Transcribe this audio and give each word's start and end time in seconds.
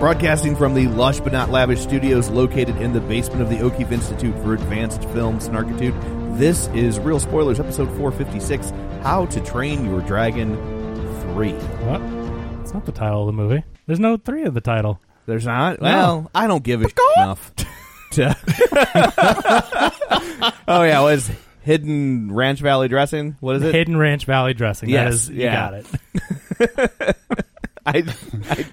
Broadcasting 0.00 0.56
from 0.56 0.72
the 0.72 0.88
lush 0.88 1.20
but 1.20 1.30
not 1.32 1.50
lavish 1.50 1.80
studios 1.80 2.30
located 2.30 2.74
in 2.78 2.94
the 2.94 3.02
basement 3.02 3.42
of 3.42 3.50
the 3.50 3.60
O'Keefe 3.60 3.92
Institute 3.92 4.34
for 4.36 4.54
Advanced 4.54 5.02
Film 5.10 5.38
Snarkitude, 5.38 6.38
this 6.38 6.68
is 6.68 6.98
Real 6.98 7.20
Spoilers, 7.20 7.60
episode 7.60 7.88
456 7.98 8.70
How 9.02 9.26
to 9.26 9.40
Train 9.42 9.84
Your 9.84 10.00
Dragon 10.00 10.56
3. 11.34 11.52
What? 11.52 12.00
It's 12.62 12.72
not 12.72 12.86
the 12.86 12.92
title 12.92 13.20
of 13.20 13.26
the 13.26 13.32
movie. 13.34 13.62
There's 13.86 14.00
no 14.00 14.16
three 14.16 14.44
of 14.44 14.54
the 14.54 14.62
title. 14.62 14.98
There's 15.26 15.44
not? 15.44 15.82
No. 15.82 15.86
Well, 15.86 16.30
I 16.34 16.46
don't 16.46 16.64
give 16.64 16.80
a 16.82 16.88
enough. 17.18 17.52
to- 18.12 18.36
oh, 20.66 20.82
yeah, 20.82 21.00
was 21.02 21.30
Hidden 21.60 22.32
Ranch 22.32 22.60
Valley 22.60 22.88
Dressing? 22.88 23.36
What 23.40 23.56
is 23.56 23.62
it? 23.64 23.74
Hidden 23.74 23.98
Ranch 23.98 24.24
Valley 24.24 24.54
dressing. 24.54 24.88
that 24.88 24.92
Yes, 24.94 25.12
is, 25.14 25.28
you 25.28 25.42
yeah. 25.42 25.54
got 25.54 25.74
it. 25.74 27.16
I, 27.86 28.04
I, 28.50 28.66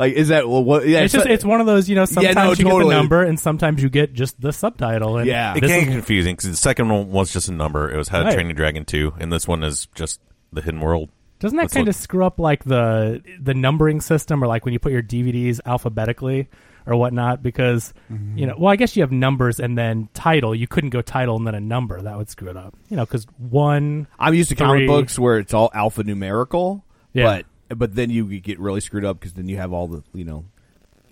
like, 0.00 0.14
is 0.14 0.28
that, 0.28 0.48
well, 0.48 0.64
what? 0.64 0.86
Yeah, 0.88 1.00
It's 1.00 1.12
just 1.12 1.26
so- 1.26 1.30
it's 1.30 1.44
one 1.44 1.60
of 1.60 1.66
those 1.66 1.88
you 1.88 1.94
know 1.94 2.04
sometimes 2.06 2.34
no, 2.34 2.50
you 2.50 2.56
get 2.56 2.64
totally. 2.64 2.94
the 2.94 3.00
number 3.00 3.22
and 3.22 3.38
sometimes 3.38 3.82
you 3.82 3.88
get 3.90 4.12
just 4.14 4.40
the 4.40 4.52
subtitle. 4.52 5.18
And 5.18 5.26
Yeah. 5.28 5.54
It 5.54 5.60
this 5.60 5.70
can 5.70 5.78
is- 5.80 5.84
get 5.86 5.92
confusing 5.92 6.34
because 6.34 6.50
the 6.50 6.56
second 6.56 6.88
one 6.88 7.10
was 7.10 7.32
just 7.32 7.48
a 7.48 7.52
number. 7.52 7.90
It 7.92 7.96
was 7.96 8.08
How 8.08 8.18
to 8.20 8.24
Right. 8.24 8.34
Train 8.34 8.46
Your 8.46 8.54
Dragon 8.54 8.84
2, 8.84 9.12
and 9.20 9.32
this 9.32 9.46
one 9.46 9.62
is 9.62 9.86
just 9.94 10.20
the 10.52 10.60
Hidden 10.62 10.80
World. 10.80 11.10
Doesn't 11.38 11.56
that 11.56 11.62
That's 11.64 11.74
kind 11.74 11.86
what- 11.86 11.94
of 11.94 12.00
screw 12.00 12.24
up 12.24 12.38
like 12.40 12.64
the 12.64 13.22
the 13.40 13.54
numbering 13.54 14.00
system, 14.00 14.42
or 14.42 14.46
like 14.48 14.64
when 14.64 14.72
you 14.74 14.78
put 14.80 14.92
your 14.92 15.02
DVDs 15.02 15.60
alphabetically 15.64 16.48
or 16.86 16.96
whatnot? 16.96 17.42
Because 17.42 17.94
Mm-hmm. 18.12 18.36
you 18.38 18.46
know, 18.46 18.54
well, 18.58 18.70
I 18.72 18.76
guess 18.76 18.94
you 18.96 19.02
have 19.02 19.10
numbers 19.12 19.58
and 19.60 19.76
then 19.78 20.08
title. 20.12 20.54
You 20.54 20.66
couldn't 20.66 20.90
go 20.90 21.00
title 21.00 21.36
and 21.36 21.46
then 21.46 21.54
a 21.54 21.60
number. 21.60 22.00
That 22.02 22.18
would 22.18 22.28
screw 22.28 22.50
it 22.50 22.56
up. 22.58 22.74
You 22.90 22.96
know, 22.98 23.04
because 23.06 23.26
one. 23.38 24.06
I'm 24.18 24.34
used 24.34 24.48
to 24.50 24.54
comic 24.54 24.80
three- 24.80 24.86
books 24.86 25.18
where 25.18 25.38
it's 25.38 25.54
all 25.54 25.70
alphanumerical. 25.74 26.82
Yeah. 27.12 27.24
But 27.24 27.46
but 27.74 27.94
then 27.94 28.10
you 28.10 28.38
get 28.40 28.58
really 28.58 28.80
screwed 28.80 29.04
up 29.04 29.20
because 29.20 29.34
then 29.34 29.48
you 29.48 29.56
have 29.56 29.72
all 29.72 29.86
the 29.86 30.02
you 30.12 30.24
know, 30.24 30.44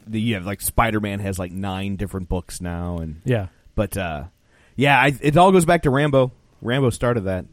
the, 0.06 0.20
you 0.20 0.34
have 0.34 0.46
like 0.46 0.60
Spider 0.60 1.00
Man 1.00 1.20
has 1.20 1.38
like 1.38 1.52
nine 1.52 1.96
different 1.96 2.28
books 2.28 2.60
now 2.60 2.98
and 2.98 3.20
Yeah. 3.24 3.48
But 3.74 3.96
uh, 3.96 4.24
yeah, 4.76 5.00
I, 5.00 5.16
it 5.20 5.36
all 5.36 5.52
goes 5.52 5.64
back 5.64 5.82
to 5.82 5.90
Rambo. 5.90 6.32
Rambo 6.60 6.90
started 6.90 7.22
that. 7.22 7.46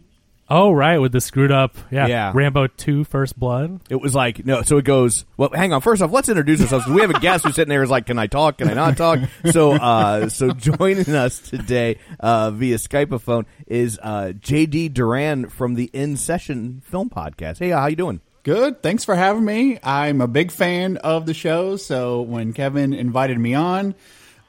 Oh 0.47 0.71
right, 0.71 0.99
with 0.99 1.11
the 1.11 1.21
screwed 1.21 1.51
up. 1.51 1.75
Yeah. 1.89 2.05
Yeah. 2.05 2.31
Rambo 2.33 2.67
two 2.67 3.03
First 3.03 3.37
Blood. 3.39 3.81
It 3.89 3.95
was 3.95 4.13
like 4.13 4.45
no, 4.45 4.61
so 4.61 4.77
it 4.77 4.85
goes. 4.85 5.25
Well, 5.37 5.49
hang 5.51 5.73
on. 5.73 5.81
First 5.81 6.03
off, 6.03 6.11
let's 6.11 6.29
introduce 6.29 6.61
ourselves. 6.61 6.85
We 6.85 7.01
have 7.01 7.09
a 7.09 7.19
guest 7.19 7.45
who's 7.45 7.55
sitting 7.55 7.69
there 7.69 7.81
is 7.81 7.89
like, 7.89 8.05
"Can 8.05 8.19
I 8.19 8.27
talk? 8.27 8.59
Can 8.59 8.69
I 8.69 8.73
not 8.73 8.95
talk?" 8.95 9.19
So, 9.51 9.71
uh, 9.71 10.29
so 10.29 10.51
joining 10.51 11.15
us 11.15 11.39
today 11.39 11.97
uh, 12.19 12.51
via 12.51 12.75
Skypeophone 12.77 13.45
is 13.65 13.99
uh, 14.01 14.33
JD 14.37 14.93
Duran 14.93 15.49
from 15.49 15.73
the 15.73 15.89
InSession 15.93 16.83
Film 16.83 17.09
Podcast. 17.09 17.57
Hey, 17.57 17.71
uh, 17.71 17.79
how 17.79 17.87
you 17.87 17.95
doing? 17.95 18.21
Good. 18.45 18.81
Thanks 18.81 19.03
for 19.03 19.15
having 19.15 19.43
me. 19.43 19.79
I'm 19.83 20.21
a 20.21 20.27
big 20.27 20.51
fan 20.51 20.97
of 20.97 21.25
the 21.25 21.33
show, 21.33 21.75
so 21.75 22.21
when 22.21 22.53
Kevin 22.53 22.93
invited 22.93 23.37
me 23.39 23.55
on, 23.55 23.95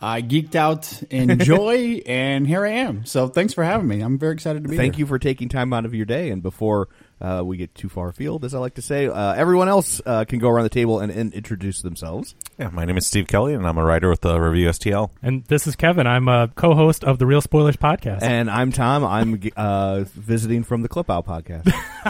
I 0.01 0.21
geeked 0.21 0.55
out 0.55 1.03
in 1.11 1.39
joy, 1.41 2.03
and 2.07 2.47
here 2.47 2.65
I 2.65 2.73
am. 2.73 3.07
So 3.07 3.27
thanks 3.29 3.55
for 3.55 3.65
having 3.65 3.89
me. 3.89 4.03
I'm 4.03 4.19
very 4.19 4.35
excited 4.35 4.63
to 4.65 4.69
be 4.69 4.77
Thank 4.77 4.97
here. 4.97 5.01
you 5.01 5.07
for 5.07 5.19
taking 5.19 5.49
time 5.49 5.73
out 5.73 5.87
of 5.87 5.95
your 5.95 6.05
day. 6.05 6.31
And 6.31 6.43
before 6.43 6.89
uh, 7.21 7.43
we 7.45 7.57
get 7.57 7.75
too 7.75 7.89
far 7.89 8.09
afield, 8.09 8.45
as 8.45 8.55
I 8.55 8.59
like 8.59 8.75
to 8.75 8.83
say, 8.83 9.07
uh, 9.07 9.33
everyone 9.33 9.69
else 9.69 10.01
uh, 10.05 10.25
can 10.25 10.39
go 10.39 10.49
around 10.49 10.65
the 10.65 10.71
table 10.71 11.01
and, 11.01 11.11
and 11.11 11.33
introduce 11.33 11.81
themselves. 11.81 12.35
Yeah, 12.59 12.69
my 12.69 12.85
name 12.85 12.99
is 12.99 13.07
Steve 13.07 13.27
Kelly, 13.27 13.55
and 13.55 13.67
I'm 13.67 13.79
a 13.79 13.85
writer 13.85 14.11
with 14.11 14.25
uh, 14.25 14.39
Review 14.39 14.69
STL. 14.69 15.11
And 15.23 15.45
this 15.45 15.67
is 15.67 15.77
Kevin. 15.77 16.07
I'm 16.07 16.29
a 16.29 16.49
co-host 16.49 17.05
of 17.05 17.19
the 17.19 17.27
Real 17.27 17.41
Spoilers 17.41 17.77
podcast. 17.77 18.23
And 18.23 18.51
I'm 18.51 18.71
Tom. 18.71 19.05
I'm 19.05 19.41
uh, 19.57 20.05
visiting 20.15 20.63
from 20.63 20.83
the 20.83 20.89
Clip 20.89 21.09
Out 21.11 21.27
Podcast. 21.27 21.65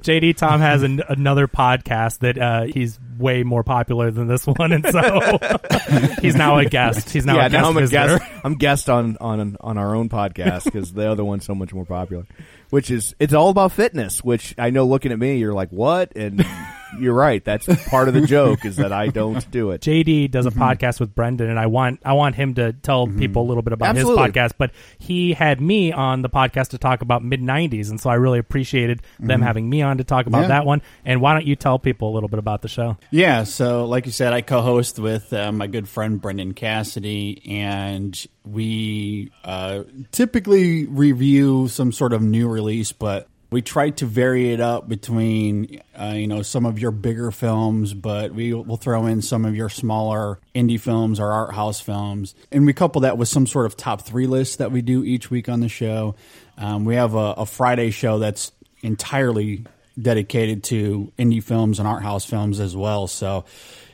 JD 0.00 0.36
Tom 0.36 0.60
has 0.60 0.82
an, 0.82 1.02
another 1.08 1.46
podcast 1.46 2.20
that 2.20 2.38
uh, 2.38 2.62
he's 2.64 2.98
way 3.18 3.42
more 3.42 3.62
popular 3.62 4.10
than 4.10 4.26
this 4.26 4.46
one, 4.46 4.72
and 4.72 4.86
so 4.86 5.38
he's 6.22 6.34
now 6.34 6.58
a 6.58 6.64
guest. 6.64 7.10
He's 7.10 7.26
now 7.26 7.36
yeah, 7.36 7.46
a 7.46 7.50
guest 7.50 7.62
now 7.62 7.68
I'm 7.68 7.76
a 7.76 7.86
guest. 7.86 8.24
I'm 8.42 8.54
guest 8.54 8.88
on 8.90 9.18
on 9.20 9.56
on 9.60 9.78
our 9.78 9.94
own 9.94 10.08
podcast 10.08 10.64
because 10.64 10.92
the 10.92 11.10
other 11.10 11.24
one's 11.24 11.44
so 11.44 11.54
much 11.54 11.72
more 11.72 11.84
popular. 11.84 12.26
Which 12.70 12.90
is 12.90 13.14
it's 13.18 13.34
all 13.34 13.50
about 13.50 13.72
fitness. 13.72 14.22
Which 14.22 14.54
I 14.58 14.70
know, 14.70 14.86
looking 14.86 15.12
at 15.12 15.18
me, 15.18 15.38
you're 15.38 15.54
like, 15.54 15.70
what? 15.70 16.16
And 16.16 16.44
you're 16.98 17.14
right. 17.14 17.44
That's 17.44 17.66
part 17.88 18.08
of 18.08 18.14
the 18.14 18.22
joke 18.22 18.64
is 18.64 18.76
that 18.76 18.92
I 18.92 19.08
don't 19.08 19.48
do 19.50 19.70
it. 19.70 19.80
JD 19.82 20.30
does 20.30 20.46
a 20.46 20.50
Mm-hmm. 20.50 20.62
podcast 20.62 20.98
with 21.00 21.14
Brendan, 21.14 21.48
and 21.48 21.58
I 21.58 21.66
want 21.66 22.00
I 22.04 22.14
want 22.14 22.34
him 22.34 22.54
to 22.54 22.72
tell 22.72 23.06
people 23.06 23.42
a 23.42 23.46
little 23.46 23.62
bit 23.62 23.72
about 23.72 23.90
Absolutely. 23.90 24.22
his 24.24 24.32
podcast. 24.32 24.52
But 24.58 24.72
he 24.98 25.32
had 25.32 25.60
me 25.60 25.92
on 25.92 26.22
the 26.22 26.28
podcast 26.28 26.68
to 26.70 26.78
talk 26.78 27.02
about 27.02 27.22
mid 27.24 27.40
'90s, 27.40 27.90
and 27.90 28.00
so 28.00 28.10
I 28.10 28.14
really 28.14 28.38
appreciated 28.38 29.02
them 29.18 29.40
having 29.42 29.68
me 29.70 29.82
on 29.82 29.98
to 29.98 30.04
talk 30.04 30.26
about 30.26 30.38
Mm-hmm. 30.42 30.50
Yeah. 30.50 30.58
that 30.58 30.66
one. 30.66 30.82
And 31.04 31.20
why 31.20 31.34
don't 31.34 31.46
you 31.46 31.56
tell 31.56 31.78
people 31.78 32.10
a 32.10 32.14
little 32.14 32.28
bit 32.28 32.38
about 32.38 32.62
the 32.62 32.68
show? 32.68 32.96
Yeah, 33.10 33.44
so 33.44 33.84
like 33.86 34.06
you 34.06 34.12
said, 34.12 34.32
I 34.32 34.40
co-host 34.40 34.98
with 34.98 35.32
uh, 35.32 35.52
my 35.52 35.66
good 35.66 35.88
friend 35.88 36.20
Brendan 36.20 36.54
Cassidy, 36.54 37.42
and 37.48 38.18
we 38.44 39.30
uh, 39.44 39.84
typically 40.12 40.86
review 40.86 41.68
some 41.68 41.92
sort 41.92 42.12
of 42.12 42.22
new 42.22 42.48
release, 42.48 42.92
but 42.92 43.28
we 43.50 43.62
try 43.62 43.90
to 43.90 44.06
vary 44.06 44.52
it 44.52 44.60
up 44.60 44.88
between 44.88 45.80
uh, 45.98 46.14
you 46.14 46.26
know 46.26 46.42
some 46.42 46.66
of 46.66 46.78
your 46.78 46.90
bigger 46.90 47.30
films, 47.30 47.94
but 47.94 48.32
we 48.32 48.52
will 48.52 48.76
throw 48.76 49.06
in 49.06 49.22
some 49.22 49.44
of 49.44 49.56
your 49.56 49.68
smaller 49.68 50.38
indie 50.54 50.80
films 50.80 51.18
or 51.18 51.32
art 51.32 51.54
house 51.54 51.80
films, 51.80 52.34
and 52.52 52.66
we 52.66 52.72
couple 52.72 53.02
that 53.02 53.18
with 53.18 53.28
some 53.28 53.46
sort 53.46 53.66
of 53.66 53.76
top 53.76 54.02
three 54.02 54.26
list 54.26 54.58
that 54.58 54.70
we 54.70 54.82
do 54.82 55.04
each 55.04 55.30
week 55.30 55.48
on 55.48 55.60
the 55.60 55.68
show. 55.68 56.14
Um, 56.56 56.84
we 56.84 56.94
have 56.94 57.14
a, 57.14 57.34
a 57.38 57.46
Friday 57.46 57.90
show 57.90 58.18
that's 58.18 58.52
entirely 58.82 59.64
dedicated 60.00 60.64
to 60.64 61.12
indie 61.18 61.42
films 61.42 61.78
and 61.78 61.88
art 61.88 62.02
house 62.02 62.24
films 62.24 62.60
as 62.60 62.76
well. 62.76 63.06
So, 63.06 63.44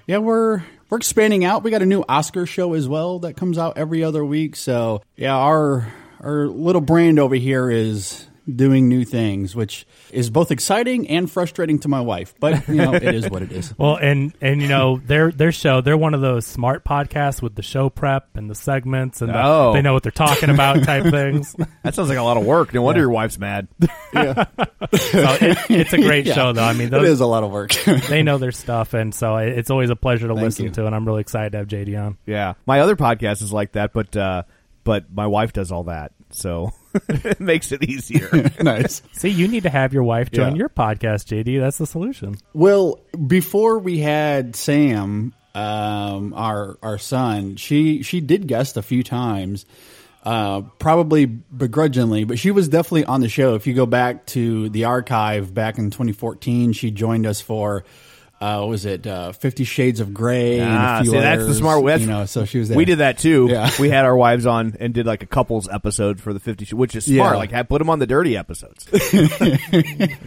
yeah, 0.07 0.19
we're 0.19 0.63
we're 0.89 0.99
expanding 0.99 1.45
out. 1.45 1.63
We 1.63 1.71
got 1.71 1.83
a 1.83 1.87
new 1.87 2.05
Oscar 2.09 2.47
show 2.47 2.75
as 2.75 2.89
well 2.89 3.21
that 3.21 3.37
comes 3.37 3.59
out 3.59 3.79
every 3.79 4.05
other 4.05 4.25
week. 4.25 4.57
So, 4.57 5.03
yeah, 5.17 5.37
our 5.37 5.93
our 6.21 6.47
little 6.47 6.81
brand 6.81 7.19
over 7.19 7.35
here 7.35 7.71
is 7.71 8.27
doing 8.55 8.89
new 8.89 9.05
things, 9.05 9.57
which 9.57 9.87
is 10.13 10.31
both 10.31 10.51
exciting 10.51 11.09
and 11.09 11.31
frustrating 11.31 11.79
to 11.81 11.89
my 11.89 12.01
wife. 12.01 12.35
But 12.39 12.69
you 12.69 12.75
know, 12.77 12.95
it 12.95 13.03
is 13.15 13.29
what 13.29 13.43
it 13.43 13.51
is. 13.53 13.75
Well, 13.79 13.97
and 13.97 14.33
and 14.41 14.63
you 14.63 14.69
know 14.69 14.99
their 15.05 15.31
their 15.33 15.53
show, 15.53 15.81
they're 15.81 15.97
one 15.99 16.15
of 16.15 16.21
those 16.21 16.47
smart 16.47 16.85
podcasts 16.85 17.43
with 17.43 17.55
the 17.57 17.63
show 17.63 17.91
prep 17.91 18.37
and 18.37 18.49
the 18.49 18.55
segments, 18.55 19.21
and 19.23 19.31
the- 19.33 19.43
Oh. 19.45 19.73
they 19.73 19.83
know 19.83 19.93
what 19.93 20.03
they're 20.03 20.13
talking 20.13 20.51
about 20.51 20.83
type 20.85 21.05
things. 21.11 21.55
That 21.83 21.95
sounds 21.95 22.09
like 22.09 22.19
a 22.19 22.23
lot 22.23 22.37
of 22.37 22.47
work. 22.47 22.73
No 22.73 22.83
wonder 22.83 23.01
your 23.01 23.11
wife's 23.11 23.39
mad. 23.39 23.69
So 24.93 25.37
it, 25.41 25.59
it's 25.71 25.93
a 25.93 25.99
great 25.99 26.27
Yeah. 26.27 26.35
show, 26.35 26.53
though. 26.53 26.63
I 26.65 26.73
mean, 26.73 26.89
it 26.89 26.91
those, 26.91 27.09
is 27.09 27.21
a 27.21 27.27
lot 27.27 27.43
of 27.43 27.51
work. 27.51 27.73
they 28.09 28.23
know 28.23 28.39
their 28.39 28.53
stuff, 28.53 28.95
and 28.95 29.15
so 29.15 29.37
it's 29.37 29.71
always 29.71 29.91
a 29.91 29.97
pleasure 29.97 30.29
to 30.29 30.35
Thank 30.35 30.45
listen 30.45 30.65
you. 30.67 30.71
to. 30.73 30.87
And 30.87 30.95
I'm 30.95 31.05
really 31.07 31.21
excited 31.23 31.53
to 31.53 31.59
have 31.59 31.67
JD 31.67 32.01
on. 32.01 32.19
Yeah, 32.27 32.55
my 32.67 32.81
other 32.81 32.97
podcast 32.97 33.43
is 33.43 33.53
like 33.53 33.73
that, 33.73 33.93
but 33.93 34.17
uh, 34.17 34.43
but 34.85 35.13
my 35.13 35.27
wife 35.27 35.53
does 35.53 35.73
all 35.73 35.85
that, 35.85 36.13
so 36.31 36.73
it 37.09 37.41
makes 37.41 37.73
it 37.73 37.83
easier. 37.85 38.29
nice. 38.63 39.03
See, 39.13 39.29
you 39.29 39.49
need 39.49 39.63
to 39.65 39.71
have 39.71 39.93
your 39.93 40.03
wife 40.03 40.31
join 40.31 40.53
Yeah. 40.53 40.59
your 40.59 40.69
podcast, 40.69 41.27
JD. 41.27 41.61
That's 41.61 41.79
the 41.79 41.87
solution. 41.87 42.37
Well, 42.53 43.01
before 43.27 43.79
we 43.79 43.99
had 43.99 44.57
Sam, 44.57 45.35
um, 45.55 46.35
our 46.35 46.77
our 46.83 46.99
son, 46.99 47.57
she 47.57 48.03
she 48.03 48.21
did 48.21 48.47
guest 48.47 48.77
a 48.77 48.83
few 48.83 49.03
times, 49.03 49.65
uh, 50.25 50.63
probably 50.79 51.25
begrudgingly, 51.27 52.25
but 52.25 52.39
she 52.39 52.51
was 52.51 52.69
definitely 52.69 53.05
on 53.05 53.21
the 53.21 53.29
show. 53.29 53.55
If 53.55 53.67
you 53.67 53.75
go 53.75 53.87
back 53.87 54.27
to 54.27 54.69
the 54.71 54.85
archive 54.85 55.55
back 55.55 55.79
in 55.79 55.91
2014, 55.91 56.73
she 56.73 56.91
joined 56.91 57.27
us 57.27 57.41
for. 57.41 57.85
Uh, 58.39 58.67
was 58.69 58.85
it 58.85 59.07
uh, 59.07 59.33
Fifty 59.33 59.65
Shades 59.65 60.01
of 60.01 60.13
Grey? 60.13 60.59
and 60.59 60.71
Ah, 60.71 60.99
a 60.99 61.03
few 61.03 61.13
see, 61.13 61.19
that's 61.19 61.47
the 61.47 61.55
smart 61.55 61.83
way. 61.83 61.97
You 61.97 62.07
know, 62.07 62.27
so 62.27 62.45
she 62.45 62.59
was 62.59 62.69
there. 62.69 62.77
We 62.77 62.85
did 62.85 62.99
that 62.99 63.17
too. 63.17 63.49
Yeah. 63.51 63.71
we 63.81 63.89
had 63.89 64.05
our 64.05 64.15
wives 64.17 64.45
on 64.45 64.77
and 64.79 64.93
did 64.93 65.07
like 65.07 65.23
a 65.23 65.27
couples 65.27 65.69
episode 65.73 66.21
for 66.21 66.35
the 66.35 66.41
fifty, 66.41 66.67
which 66.75 66.95
is 66.95 67.07
smart. 67.07 67.33
Yeah. 67.33 67.39
Like, 67.39 67.51
have, 67.53 67.69
put 67.69 67.79
them 67.79 67.89
on 67.89 67.99
the 67.99 68.07
dirty 68.07 68.37
episodes. 68.37 68.87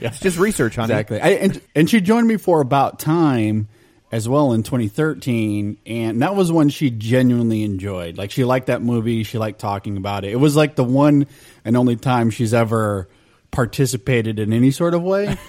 It's 0.01 0.19
just 0.19 0.37
research, 0.39 0.75
honey. 0.75 0.93
Exactly. 0.93 1.21
I, 1.21 1.29
and, 1.29 1.61
and 1.75 1.89
she 1.89 2.01
joined 2.01 2.27
me 2.27 2.37
for 2.37 2.61
about 2.61 2.99
time 2.99 3.67
as 4.11 4.27
well 4.27 4.53
in 4.53 4.63
2013. 4.63 5.77
And 5.85 6.21
that 6.21 6.35
was 6.35 6.51
one 6.51 6.69
she 6.69 6.89
genuinely 6.89 7.63
enjoyed. 7.63 8.17
Like, 8.17 8.31
she 8.31 8.43
liked 8.43 8.67
that 8.67 8.81
movie. 8.81 9.23
She 9.23 9.37
liked 9.37 9.59
talking 9.59 9.97
about 9.97 10.23
it. 10.23 10.31
It 10.31 10.37
was 10.37 10.55
like 10.55 10.75
the 10.75 10.83
one 10.83 11.27
and 11.63 11.77
only 11.77 11.95
time 11.95 12.29
she's 12.29 12.53
ever 12.53 13.07
participated 13.51 14.39
in 14.39 14.53
any 14.53 14.71
sort 14.71 14.93
of 14.93 15.03
way. 15.03 15.37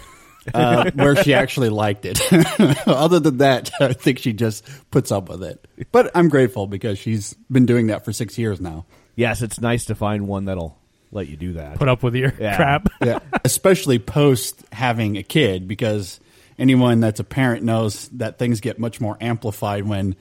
Uh, 0.55 0.91
where 0.95 1.17
she 1.17 1.35
actually 1.35 1.69
liked 1.71 2.05
it. 2.05 2.21
Other 2.89 3.21
than 3.21 3.39
that, 3.39 3.71
I 3.81 3.93
think 3.93 4.19
she 4.19 4.33
just 4.33 4.65
puts 4.91 5.11
up 5.13 5.29
with 5.29 5.43
it. 5.43 5.67
But 5.93 6.11
I'm 6.15 6.29
grateful 6.29 6.67
because 6.67 6.99
she's 6.99 7.35
been 7.51 7.67
doing 7.67 7.89
that 7.89 8.05
for 8.05 8.13
six 8.13 8.39
years 8.39 8.61
now. 8.61 8.87
Yes, 9.17 9.43
it's 9.43 9.61
nice 9.61 9.87
to 9.87 9.95
find 9.95 10.27
one 10.29 10.47
that'll 10.47 10.79
let 11.13 11.29
you 11.29 11.37
do 11.37 11.55
that. 11.55 11.77
Put 11.79 11.89
up 11.89 12.03
with 12.03 12.15
your 12.15 12.33
Yeah. 12.39 12.57
crap. 12.57 12.89
yeah. 13.05 13.19
Especially 13.45 13.99
post 13.99 14.63
having 14.73 15.17
a 15.17 15.23
kid, 15.23 15.67
because 15.69 16.21
anyone 16.59 17.01
that's 17.01 17.21
a 17.21 17.25
parent 17.25 17.65
knows 17.65 18.09
that 18.11 18.39
things 18.39 18.61
get 18.61 18.79
much 18.79 19.01
more 19.01 19.17
amplified 19.21 19.85
when 19.87 20.15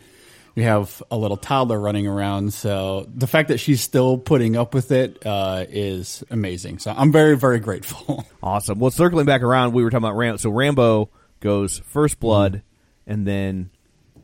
you 0.55 0.63
have 0.63 1.01
a 1.11 1.17
little 1.17 1.37
toddler 1.37 1.79
running 1.79 2.07
around. 2.07 2.53
So 2.53 3.07
the 3.13 3.27
fact 3.27 3.49
that 3.49 3.59
she's 3.59 3.81
still 3.81 4.17
putting 4.17 4.55
up 4.55 4.73
with 4.73 4.91
it 4.91 5.25
uh, 5.25 5.65
is 5.69 6.23
amazing. 6.29 6.79
So 6.79 6.93
I'm 6.95 7.11
very, 7.11 7.37
very 7.37 7.59
grateful. 7.59 8.25
Awesome. 8.41 8.79
Well, 8.79 8.89
circling 8.89 9.25
back 9.25 9.41
around, 9.41 9.73
we 9.73 9.83
were 9.83 9.89
talking 9.89 10.05
about 10.05 10.15
Ram. 10.15 10.37
So 10.37 10.49
Rambo 10.49 11.09
goes 11.41 11.79
First 11.79 12.21
Blood, 12.21 12.63
and 13.05 13.27
then 13.27 13.69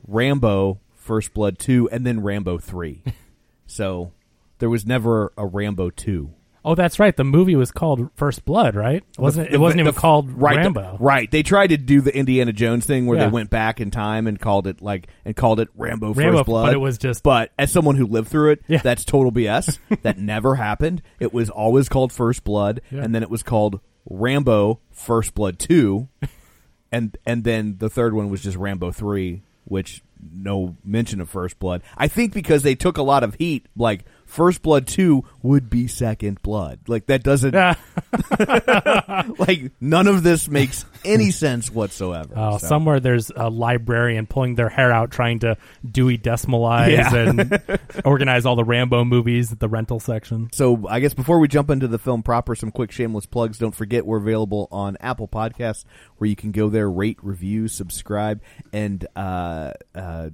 Rambo 0.08 0.80
First 0.96 1.34
Blood 1.34 1.60
two, 1.60 1.90
and 1.90 2.06
then 2.06 2.22
Rambo 2.22 2.58
three. 2.58 3.04
so 3.68 4.14
there 4.60 4.70
was 4.70 4.86
never 4.86 5.34
a 5.38 5.46
Rambo 5.46 5.90
two. 5.90 6.34
Oh, 6.66 6.74
that's 6.76 7.00
right. 7.00 7.16
The 7.16 7.24
movie 7.24 7.56
was 7.56 7.72
called 7.72 8.10
First 8.16 8.44
Blood, 8.44 8.76
right? 8.76 9.04
It 9.18 9.20
wasn't 9.20 9.50
The- 9.50 9.56
it 9.56 9.60
wasn't 9.60 9.78
the- 9.78 9.90
even 9.90 9.94
called 9.94 10.32
right, 10.32 10.56
the- 10.56 10.62
Rambo? 10.72 10.98
right. 11.00 11.30
They 11.30 11.44
tried 11.44 11.68
to 11.68 11.78
do 11.78 12.02
the 12.02 12.16
Indiana 12.18 12.52
Jones 12.52 12.86
thing 12.86 13.06
where 13.06 13.18
Yeah. 13.20 13.26
they 13.26 13.32
went 13.32 13.50
back 13.52 13.80
in 13.80 13.92
time 13.92 14.26
and 14.28 14.40
called 14.40 14.66
it 14.68 14.82
like 14.82 15.08
and 15.24 15.36
called 15.36 15.60
it 15.60 15.70
Rambo, 15.76 16.14
Rambo, 16.14 16.38
First 16.40 16.46
Blood. 16.48 16.66
but 16.66 16.74
it 16.74 16.80
was 16.80 16.98
just- 16.98 17.22
But 17.24 17.52
as 17.60 17.72
someone 17.72 17.96
who 17.96 18.08
lived 18.08 18.28
through 18.30 18.52
it, 18.52 18.62
Yeah. 18.68 18.80
that's 18.84 19.06
total 19.06 19.32
BS. 19.32 19.78
that 20.02 20.18
never 20.18 20.56
happened. 20.56 21.02
It 21.20 21.34
was 21.34 21.50
always 21.52 21.88
called 21.88 22.12
First 22.12 22.44
Blood, 22.44 22.82
Yeah. 22.92 23.04
and 23.04 23.14
then 23.14 23.22
it 23.22 23.30
was 23.30 23.44
called 23.44 23.80
Rambo 24.10 24.80
First 24.92 25.36
Blood 25.36 25.60
Two, 25.60 26.08
and 26.92 27.18
and 27.26 27.44
then 27.44 27.76
the 27.80 27.90
third 27.90 28.14
one 28.14 28.30
was 28.30 28.42
just 28.42 28.58
Rambo 28.58 28.92
Three, 28.92 29.44
which 29.66 30.02
no 30.34 30.76
mention 30.84 31.22
of 31.22 31.30
First 31.30 31.60
Blood. 31.60 31.82
I 31.98 32.08
think 32.08 32.34
because 32.34 32.64
they 32.64 32.74
took 32.76 32.98
a 32.98 33.04
lot 33.04 33.24
of 33.24 33.36
heat, 33.36 33.68
like 33.76 34.06
First 34.26 34.62
Blood 34.62 34.88
Two 34.88 35.24
would 35.42 35.70
be 35.70 35.88
Second 35.88 36.42
Blood. 36.42 36.80
Like 36.88 37.06
that 37.08 37.24
doesn't 37.24 37.54
like 39.40 39.72
none 39.80 40.08
of 40.08 40.24
this 40.24 40.48
makes 40.48 40.86
any 41.04 41.32
sense 41.32 41.72
whatsoever. 41.72 42.34
Oh, 42.36 42.58
So- 42.58 42.68
somewhere 42.68 43.00
there's 43.00 43.32
a 43.36 43.50
librarian 43.50 44.26
pulling 44.28 44.56
their 44.56 44.70
hair 44.70 44.92
out 44.92 45.12
trying 45.12 45.40
to 45.40 45.58
Dewey 45.90 46.18
Decimalize 46.18 46.92
Yeah. 46.92 47.16
and 47.16 47.80
organize 48.06 48.46
all 48.46 48.56
the 48.56 48.64
Rambo 48.64 49.04
movies 49.06 49.52
at 49.52 49.60
the 49.60 49.70
rental 49.70 50.00
section. 50.00 50.50
So 50.54 50.88
I 50.90 51.00
guess 51.00 51.14
before 51.14 51.40
we 51.40 51.48
jump 51.48 51.70
into 51.70 51.88
the 51.88 52.00
film 52.00 52.24
proper, 52.24 52.56
some 52.56 52.72
quick 52.72 52.92
shameless 52.92 53.26
plugs. 53.26 53.58
Don't 53.58 53.76
forget 53.76 54.06
we're 54.06 54.18
available 54.18 54.68
on 54.72 54.98
Apple 55.00 55.28
Podcasts, 55.28 55.86
where 56.18 56.30
you 56.30 56.36
can 56.36 56.52
go 56.52 56.70
there, 56.70 56.90
rate, 56.90 57.18
review, 57.22 57.68
subscribe, 57.68 58.42
and 58.74 59.06
uh, 59.16 59.72
uh, 59.94 60.30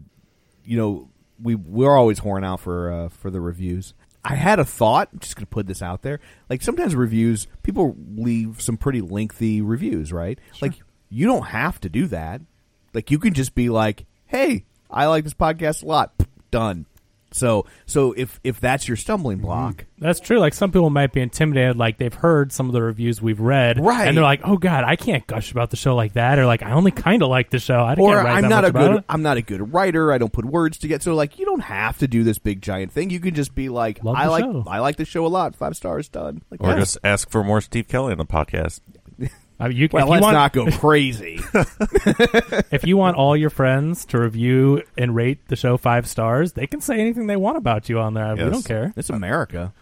you 0.63 0.77
know 0.77 1.09
we 1.41 1.55
we're 1.55 1.95
always 1.95 2.19
horn 2.19 2.43
out 2.43 2.59
for 2.59 2.91
uh, 2.91 3.09
for 3.09 3.29
the 3.29 3.41
reviews. 3.41 3.93
I 4.23 4.35
had 4.35 4.59
a 4.59 4.65
thought. 4.65 5.09
I'm 5.11 5.19
just 5.19 5.35
going 5.35 5.47
to 5.47 5.49
put 5.49 5.65
this 5.65 5.81
out 5.81 6.03
there. 6.03 6.19
Like 6.49 6.61
sometimes 6.61 6.95
reviews, 6.95 7.47
people 7.63 7.95
leave 8.15 8.61
some 8.61 8.77
pretty 8.77 9.01
lengthy 9.01 9.61
reviews, 9.61 10.13
right? 10.13 10.37
Like 10.61 10.73
you 11.09 11.25
don't 11.25 11.47
have 11.47 11.79
to 11.81 11.89
do 11.89 12.05
that. 12.07 12.41
Like 12.93 13.09
you 13.09 13.17
can 13.17 13.33
just 13.33 13.55
be 13.55 13.69
like, 13.69 14.05
"Hey, 14.25 14.65
I 14.89 15.07
like 15.07 15.23
this 15.23 15.33
podcast 15.33 15.83
a 15.83 15.87
lot." 15.87 16.13
Done. 16.51 16.85
So 17.31 17.65
so 17.85 18.13
if 18.13 18.39
if 18.43 18.59
that's 18.59 18.87
your 18.87 18.97
stumbling 18.97 19.37
mm-hmm. 19.37 19.47
block, 19.47 19.85
That's 19.99 20.19
true. 20.19 20.39
Like 20.39 20.53
some 20.53 20.71
people 20.71 20.89
might 20.89 21.13
be 21.13 21.21
intimidated, 21.21 21.77
like 21.77 21.97
they've 21.97 22.13
heard 22.13 22.51
some 22.51 22.67
of 22.67 22.73
the 22.73 22.81
reviews 22.81 23.21
we've 23.21 23.39
read, 23.39 23.79
Right. 23.79 24.07
And 24.07 24.17
they're 24.17 24.23
like, 24.23 24.41
"Oh 24.43 24.57
God, 24.57 24.83
I 24.83 24.95
can't 24.95 25.25
gush 25.27 25.51
about 25.51 25.69
the 25.69 25.77
show 25.77 25.95
like 25.95 26.13
that," 26.13 26.39
or 26.39 26.45
like, 26.45 26.61
"I 26.61 26.71
only 26.71 26.91
kind 26.91 27.23
of 27.23 27.29
like 27.29 27.49
the 27.49 27.59
show. 27.59 27.79
I 27.79 27.93
or 27.93 28.15
can't 28.15 28.25
write 28.25 28.35
I'm 28.35 28.41
that 28.43 28.49
not 28.49 28.63
much 28.63 28.65
a 28.65 28.69
about 28.69 28.91
good 28.91 28.97
it." 28.97 29.05
I'm 29.09 29.21
not 29.21 29.37
a 29.37 29.41
good 29.41 29.73
writer. 29.73 30.11
I 30.11 30.17
don't 30.17 30.33
put 30.33 30.45
words 30.45 30.77
together. 30.77 31.01
So 31.01 31.15
like 31.15 31.39
you 31.39 31.45
don't 31.45 31.61
have 31.61 31.97
to 31.99 32.07
do 32.07 32.23
this 32.23 32.37
big 32.37 32.61
giant 32.61 32.91
thing. 32.91 33.09
You 33.09 33.19
can 33.19 33.33
just 33.33 33.55
be 33.55 33.69
like 33.69 34.03
Love 34.03 34.15
I 34.15 34.25
the 34.25 34.31
like 34.31 34.43
show. 34.43 34.63
I 34.67 34.79
like 34.79 34.97
the 34.97 35.05
show 35.05 35.25
a 35.25 35.29
lot. 35.29 35.55
Five 35.55 35.75
stars 35.75 36.09
done. 36.09 36.41
Like 36.51 36.61
Or 36.61 36.73
that. 36.73 36.79
just 36.79 36.97
ask 37.03 37.29
for 37.29 37.43
more 37.43 37.61
Steve 37.61 37.87
Kelly 37.87 38.11
on 38.11 38.17
the 38.17 38.25
podcast. 38.25 38.81
I 39.61 39.67
mean, 39.67 39.77
you, 39.77 39.89
well, 39.91 40.07
let's 40.07 40.21
want, 40.21 40.33
not 40.33 40.53
go 40.53 40.65
crazy. 40.71 41.39
if 42.71 42.83
you 42.83 42.97
want 42.97 43.15
all 43.15 43.37
your 43.37 43.51
friends 43.51 44.05
to 44.05 44.19
review 44.19 44.81
and 44.97 45.15
rate 45.15 45.47
the 45.49 45.55
show 45.55 45.77
five 45.77 46.07
stars, 46.07 46.53
they 46.53 46.65
can 46.65 46.81
say 46.81 46.99
anything 46.99 47.27
they 47.27 47.35
want 47.35 47.57
about 47.57 47.87
you 47.87 47.99
on 47.99 48.15
there. 48.15 48.35
We 48.35 48.49
don't 48.49 48.65
care. 48.65 48.91
it's 48.97 49.09
America. 49.09 49.73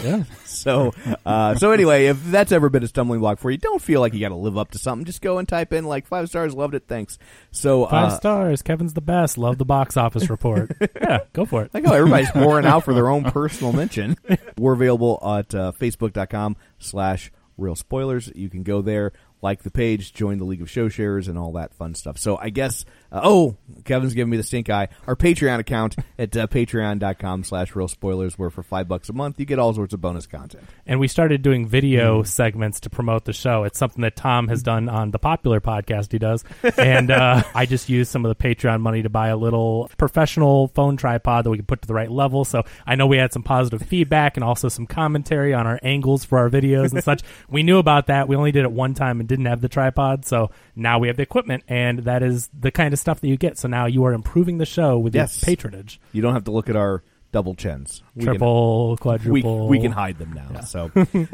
Yeah. 0.00 0.24
So 0.44 0.92
uh, 1.26 1.56
so 1.56 1.72
anyway, 1.72 2.06
if 2.06 2.22
that's 2.26 2.52
ever 2.52 2.68
been 2.68 2.84
a 2.84 2.86
stumbling 2.86 3.18
block 3.18 3.40
for 3.40 3.50
you, 3.50 3.56
don't 3.56 3.82
feel 3.82 4.00
like 4.00 4.14
you 4.14 4.20
got 4.20 4.28
to 4.28 4.36
live 4.36 4.56
up 4.56 4.70
to 4.72 4.78
something. 4.78 5.04
Just 5.04 5.20
go 5.20 5.38
and 5.38 5.48
type 5.48 5.72
in 5.72 5.86
like 5.86 6.06
five 6.06 6.28
stars. 6.28 6.54
Loved 6.54 6.74
it. 6.74 6.84
Thanks. 6.86 7.18
So 7.50 7.86
Five 7.86 8.12
uh, 8.12 8.16
stars. 8.16 8.62
Kevin's 8.62 8.92
the 8.92 9.00
best. 9.00 9.38
Love 9.38 9.58
the 9.58 9.64
box 9.64 9.96
office 9.96 10.30
report. 10.30 10.70
yeah, 11.00 11.20
go 11.32 11.46
for 11.46 11.62
it. 11.62 11.74
like 11.74 11.84
how 11.84 11.94
everybody's 11.94 12.30
pouring 12.30 12.64
out 12.64 12.84
for 12.84 12.94
their 12.94 13.08
own 13.08 13.24
personal 13.24 13.72
mention. 13.72 14.16
We're 14.56 14.74
available 14.74 15.18
at 15.22 15.52
uh, 15.52 15.72
facebook.com 15.72 16.56
slash 16.78 17.32
real 17.56 17.76
spoilers. 17.76 18.30
You 18.34 18.48
can 18.48 18.62
go 18.62 18.82
there, 18.82 19.12
like 19.40 19.62
the 19.62 19.70
page, 19.70 20.12
join 20.12 20.38
the 20.38 20.44
League 20.44 20.62
of 20.62 20.70
Show 20.70 20.88
Sharers, 20.88 21.28
and 21.28 21.38
all 21.38 21.52
that 21.52 21.74
fun 21.74 21.94
stuff. 21.94 22.18
So 22.18 22.36
I 22.36 22.50
guess, 22.50 22.84
uh, 23.12 23.20
oh, 23.22 23.56
Kevin's 23.84 24.14
giving 24.14 24.30
me 24.30 24.36
the 24.36 24.42
stink 24.42 24.70
eye. 24.70 24.88
Our 25.06 25.16
Patreon 25.16 25.58
account 25.58 25.96
at 26.18 26.36
uh, 26.36 26.46
patreon.com 26.46 27.44
slash 27.44 27.74
real 27.74 27.88
spoilers, 27.88 28.38
where 28.38 28.50
for 28.50 28.62
five 28.62 28.88
bucks 28.88 29.08
a 29.08 29.12
month, 29.12 29.38
you 29.38 29.46
get 29.46 29.58
all 29.58 29.74
sorts 29.74 29.92
of 29.92 30.00
bonus 30.00 30.26
content. 30.26 30.64
and 30.86 30.98
we 30.98 31.08
started 31.08 31.42
doing 31.42 31.66
video 31.66 32.22
segments 32.22 32.80
to 32.80 32.90
promote 32.90 33.24
the 33.24 33.32
show. 33.32 33.64
It's 33.64 33.78
something 33.78 34.02
that 34.02 34.16
Tom 34.16 34.48
has 34.48 34.62
done 34.62 34.88
on 34.88 35.10
the 35.10 35.18
popular 35.18 35.60
podcast 35.60 36.12
he 36.12 36.18
does, 36.18 36.44
and 36.78 37.10
uh, 37.10 37.42
I 37.54 37.66
just 37.66 37.88
used 37.88 38.10
some 38.10 38.24
of 38.24 38.36
the 38.36 38.42
Patreon 38.42 38.80
money 38.80 39.02
to 39.02 39.10
buy 39.10 39.28
a 39.28 39.36
little 39.36 39.90
professional 39.98 40.68
phone 40.68 40.96
tripod 40.96 41.44
that 41.44 41.50
we 41.50 41.58
could 41.58 41.68
put 41.68 41.82
to 41.82 41.88
the 41.88 41.94
right 41.94 42.10
level. 42.10 42.44
So 42.44 42.62
I 42.86 42.94
know 42.94 43.06
we 43.06 43.18
had 43.18 43.32
some 43.32 43.42
positive 43.42 43.82
feedback 43.82 44.36
and 44.36 44.44
also 44.44 44.68
some 44.68 44.86
commentary 44.86 45.52
on 45.52 45.66
our 45.66 45.78
angles 45.82 46.24
for 46.24 46.38
our 46.38 46.48
videos 46.48 46.92
and 46.92 47.04
such. 47.04 47.22
We 47.48 47.62
knew 47.62 47.78
about 47.78 48.06
that. 48.06 48.28
We 48.28 48.36
only 48.36 48.52
did 48.52 48.64
it 48.64 48.72
one 48.72 48.94
time 48.94 49.20
and 49.20 49.28
didn't 49.28 49.44
have 49.46 49.60
the 49.60 49.68
tripod, 49.68 50.24
so 50.24 50.50
now 50.74 50.98
we 50.98 51.08
have 51.08 51.16
the 51.16 51.22
equipment, 51.22 51.64
and 51.68 52.00
that 52.00 52.22
is 52.22 52.48
the 52.58 52.70
kind 52.70 52.94
of 52.94 52.98
stuff 53.02 53.20
that 53.20 53.28
you 53.28 53.36
get. 53.36 53.58
So 53.58 53.68
now 53.68 53.84
you 53.86 54.04
are 54.04 54.14
improving 54.14 54.56
the 54.56 54.64
show 54.66 54.96
with 54.98 55.14
Yes. 55.14 55.42
your 55.42 55.46
patronage. 55.54 56.00
You 56.12 56.22
don't 56.22 56.32
have 56.32 56.44
to 56.44 56.50
look 56.50 56.70
at 56.70 56.76
our 56.76 57.02
double 57.32 57.54
chins. 57.54 58.02
We 58.14 58.24
can- 58.24 58.32
Triple, 58.34 58.90
we, 58.92 58.96
quadruple. 58.96 59.68
we 59.68 59.80
can 59.80 59.92
hide 59.92 60.18
them 60.18 60.32
now. 60.32 60.60
So, 60.62 60.90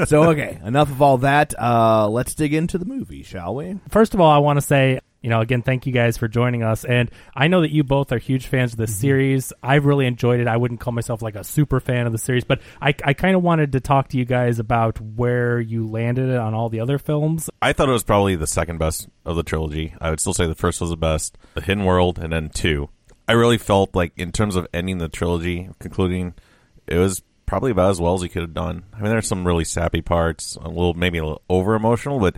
so 0.07 0.25
okay, 0.31 0.59
enough 0.65 0.91
of 0.91 1.01
all 1.03 1.19
that. 1.19 1.55
Uh, 1.61 2.09
let's 2.09 2.35
dig 2.35 2.55
into 2.55 2.79
the 2.79 2.85
movie, 2.85 3.23
shall 3.23 3.55
we? 3.55 3.79
First 3.89 4.15
of 4.15 4.21
all, 4.21 4.31
I 4.31 4.39
want 4.39 4.57
to 4.59 4.61
say 4.63 5.01
you 5.21 5.31
know, 5.31 5.41
again, 5.41 5.63
thank 5.63 5.87
you 5.87 5.93
guys 5.93 6.17
for 6.17 6.29
joining 6.29 6.63
us. 6.63 6.85
And 6.85 7.11
I 7.35 7.49
know 7.49 7.63
that 7.63 7.73
you 7.73 7.83
both 7.83 8.13
are 8.13 8.19
huge 8.19 8.47
fans 8.47 8.73
of 8.73 8.79
this 8.79 8.91
mm-hmm. 8.91 9.01
series. 9.01 9.53
I've 9.63 9.85
really 9.85 10.07
enjoyed 10.07 10.41
it. 10.41 10.47
I 10.47 10.57
wouldn't 10.57 10.81
call 10.81 10.93
myself 10.93 11.23
like 11.23 11.35
a 11.35 11.45
super 11.45 11.81
fan 11.81 12.07
of 12.07 12.13
the 12.13 12.19
series, 12.19 12.45
but 12.45 12.61
I, 12.81 12.95
I 13.05 13.15
kind 13.15 13.35
of 13.35 13.43
wanted 13.43 13.73
to 13.73 13.81
talk 13.81 14.09
to 14.09 14.19
you 14.19 14.25
guys 14.25 14.59
about 14.59 15.01
where 15.01 15.59
you 15.61 15.87
landed 15.87 16.35
on 16.37 16.55
all 16.55 16.69
the 16.69 16.81
other 16.81 16.99
films. 16.99 17.51
I 17.61 17.73
thought 17.73 17.89
it 17.89 17.93
was 17.93 18.05
probably 18.05 18.37
the 18.37 18.47
second 18.47 18.79
best 18.79 19.09
of 19.25 19.37
the 19.37 19.43
trilogy. 19.43 19.95
I 20.01 20.11
would 20.11 20.21
still 20.21 20.35
say 20.35 20.47
the 20.47 20.55
first 20.55 20.81
was 20.81 20.91
the 20.91 20.97
best, 20.97 21.37
The 21.55 21.63
Hidden 21.63 21.85
World, 21.85 22.19
and 22.19 22.33
then 22.33 22.51
two. 22.51 22.91
I 23.27 23.33
really 23.33 23.59
felt 23.59 23.95
like, 23.95 24.13
in 24.17 24.33
terms 24.33 24.57
of 24.57 24.67
ending 24.73 24.99
the 24.99 25.09
trilogy, 25.09 25.69
concluding, 25.81 26.35
it 26.87 26.97
was 26.97 27.23
probably 27.45 27.71
about 27.71 27.91
as 27.91 28.01
well 28.01 28.15
as 28.15 28.23
he 28.23 28.29
could 28.29 28.43
have 28.43 28.55
done. 28.55 28.85
I 28.93 29.01
mean, 29.01 29.11
there's 29.11 29.27
some 29.27 29.47
really 29.47 29.65
sappy 29.65 30.01
parts, 30.01 30.57
a 30.57 30.69
little 30.69 30.95
maybe 30.95 31.19
a 31.19 31.25
little 31.25 31.43
over 31.49 31.75
emotional, 31.75 32.21
but 32.21 32.37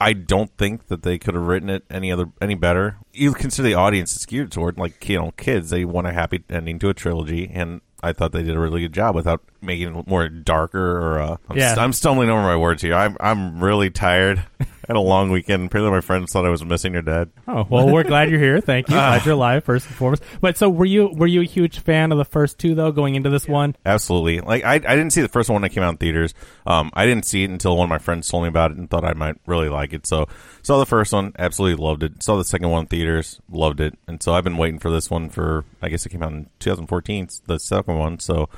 I 0.00 0.12
don't 0.12 0.50
think 0.56 0.86
that 0.86 1.02
they 1.02 1.18
could 1.18 1.34
have 1.34 1.46
written 1.46 1.68
it 1.70 1.84
any 1.90 2.12
other 2.12 2.26
any 2.40 2.54
better. 2.54 2.98
You 3.12 3.32
consider 3.32 3.66
the 3.68 3.74
audience 3.74 4.14
is 4.14 4.24
geared 4.26 4.52
toward 4.52 4.78
like 4.78 5.08
you 5.08 5.18
know 5.18 5.32
kids. 5.36 5.70
They 5.70 5.84
want 5.84 6.06
a 6.06 6.12
happy 6.12 6.44
ending 6.48 6.78
to 6.80 6.88
a 6.88 6.94
trilogy, 6.94 7.50
and 7.52 7.80
I 8.02 8.12
thought 8.12 8.30
they 8.32 8.42
did 8.44 8.54
a 8.54 8.60
really 8.60 8.80
good 8.82 8.92
job 8.92 9.14
without 9.16 9.42
making 9.60 9.96
it 9.96 10.06
more 10.06 10.28
darker. 10.28 10.98
Or 10.98 11.18
uh, 11.20 11.36
I'm, 11.50 11.56
Yeah. 11.56 11.68
st- 11.70 11.78
I'm 11.80 11.92
stumbling 11.92 12.30
over 12.30 12.42
my 12.42 12.56
words 12.56 12.82
here. 12.82 12.94
I'm 12.94 13.16
I'm 13.18 13.62
really 13.62 13.90
tired. 13.90 14.44
I 14.88 14.92
had 14.92 14.96
a 14.96 15.00
long 15.00 15.30
weekend. 15.30 15.66
Apparently, 15.66 15.90
my 15.90 16.00
friends 16.00 16.32
thought 16.32 16.46
I 16.46 16.48
was 16.48 16.64
missing 16.64 16.94
your 16.94 17.02
dad. 17.02 17.30
Oh 17.46 17.66
well, 17.68 17.90
we're 17.90 18.04
glad 18.04 18.30
you're 18.30 18.40
here. 18.40 18.58
Thank 18.60 18.88
you. 18.88 18.94
Glad 18.98 19.26
you're 19.26 19.34
alive 19.34 19.64
first 19.64 19.86
and 19.86 19.94
foremost. 19.94 20.22
But 20.40 20.56
so 20.56 20.70
were 20.70 20.86
you? 20.86 21.08
Were 21.08 21.26
you 21.26 21.42
a 21.42 21.44
huge 21.44 21.80
fan 21.80 22.10
of 22.10 22.16
the 22.16 22.24
first 22.24 22.58
two 22.58 22.74
though, 22.74 22.90
going 22.90 23.14
into 23.14 23.28
this 23.28 23.46
one? 23.46 23.76
Absolutely. 23.84 24.40
Like 24.40 24.64
I, 24.64 24.74
I 24.74 24.78
didn't 24.78 25.10
see 25.10 25.20
the 25.20 25.28
first 25.28 25.50
one 25.50 25.60
when 25.60 25.70
it 25.70 25.74
came 25.74 25.82
out 25.82 25.90
in 25.90 25.96
theaters. 25.98 26.32
Um, 26.66 26.90
I 26.94 27.04
didn't 27.04 27.26
see 27.26 27.44
it 27.44 27.50
until 27.50 27.76
one 27.76 27.84
of 27.84 27.90
my 27.90 27.98
friends 27.98 28.28
told 28.28 28.44
me 28.44 28.48
about 28.48 28.70
it 28.70 28.78
and 28.78 28.88
thought 28.88 29.04
I 29.04 29.12
might 29.12 29.36
really 29.46 29.68
like 29.68 29.92
it. 29.92 30.06
So 30.06 30.26
saw 30.62 30.78
the 30.78 30.86
first 30.86 31.12
one, 31.12 31.32
absolutely 31.38 31.84
loved 31.84 32.02
it. 32.02 32.22
Saw 32.22 32.36
the 32.36 32.44
second 32.44 32.70
one 32.70 32.82
in 32.82 32.86
theaters, 32.86 33.40
loved 33.50 33.80
it. 33.80 33.98
And 34.06 34.22
so 34.22 34.32
I've 34.32 34.44
been 34.44 34.56
waiting 34.56 34.78
for 34.78 34.90
this 34.90 35.10
one 35.10 35.28
for 35.28 35.66
I 35.82 35.90
guess 35.90 36.06
it 36.06 36.10
came 36.10 36.22
out 36.22 36.32
in 36.32 36.48
2014, 36.60 37.28
the 37.46 37.58
second 37.58 37.98
one. 37.98 38.20
So 38.20 38.48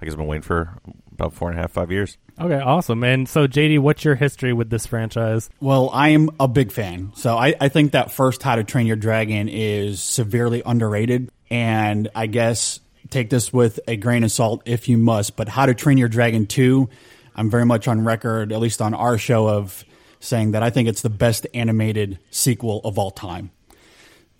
I 0.00 0.04
guess 0.04 0.12
I've 0.12 0.18
been 0.18 0.26
waiting 0.26 0.42
for 0.42 0.78
about 1.18 1.32
four 1.32 1.50
and 1.50 1.58
a 1.58 1.62
half, 1.62 1.72
five 1.72 1.90
years. 1.90 2.16
Okay, 2.40 2.60
awesome. 2.60 3.02
And 3.02 3.28
so, 3.28 3.48
JD, 3.48 3.80
what's 3.80 4.04
your 4.04 4.14
history 4.14 4.52
with 4.52 4.70
this 4.70 4.86
franchise? 4.86 5.50
Well, 5.60 5.90
I 5.92 6.10
am 6.10 6.30
a 6.38 6.46
big 6.46 6.70
fan. 6.70 7.12
So 7.16 7.36
I, 7.36 7.54
I 7.60 7.68
think 7.68 7.92
that 7.92 8.12
first 8.12 8.42
How 8.42 8.56
to 8.56 8.64
Train 8.64 8.86
Your 8.86 8.96
Dragon 8.96 9.48
is 9.48 10.00
severely 10.00 10.62
underrated. 10.64 11.30
And 11.50 12.08
I 12.14 12.26
guess 12.26 12.80
take 13.10 13.30
this 13.30 13.52
with 13.52 13.80
a 13.88 13.96
grain 13.96 14.22
of 14.22 14.30
salt 14.30 14.62
if 14.66 14.88
you 14.88 14.98
must. 14.98 15.36
But 15.36 15.48
How 15.48 15.66
to 15.66 15.74
Train 15.74 15.98
Your 15.98 16.08
Dragon 16.08 16.46
2, 16.46 16.88
I'm 17.34 17.50
very 17.50 17.66
much 17.66 17.88
on 17.88 18.04
record, 18.04 18.52
at 18.52 18.60
least 18.60 18.80
on 18.80 18.94
our 18.94 19.18
show, 19.18 19.48
of 19.48 19.84
saying 20.20 20.52
that 20.52 20.62
I 20.62 20.70
think 20.70 20.88
it's 20.88 21.02
the 21.02 21.10
best 21.10 21.46
animated 21.54 22.18
sequel 22.30 22.80
of 22.84 22.98
all 22.98 23.10
time. 23.10 23.50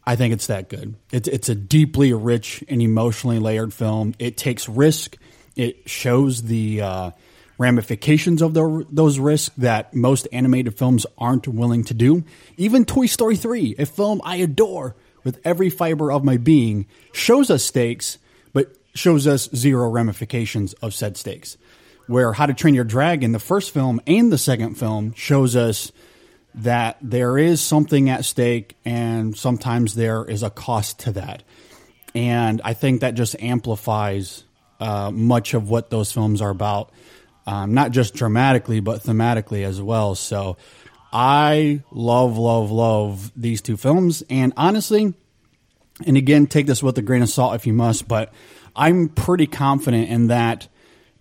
I 0.06 0.16
think 0.16 0.32
it's 0.32 0.47
that 0.47 0.70
good. 0.70 0.94
It's 1.12 1.28
it's 1.28 1.50
a 1.50 1.54
deeply 1.54 2.14
rich 2.14 2.64
and 2.66 2.80
emotionally 2.80 3.38
layered 3.38 3.75
film. 3.75 4.14
It 4.18 4.38
takes 4.38 4.66
risk. 4.66 5.18
It 5.59 5.91
shows 5.91 6.43
the 6.45 6.81
uh, 6.81 7.11
ramifications 7.59 8.41
of 8.41 8.55
the, 8.55 8.87
those 8.91 9.19
risks 9.19 9.55
that 9.59 9.93
most 9.93 10.29
animated 10.33 10.79
films 10.79 11.05
aren't 11.19 11.49
willing 11.49 11.83
to 11.85 11.95
do. 11.95 12.23
Even 12.57 12.85
Toy 12.85 13.07
Story 13.07 13.37
3, 13.37 13.75
a 13.77 13.85
film 13.85 14.21
I 14.25 14.37
adore 14.37 14.95
with 15.25 15.41
every 15.45 15.69
fiber 15.69 16.12
of 16.12 16.23
my 16.23 16.37
being, 16.37 16.87
shows 17.12 17.50
us 17.50 17.65
stakes, 17.65 18.19
but 18.53 18.73
shows 18.95 19.27
us 19.27 19.50
zero 19.55 19.88
ramifications 19.88 20.75
of 20.75 20.95
said 20.95 21.17
stakes. 21.17 21.59
Where 22.07 22.33
How 22.33 22.47
to 22.47 22.55
Train 22.55 22.75
Your 22.75 22.85
Dragon, 22.85 23.33
the 23.33 23.41
first 23.41 23.75
film 23.75 24.00
and 24.07 24.33
the 24.33 24.38
second 24.38 24.77
film, 24.77 25.12
shows 25.15 25.57
us 25.57 25.91
that 26.55 26.99
there 27.03 27.37
is 27.37 27.61
something 27.61 28.09
at 28.09 28.25
stake 28.25 28.77
and 28.85 29.37
sometimes 29.37 29.97
there 29.97 30.25
is 30.25 30.45
a 30.45 30.50
cost 30.50 31.00
to 31.00 31.12
that. 31.12 31.43
And 32.15 32.62
I 32.65 32.75
think 32.75 33.00
that 33.00 33.15
just 33.15 33.35
amplifies 33.41 34.45
uh, 34.80 35.11
much 35.11 35.54
of 35.54 35.68
what 35.68 35.90
those 35.90 36.12
films 36.12 36.40
are 36.40 36.50
about, 36.50 36.90
um, 37.47 37.75
not 37.75 37.90
just 37.90 38.14
dramatically, 38.14 38.80
but 38.80 39.02
thematically 39.02 39.64
as 39.64 39.80
well. 39.80 40.14
So 40.14 40.56
I 41.12 41.82
love, 41.90 42.37
love, 42.38 42.70
love 42.70 43.32
these 43.35 43.61
two 43.61 43.76
films. 43.76 44.23
And 44.28 44.52
honestly, 44.56 45.14
and 46.06 46.16
again, 46.16 46.47
take 46.47 46.66
this 46.66 46.82
with 46.82 46.99
a 46.99 47.02
grain 47.02 47.23
of 47.23 47.28
salt 47.28 47.54
if 47.54 47.66
you 47.66 47.73
must, 47.73 48.06
but 48.06 48.32
I'm 48.76 49.08
pretty 49.08 49.47
confident 49.47 50.08
in 50.11 50.28
that 50.28 50.68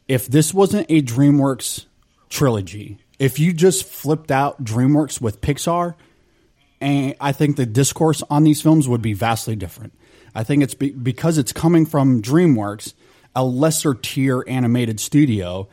if 0.07 0.27
this 0.27 0.53
wasn't 0.53 0.85
a 0.89 1.01
DreamWorks 1.01 1.85
trilogy, 2.29 2.99
if 3.19 3.39
you 3.39 3.53
just 3.53 3.85
flipped 3.85 4.29
out 4.31 4.63
DreamWorks 4.63 5.19
with 5.19 5.41
Pixar, 5.41 5.95
and 6.79 7.15
I 7.19 7.31
think 7.31 7.55
the 7.55 7.65
discourse 7.65 8.21
on 8.29 8.43
these 8.43 8.61
films 8.61 8.87
would 8.87 9.01
be 9.01 9.13
vastly 9.13 9.55
different. 9.55 9.93
I 10.35 10.43
think 10.43 10.61
it's 10.61 10.75
be, 10.75 10.91
because 10.91 11.39
it's 11.39 11.51
coming 11.51 11.87
from 11.87 12.21
DreamWorks, 12.21 12.93
a 13.37 13.43
lesser 13.43 13.93
tier 13.93 14.43
animated 14.47 14.99
studio. 14.99 15.69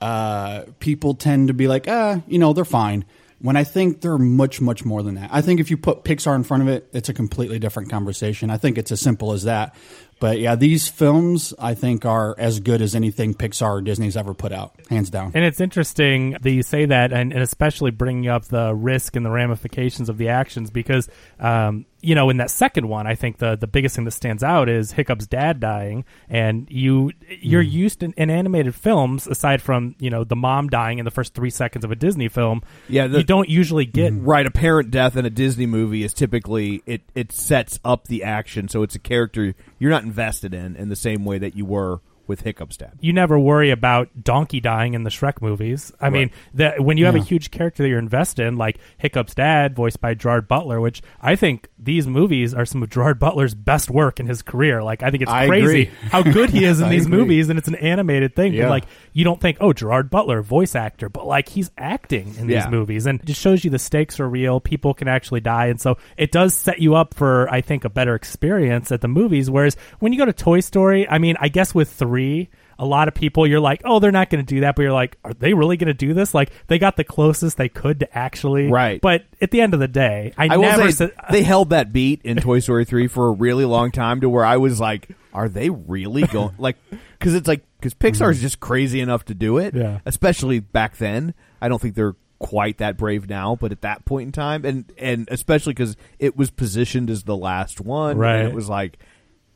Uh, 0.00 0.64
people 0.80 1.14
tend 1.14 1.48
to 1.48 1.54
be 1.54 1.68
like, 1.68 1.86
ah, 1.88 2.20
you 2.26 2.38
know, 2.38 2.52
they're 2.52 2.64
fine. 2.64 3.04
When 3.38 3.54
I 3.54 3.64
think 3.64 4.00
they're 4.00 4.18
much, 4.18 4.60
much 4.60 4.84
more 4.84 5.02
than 5.02 5.14
that. 5.14 5.28
I 5.30 5.42
think 5.42 5.60
if 5.60 5.70
you 5.70 5.76
put 5.76 6.04
Pixar 6.04 6.34
in 6.34 6.42
front 6.42 6.62
of 6.64 6.68
it, 6.68 6.88
it's 6.92 7.08
a 7.08 7.14
completely 7.14 7.58
different 7.58 7.90
conversation. 7.90 8.50
I 8.50 8.56
think 8.56 8.76
it's 8.76 8.90
as 8.90 9.00
simple 9.00 9.32
as 9.32 9.44
that. 9.44 9.74
But 10.18 10.40
yeah, 10.40 10.56
these 10.56 10.88
films 10.88 11.52
I 11.58 11.74
think 11.74 12.06
are 12.06 12.34
as 12.38 12.60
good 12.60 12.80
as 12.80 12.94
anything 12.94 13.34
Pixar 13.34 13.68
or 13.68 13.80
Disney's 13.82 14.16
ever 14.16 14.32
put 14.32 14.52
out, 14.52 14.74
hands 14.88 15.10
down. 15.10 15.32
And 15.34 15.44
it's 15.44 15.60
interesting 15.60 16.30
that 16.40 16.50
you 16.50 16.62
say 16.62 16.86
that, 16.86 17.12
and, 17.12 17.32
and 17.32 17.42
especially 17.42 17.90
bringing 17.90 18.26
up 18.26 18.46
the 18.46 18.74
risk 18.74 19.14
and 19.14 19.24
the 19.24 19.30
ramifications 19.30 20.08
of 20.08 20.16
the 20.16 20.30
actions, 20.30 20.70
because 20.70 21.08
um, 21.38 21.84
you 22.06 22.14
know, 22.14 22.30
in 22.30 22.36
that 22.36 22.50
second 22.50 22.88
one, 22.88 23.06
I 23.06 23.14
think 23.16 23.38
the 23.38 23.56
the 23.56 23.66
biggest 23.66 23.96
thing 23.96 24.04
that 24.04 24.12
stands 24.12 24.42
out 24.44 24.68
is 24.68 24.92
Hiccup's 24.92 25.26
dad 25.26 25.58
dying, 25.60 26.04
and 26.28 26.66
you 26.70 27.10
you're 27.40 27.64
Mm. 27.64 27.70
used 27.72 28.02
in, 28.02 28.12
in 28.16 28.30
animated 28.30 28.74
films, 28.74 29.26
aside 29.26 29.60
from 29.60 29.94
you 29.98 30.08
know 30.10 30.22
the 30.22 30.36
mom 30.36 30.68
dying 30.68 30.98
in 30.98 31.04
the 31.04 31.10
first 31.10 31.34
three 31.34 31.50
seconds 31.50 31.84
of 31.84 31.90
a 31.90 31.96
Disney 31.96 32.28
film. 32.28 32.62
Yeah, 32.88 33.08
the- 33.08 33.18
you 33.18 33.24
don't 33.24 33.48
usually 33.48 33.86
get 33.86 34.12
right 34.14 34.46
a 34.46 34.50
parent 34.50 34.90
death 34.90 35.16
in 35.16 35.26
a 35.26 35.30
disney 35.30 35.66
movie 35.66 36.04
is 36.04 36.12
typically 36.14 36.82
it 36.86 37.02
it 37.14 37.32
sets 37.32 37.80
up 37.84 38.06
the 38.06 38.22
action 38.22 38.68
so 38.68 38.82
it's 38.82 38.94
a 38.94 38.98
character 39.00 39.54
you're 39.78 39.90
not 39.90 40.04
invested 40.04 40.54
in 40.54 40.76
in 40.76 40.88
the 40.88 40.96
same 40.96 41.24
way 41.24 41.38
that 41.38 41.56
you 41.56 41.64
were 41.64 42.00
with 42.26 42.40
hiccup's 42.42 42.76
dad 42.76 42.92
you 43.00 43.12
never 43.12 43.38
worry 43.38 43.70
about 43.70 44.24
Donkey 44.24 44.60
dying 44.60 44.94
in 44.94 45.04
the 45.04 45.10
Shrek 45.10 45.40
movies. 45.40 45.92
I 46.00 46.10
mean, 46.10 46.30
that 46.54 46.80
when 46.80 46.96
you 46.96 47.04
have 47.06 47.14
a 47.14 47.20
huge 47.22 47.50
character 47.50 47.82
that 47.82 47.88
you're 47.88 47.98
invested 47.98 48.46
in, 48.46 48.56
like 48.56 48.78
Hiccup's 48.98 49.34
dad, 49.34 49.76
voiced 49.76 50.00
by 50.00 50.14
Gerard 50.14 50.48
Butler, 50.48 50.80
which 50.80 51.02
I 51.20 51.36
think 51.36 51.68
these 51.78 52.06
movies 52.06 52.54
are 52.54 52.64
some 52.64 52.82
of 52.82 52.90
Gerard 52.90 53.18
Butler's 53.18 53.54
best 53.54 53.90
work 53.90 54.18
in 54.18 54.26
his 54.26 54.42
career. 54.42 54.82
Like, 54.82 55.02
I 55.02 55.10
think 55.10 55.22
it's 55.22 55.30
I 55.30 55.46
crazy 55.46 55.82
agree. 55.82 55.90
how 56.10 56.22
good 56.22 56.50
he 56.50 56.64
is 56.64 56.80
in 56.80 56.88
these 56.90 57.06
agree. 57.06 57.18
movies, 57.18 57.48
and 57.48 57.58
it's 57.58 57.68
an 57.68 57.76
animated 57.76 58.34
thing. 58.34 58.56
But 58.56 58.70
like, 58.70 58.84
you 59.16 59.24
don't 59.24 59.40
think, 59.40 59.56
oh, 59.62 59.72
Gerard 59.72 60.10
Butler, 60.10 60.42
voice 60.42 60.74
actor, 60.74 61.08
but 61.08 61.26
like 61.26 61.48
he's 61.48 61.70
acting 61.78 62.34
in 62.38 62.48
these 62.48 62.56
Yeah. 62.64 62.68
movies, 62.68 63.06
and 63.06 63.18
it 63.18 63.24
just 63.24 63.40
shows 63.40 63.64
you 63.64 63.70
the 63.70 63.78
stakes 63.78 64.20
are 64.20 64.28
real. 64.28 64.60
People 64.60 64.92
can 64.92 65.08
actually 65.08 65.40
die, 65.40 65.68
and 65.68 65.80
so 65.80 65.96
it 66.18 66.30
does 66.32 66.52
set 66.52 66.80
you 66.80 66.94
up 66.96 67.14
for, 67.14 67.48
I 67.50 67.62
think, 67.62 67.86
a 67.86 67.88
better 67.88 68.14
experience 68.14 68.92
at 68.92 69.00
the 69.00 69.08
movies. 69.08 69.50
Whereas 69.50 69.74
when 70.00 70.12
you 70.12 70.18
go 70.18 70.26
to 70.26 70.34
Toy 70.34 70.60
Story, 70.60 71.08
I 71.08 71.16
mean, 71.16 71.36
I 71.40 71.48
guess 71.48 71.74
with 71.74 71.90
three 71.90 72.50
a 72.78 72.84
lot 72.84 73.08
of 73.08 73.14
people 73.14 73.46
you're 73.46 73.58
like 73.58 73.80
oh 73.86 74.00
they're 74.00 74.12
not 74.12 74.28
going 74.28 74.44
to 74.44 74.54
do 74.54 74.60
that 74.60 74.76
but 74.76 74.82
you're 74.82 74.92
like 74.92 75.16
are 75.24 75.32
they 75.32 75.54
really 75.54 75.78
going 75.78 75.86
to 75.86 75.94
do 75.94 76.12
this 76.12 76.34
like 76.34 76.50
they 76.66 76.78
got 76.78 76.94
the 76.94 77.04
closest 77.04 77.56
they 77.56 77.70
could 77.70 78.00
to 78.00 78.18
actually 78.18 78.68
Right. 78.70 79.00
but 79.00 79.24
at 79.40 79.50
the 79.50 79.62
end 79.62 79.72
of 79.72 79.80
the 79.80 79.88
day 79.88 80.34
i, 80.36 80.44
I 80.44 80.56
never 80.58 80.92
say 80.92 81.10
they 81.30 81.40
uh, 81.40 81.44
held 81.44 81.70
that 81.70 81.90
beat 81.90 82.20
in 82.22 82.36
Toy 82.36 82.58
Story 82.58 82.84
3 82.84 83.06
for 83.06 83.28
a 83.28 83.32
really 83.32 83.64
long 83.64 83.92
time 83.92 84.20
to 84.20 84.28
where 84.28 84.44
I 84.44 84.58
was 84.58 84.78
like, 84.78 85.08
are 85.32 85.48
they 85.48 85.70
really 85.70 86.24
going 86.26 86.54
like 86.58 86.76
cuz 87.18 87.32
it's 87.32 87.48
like 87.48 87.62
cuz 87.86 87.94
Pixar 87.94 88.30
is 88.30 88.36
mm-hmm. 88.38 88.42
just 88.42 88.60
crazy 88.60 89.00
enough 89.00 89.24
to 89.26 89.34
do 89.34 89.58
it, 89.58 89.74
Yeah. 89.74 90.00
especially 90.04 90.60
back 90.60 90.96
then. 90.96 91.34
I 91.60 91.68
don't 91.68 91.80
think 91.80 91.94
they're 91.94 92.16
quite 92.38 92.78
that 92.78 92.96
brave 92.98 93.28
now, 93.28 93.56
but 93.56 93.72
at 93.72 93.80
that 93.80 94.04
point 94.04 94.26
in 94.26 94.32
time 94.32 94.64
and 94.64 94.84
and 94.98 95.28
especially 95.30 95.74
cuz 95.74 95.96
it 96.18 96.36
was 96.36 96.50
positioned 96.50 97.08
as 97.08 97.22
the 97.22 97.36
last 97.36 97.80
one 97.80 98.18
Right. 98.18 98.40
and 98.40 98.48
it 98.48 98.54
was 98.54 98.68
like 98.68 98.98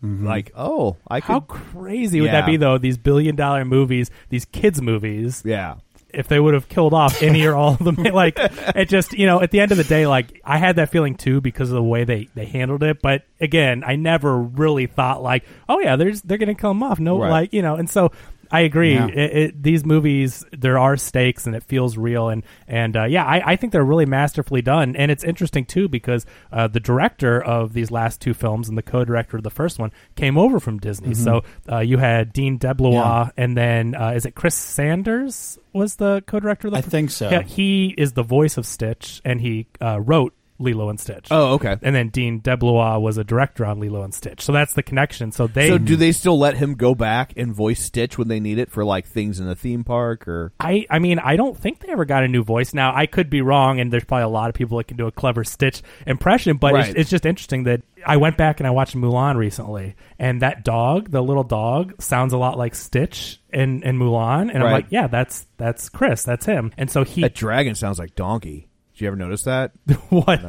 mm-hmm. 0.02 0.26
like, 0.26 0.50
oh, 0.56 0.96
I 1.08 1.20
could 1.20 1.32
how 1.32 1.40
crazy 1.40 2.20
would 2.20 2.26
Yeah. 2.26 2.40
that 2.40 2.46
be 2.46 2.56
though 2.56 2.78
these 2.78 2.96
billion 2.96 3.36
dollar 3.36 3.64
movies 3.64 4.10
these 4.30 4.44
kids 4.46 4.80
movies 4.80 5.42
Yeah. 5.44 5.74
If 6.14 6.28
they 6.28 6.38
would 6.40 6.54
have 6.54 6.68
killed 6.68 6.92
off 6.94 7.22
any 7.22 7.44
or 7.46 7.54
all 7.54 7.74
of 7.74 7.78
them 7.84 7.94
like 8.12 8.34
it 8.38 8.88
just 8.88 9.12
you 9.12 9.26
know 9.26 9.40
at 9.40 9.50
the 9.50 9.60
end 9.60 9.70
of 9.72 9.78
the 9.78 9.84
day 9.84 10.06
like 10.06 10.40
i 10.44 10.58
had 10.58 10.76
that 10.76 10.90
feeling 10.90 11.14
too 11.14 11.40
because 11.40 11.70
of 11.70 11.74
the 11.74 11.82
way 11.82 12.04
they 12.04 12.28
they 12.34 12.44
handled 12.44 12.82
it 12.82 13.00
but 13.02 13.24
again 13.40 13.82
i 13.86 13.96
never 13.96 14.38
really 14.38 14.86
thought 14.86 15.22
like 15.22 15.44
oh 15.68 15.78
yeah 15.80 15.96
there's 15.96 16.22
they're 16.22 16.38
gonna 16.38 16.54
kill 16.54 16.70
off 16.82 16.98
no 17.00 17.18
Right. 17.20 17.30
like 17.30 17.52
you 17.52 17.62
know 17.62 17.76
and 17.76 17.88
so 17.88 18.10
I 18.52 18.60
agree. 18.60 18.94
Yeah. 18.94 19.06
It, 19.06 19.36
it, 19.36 19.62
these 19.62 19.84
movies, 19.84 20.44
there 20.52 20.78
are 20.78 20.96
stakes, 20.96 21.46
and 21.46 21.54
it 21.54 21.62
feels 21.62 21.96
real, 21.96 22.28
and 22.28 22.42
and 22.66 22.96
uh, 22.96 23.04
yeah, 23.04 23.24
I, 23.24 23.52
I 23.52 23.56
think 23.56 23.72
they're 23.72 23.84
really 23.84 24.06
masterfully 24.06 24.62
done, 24.62 24.96
and 24.96 25.10
it's 25.10 25.22
interesting 25.24 25.64
too 25.64 25.88
because 25.88 26.26
uh, 26.52 26.66
the 26.66 26.80
director 26.80 27.42
of 27.42 27.72
these 27.72 27.90
last 27.90 28.20
two 28.20 28.34
films 28.34 28.68
and 28.68 28.76
the 28.76 28.82
co-director 28.82 29.36
of 29.36 29.42
the 29.42 29.50
first 29.50 29.78
one 29.78 29.92
came 30.16 30.36
over 30.36 30.58
from 30.58 30.78
Disney. 30.78 31.14
So 31.14 31.42
uh, 31.70 31.78
you 31.78 31.98
had 31.98 32.32
Dean 32.32 32.58
DeBlois, 32.58 32.92
Yeah. 32.94 33.30
and 33.36 33.56
then 33.56 33.94
uh, 33.94 34.10
is 34.16 34.26
it 34.26 34.34
Chris 34.34 34.54
Sanders 34.56 35.58
was 35.72 35.96
the 35.96 36.22
co-director? 36.26 36.68
Of 36.68 36.72
the 36.72 36.78
I 36.78 36.82
think 36.82 37.10
so. 37.10 37.30
Yeah, 37.30 37.42
he 37.42 37.94
is 37.96 38.12
the 38.12 38.22
voice 38.24 38.56
of 38.56 38.66
Stitch, 38.66 39.20
and 39.24 39.40
he 39.40 39.66
uh, 39.80 40.00
wrote 40.00 40.34
Lilo 40.60 40.88
and 40.90 41.00
Stitch. 41.00 41.28
Oh, 41.30 41.54
okay. 41.54 41.76
And 41.82 41.94
then 41.96 42.10
Dean 42.10 42.40
DeBlois 42.40 43.00
was 43.00 43.18
a 43.18 43.24
director 43.24 43.64
on 43.64 43.80
Lilo 43.80 44.02
and 44.02 44.14
Stitch. 44.14 44.42
So 44.42 44.52
that's 44.52 44.74
the 44.74 44.82
connection. 44.82 45.32
So 45.32 45.46
they 45.46 45.68
so 45.68 45.78
do 45.78 45.96
they 45.96 46.12
still 46.12 46.38
let 46.38 46.56
him 46.56 46.74
go 46.74 46.94
back 46.94 47.32
and 47.36 47.54
voice 47.54 47.82
Stitch 47.82 48.18
when 48.18 48.28
they 48.28 48.38
need 48.40 48.58
it 48.58 48.70
for 48.70 48.84
like 48.84 49.06
things 49.06 49.40
in 49.40 49.46
the 49.46 49.54
theme 49.56 49.82
park 49.84 50.28
or? 50.28 50.52
I, 50.60 50.86
I 50.90 50.98
mean, 50.98 51.18
I 51.18 51.36
don't 51.36 51.56
think 51.56 51.80
they 51.80 51.88
ever 51.90 52.04
got 52.04 52.22
a 52.24 52.28
new 52.28 52.44
voice. 52.44 52.74
Now, 52.74 52.94
I 52.94 53.06
could 53.06 53.30
be 53.30 53.40
wrong, 53.40 53.80
and 53.80 53.92
there's 53.92 54.04
probably 54.04 54.24
a 54.24 54.28
lot 54.28 54.48
of 54.50 54.54
people 54.54 54.78
that 54.78 54.84
can 54.88 54.96
do 54.96 55.06
a 55.06 55.12
clever 55.12 55.42
Stitch 55.44 55.82
impression, 56.06 56.56
but 56.58 56.74
Right. 56.74 56.88
it's, 56.90 56.98
it's 57.00 57.10
just 57.10 57.26
interesting 57.26 57.64
that 57.64 57.82
I 58.06 58.16
went 58.18 58.36
back 58.36 58.60
and 58.60 58.66
I 58.66 58.70
watched 58.70 58.94
Mulan 58.96 59.36
recently, 59.36 59.96
and 60.18 60.42
that 60.42 60.64
dog, 60.64 61.10
the 61.10 61.22
little 61.22 61.44
dog, 61.44 62.00
sounds 62.02 62.32
a 62.32 62.38
lot 62.38 62.58
like 62.58 62.74
Stitch 62.74 63.40
in, 63.52 63.82
in 63.82 63.98
Mulan, 63.98 64.50
and 64.50 64.58
I'm 64.58 64.62
Right. 64.64 64.72
like, 64.72 64.86
yeah, 64.90 65.06
that's 65.06 65.46
that's 65.56 65.88
Chris, 65.88 66.22
that's 66.22 66.46
him. 66.46 66.72
And 66.76 66.90
so 66.90 67.04
he, 67.04 67.22
That 67.22 67.34
dragon 67.34 67.74
sounds 67.74 67.98
like 67.98 68.14
donkey. 68.14 68.68
You 69.00 69.08
ever 69.08 69.16
notice 69.16 69.42
that? 69.42 69.72
what? 70.08 70.40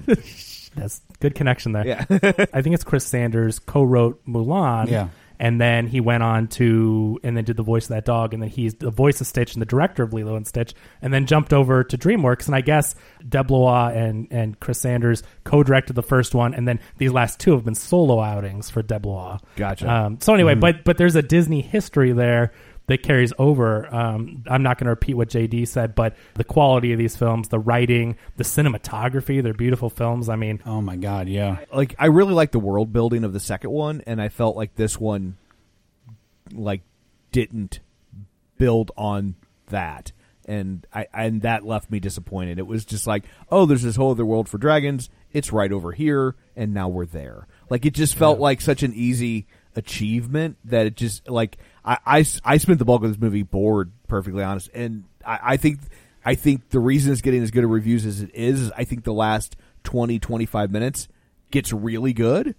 that's 0.76 1.02
good 1.20 1.36
connection 1.36 1.74
there. 1.74 1.88
Yeah. 1.88 2.06
I 2.54 2.62
think 2.62 2.74
it's 2.76 2.84
Chris 2.84 3.06
Sanders 3.06 3.60
co-wrote 3.60 4.26
Mulan. 4.26 4.90
Yeah. 4.90 5.10
And 5.40 5.60
then 5.60 5.88
he 5.88 6.02
went 6.02 6.22
on 6.22 6.50
to, 6.50 7.20
and 7.24 7.36
then 7.36 7.44
did 7.44 7.58
the 7.58 7.64
voice 7.64 7.86
of 7.86 7.90
that 7.90 8.06
dog, 8.06 8.36
and 8.36 8.44
then 8.44 8.50
he's 8.52 8.76
the 8.76 8.92
voice 8.92 9.22
of 9.22 9.28
Stitch 9.28 9.54
and 9.54 9.62
the 9.62 9.66
director 9.66 10.04
of 10.04 10.14
Lilo 10.14 10.36
and 10.36 10.46
Stitch, 10.46 10.76
and 11.02 11.12
then 11.12 11.26
jumped 11.26 11.52
over 11.52 11.84
to 11.84 11.98
DreamWorks, 11.98 12.46
and 12.46 12.54
I 12.54 12.62
guess 12.62 12.94
DeBlois 13.28 13.96
and 13.96 14.28
and 14.30 14.60
Chris 14.60 14.80
Sanders 14.82 15.24
co-directed 15.44 15.94
the 15.94 16.04
first 16.04 16.36
one, 16.36 16.54
and 16.54 16.68
then 16.68 16.80
these 17.00 17.12
last 17.12 17.40
two 17.40 17.54
have 17.54 17.66
been 17.66 17.74
solo 17.74 18.22
outings 18.22 18.70
for 18.70 18.84
DeBlois. 18.84 19.40
Gotcha. 19.56 19.92
Um, 19.92 20.22
so 20.22 20.36
anyway, 20.36 20.54
but 20.54 20.84
but 20.84 21.00
there's 21.00 21.16
a 21.16 21.24
Disney 21.24 21.62
history 21.62 22.12
there 22.12 22.52
that 22.88 23.04
carries 23.04 23.32
over. 23.38 23.94
Um, 23.94 24.44
I'm 24.48 24.64
not 24.64 24.78
going 24.78 24.86
to 24.86 24.92
repeat 24.92 25.14
what 25.16 25.30
JD 25.30 25.68
said, 25.68 25.96
but 25.96 26.16
the 26.34 26.44
quality 26.44 26.92
of 26.92 27.00
these 27.00 27.16
films, 27.16 27.48
the 27.50 27.60
writing, 27.60 28.18
the 28.38 28.44
cinematography, 28.44 29.42
they're 29.42 29.54
beautiful 29.54 29.90
films. 29.90 30.28
I 30.30 30.36
mean, 30.36 30.62
Oh 30.66 30.82
my 30.82 30.96
god, 30.98 31.30
yeah. 31.30 31.60
like 31.74 31.96
I 32.00 32.08
really 32.08 32.34
like 32.34 32.52
the 32.52 32.60
world 32.60 32.92
building 32.92 33.24
of 33.24 33.34
the 33.34 33.40
second 33.40 33.72
one, 33.72 34.02
and 34.06 34.22
I 34.22 34.30
felt 34.30 34.56
like 34.58 34.76
this 34.76 35.00
one, 35.00 35.38
like, 36.54 36.82
didn't 37.32 37.80
build 38.58 38.92
on 38.98 39.36
that, 39.70 40.12
and 40.46 40.86
I 40.94 41.08
and 41.14 41.44
that 41.44 41.66
left 41.66 41.90
me 41.90 42.00
disappointed. 42.00 42.60
It 42.60 42.68
was 42.68 42.84
just 42.84 43.08
like, 43.08 43.24
oh, 43.50 43.66
there's 43.66 43.84
this 43.84 43.96
whole 43.96 44.12
other 44.12 44.26
world 44.26 44.50
for 44.50 44.58
dragons. 44.58 45.10
It's 45.32 45.54
right 45.54 45.72
over 45.72 45.94
here, 45.94 46.36
and 46.58 46.74
now 46.74 46.90
we're 46.90 47.06
there. 47.06 47.48
Like 47.70 47.86
it 47.86 47.94
just 47.94 48.16
felt 48.16 48.40
like 48.40 48.60
such 48.60 48.84
an 48.84 48.94
easy 48.94 49.48
achievement 49.78 50.58
that 50.66 50.86
it 50.86 50.98
just 50.98 51.30
like 51.30 51.58
I, 51.84 51.98
I, 52.06 52.26
I 52.44 52.58
spent 52.58 52.80
the 52.80 52.86
bulk 52.86 53.04
of 53.04 53.10
this 53.10 53.20
movie 53.20 53.44
bored, 53.44 53.92
perfectly 54.08 54.44
honest, 54.44 54.70
and 54.74 55.06
I, 55.26 55.40
I 55.44 55.58
think 55.58 55.80
I 56.24 56.36
think 56.36 56.70
the 56.70 56.80
reason 56.80 57.12
it's 57.12 57.22
getting 57.22 57.42
as 57.42 57.52
good 57.52 57.64
a 57.64 57.68
reviews 57.68 58.06
as 58.06 58.22
it 58.22 58.34
is, 58.34 58.62
is 58.62 58.72
I 58.78 58.84
think 58.84 59.04
the 59.04 59.14
last 59.14 59.56
20, 59.84 60.20
25 60.20 60.72
minutes 60.72 61.08
gets 61.50 61.74
really 61.74 62.14
good, 62.14 62.56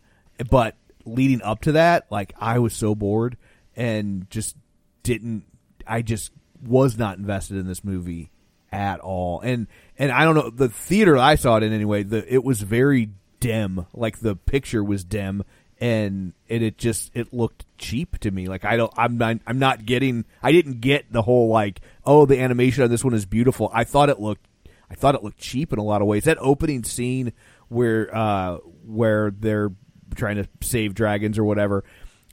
but 0.51 0.77
leading 1.05 1.43
up 1.43 1.61
to 1.63 1.73
that, 1.73 2.07
like 2.11 2.35
I 2.39 2.59
was 2.59 2.75
so 2.75 2.95
bored 2.95 3.37
and 3.77 4.29
just 4.31 4.57
didn't. 5.03 5.45
I 5.87 6.03
just 6.03 6.33
was 6.65 6.99
not 6.99 7.19
invested 7.19 7.57
in 7.57 7.67
this 7.67 7.85
movie 7.85 8.31
at 8.71 9.01
all, 9.01 9.41
and 9.41 9.67
and 9.99 10.11
I 10.11 10.25
don't 10.25 10.35
know 10.35 10.51
the 10.51 10.69
theater 10.69 11.17
I 11.17 11.37
saw 11.37 11.57
it 11.57 11.63
in 11.63 11.73
anyway. 11.73 12.03
The 12.03 12.33
it 12.33 12.43
was 12.43 12.63
very 12.63 13.11
dim, 13.41 13.87
like 13.93 14.19
the 14.19 14.37
picture 14.37 14.83
was 14.83 15.05
dim, 15.05 15.45
and 15.83 16.33
it, 16.47 16.63
it 16.63 16.79
just 16.79 17.11
it 17.13 17.35
looked 17.35 17.67
cheap 17.77 18.17
to 18.21 18.31
me. 18.31 18.47
Like 18.47 18.65
I 18.65 18.77
don't, 18.77 18.93
I'm 18.97 19.19
not, 19.19 19.39
I'm 19.49 19.59
not 19.59 19.85
getting. 19.85 20.25
I 20.41 20.53
didn't 20.53 20.81
get 20.81 21.13
the 21.13 21.23
whole 21.23 21.49
like, 21.49 21.81
oh, 22.07 22.25
the 22.25 22.41
animation 22.41 22.85
on 22.85 22.91
this 22.91 23.03
one 23.03 23.15
is 23.15 23.27
beautiful. 23.27 23.69
I 23.75 23.83
thought 23.83 24.09
it 24.09 24.21
looked, 24.21 24.47
I 24.89 24.95
thought 24.95 25.17
it 25.17 25.25
looked 25.25 25.39
cheap 25.39 25.73
in 25.73 25.81
a 25.81 25.83
lot 25.83 26.01
of 26.01 26.07
ways. 26.07 26.23
That 26.25 26.39
opening 26.41 26.85
scene 26.85 27.33
where 27.69 28.17
uh 28.17 28.59
where 28.87 29.33
they're 29.33 29.73
trying 30.15 30.37
to 30.37 30.47
save 30.61 30.95
dragons 30.95 31.37
or 31.37 31.43
whatever, 31.43 31.83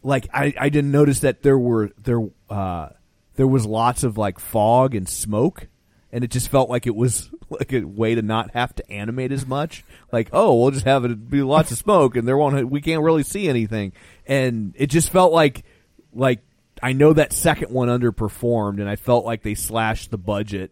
like 0.04 0.30
I 0.32 0.54
I 0.60 0.70
didn't 0.70 0.92
notice 0.92 1.22
that 1.22 1.42
there 1.42 1.58
were 1.58 1.90
there 1.98 2.22
uh 2.52 2.90
there 3.36 3.48
was 3.48 3.66
lots 3.66 4.04
of 4.04 4.16
like 4.16 4.38
fog 4.38 4.94
and 4.94 5.10
smoke 5.10 5.68
and 6.12 6.24
it 6.24 6.32
just 6.32 6.50
felt 6.50 6.70
like 6.70 6.88
it 6.88 6.96
was 6.96 7.30
like 7.50 7.74
a 7.74 7.82
way 7.82 8.16
to 8.16 8.22
not 8.22 8.52
have 8.52 8.76
to 8.76 8.92
animate 8.92 9.32
as 9.32 9.46
much. 9.46 9.84
Like, 10.12 10.30
oh, 10.34 10.56
we'll 10.56 10.72
just 10.72 10.86
have 10.86 11.06
it 11.06 11.30
be 11.30 11.42
lots 11.42 11.72
of 11.72 11.78
smoke, 11.78 12.16
and 12.16 12.28
there 12.28 12.38
won't 12.38 12.70
we 12.70 12.82
can't 12.82 13.04
really 13.04 13.24
see 13.24 13.48
anything. 13.48 13.94
And 14.28 14.74
it 14.78 14.88
just 14.88 15.12
felt 15.12 15.32
like 15.32 15.64
like 16.14 16.40
I 16.82 16.94
know 16.94 17.14
that 17.14 17.34
second 17.34 17.72
one 17.72 17.90
underperformed, 17.90 18.80
and 18.80 18.90
I 18.90 18.96
felt 18.96 19.26
like 19.26 19.44
they 19.44 19.56
slashed 19.56 20.12
the 20.12 20.18
budget 20.18 20.72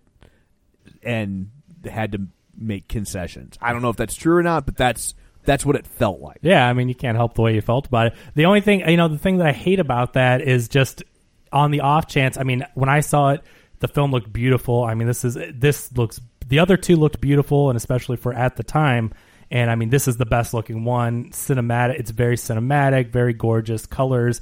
and 1.04 1.52
had 1.86 2.14
to 2.14 2.28
make 2.58 2.88
concessions. 2.88 3.58
I 3.62 3.72
don't 3.72 3.82
know 3.82 3.90
if 3.90 3.98
that's 3.98 4.16
true 4.16 4.36
or 4.36 4.44
not, 4.44 4.66
but 4.66 4.76
that's 4.76 5.14
that's 5.44 5.66
what 5.66 5.76
it 5.76 5.88
felt 5.88 6.20
like. 6.20 6.40
Yeah, 6.42 6.68
I 6.68 6.74
mean, 6.74 6.90
you 6.90 6.96
can't 6.96 7.16
help 7.16 7.36
the 7.36 7.42
way 7.42 7.56
you 7.56 7.62
felt 7.62 7.88
about 7.88 8.08
it. 8.08 8.14
The 8.36 8.46
only 8.46 8.62
thing, 8.62 8.88
you 8.88 8.98
know, 8.98 9.08
the 9.08 9.18
thing 9.18 9.38
that 9.38 9.48
I 9.48 9.54
hate 9.54 9.80
about 9.80 10.14
that 10.14 10.42
is 10.42 10.68
just 10.68 11.04
on 11.52 11.72
the 11.72 11.82
off 11.82 12.08
chance. 12.08 12.38
I 12.38 12.44
mean, 12.44 12.66
when 12.74 12.90
I 12.90 13.00
saw 13.00 13.30
it, 13.30 13.44
the 13.80 13.88
film 13.88 14.12
looked 14.12 14.32
beautiful. 14.34 14.84
I 14.84 14.94
mean, 14.94 15.08
this 15.08 15.24
is 15.26 15.38
this 15.54 15.92
looks. 15.96 16.20
The 16.48 16.60
other 16.60 16.78
two 16.78 16.96
looked 16.96 17.20
beautiful, 17.22 17.70
and 17.70 17.78
especially 17.78 18.18
for 18.18 18.34
at 18.34 18.56
the 18.56 18.64
time. 18.64 19.14
And 19.50 19.72
I 19.72 19.76
mean, 19.76 19.90
this 19.90 20.08
is 20.08 20.18
the 20.18 20.26
best 20.26 20.54
looking 20.54 20.84
one. 20.84 21.30
Cinematic. 21.32 22.00
It's 22.00 22.12
very 22.12 22.36
cinematic, 22.36 23.12
very 23.12 23.34
gorgeous 23.34 23.86
colors, 23.86 24.42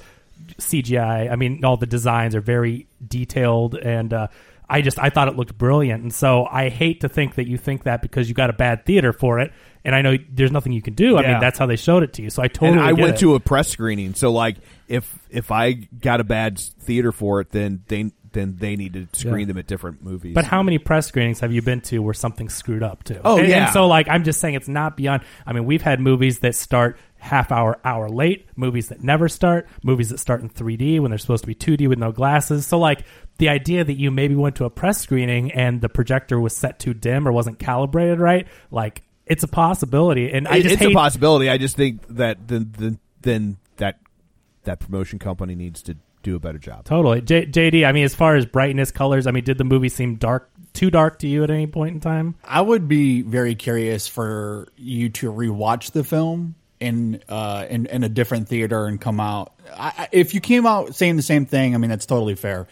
CGI. 0.60 1.32
I 1.32 1.36
mean, 1.36 1.63
all 1.63 1.78
the 1.78 1.86
designs 1.86 2.36
are 2.36 2.41
very 2.41 2.88
detailed, 3.08 3.76
and 3.76 4.13
uh, 4.13 4.28
I 4.69 4.82
just 4.82 4.98
I 5.00 5.10
thought 5.10 5.28
it 5.28 5.36
looked 5.36 5.58
brilliant. 5.58 6.04
And 6.04 6.13
so 6.13 6.48
I 6.50 6.69
hate 6.69 7.02
to 7.02 7.10
think 7.10 7.36
that 7.36 7.48
you 7.48 7.58
think 7.58 7.84
that 7.84 8.02
because 8.02 8.28
you 8.30 8.36
got 8.36 8.50
a 8.50 8.54
bad 8.54 8.86
theater 8.86 9.13
for 9.13 9.39
it. 9.39 9.52
And 9.84 9.93
I 9.93 10.02
know 10.02 10.15
there's 10.32 10.52
nothing 10.52 10.71
you 10.71 10.82
can 10.82 10.95
do. 10.95 11.15
I 11.17 11.21
Yeah. 11.21 11.32
mean, 11.34 11.39
that's 11.41 11.60
how 11.60 11.67
they 11.67 11.76
showed 11.76 12.02
it 12.02 12.13
to 12.13 12.24
you. 12.24 12.32
So 12.32 12.41
I 12.41 12.48
totally. 12.48 12.71
and 12.71 12.82
I 12.82 12.93
went 12.93 13.17
it. 13.17 13.19
to 13.19 13.36
a 13.36 13.39
press 13.39 13.67
screening, 13.69 14.15
so 14.15 14.32
like 14.32 14.58
if 14.88 15.19
if 15.30 15.52
I 15.52 15.74
got 15.74 16.19
a 16.19 16.24
bad 16.24 16.58
theater 16.58 17.12
for 17.12 17.39
it, 17.41 17.52
then 17.52 17.84
they 17.88 18.12
then 18.36 18.58
they 18.60 18.76
need 18.76 18.93
to 18.93 19.08
screen 19.13 19.48
them 19.48 19.58
at 19.58 19.65
different 19.65 20.04
movies. 20.04 20.36
But 20.36 20.45
how 20.45 20.62
many 20.62 20.78
press 20.78 21.08
screenings 21.08 21.39
have 21.39 21.52
you 21.52 21.63
been 21.63 21.82
to 21.82 22.00
where 22.00 22.13
something 22.13 22.50
screwed 22.50 22.84
up 22.84 23.04
too? 23.04 23.19
Oh, 23.26 23.39
and, 23.39 23.48
yeah. 23.48 23.65
And 23.65 23.74
so 23.74 23.88
like 23.88 24.08
I'm 24.08 24.24
just 24.24 24.39
saying 24.39 24.54
it's 24.54 24.67
not 24.67 24.95
beyond. 24.95 25.24
I 25.48 25.54
mean, 25.54 25.65
we've 25.65 25.82
had 25.82 26.00
movies 26.00 26.39
that 26.39 26.54
start 26.54 27.00
half 27.17 27.52
hour 27.52 27.80
hour 27.84 28.08
late, 28.10 28.48
movies 28.56 28.89
that 28.89 29.02
never 29.04 29.28
start, 29.28 29.67
movies 29.84 30.10
that 30.10 30.19
start 30.19 30.41
in 30.41 30.50
3D 30.50 31.00
when 31.00 31.10
they're 31.10 31.17
supposed 31.17 31.43
to 31.43 31.48
be 31.48 31.56
2D 31.56 31.89
with 31.89 31.98
no 31.98 32.12
glasses. 32.12 32.67
So 32.67 32.78
like 32.78 33.04
the 33.39 33.50
idea 33.50 33.84
that 33.84 33.98
you 33.98 34.12
maybe 34.12 34.36
went 34.36 34.58
to 34.58 34.65
a 34.65 34.69
press 34.69 35.02
screening 35.02 35.52
and 35.52 35.82
the 35.82 35.89
projector 35.89 36.39
was 36.39 36.56
set 36.56 36.78
too 36.78 36.93
dim 36.93 37.28
or 37.28 37.32
wasn't 37.32 37.58
calibrated 37.58 38.19
right, 38.19 38.48
like 38.69 39.02
it's 39.26 39.43
a 39.43 39.48
possibility. 39.48 40.32
And 40.32 40.48
I 40.48 40.58
It- 40.58 40.63
just 40.63 40.74
it's 40.74 40.84
hate, 40.84 40.91
a 40.91 40.93
possibility. 40.93 41.50
I 41.50 41.58
just 41.58 41.76
think 41.76 42.06
that 42.10 42.48
then 42.48 42.71
then, 42.78 43.00
then 43.21 43.58
that 43.78 44.00
that 44.65 44.80
promotion 44.80 45.17
company 45.19 45.56
needs 45.56 45.82
to 45.84 45.95
do 46.26 46.36
a 46.36 46.40
better 46.40 46.58
job. 46.58 46.84
Totally, 46.86 47.22
J- 47.22 47.46
JD. 47.46 47.86
I 47.88 47.92
mean, 47.94 48.04
as 48.04 48.14
far 48.14 48.36
as 48.36 48.46
brightness, 48.46 48.92
colors. 48.92 49.28
I 49.28 49.32
mean, 49.32 49.44
did 49.46 49.58
the 49.58 49.64
movie 49.64 49.90
seem 49.90 50.16
dark, 50.16 50.50
too 50.74 50.92
dark 50.92 51.20
to 51.20 51.28
you 51.28 51.44
at 51.44 51.50
any 51.50 51.68
point 51.68 51.94
in 51.96 52.00
time? 52.02 52.36
I 52.44 52.60
would 52.62 52.88
be 52.88 53.22
very 53.22 53.56
curious 53.56 54.08
for 54.08 54.68
you 54.76 55.10
to 55.10 55.32
rewatch 55.32 55.92
the 55.92 56.04
film 56.04 56.56
in 56.82 57.22
uh 57.30 57.66
in, 57.70 57.86
in 57.86 58.04
a 58.04 58.10
different 58.10 58.50
theater 58.50 58.86
and 58.86 59.00
come 59.00 59.20
out. 59.22 59.54
I, 59.74 59.94
I- 59.98 60.10
if 60.12 60.34
you 60.34 60.42
came 60.42 60.66
out 60.66 60.94
saying 60.96 61.16
the 61.16 61.22
same 61.22 61.46
thing, 61.46 61.74
I 61.74 61.78
mean 61.78 61.90
that's 61.90 62.06
totally 62.06 62.36
fair. 62.36 62.68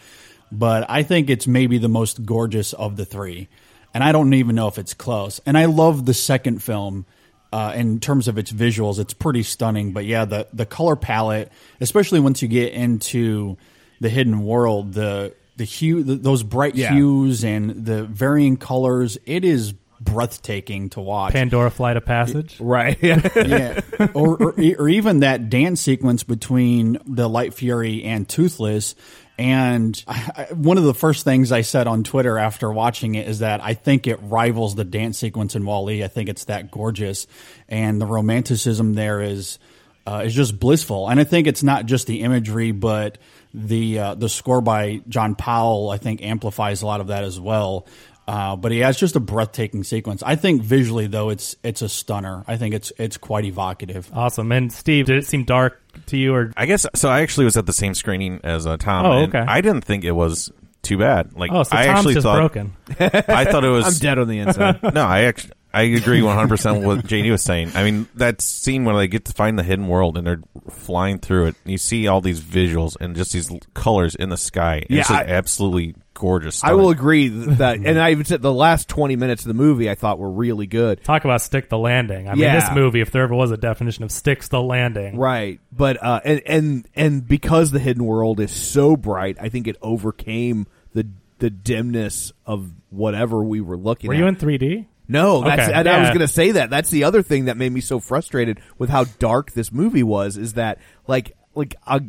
But 0.52 0.88
I 0.90 1.02
think 1.02 1.30
it's 1.30 1.46
maybe 1.46 1.78
the 1.78 1.88
most 1.88 2.24
gorgeous 2.24 2.74
of 2.74 2.96
the 2.96 3.04
three, 3.04 3.48
and 3.94 4.04
I 4.04 4.12
don't 4.12 4.34
even 4.34 4.54
know 4.54 4.68
if 4.68 4.78
it's 4.78 4.94
close. 4.94 5.40
And 5.46 5.56
I 5.56 5.64
love 5.64 6.04
the 6.04 6.14
second 6.14 6.62
film. 6.62 7.06
Uh, 7.54 7.72
in 7.76 8.00
terms 8.00 8.26
of 8.26 8.36
its 8.36 8.50
visuals, 8.52 8.98
it's 8.98 9.14
pretty 9.14 9.44
stunning. 9.44 9.92
But 9.92 10.04
yeah, 10.06 10.24
the 10.24 10.48
the 10.52 10.66
color 10.66 10.96
palette, 10.96 11.52
especially 11.80 12.18
once 12.18 12.42
you 12.42 12.48
get 12.48 12.72
into 12.72 13.56
the 14.00 14.08
hidden 14.08 14.44
world, 14.44 14.92
the 14.92 15.34
the 15.56 15.62
hue, 15.64 16.02
the, 16.02 16.16
those 16.16 16.42
bright 16.42 16.74
Yeah. 16.74 16.92
hues 16.94 17.44
and 17.44 17.86
the 17.86 18.02
varying 18.04 18.56
colors, 18.56 19.18
it 19.24 19.44
is 19.44 19.72
breathtaking 20.00 20.90
to 20.90 21.00
watch. 21.00 21.32
Pandora 21.32 21.70
Flight 21.70 21.96
of 21.96 22.04
Passage. 22.04 22.58
Right. 22.58 22.98
yeah, 23.02 23.80
or, 24.14 24.36
or 24.42 24.54
or 24.78 24.88
even 24.88 25.20
that 25.20 25.48
dance 25.48 25.80
sequence 25.80 26.24
between 26.24 26.98
the 27.06 27.28
Light 27.28 27.54
Fury 27.54 28.02
and 28.02 28.28
Toothless. 28.28 28.94
And 29.36 30.02
I, 30.06 30.46
I, 30.50 30.54
one 30.54 30.78
of 30.78 30.84
the 30.84 30.94
first 30.94 31.24
things 31.24 31.50
I 31.50 31.62
said 31.62 31.86
on 31.86 32.04
Twitter 32.04 32.38
after 32.38 32.70
watching 32.72 33.16
it 33.16 33.26
is 33.26 33.40
that 33.40 33.62
I 33.62 33.74
think 33.74 34.06
it 34.06 34.18
rivals 34.22 34.74
the 34.74 34.84
dance 34.84 35.18
sequence 35.18 35.56
in 35.56 35.64
WALL-E. 35.64 36.04
I 36.04 36.08
think 36.08 36.28
it's 36.28 36.44
that 36.44 36.70
gorgeous, 36.70 37.26
and 37.68 38.00
the 38.00 38.06
romanticism 38.06 38.94
there 38.94 39.20
is 39.20 39.58
uh, 40.06 40.22
is 40.24 40.34
just 40.34 40.58
blissful. 40.60 41.08
And 41.08 41.18
I 41.18 41.24
think 41.24 41.46
it's 41.46 41.62
not 41.62 41.86
just 41.86 42.06
the 42.06 42.20
imagery, 42.20 42.70
but 42.72 43.18
the 43.52 43.98
uh, 43.98 44.14
the 44.14 44.28
score 44.28 44.60
by 44.60 45.00
John 45.08 45.34
Powell. 45.34 45.90
I 45.90 45.98
think 45.98 46.22
amplifies 46.22 46.82
a 46.82 46.86
lot 46.86 47.00
of 47.00 47.08
that 47.08 47.24
as 47.24 47.40
well. 47.40 47.86
Uh, 48.26 48.56
but 48.56 48.72
yeah, 48.72 48.88
it's 48.88 48.98
just 48.98 49.16
a 49.16 49.20
breathtaking 49.20 49.84
sequence. 49.84 50.22
I 50.22 50.36
think 50.36 50.62
visually 50.62 51.06
though, 51.06 51.30
it's 51.30 51.56
it's 51.62 51.82
a 51.82 51.88
stunner. 51.88 52.44
I 52.46 52.56
think 52.56 52.74
it's 52.74 52.92
it's 52.98 53.16
quite 53.16 53.44
evocative. 53.44 54.10
Awesome. 54.14 54.50
And 54.50 54.72
Steve, 54.72 55.06
did 55.06 55.18
it 55.18 55.26
seem 55.26 55.44
dark 55.44 55.80
to 56.06 56.16
you, 56.16 56.34
or 56.34 56.52
I 56.56 56.66
guess 56.66 56.86
so. 56.94 57.10
I 57.10 57.20
actually 57.20 57.44
was 57.44 57.56
at 57.56 57.66
the 57.66 57.72
same 57.72 57.94
screening 57.94 58.40
as 58.42 58.66
uh, 58.66 58.76
Tom. 58.78 59.06
Oh, 59.06 59.12
and 59.12 59.34
okay. 59.34 59.44
I 59.46 59.60
didn't 59.60 59.84
think 59.84 60.04
it 60.04 60.12
was 60.12 60.50
too 60.84 60.98
bad. 60.98 61.34
Like 61.34 61.50
oh, 61.52 61.64
so 61.64 61.76
I 61.76 61.86
Tom's 61.86 61.98
actually 61.98 62.14
just 62.14 62.24
thought 62.24 62.36
broken? 62.36 62.72
I 63.00 63.44
thought 63.44 63.64
it 63.64 63.68
was. 63.70 63.86
I'm 63.86 63.98
dead 64.00 64.18
on 64.18 64.28
the 64.28 64.38
inside. 64.38 64.82
no, 64.94 65.04
I 65.04 65.22
actually 65.22 65.53
I 65.74 65.82
agree 65.82 66.22
100 66.22 66.48
percent 66.48 66.78
with 66.78 66.86
what 66.86 67.06
JD 67.06 67.30
was 67.30 67.42
saying. 67.42 67.72
I 67.74 67.82
mean, 67.84 68.06
that 68.14 68.40
scene 68.40 68.84
where 68.84 68.96
they 68.96 69.08
get 69.08 69.24
to 69.26 69.32
find 69.32 69.58
the 69.58 69.62
hidden 69.62 69.88
world 69.88 70.16
and 70.16 70.26
they're 70.26 70.40
flying 70.70 71.18
through 71.18 71.46
it, 71.46 71.56
you 71.64 71.78
see 71.78 72.06
all 72.06 72.20
these 72.20 72.40
visuals 72.40 72.96
and 73.00 73.14
just 73.16 73.32
these 73.32 73.50
colors 73.74 74.14
in 74.14 74.28
the 74.28 74.36
sky. 74.36 74.74
And 74.76 74.82
it's 74.84 74.90
Yeah, 74.90 74.98
just 75.02 75.10
I- 75.12 75.24
absolutely 75.24 75.94
gorgeous. 76.14 76.62
I 76.62 76.74
will 76.74 76.90
agree 76.90 77.26
that, 77.28 77.78
and 77.84 78.00
I 78.00 78.12
even 78.12 78.24
said 78.24 78.40
the 78.40 78.52
last 78.52 78.88
twenty 78.88 79.16
minutes 79.16 79.42
of 79.42 79.48
the 79.48 79.54
movie 79.54 79.90
I 79.90 79.96
thought 79.96 80.18
were 80.20 80.30
really 80.30 80.66
good. 80.68 81.02
Talk 81.02 81.24
about 81.24 81.42
stick 81.42 81.68
the 81.68 81.78
landing. 81.78 82.28
I 82.28 82.34
mean, 82.34 82.52
this 82.52 82.70
movie, 82.72 83.00
if 83.00 83.10
there 83.10 83.24
ever 83.24 83.34
was 83.34 83.50
a 83.50 83.56
definition 83.56 84.04
of 84.04 84.12
sticks 84.12 84.46
the 84.48 84.62
landing, 84.62 85.16
Right, 85.16 85.58
but 85.72 86.00
uh, 86.02 86.20
and 86.24 86.40
and 86.46 86.88
and 86.94 87.26
because 87.26 87.72
the 87.72 87.80
hidden 87.80 88.04
world 88.04 88.38
is 88.38 88.52
so 88.52 88.96
bright, 88.96 89.36
I 89.40 89.48
think 89.48 89.66
it 89.66 89.76
overcame 89.82 90.66
the 90.94 91.08
the 91.40 91.50
dimness 91.50 92.32
of 92.46 92.70
whatever 92.90 93.42
we 93.42 93.60
were 93.60 93.76
looking. 93.76 94.06
Were 94.08 94.14
at. 94.14 94.18
Were 94.18 94.22
you 94.22 94.28
in 94.28 94.36
3D? 94.36 94.86
No, 95.06 95.42
that's, 95.42 95.68
Okay, 95.68 95.72
and 95.72 95.88
I 95.88 96.00
was 96.00 96.08
going 96.08 96.20
to 96.20 96.28
say 96.28 96.52
that. 96.52 96.70
That's 96.70 96.90
the 96.90 97.04
other 97.04 97.22
thing 97.22 97.44
that 97.46 97.56
made 97.56 97.72
me 97.72 97.80
so 97.80 98.00
frustrated 98.00 98.60
with 98.78 98.90
how 98.90 99.04
dark 99.18 99.52
this 99.52 99.70
movie 99.70 100.02
was. 100.02 100.36
Is 100.36 100.54
that 100.54 100.78
like 101.06 101.36
like 101.54 101.76
I 101.86 102.00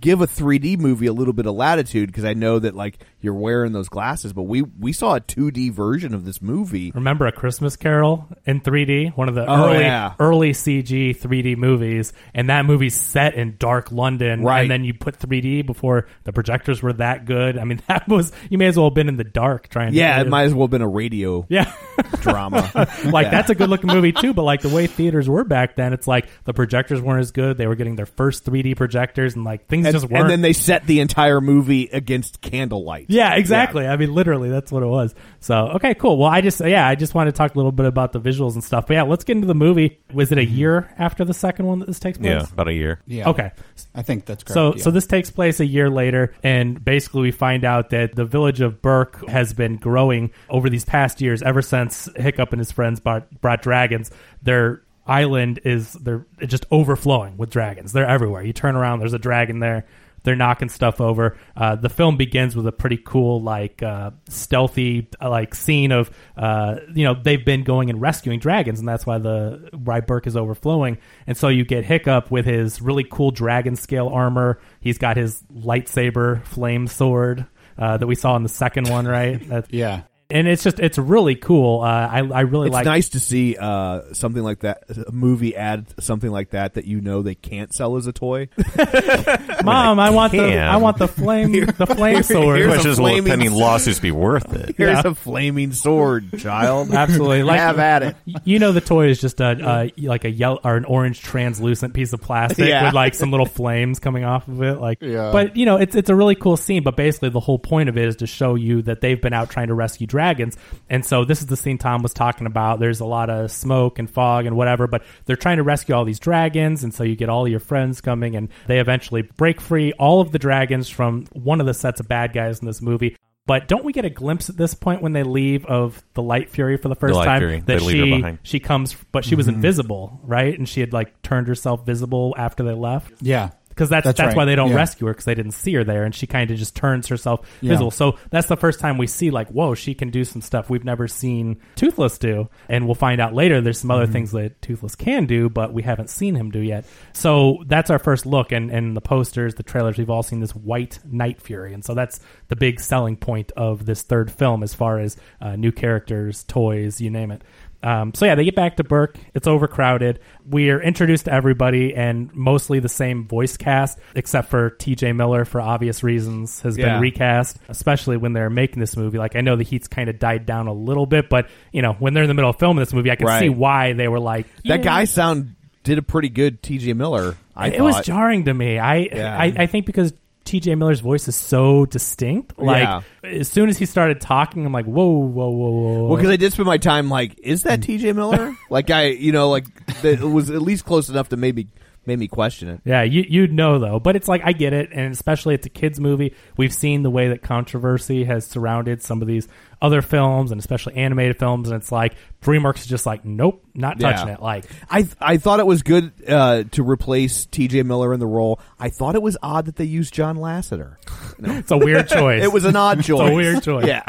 give 0.00 0.20
a 0.20 0.26
3D 0.26 0.78
movie 0.78 1.06
a 1.06 1.12
little 1.12 1.32
bit 1.32 1.46
of 1.46 1.54
latitude 1.54 2.08
because 2.08 2.24
I 2.24 2.34
know 2.34 2.58
that 2.58 2.74
like 2.74 2.98
you're 3.22 3.34
wearing 3.34 3.72
those 3.72 3.88
glasses, 3.88 4.32
but 4.32 4.42
we 4.42 4.62
we 4.62 4.92
saw 4.92 5.14
a 5.16 5.20
2D 5.20 5.72
version 5.72 6.14
of 6.14 6.24
this 6.24 6.42
movie. 6.42 6.90
Remember 6.94 7.26
a 7.26 7.32
Christmas 7.32 7.76
Carol 7.76 8.28
in 8.44 8.60
3D, 8.60 9.16
one 9.16 9.28
of 9.28 9.34
the 9.34 9.46
Oh, 9.48 9.66
early 9.70 9.80
yeah. 9.80 10.14
early 10.18 10.52
CG 10.52 11.16
3D 11.18 11.56
movies, 11.56 12.12
and 12.34 12.50
that 12.50 12.64
movie's 12.66 12.94
set 12.94 13.34
in 13.34 13.56
dark 13.58 13.92
London, 13.92 14.42
Right. 14.42 14.62
And 14.62 14.70
then 14.70 14.84
you 14.84 14.94
put 14.94 15.18
3D 15.18 15.64
before 15.64 16.06
the 16.24 16.32
projectors 16.32 16.82
were 16.82 16.92
that 16.94 17.24
good. 17.24 17.58
I 17.58 17.64
mean, 17.64 17.80
that 17.88 18.08
was 18.08 18.32
you 18.50 18.58
may 18.58 18.66
as 18.66 18.76
well 18.76 18.86
have 18.86 18.94
been 18.94 19.08
in 19.08 19.16
the 19.16 19.24
dark 19.24 19.68
trying. 19.68 19.92
To 19.92 19.96
Yeah, 19.98 20.16
to 20.18 20.26
it 20.26 20.28
might 20.28 20.44
as 20.44 20.54
well 20.54 20.64
have 20.66 20.70
been 20.70 20.82
a 20.82 20.88
radio 20.88 21.46
Yeah. 21.50 21.72
drama. 22.20 22.70
like 23.04 23.26
Yeah. 23.26 23.30
that's 23.30 23.50
a 23.50 23.54
good 23.54 23.68
looking 23.70 23.88
movie 23.88 24.12
too, 24.12 24.34
but 24.34 24.42
like 24.42 24.60
the 24.62 24.68
way 24.68 24.86
theaters 24.86 25.28
were 25.28 25.44
back 25.44 25.76
then, 25.76 25.92
it's 25.92 26.06
like 26.08 26.28
the 26.44 26.52
projectors 26.52 27.00
weren't 27.00 27.20
as 27.20 27.30
good. 27.30 27.56
They 27.58 27.66
were 27.66 27.74
getting 27.76 27.96
their 27.96 28.06
first 28.06 28.44
3D 28.44 28.76
projectors, 28.76 29.34
and 29.34 29.44
like 29.44 29.66
things 29.68 29.86
and, 29.86 29.94
just 29.94 30.08
weren't. 30.08 30.22
and 30.22 30.30
then 30.30 30.40
they 30.40 30.52
set 30.52 30.86
the 30.86 31.00
entire 31.00 31.40
movie 31.40 31.88
against 31.92 32.40
candlelight. 32.40 33.06
Yeah, 33.12 33.34
exactly. 33.34 33.86
I 33.86 33.96
mean, 33.96 34.14
literally, 34.14 34.48
that's 34.48 34.72
what 34.72 34.82
it 34.82 34.86
was. 34.86 35.14
So, 35.40 35.68
okay, 35.74 35.94
cool. 35.94 36.18
Well, 36.18 36.30
I 36.30 36.40
just, 36.40 36.60
yeah, 36.64 36.86
I 36.86 36.94
just 36.94 37.14
want 37.14 37.28
to 37.28 37.32
talk 37.32 37.54
a 37.54 37.58
little 37.58 37.72
bit 37.72 37.86
about 37.86 38.12
the 38.12 38.20
visuals 38.20 38.54
and 38.54 38.64
stuff. 38.64 38.86
But 38.86 38.94
yeah, 38.94 39.02
let's 39.02 39.24
get 39.24 39.36
into 39.36 39.46
the 39.46 39.54
movie. 39.54 40.00
Was 40.12 40.32
it 40.32 40.38
a 40.38 40.42
mm-hmm. 40.42 40.54
year 40.54 40.94
after 40.98 41.24
the 41.24 41.34
second 41.34 41.66
one 41.66 41.78
that 41.80 41.86
this 41.86 42.00
takes 42.00 42.18
place? 42.18 42.30
Yeah, 42.30 42.46
about 42.52 42.68
a 42.68 42.72
year. 42.72 43.00
Yeah. 43.06 43.28
Okay. 43.28 43.50
I 43.94 44.02
think 44.02 44.24
that's 44.24 44.42
correct. 44.44 44.54
So, 44.54 44.74
yeah. 44.76 44.82
so 44.82 44.90
this 44.90 45.06
takes 45.06 45.30
place 45.30 45.60
a 45.60 45.66
year 45.66 45.90
later, 45.90 46.34
and 46.42 46.82
basically 46.82 47.22
we 47.22 47.30
find 47.30 47.64
out 47.64 47.90
that 47.90 48.14
the 48.14 48.24
village 48.24 48.60
of 48.60 48.82
Berk 48.82 49.28
has 49.28 49.52
been 49.52 49.76
growing 49.76 50.30
over 50.48 50.70
these 50.70 50.84
past 50.84 51.20
years. 51.20 51.42
Ever 51.42 51.62
since 51.62 52.08
Hiccup 52.16 52.52
and 52.52 52.60
his 52.60 52.72
friends 52.72 53.00
brought, 53.00 53.40
brought 53.40 53.62
dragons, 53.62 54.10
their 54.42 54.82
island 55.06 55.60
is 55.64 55.92
they're 55.94 56.26
just 56.46 56.64
overflowing 56.70 57.36
with 57.36 57.50
dragons. 57.50 57.92
They're 57.92 58.06
everywhere. 58.06 58.42
You 58.42 58.52
turn 58.52 58.76
around, 58.76 59.00
there's 59.00 59.14
a 59.14 59.18
dragon 59.18 59.58
there. 59.58 59.86
They're 60.24 60.36
knocking 60.36 60.68
stuff 60.68 61.00
over. 61.00 61.36
Uh, 61.56 61.76
the 61.76 61.88
film 61.88 62.16
begins 62.16 62.54
with 62.54 62.66
a 62.66 62.72
pretty 62.72 62.98
cool, 62.98 63.40
like 63.42 63.82
uh, 63.82 64.12
stealthy, 64.28 65.08
uh, 65.20 65.28
like 65.30 65.54
scene 65.54 65.92
of, 65.92 66.10
uh, 66.36 66.76
you 66.94 67.04
know, 67.04 67.14
they've 67.14 67.44
been 67.44 67.64
going 67.64 67.90
and 67.90 68.00
rescuing 68.00 68.38
dragons, 68.38 68.78
and 68.78 68.88
that's 68.88 69.04
why 69.04 69.18
the 69.18 69.70
why 69.72 70.00
Berk 70.00 70.26
is 70.26 70.36
overflowing. 70.36 70.98
And 71.26 71.36
so 71.36 71.48
you 71.48 71.64
get 71.64 71.84
Hiccup 71.84 72.30
with 72.30 72.46
his 72.46 72.80
really 72.80 73.04
cool 73.04 73.30
dragon 73.30 73.76
scale 73.76 74.08
armor. 74.08 74.60
He's 74.80 74.98
got 74.98 75.16
his 75.16 75.42
lightsaber 75.52 76.44
flame 76.44 76.86
sword 76.86 77.46
uh, 77.78 77.96
that 77.96 78.06
we 78.06 78.14
saw 78.14 78.36
in 78.36 78.42
the 78.42 78.48
second 78.48 78.88
one, 78.88 79.06
right? 79.06 79.46
That's, 79.48 79.68
yeah. 79.70 80.02
And 80.32 80.48
it's 80.48 80.62
just 80.64 80.80
it's 80.80 80.98
really 80.98 81.34
cool. 81.36 81.80
Uh, 81.82 81.86
I 81.86 82.18
I 82.18 82.40
really 82.40 82.68
like 82.68 82.68
It's 82.68 82.74
like. 82.74 82.84
nice 82.86 83.08
to 83.10 83.20
see 83.20 83.56
uh, 83.56 84.12
something 84.12 84.42
like 84.42 84.60
that, 84.60 84.84
a 85.06 85.12
movie 85.12 85.54
add 85.56 85.86
something 86.02 86.30
like 86.30 86.50
that 86.50 86.74
that 86.74 86.84
you 86.86 87.00
know 87.00 87.22
they 87.22 87.34
can't 87.34 87.72
sell 87.74 87.96
as 87.96 88.06
a 88.06 88.12
toy. 88.12 88.48
Mom, 89.64 90.00
I 90.00 90.10
want 90.10 90.32
the 90.32 90.38
can. 90.38 90.58
I 90.58 90.76
want 90.78 90.98
the 90.98 91.08
flame 91.08 91.52
the 91.52 91.86
flame 91.86 92.22
sword. 92.22 92.60
The 92.62 92.66
question 92.66 92.90
is, 92.90 92.98
will 92.98 93.06
the 93.06 93.12
flaming 93.12 93.30
pending 93.30 93.52
lawsuits 93.52 94.00
be 94.00 94.10
worth 94.10 94.52
it? 94.54 94.74
Here's 94.78 95.04
Yeah. 95.04 95.10
a 95.10 95.14
flaming 95.14 95.72
sword, 95.72 96.38
child. 96.38 96.90
Absolutely, 96.94 97.42
like 97.42 97.60
Have 97.60 97.78
at 97.78 98.02
it. 98.02 98.16
You 98.44 98.58
know, 98.58 98.72
the 98.72 98.80
toy 98.80 99.08
is 99.08 99.20
just 99.20 99.40
a, 99.40 99.90
a 99.96 100.06
like 100.06 100.24
a 100.24 100.30
yellow 100.30 100.60
or 100.64 100.76
an 100.76 100.84
orange 100.84 101.20
translucent 101.20 101.94
piece 101.94 102.12
of 102.12 102.20
plastic 102.20 102.68
Yeah. 102.68 102.84
with 102.86 102.94
like 102.94 103.14
some 103.14 103.30
little 103.30 103.46
flames 103.46 103.98
coming 103.98 104.24
off 104.24 104.48
of 104.48 104.62
it. 104.62 104.80
Like, 104.80 104.98
Yeah. 105.00 105.30
but 105.32 105.56
you 105.56 105.66
know, 105.66 105.76
it's 105.76 105.94
it's 105.94 106.10
a 106.10 106.14
really 106.14 106.34
cool 106.34 106.56
scene. 106.56 106.82
But 106.82 106.96
basically, 106.96 107.28
the 107.30 107.40
whole 107.40 107.58
point 107.58 107.88
of 107.88 107.96
it 107.96 108.06
is 108.06 108.16
to 108.16 108.26
show 108.26 108.54
you 108.54 108.82
that 108.82 109.00
they've 109.00 109.20
been 109.20 109.32
out 109.32 109.50
trying 109.50 109.68
to 109.68 109.74
rescue 109.74 110.06
dragons. 110.22 110.56
And 110.88 111.04
so 111.04 111.24
this 111.24 111.40
is 111.40 111.46
the 111.46 111.56
scene 111.56 111.78
Tom 111.78 112.02
was 112.02 112.14
talking 112.14 112.46
about. 112.46 112.78
There's 112.78 113.00
a 113.00 113.04
lot 113.04 113.28
of 113.28 113.50
smoke 113.50 113.98
and 113.98 114.08
fog 114.08 114.46
and 114.46 114.56
whatever, 114.56 114.86
but 114.86 115.02
they're 115.24 115.36
trying 115.36 115.56
to 115.56 115.62
rescue 115.64 115.94
all 115.94 116.04
these 116.04 116.20
dragons. 116.20 116.84
And 116.84 116.94
so 116.94 117.02
you 117.02 117.16
get 117.16 117.28
all 117.28 117.48
your 117.48 117.60
friends 117.60 118.00
coming, 118.00 118.36
and 118.36 118.48
they 118.66 118.78
eventually 118.78 119.22
break 119.22 119.60
free 119.60 119.92
all 119.94 120.20
of 120.20 120.32
the 120.32 120.38
dragons 120.38 120.88
from 120.88 121.26
one 121.32 121.60
of 121.60 121.66
the 121.66 121.74
sets 121.74 122.00
of 122.00 122.08
bad 122.08 122.32
guys 122.32 122.60
in 122.60 122.66
this 122.66 122.80
movie. 122.80 123.16
But 123.44 123.66
don't 123.66 123.84
we 123.84 123.92
get 123.92 124.04
a 124.04 124.10
glimpse 124.10 124.48
at 124.48 124.56
this 124.56 124.72
point 124.74 125.02
when 125.02 125.14
they 125.14 125.24
leave 125.24 125.66
of 125.66 126.00
the 126.14 126.22
Light 126.22 126.48
Fury 126.48 126.76
for 126.76 126.88
the 126.88 126.94
first 126.94 127.14
Light 127.14 127.24
time 127.24 127.40
Fury. 127.40 127.58
that 127.58 127.66
They 127.66 127.78
leave 127.78 127.98
her 127.98 128.04
she 128.04 128.10
behind. 128.12 128.38
she 128.44 128.60
comes, 128.60 128.96
but 129.10 129.24
she 129.24 129.34
was 129.34 129.46
mm-hmm. 129.46 129.56
invisible, 129.56 130.20
right? 130.22 130.56
And 130.56 130.68
she 130.68 130.78
had 130.78 130.92
like 130.92 131.22
turned 131.22 131.48
herself 131.48 131.84
visible 131.84 132.36
after 132.38 132.62
they 132.62 132.72
left. 132.72 133.12
Yeah. 133.20 133.50
Because 133.74 133.88
that's 133.88 134.04
that's, 134.04 134.18
That's 134.18 134.28
right. 134.28 134.36
why 134.36 134.44
they 134.44 134.54
don't 134.54 134.70
Yeah. 134.70 134.76
rescue 134.76 135.06
her 135.06 135.12
because 135.12 135.24
they 135.24 135.34
didn't 135.34 135.52
see 135.52 135.72
her 135.74 135.84
there, 135.84 136.04
and 136.04 136.14
she 136.14 136.26
kind 136.26 136.50
of 136.50 136.56
just 136.58 136.76
turns 136.76 137.08
herself 137.08 137.40
Yeah. 137.60 137.70
visible. 137.70 137.90
So 137.90 138.18
that's 138.30 138.46
the 138.48 138.56
first 138.56 138.80
time 138.80 138.98
we 138.98 139.06
see 139.06 139.30
like, 139.30 139.48
whoa, 139.48 139.74
she 139.74 139.94
can 139.94 140.10
do 140.10 140.24
some 140.24 140.42
stuff 140.42 140.68
we've 140.68 140.84
never 140.84 141.08
seen 141.08 141.56
Toothless 141.76 142.18
do, 142.18 142.48
and 142.68 142.84
we'll 142.86 142.94
find 142.94 143.20
out 143.20 143.34
later. 143.34 143.60
There's 143.60 143.78
some 143.78 143.90
other 143.90 144.04
Mm-hmm. 144.04 144.12
things 144.12 144.32
that 144.32 144.60
Toothless 144.62 144.94
can 144.94 145.26
do, 145.26 145.48
but 145.48 145.72
we 145.72 145.82
haven't 145.82 146.10
seen 146.10 146.34
him 146.34 146.50
do 146.50 146.60
yet. 146.60 146.84
So 147.12 147.62
that's 147.66 147.90
our 147.90 147.98
first 147.98 148.26
look, 148.26 148.52
and 148.52 148.70
and 148.70 148.96
the 148.96 149.00
posters, 149.00 149.54
the 149.54 149.62
trailers, 149.62 149.98
we've 149.98 150.10
all 150.10 150.22
seen 150.22 150.40
this 150.40 150.54
white 150.54 150.98
Night 151.10 151.40
Fury, 151.40 151.72
and 151.72 151.84
so 151.84 151.94
that's 151.94 152.20
the 152.48 152.56
big 152.56 152.80
selling 152.80 153.16
point 153.16 153.52
of 153.56 153.86
this 153.86 154.02
third 154.02 154.30
film 154.30 154.62
as 154.62 154.74
far 154.74 154.98
as 154.98 155.16
uh, 155.40 155.56
new 155.56 155.72
characters, 155.72 156.44
toys, 156.44 157.00
you 157.00 157.10
name 157.10 157.30
it. 157.30 157.42
Um, 157.82 158.14
so 158.14 158.26
yeah, 158.26 158.34
they 158.34 158.44
get 158.44 158.54
back 158.54 158.76
to 158.76 158.84
Berk. 158.84 159.16
It's 159.34 159.46
overcrowded. 159.46 160.20
We 160.48 160.70
are 160.70 160.80
introduced 160.80 161.24
to 161.24 161.32
everybody, 161.32 161.94
and 161.94 162.32
mostly 162.34 162.78
the 162.78 162.88
same 162.88 163.26
voice 163.26 163.56
cast, 163.56 163.98
except 164.14 164.48
for 164.50 164.70
T.J. 164.70 165.12
Miller 165.12 165.44
for 165.44 165.60
obvious 165.60 166.02
reasons 166.02 166.60
has 166.60 166.78
Yeah. 166.78 166.92
been 166.94 167.00
recast. 167.02 167.58
Especially 167.68 168.16
when 168.16 168.32
they're 168.32 168.50
making 168.50 168.80
this 168.80 168.96
movie. 168.96 169.18
Like 169.18 169.34
I 169.36 169.40
know 169.40 169.56
the 169.56 169.64
heat's 169.64 169.88
kind 169.88 170.08
of 170.08 170.18
died 170.18 170.46
down 170.46 170.68
a 170.68 170.72
little 170.72 171.06
bit, 171.06 171.28
but 171.28 171.48
you 171.72 171.82
know 171.82 171.92
when 171.94 172.14
they're 172.14 172.22
in 172.24 172.28
the 172.28 172.34
middle 172.34 172.50
of 172.50 172.58
filming 172.58 172.80
this 172.80 172.92
movie, 172.92 173.10
I 173.10 173.16
can 173.16 173.26
Right. 173.26 173.40
see 173.40 173.48
why 173.48 173.92
they 173.94 174.08
were 174.08 174.20
like 174.20 174.46
That 174.64 174.82
guy 174.82 175.04
sound 175.04 175.54
did 175.84 175.98
a 175.98 176.02
pretty 176.02 176.28
good 176.28 176.62
T.J. 176.62 176.92
Miller. 176.92 177.34
I 177.56 177.68
it 177.68 177.78
thought. 177.78 177.84
was 177.84 178.00
jarring 178.06 178.44
to 178.44 178.54
me. 178.54 178.78
I, 178.78 178.96
Yeah. 179.12 179.36
I 179.36 179.44
I 179.56 179.66
think 179.66 179.84
because 179.86 180.12
T.J. 180.52 180.74
Miller's 180.74 181.00
voice 181.00 181.28
is 181.28 181.34
so 181.34 181.86
distinct. 181.86 182.58
Like 182.58 182.82
Yeah. 182.82 183.00
as 183.24 183.48
soon 183.48 183.70
as 183.70 183.78
he 183.78 183.86
started 183.86 184.20
talking, 184.20 184.66
I'm 184.66 184.72
like, 184.72 184.84
whoa, 184.84 185.06
whoa, 185.08 185.48
whoa, 185.48 185.70
whoa. 185.70 186.04
Well, 186.08 186.16
because 186.16 186.30
I 186.30 186.36
did 186.36 186.52
spend 186.52 186.66
my 186.66 186.76
time 186.76 187.08
like, 187.08 187.38
is 187.42 187.62
that 187.62 187.80
T.J. 187.80 188.12
Miller? 188.12 188.54
like 188.70 188.90
I, 188.90 189.06
you 189.06 189.32
know, 189.32 189.48
like 189.48 189.64
that 190.02 190.20
was 190.20 190.50
at 190.50 190.60
least 190.60 190.84
close 190.84 191.08
enough 191.08 191.30
to 191.30 191.38
maybe 191.38 191.68
made 192.06 192.18
me 192.18 192.28
question 192.28 192.68
it. 192.68 192.80
Yeah, 192.84 193.02
you 193.02 193.24
you'd 193.28 193.52
know 193.52 193.78
though, 193.78 194.00
but 194.00 194.16
it's 194.16 194.28
like 194.28 194.42
I 194.44 194.52
get 194.52 194.72
it, 194.72 194.90
and 194.92 195.12
especially 195.12 195.54
it's 195.54 195.66
a 195.66 195.70
kids 195.70 196.00
movie. 196.00 196.34
We've 196.56 196.72
seen 196.72 197.02
the 197.02 197.10
way 197.10 197.28
that 197.28 197.42
controversy 197.42 198.24
has 198.24 198.46
surrounded 198.46 199.02
some 199.02 199.22
of 199.22 199.28
these 199.28 199.48
other 199.80 200.02
films, 200.02 200.50
and 200.52 200.58
especially 200.60 200.94
animated 200.96 201.38
films, 201.38 201.68
and 201.70 201.80
it's 201.80 201.90
like 201.92 202.14
DreamWorks 202.42 202.78
is 202.80 202.86
just 202.86 203.04
like, 203.06 203.24
nope, 203.24 203.64
not 203.74 203.98
touching 203.98 204.28
Yeah. 204.28 204.34
it. 204.34 204.40
Like, 204.40 204.64
I 204.90 205.06
I 205.20 205.36
thought 205.38 205.60
it 205.60 205.66
was 205.66 205.82
good 205.82 206.12
uh, 206.28 206.64
to 206.72 206.82
replace 206.88 207.46
T.J. 207.46 207.82
Miller 207.84 208.12
in 208.14 208.20
the 208.20 208.26
role. 208.26 208.60
I 208.78 208.88
thought 208.90 209.14
it 209.14 209.22
was 209.22 209.36
odd 209.42 209.66
that 209.66 209.76
they 209.76 209.84
used 209.84 210.12
John 210.14 210.36
Lasseter. 210.36 210.96
it's 211.38 211.70
a 211.70 211.78
weird 211.78 212.08
choice. 212.08 212.42
It 212.44 212.52
was 212.52 212.64
an 212.64 212.76
odd 212.76 213.02
choice. 213.04 213.20
It's 213.22 213.30
a 213.30 213.34
weird 213.34 213.62
choice. 213.62 213.86
Yeah. 213.86 214.02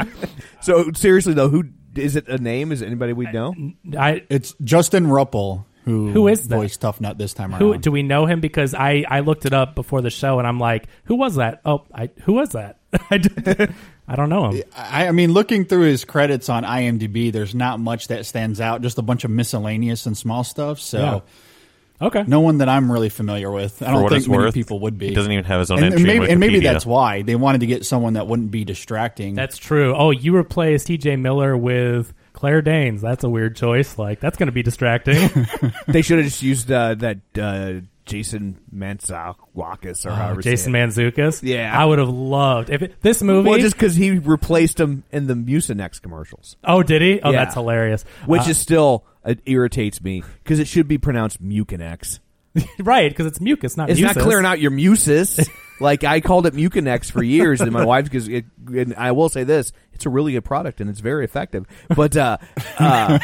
So 0.60 0.90
seriously 0.92 1.34
though, 1.34 1.48
who 1.48 1.64
is 1.96 2.16
it? 2.16 2.28
A 2.28 2.38
name? 2.38 2.72
Is 2.72 2.82
it 2.82 2.86
anybody 2.86 3.12
we 3.12 3.30
know? 3.30 3.54
I 3.98 4.22
It's 4.30 4.54
Justin 4.62 5.06
Rupple 5.08 5.66
who 5.84 6.10
Who 6.10 6.28
is 6.28 6.48
that? 6.48 6.56
voiced 6.56 6.80
Tuffnut 6.80 7.18
this 7.18 7.34
time 7.34 7.50
around. 7.52 7.60
who 7.60 7.76
do 7.78 7.90
we 7.92 8.02
know 8.02 8.26
him? 8.26 8.40
Because 8.40 8.74
I 8.74 9.04
I 9.08 9.20
looked 9.20 9.44
it 9.46 9.52
up 9.52 9.74
before 9.74 10.00
the 10.02 10.10
show, 10.10 10.38
and 10.38 10.46
I'm 10.48 10.58
like, 10.58 10.86
who 11.04 11.14
was 11.16 11.36
that? 11.36 11.60
Oh, 11.64 11.84
I 11.94 12.10
who 12.22 12.32
was 12.34 12.50
that? 12.50 12.78
I 14.06 14.16
don't 14.16 14.28
know 14.28 14.50
him. 14.50 14.62
I, 14.76 15.08
I 15.08 15.12
mean, 15.12 15.32
looking 15.32 15.64
through 15.64 15.82
his 15.88 16.04
credits 16.04 16.48
on 16.48 16.62
IMDb, 16.64 17.32
there's 17.32 17.54
not 17.54 17.80
much 17.80 18.08
that 18.08 18.26
stands 18.26 18.60
out. 18.60 18.82
Just 18.82 18.98
a 18.98 19.02
bunch 19.02 19.24
of 19.24 19.30
miscellaneous 19.30 20.04
and 20.06 20.16
small 20.16 20.44
stuff. 20.44 20.78
So, 20.78 20.98
Yeah. 20.98 21.20
Okay. 22.06 22.24
no 22.26 22.40
one 22.40 22.58
that 22.58 22.68
I'm 22.68 22.90
really 22.92 23.08
familiar 23.08 23.50
with. 23.50 23.80
I 23.82 23.86
For 23.86 23.92
don't 23.92 24.02
what 24.02 24.12
think 24.12 24.28
many 24.28 24.42
worth, 24.42 24.52
people 24.54 24.80
would 24.80 24.98
be. 24.98 25.08
he 25.08 25.14
doesn't 25.14 25.30
even 25.32 25.44
have 25.44 25.60
his 25.60 25.70
own 25.70 25.78
and, 25.82 25.86
entry 25.94 26.00
and 26.02 26.10
in 26.10 26.18
maybe, 26.18 26.32
and 26.32 26.40
maybe 26.40 26.60
that's 26.60 26.84
why 26.84 27.22
they 27.22 27.34
wanted 27.36 27.60
to 27.62 27.66
get 27.66 27.86
someone 27.86 28.14
that 28.14 28.26
wouldn't 28.26 28.50
be 28.50 28.64
distracting. 28.64 29.34
That's 29.34 29.56
true. 29.56 29.94
Oh, 29.96 30.10
you 30.10 30.36
replaced 30.36 30.88
T.J. 30.88 31.16
Miller 31.16 31.56
with 31.56 32.12
Claire 32.44 32.60
Danes. 32.60 33.00
That's 33.00 33.24
a 33.24 33.28
weird 33.30 33.56
choice. 33.56 33.96
Like 33.96 34.20
that's 34.20 34.36
going 34.36 34.48
to 34.48 34.52
be 34.52 34.62
distracting. 34.62 35.14
they 35.88 36.02
should 36.02 36.18
have 36.18 36.26
just 36.26 36.42
used 36.42 36.70
uh, 36.70 36.94
that 36.96 37.18
uh, 37.40 37.80
Jason 38.04 38.60
Mantzoukas 38.70 40.04
or 40.04 40.10
Oh, 40.10 40.14
however 40.14 40.42
Jason 40.42 40.74
it. 40.74 40.78
Manzukis. 40.78 41.42
Yeah. 41.42 41.72
I 41.74 41.86
would 41.86 41.98
have 41.98 42.10
loved 42.10 42.68
if 42.68 42.82
it, 42.82 43.00
this 43.00 43.22
movie. 43.22 43.48
Well, 43.48 43.58
just 43.58 43.74
because 43.76 43.94
he 43.94 44.10
replaced 44.18 44.78
him 44.78 45.04
in 45.10 45.26
the 45.26 45.32
Mucinex 45.32 46.02
commercials, 46.02 46.56
oh, 46.64 46.82
did 46.82 47.00
he? 47.00 47.18
Oh, 47.22 47.30
Yeah. 47.30 47.44
that's 47.44 47.54
hilarious. 47.54 48.04
which 48.26 48.42
Uh, 48.42 48.50
is 48.50 48.58
still 48.58 49.06
it 49.24 49.40
irritates 49.46 50.02
me 50.02 50.22
because 50.42 50.58
it 50.58 50.68
should 50.68 50.86
be 50.86 50.98
pronounced 50.98 51.42
Mucinex. 51.42 52.18
right 52.78 53.10
because 53.10 53.24
it's 53.24 53.40
mucus, 53.40 53.76
not 53.78 53.88
It's 53.88 53.98
not 54.00 54.08
mucus. 54.08 54.22
clearing 54.22 54.44
out 54.44 54.60
your 54.60 54.70
mucis. 54.70 55.48
like 55.80 56.04
I 56.04 56.20
called 56.20 56.46
it 56.46 56.54
Mucinex 56.54 57.10
for 57.10 57.22
years, 57.22 57.60
and 57.60 57.72
my 57.72 57.84
wife 57.84 58.04
because 58.04 58.28
it. 58.28 58.44
And 58.66 58.94
I 58.94 59.12
will 59.12 59.28
say 59.28 59.44
this: 59.44 59.72
it's 59.94 60.06
a 60.06 60.10
really 60.10 60.32
good 60.32 60.44
product 60.44 60.80
and 60.80 60.90
it's 60.90 61.00
very 61.00 61.24
effective. 61.24 61.66
But 61.94 62.16
uh, 62.16 62.38
uh, 62.78 63.18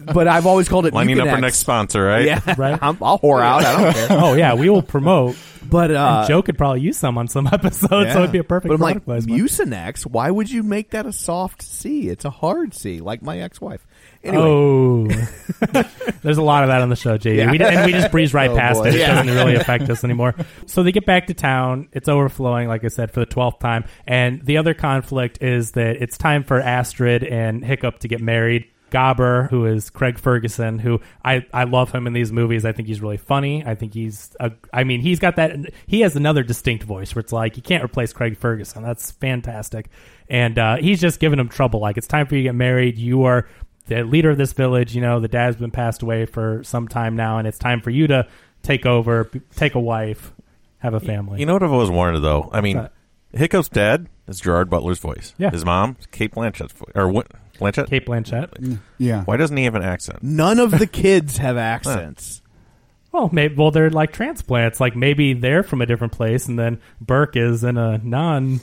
but 0.00 0.26
I've 0.28 0.46
always 0.46 0.68
called 0.68 0.86
it 0.86 0.94
Lining 0.94 1.20
up 1.20 1.28
our 1.28 1.40
next 1.40 1.58
sponsor, 1.58 2.04
right? 2.04 2.24
Yeah, 2.24 2.54
Right. 2.56 2.78
I'm, 2.82 2.98
I'll 3.02 3.18
whore 3.18 3.42
out. 3.42 3.64
I 3.64 3.82
don't 3.82 3.94
care. 3.94 4.06
Oh 4.10 4.34
yeah, 4.34 4.54
we 4.54 4.68
will 4.70 4.82
promote. 4.82 5.36
But 5.68 5.90
uh, 5.90 6.18
and 6.20 6.28
Joe 6.28 6.42
could 6.42 6.56
probably 6.56 6.80
use 6.80 6.96
some 6.96 7.18
on 7.18 7.28
some 7.28 7.46
episodes, 7.46 8.12
so 8.12 8.20
it'd 8.20 8.32
be 8.32 8.38
a 8.38 8.44
perfect 8.44 8.68
But 8.68 8.74
I'm 8.74 8.78
product 8.80 9.08
like 9.08 9.26
placement. 9.26 9.42
Mucinex. 9.42 10.06
Why 10.06 10.30
would 10.30 10.50
you 10.50 10.62
make 10.62 10.90
that 10.90 11.04
a 11.04 11.12
soft 11.12 11.62
C? 11.62 12.08
It's 12.08 12.24
a 12.24 12.30
hard 12.30 12.74
C, 12.74 13.00
like 13.00 13.22
my 13.22 13.38
ex-wife. 13.40 13.86
Anyway, 14.24 14.42
Oh, 14.42 15.06
there's 16.22 16.38
a 16.38 16.42
lot 16.42 16.64
of 16.64 16.68
that 16.68 16.82
on 16.82 16.88
the 16.88 16.96
show, 16.96 17.16
JD. 17.18 17.36
Yeah. 17.36 17.50
We, 17.50 17.60
and 17.60 17.86
we 17.86 17.92
just 17.92 18.10
breeze 18.10 18.34
right 18.34 18.50
Oh, 18.50 18.56
past 18.56 18.80
boy. 18.80 18.88
it. 18.88 18.94
It 18.96 19.00
Yeah. 19.00 19.14
doesn't 19.14 19.34
really 19.34 19.54
affect 19.60 19.88
us 19.90 20.04
anymore. 20.04 20.34
So 20.66 20.82
they 20.82 20.92
get 20.92 21.06
back 21.06 21.26
to 21.28 21.34
town. 21.34 21.88
It's 21.92 22.08
overflowing, 22.08 22.68
like 22.68 22.84
I 22.84 22.88
said, 22.88 23.10
for 23.12 23.20
the 23.20 23.26
twelfth 23.26 23.60
time. 23.60 23.84
And 24.06 24.44
the 24.44 24.56
other 24.58 24.74
conflict 24.74 25.42
is 25.42 25.72
that 25.72 25.96
it's 26.02 26.18
time 26.18 26.42
for 26.44 26.60
Astrid 26.60 27.22
and 27.24 27.64
Hiccup 27.64 28.00
to 28.00 28.08
get 28.08 28.20
married. 28.20 28.66
Gobber, 28.90 29.50
who 29.50 29.66
is 29.66 29.90
Craig 29.90 30.18
Ferguson, 30.18 30.78
who 30.78 31.02
I, 31.22 31.44
I 31.52 31.64
love 31.64 31.92
him 31.92 32.06
in 32.06 32.14
these 32.14 32.32
movies. 32.32 32.64
I 32.64 32.72
think 32.72 32.88
he's 32.88 33.02
really 33.02 33.18
funny. 33.18 33.62
I 33.62 33.74
think 33.74 33.92
he's, 33.92 34.34
a, 34.40 34.52
I 34.72 34.84
mean, 34.84 35.02
he's 35.02 35.18
got 35.18 35.36
that. 35.36 35.58
He 35.86 36.00
has 36.00 36.16
another 36.16 36.42
distinct 36.42 36.84
voice 36.84 37.14
where 37.14 37.20
it's 37.20 37.30
like 37.30 37.58
you 37.58 37.62
can't 37.62 37.84
replace 37.84 38.14
Craig 38.14 38.38
Ferguson. 38.38 38.82
That's 38.82 39.10
fantastic, 39.10 39.90
and 40.30 40.58
uh, 40.58 40.76
he's 40.78 41.02
just 41.02 41.20
giving 41.20 41.38
him 41.38 41.50
trouble. 41.50 41.80
Like 41.80 41.98
it's 41.98 42.06
time 42.06 42.26
for 42.26 42.34
you 42.36 42.40
to 42.44 42.48
get 42.48 42.54
married. 42.54 42.96
You 42.96 43.24
are 43.24 43.46
the 43.88 44.04
leader 44.04 44.30
of 44.30 44.38
this 44.38 44.52
village. 44.52 44.94
You 44.94 45.00
know, 45.00 45.20
the 45.20 45.28
dad's 45.28 45.56
been 45.56 45.70
passed 45.70 46.02
away 46.02 46.26
for 46.26 46.62
some 46.64 46.88
time 46.88 47.16
now, 47.16 47.38
and 47.38 47.48
it's 47.48 47.58
time 47.58 47.80
for 47.80 47.90
you 47.90 48.06
to 48.06 48.26
take 48.62 48.86
over, 48.86 49.30
take 49.56 49.74
a 49.74 49.80
wife, 49.80 50.32
have 50.78 50.94
a 50.94 51.00
family. 51.00 51.40
You 51.40 51.46
know 51.46 51.54
what 51.54 51.62
I've 51.62 51.72
always 51.72 51.90
wanted 51.90 52.20
though? 52.20 52.48
I 52.52 52.60
mean, 52.60 52.76
What's 52.76 52.92
Hiccup's 53.32 53.68
dad 53.68 54.08
is 54.26 54.40
Gerard 54.40 54.70
Butler's 54.70 54.98
voice. 54.98 55.34
Yeah. 55.38 55.50
His 55.50 55.64
mom, 55.64 55.96
Cate 56.10 56.32
Blanchett's 56.32 56.72
voice. 56.72 56.92
Or 56.94 57.08
what? 57.08 57.28
Blanchett? 57.58 57.88
Cate 57.88 58.06
Blanchett. 58.06 58.50
Mm, 58.58 58.78
yeah. 58.98 59.24
Why 59.24 59.36
doesn't 59.36 59.56
he 59.56 59.64
have 59.64 59.74
an 59.74 59.82
accent? 59.82 60.22
none 60.22 60.60
of 60.60 60.70
the 60.70 60.86
kids 60.92 61.38
have 61.38 61.56
accents. 61.56 62.40
Well, 63.10 63.30
maybe 63.32 63.54
well 63.54 63.70
they're 63.70 63.90
like 63.90 64.12
transplants. 64.12 64.80
Like 64.80 64.94
maybe 64.94 65.32
they're 65.32 65.62
from 65.62 65.80
a 65.80 65.86
different 65.86 66.12
place, 66.12 66.46
and 66.46 66.58
then 66.58 66.80
Berk 67.00 67.36
is 67.36 67.64
in 67.64 67.76
a 67.76 67.98
non. 67.98 68.60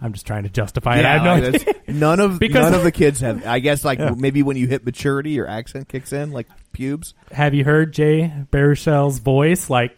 I'm 0.00 0.12
just 0.12 0.26
trying 0.26 0.42
to 0.42 0.48
justify 0.50 0.98
it. 0.98 1.04
I 1.06 1.12
have 1.14 1.22
no 1.22 1.34
like, 1.34 1.44
idea. 1.44 1.58
that's- 1.74 1.94
none 1.94 2.20
of 2.20 2.38
Because- 2.40 2.64
none 2.70 2.74
of 2.74 2.82
the 2.84 2.92
kids 2.92 3.20
have. 3.20 3.46
I 3.46 3.60
guess 3.60 3.84
like 3.84 3.98
Yeah. 3.98 4.10
maybe 4.16 4.42
when 4.42 4.56
you 4.56 4.66
hit 4.66 4.84
maturity, 4.84 5.30
your 5.30 5.46
accent 5.48 5.88
kicks 5.88 6.12
in, 6.12 6.32
like 6.32 6.48
pubes. 6.72 7.14
Have 7.32 7.54
you 7.54 7.64
heard 7.64 7.92
Jay 7.94 8.30
Baruchel's 8.50 9.18
voice? 9.18 9.70
Like, 9.70 9.96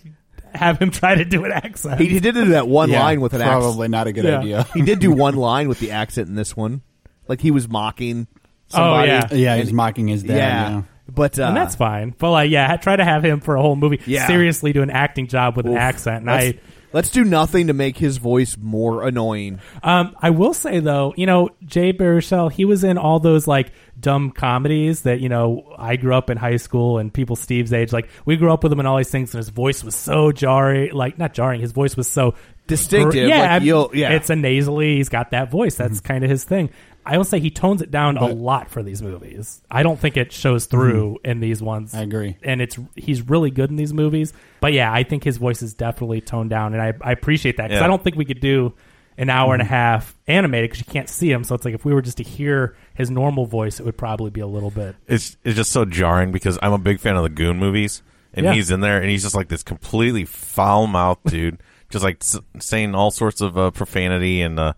have 0.54 0.78
him 0.78 0.90
try 0.90 1.14
to 1.16 1.24
do 1.24 1.44
an 1.44 1.52
accent. 1.52 2.00
He, 2.00 2.06
he 2.06 2.20
did 2.20 2.34
do 2.34 2.44
that 2.50 2.68
one 2.68 2.90
Yeah, 2.90 3.02
line 3.02 3.20
with 3.20 3.34
an 3.34 3.40
probably 3.42 3.70
accent. 3.86 3.90
not 3.90 4.06
a 4.06 4.12
good 4.12 4.24
Yeah. 4.24 4.38
idea. 4.40 4.66
He 4.74 4.82
did 4.82 4.98
do 5.00 5.10
one 5.12 5.34
line 5.36 5.68
with 5.68 5.80
the 5.80 5.90
accent 5.90 6.28
in 6.28 6.34
this 6.36 6.56
one, 6.56 6.82
like 7.26 7.40
he 7.40 7.50
was 7.50 7.68
mocking. 7.68 8.26
Somebody. 8.68 9.10
Oh, 9.10 9.14
yeah. 9.14 9.28
Yeah, 9.32 9.54
And- 9.54 9.62
he's 9.64 9.72
mocking 9.72 10.08
his 10.08 10.22
dad. 10.22 10.36
yeah. 10.36 10.70
Yeah. 10.70 10.82
But 11.10 11.38
uh, 11.38 11.44
and 11.44 11.56
that's 11.56 11.74
fine. 11.74 12.14
But 12.16 12.30
like, 12.30 12.50
yeah, 12.50 12.76
try 12.76 12.94
to 12.94 13.04
have 13.04 13.24
him 13.24 13.40
for 13.40 13.56
a 13.56 13.62
whole 13.62 13.76
movie. 13.76 14.00
Yeah. 14.06 14.26
Seriously, 14.26 14.74
do 14.74 14.82
an 14.82 14.90
acting 14.90 15.26
job 15.26 15.56
with 15.56 15.64
an 15.64 15.72
oof. 15.72 15.78
accent. 15.78 16.16
And 16.18 16.26
let's, 16.26 16.58
I, 16.58 16.60
let's 16.92 17.10
do 17.10 17.24
nothing 17.24 17.66
to 17.68 17.72
make 17.72 17.96
his 17.96 18.16
voice 18.18 18.56
more 18.56 19.06
annoying. 19.06 19.60
Um, 19.82 20.16
I 20.20 20.30
will 20.30 20.54
say 20.54 20.80
though, 20.80 21.14
you 21.16 21.26
know, 21.26 21.50
Jay 21.64 21.92
Baruchel, 21.92 22.50
he 22.52 22.64
was 22.64 22.84
in 22.84 22.98
all 22.98 23.20
those 23.20 23.46
like 23.46 23.72
dumb 23.98 24.30
comedies 24.30 25.02
that 25.02 25.20
you 25.20 25.28
know 25.28 25.74
I 25.76 25.96
grew 25.96 26.14
up 26.14 26.30
in 26.30 26.36
high 26.38 26.56
school 26.56 26.98
and 26.98 27.12
people 27.12 27.36
Steve's 27.36 27.72
age. 27.72 27.92
Like 27.92 28.08
we 28.24 28.36
grew 28.36 28.52
up 28.52 28.62
with 28.62 28.72
him 28.72 28.80
in 28.80 28.86
all 28.86 28.96
these 28.96 29.10
things, 29.10 29.34
and 29.34 29.38
his 29.38 29.48
voice 29.50 29.82
was 29.84 29.94
so 29.94 30.32
jarring, 30.32 30.92
like 30.92 31.18
not 31.18 31.34
jarring. 31.34 31.60
His 31.60 31.72
voice 31.72 31.96
was 31.96 32.08
so 32.08 32.34
Distinctive, 32.68 33.26
Yeah, 33.30 33.40
like, 33.40 33.50
I 33.50 33.58
mean, 33.60 33.66
you'll- 33.68 33.90
yeah. 33.94 34.10
it's 34.10 34.28
a 34.28 34.36
nasally. 34.36 34.96
He's 34.96 35.08
got 35.08 35.30
that 35.30 35.50
voice. 35.50 35.76
That's 35.76 36.00
kind 36.00 36.22
of 36.22 36.28
his 36.28 36.44
thing. 36.44 36.68
I 37.08 37.16
will 37.16 37.24
say 37.24 37.40
he 37.40 37.50
tones 37.50 37.82
it 37.82 37.90
down 37.90 38.16
a 38.18 38.26
lot 38.26 38.70
for 38.70 38.82
these 38.82 39.00
movies. 39.02 39.62
I 39.70 39.82
don't 39.82 39.98
think 39.98 40.16
it 40.16 40.30
shows 40.32 40.66
through 40.66 41.18
in 41.24 41.40
these 41.40 41.62
ones. 41.62 41.94
I 41.94 42.02
agree. 42.02 42.36
and 42.42 42.60
it's 42.60 42.78
he's 42.96 43.22
really 43.22 43.50
good 43.50 43.70
in 43.70 43.76
these 43.76 43.92
movies. 43.94 44.32
But 44.60 44.72
yeah, 44.72 44.92
I 44.92 45.02
think 45.04 45.24
his 45.24 45.36
voice 45.38 45.62
is 45.62 45.74
definitely 45.74 46.20
toned 46.20 46.50
down, 46.50 46.74
and 46.74 46.82
I, 46.82 46.92
I 47.00 47.12
appreciate 47.12 47.56
that 47.56 47.64
because 47.68 47.80
Yeah. 47.80 47.84
I 47.84 47.88
don't 47.88 48.02
think 48.04 48.16
we 48.16 48.24
could 48.24 48.40
do 48.40 48.74
an 49.16 49.30
hour 49.30 49.52
and 49.52 49.60
a 49.62 49.64
half 49.64 50.16
animated 50.28 50.70
because 50.70 50.86
you 50.86 50.92
can't 50.92 51.08
see 51.08 51.28
him. 51.32 51.42
So 51.42 51.54
it's 51.56 51.64
like 51.64 51.74
if 51.74 51.84
we 51.84 51.92
were 51.92 52.02
just 52.02 52.18
to 52.18 52.22
hear 52.22 52.76
his 52.94 53.10
normal 53.10 53.46
voice, 53.46 53.80
it 53.80 53.86
would 53.86 53.98
probably 53.98 54.30
be 54.30 54.40
a 54.40 54.46
little 54.46 54.70
bit. 54.70 54.94
It's 55.08 55.36
it's 55.44 55.56
just 55.56 55.72
so 55.72 55.84
jarring 55.84 56.30
because 56.30 56.58
I'm 56.62 56.72
a 56.72 56.78
big 56.78 57.00
fan 57.00 57.16
of 57.16 57.22
the 57.24 57.28
Goon 57.30 57.58
movies, 57.58 58.02
and 58.34 58.44
Yeah. 58.44 58.52
he's 58.52 58.70
in 58.70 58.80
there, 58.80 59.00
and 59.00 59.10
he's 59.10 59.22
just 59.22 59.34
like 59.34 59.48
this 59.48 59.62
completely 59.62 60.24
foul 60.24 60.86
mouthed 60.86 61.24
dude, 61.30 61.60
just 61.90 62.04
like 62.04 62.18
s- 62.22 62.38
saying 62.60 62.94
all 62.94 63.10
sorts 63.10 63.40
of 63.40 63.56
uh, 63.58 63.70
profanity 63.72 64.40
and 64.42 64.58
uh, 64.60 64.74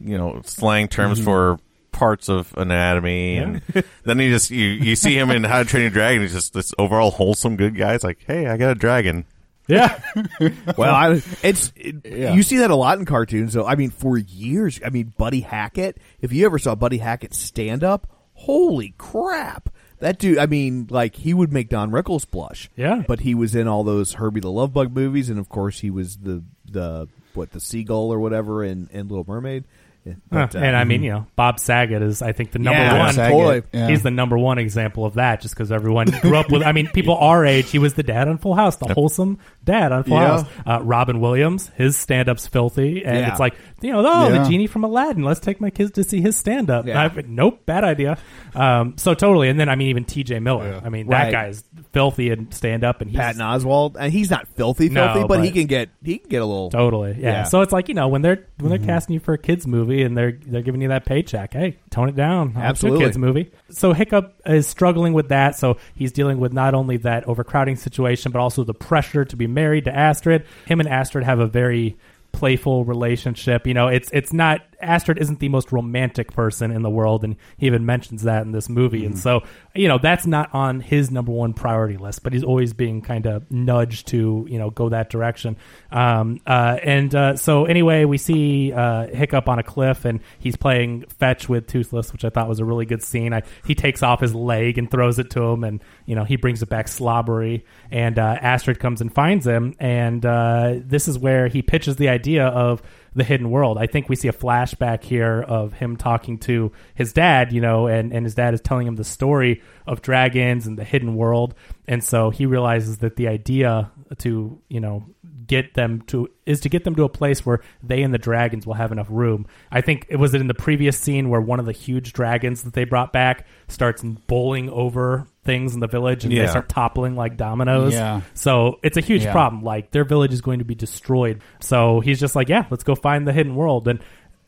you 0.00 0.16
know 0.18 0.40
slang 0.44 0.88
terms 0.88 1.20
for 1.22 1.58
parts 1.96 2.28
of 2.28 2.52
anatomy, 2.56 3.36
and 3.38 3.62
then 4.04 4.18
you 4.20 4.30
just 4.30 4.50
you 4.50 4.66
you 4.68 4.94
see 4.96 5.18
him 5.18 5.30
in 5.30 5.42
How 5.44 5.58
to 5.62 5.64
Train 5.68 5.82
Your 5.82 5.90
Dragon, 5.90 6.22
he's 6.22 6.32
just 6.32 6.52
this 6.52 6.72
overall 6.78 7.10
wholesome 7.10 7.56
good 7.56 7.74
guy. 7.76 7.94
It's 7.94 8.04
like, 8.04 8.18
hey, 8.26 8.46
I 8.46 8.56
got 8.56 8.70
a 8.70 8.74
dragon. 8.74 9.24
Yeah, 9.68 10.00
Well, 10.76 10.94
I, 10.94 11.20
it's 11.42 11.72
it, 11.74 11.96
Yeah. 12.04 12.34
you 12.34 12.44
see 12.44 12.58
that 12.58 12.70
a 12.70 12.76
lot 12.76 13.00
in 13.00 13.04
cartoons. 13.04 13.52
So 13.52 13.66
I 13.66 13.74
mean, 13.74 13.90
for 13.90 14.16
years, 14.16 14.80
I 14.84 14.90
mean, 14.90 15.12
Buddy 15.18 15.40
Hackett. 15.40 15.98
If 16.20 16.32
you 16.32 16.46
ever 16.46 16.58
saw 16.60 16.76
Buddy 16.76 16.98
Hackett 16.98 17.34
stand 17.34 17.82
up, 17.82 18.06
holy 18.34 18.94
crap! 18.96 19.68
That 19.98 20.18
dude. 20.20 20.38
I 20.38 20.46
mean, 20.46 20.86
like 20.90 21.16
he 21.16 21.34
would 21.34 21.52
make 21.52 21.68
Don 21.68 21.90
Rickles 21.90 22.30
blush. 22.30 22.70
Yeah. 22.76 23.02
but 23.08 23.18
he 23.20 23.34
was 23.34 23.56
in 23.56 23.66
all 23.66 23.82
those 23.82 24.12
Herbie 24.14 24.38
the 24.40 24.52
Love 24.52 24.72
Bug 24.72 24.94
movies, 24.94 25.30
and 25.30 25.38
of 25.40 25.48
course, 25.48 25.80
he 25.80 25.90
was 25.90 26.18
the 26.18 26.44
the 26.70 27.08
what 27.34 27.50
the 27.50 27.60
seagull 27.60 28.12
or 28.12 28.20
whatever 28.20 28.62
in, 28.62 28.88
in 28.92 29.08
Little 29.08 29.24
Mermaid. 29.26 29.64
Yeah, 30.06 30.12
but, 30.30 30.54
uh, 30.54 30.58
and 30.60 30.76
I 30.76 30.84
mean, 30.84 31.02
you 31.04 31.10
know, 31.10 31.26
Bob 31.36 31.58
Saget 31.58 32.00
is 32.02 32.22
I 32.22 32.32
think 32.32 32.52
the 32.52 32.58
number 32.58 32.78
Yeah, 32.80 32.98
one. 32.98 33.12
Saget, 33.14 33.32
totally. 33.32 33.62
yeah. 33.72 33.88
He's 33.88 34.02
the 34.02 34.10
number 34.10 34.38
one 34.38 34.58
example 34.58 35.04
of 35.04 35.14
that, 35.14 35.40
just 35.40 35.54
because 35.54 35.72
everyone 35.72 36.06
grew 36.22 36.36
up 36.36 36.50
with. 36.50 36.62
I 36.62 36.72
mean, 36.72 36.86
people 36.88 37.16
our 37.20 37.44
age, 37.44 37.70
he 37.70 37.78
was 37.78 37.94
the 37.94 38.02
dad 38.02 38.28
on 38.28 38.38
Full 38.38 38.54
House, 38.54 38.76
the 38.76 38.92
wholesome 38.94 39.38
dad 39.64 39.92
on 39.92 40.04
Full 40.04 40.16
Yeah. 40.18 40.26
House. 40.38 40.44
Uh, 40.66 40.80
Robin 40.82 41.20
Williams, 41.20 41.70
his 41.76 41.96
stand 41.96 42.28
up's 42.28 42.46
filthy, 42.46 43.04
and 43.04 43.18
Yeah. 43.18 43.30
it's 43.30 43.40
like 43.40 43.54
you 43.82 43.92
know, 43.92 44.02
oh, 44.06 44.28
Yeah. 44.32 44.42
the 44.42 44.48
genie 44.48 44.66
from 44.68 44.84
Aladdin. 44.84 45.22
Let's 45.22 45.40
take 45.40 45.60
my 45.60 45.68
kids 45.70 45.90
to 45.92 46.04
see 46.04 46.20
his 46.22 46.34
stand 46.36 46.70
up. 46.70 46.86
Yeah. 46.86 47.10
Nope, 47.26 47.66
bad 47.66 47.84
idea. 47.84 48.16
Um, 48.54 48.94
so 48.96 49.12
totally, 49.12 49.48
and 49.50 49.60
then 49.60 49.68
I 49.68 49.74
mean, 49.74 49.88
even 49.88 50.04
T.J. 50.04 50.38
Miller. 50.40 50.80
I 50.82 50.88
mean, 50.88 51.08
that 51.08 51.24
Right. 51.24 51.32
guy's 51.32 51.62
filthy 51.92 52.30
and 52.30 52.52
stand 52.54 52.84
up, 52.84 53.00
and 53.02 53.10
he's 53.10 53.18
Patton 53.20 53.40
Oswalt, 53.42 53.96
and 53.98 54.12
he's 54.12 54.30
not 54.30 54.48
filthy, 54.48 54.88
No, 54.88 55.12
filthy, 55.12 55.26
but, 55.28 55.44
he 55.44 55.50
can 55.50 55.66
get 55.66 55.90
he 56.02 56.18
can 56.18 56.28
get 56.30 56.40
a 56.42 56.46
little. 56.46 56.70
Totally, 56.70 57.16
yeah. 57.18 57.30
Yeah. 57.30 57.42
So 57.44 57.60
it's 57.60 57.72
like 57.72 57.88
you 57.88 57.94
know 57.94 58.08
when 58.08 58.22
they're 58.22 58.46
when 58.58 58.70
they're 58.70 58.78
casting 58.78 59.14
you 59.14 59.20
for 59.20 59.34
a 59.34 59.38
kids 59.38 59.66
movie 59.66 59.95
and 60.02 60.16
they're 60.16 60.38
they're 60.46 60.62
giving 60.62 60.80
you 60.80 60.88
that 60.88 61.04
paycheck, 61.04 61.52
hey, 61.52 61.78
tone 61.90 62.08
it 62.08 62.16
down. 62.16 62.54
I'll 62.56 62.62
Absolutely. 62.62 63.04
kids 63.04 63.18
movie. 63.18 63.50
So 63.70 63.92
Hiccup 63.92 64.40
is 64.46 64.66
struggling 64.66 65.12
with 65.12 65.28
that. 65.28 65.56
So 65.56 65.78
he's 65.94 66.12
dealing 66.12 66.38
with 66.38 66.52
not 66.52 66.74
only 66.74 66.98
that 66.98 67.26
overcrowding 67.26 67.76
situation, 67.76 68.32
but 68.32 68.40
also 68.40 68.64
the 68.64 68.74
pressure 68.74 69.24
to 69.24 69.36
be 69.36 69.46
married 69.46 69.84
to 69.84 69.94
Astrid. 69.94 70.46
Him 70.66 70.80
and 70.80 70.88
Astrid 70.88 71.24
have 71.24 71.40
a 71.40 71.46
very 71.46 71.96
playful 72.32 72.84
relationship. 72.84 73.66
You 73.66 73.74
know, 73.74 73.88
it's 73.88 74.10
it's 74.12 74.32
not 74.32 74.60
Astrid 74.80 75.18
isn't 75.18 75.40
the 75.40 75.48
most 75.48 75.72
romantic 75.72 76.32
person 76.32 76.70
in 76.70 76.82
the 76.82 76.90
world, 76.90 77.24
and 77.24 77.36
he 77.56 77.66
even 77.66 77.86
mentions 77.86 78.22
that 78.22 78.42
in 78.42 78.52
this 78.52 78.68
movie. 78.68 79.04
And 79.04 79.18
so, 79.18 79.42
you 79.74 79.88
know, 79.88 79.98
that's 79.98 80.26
not 80.26 80.52
on 80.54 80.80
his 80.80 81.10
number 81.10 81.32
one 81.32 81.54
priority 81.54 81.96
list, 81.96 82.22
but 82.22 82.32
he's 82.32 82.44
always 82.44 82.72
being 82.72 83.02
kind 83.02 83.26
of 83.26 83.50
nudged 83.50 84.08
to, 84.08 84.46
you 84.48 84.58
know, 84.58 84.70
go 84.70 84.88
that 84.88 85.10
direction. 85.10 85.56
Um, 85.90 86.40
uh, 86.46 86.78
and 86.82 87.14
uh, 87.14 87.36
so, 87.36 87.64
anyway, 87.64 88.04
we 88.04 88.18
see 88.18 88.72
uh, 88.72 89.06
Hiccup 89.06 89.48
on 89.48 89.58
a 89.58 89.62
cliff, 89.62 90.04
and 90.04 90.20
he's 90.38 90.56
playing 90.56 91.04
fetch 91.18 91.48
with 91.48 91.66
Toothless, 91.66 92.12
which 92.12 92.24
I 92.24 92.30
thought 92.30 92.48
was 92.48 92.60
a 92.60 92.64
really 92.64 92.86
good 92.86 93.02
scene. 93.02 93.32
I, 93.32 93.42
he 93.66 93.74
takes 93.74 94.02
off 94.02 94.20
his 94.20 94.34
leg 94.34 94.78
and 94.78 94.90
throws 94.90 95.18
it 95.18 95.30
to 95.30 95.42
him, 95.42 95.64
and 95.64 95.82
you 96.04 96.14
know, 96.14 96.24
he 96.24 96.36
brings 96.36 96.62
it 96.62 96.68
back 96.68 96.88
slobbery. 96.88 97.64
And 97.90 98.18
uh, 98.18 98.38
Astrid 98.40 98.78
comes 98.78 99.00
and 99.00 99.12
finds 99.12 99.46
him, 99.46 99.74
and 99.78 100.24
uh, 100.24 100.74
this 100.78 101.08
is 101.08 101.18
where 101.18 101.48
he 101.48 101.62
pitches 101.62 101.96
the 101.96 102.08
idea 102.08 102.46
of 102.46 102.82
the 103.16 103.24
hidden 103.24 103.50
world. 103.50 103.78
I 103.78 103.86
think 103.86 104.08
we 104.08 104.16
see 104.16 104.28
a 104.28 104.32
flashback 104.32 105.02
here 105.02 105.42
of 105.42 105.72
him 105.72 105.96
talking 105.96 106.38
to 106.40 106.70
his 106.94 107.12
dad, 107.12 107.52
you 107.52 107.60
know, 107.60 107.86
and, 107.86 108.12
and 108.12 108.26
his 108.26 108.34
dad 108.34 108.52
is 108.52 108.60
telling 108.60 108.86
him 108.86 108.96
the 108.96 109.04
story 109.04 109.62
of 109.86 110.02
dragons 110.02 110.66
and 110.66 110.78
the 110.78 110.84
hidden 110.84 111.16
world. 111.16 111.54
And 111.88 112.04
so 112.04 112.30
he 112.30 112.44
realizes 112.44 112.98
that 112.98 113.16
the 113.16 113.28
idea 113.28 113.90
to, 114.18 114.60
you 114.68 114.80
know, 114.80 115.06
get 115.46 115.74
them 115.74 116.02
to 116.02 116.28
is 116.44 116.60
to 116.60 116.68
get 116.68 116.84
them 116.84 116.94
to 116.96 117.04
a 117.04 117.08
place 117.08 117.46
where 117.46 117.62
they 117.82 118.02
and 118.02 118.12
the 118.12 118.18
dragons 118.18 118.66
will 118.66 118.74
have 118.74 118.92
enough 118.92 119.06
room. 119.08 119.46
I 119.70 119.80
think 119.80 120.06
it 120.08 120.16
was 120.16 120.34
it 120.34 120.40
in 120.40 120.48
the 120.48 120.54
previous 120.54 120.98
scene 120.98 121.28
where 121.28 121.40
one 121.40 121.60
of 121.60 121.66
the 121.66 121.72
huge 121.72 122.12
dragons 122.12 122.64
that 122.64 122.74
they 122.74 122.84
brought 122.84 123.12
back 123.12 123.46
starts 123.68 124.02
bowling 124.02 124.68
over 124.70 125.26
things 125.46 125.72
in 125.74 125.80
the 125.80 125.86
village 125.86 126.24
and 126.24 126.32
they 126.32 126.38
Yeah. 126.38 126.46
start 126.50 126.68
toppling 126.68 127.16
like 127.16 127.36
dominoes. 127.38 127.94
Yeah. 127.94 128.20
So 128.34 128.78
it's 128.82 128.96
a 128.98 129.00
huge 129.00 129.24
Yeah. 129.24 129.32
problem. 129.32 129.62
Like 129.62 129.92
their 129.92 130.04
village 130.04 130.32
is 130.34 130.42
going 130.42 130.58
to 130.58 130.64
be 130.66 130.74
destroyed. 130.74 131.40
So 131.60 132.00
he's 132.00 132.20
just 132.20 132.36
like, 132.36 132.48
yeah, 132.50 132.66
let's 132.70 132.84
go 132.84 132.94
find 132.94 133.26
the 133.26 133.32
hidden 133.32 133.54
world. 133.54 133.88
And 133.88 134.00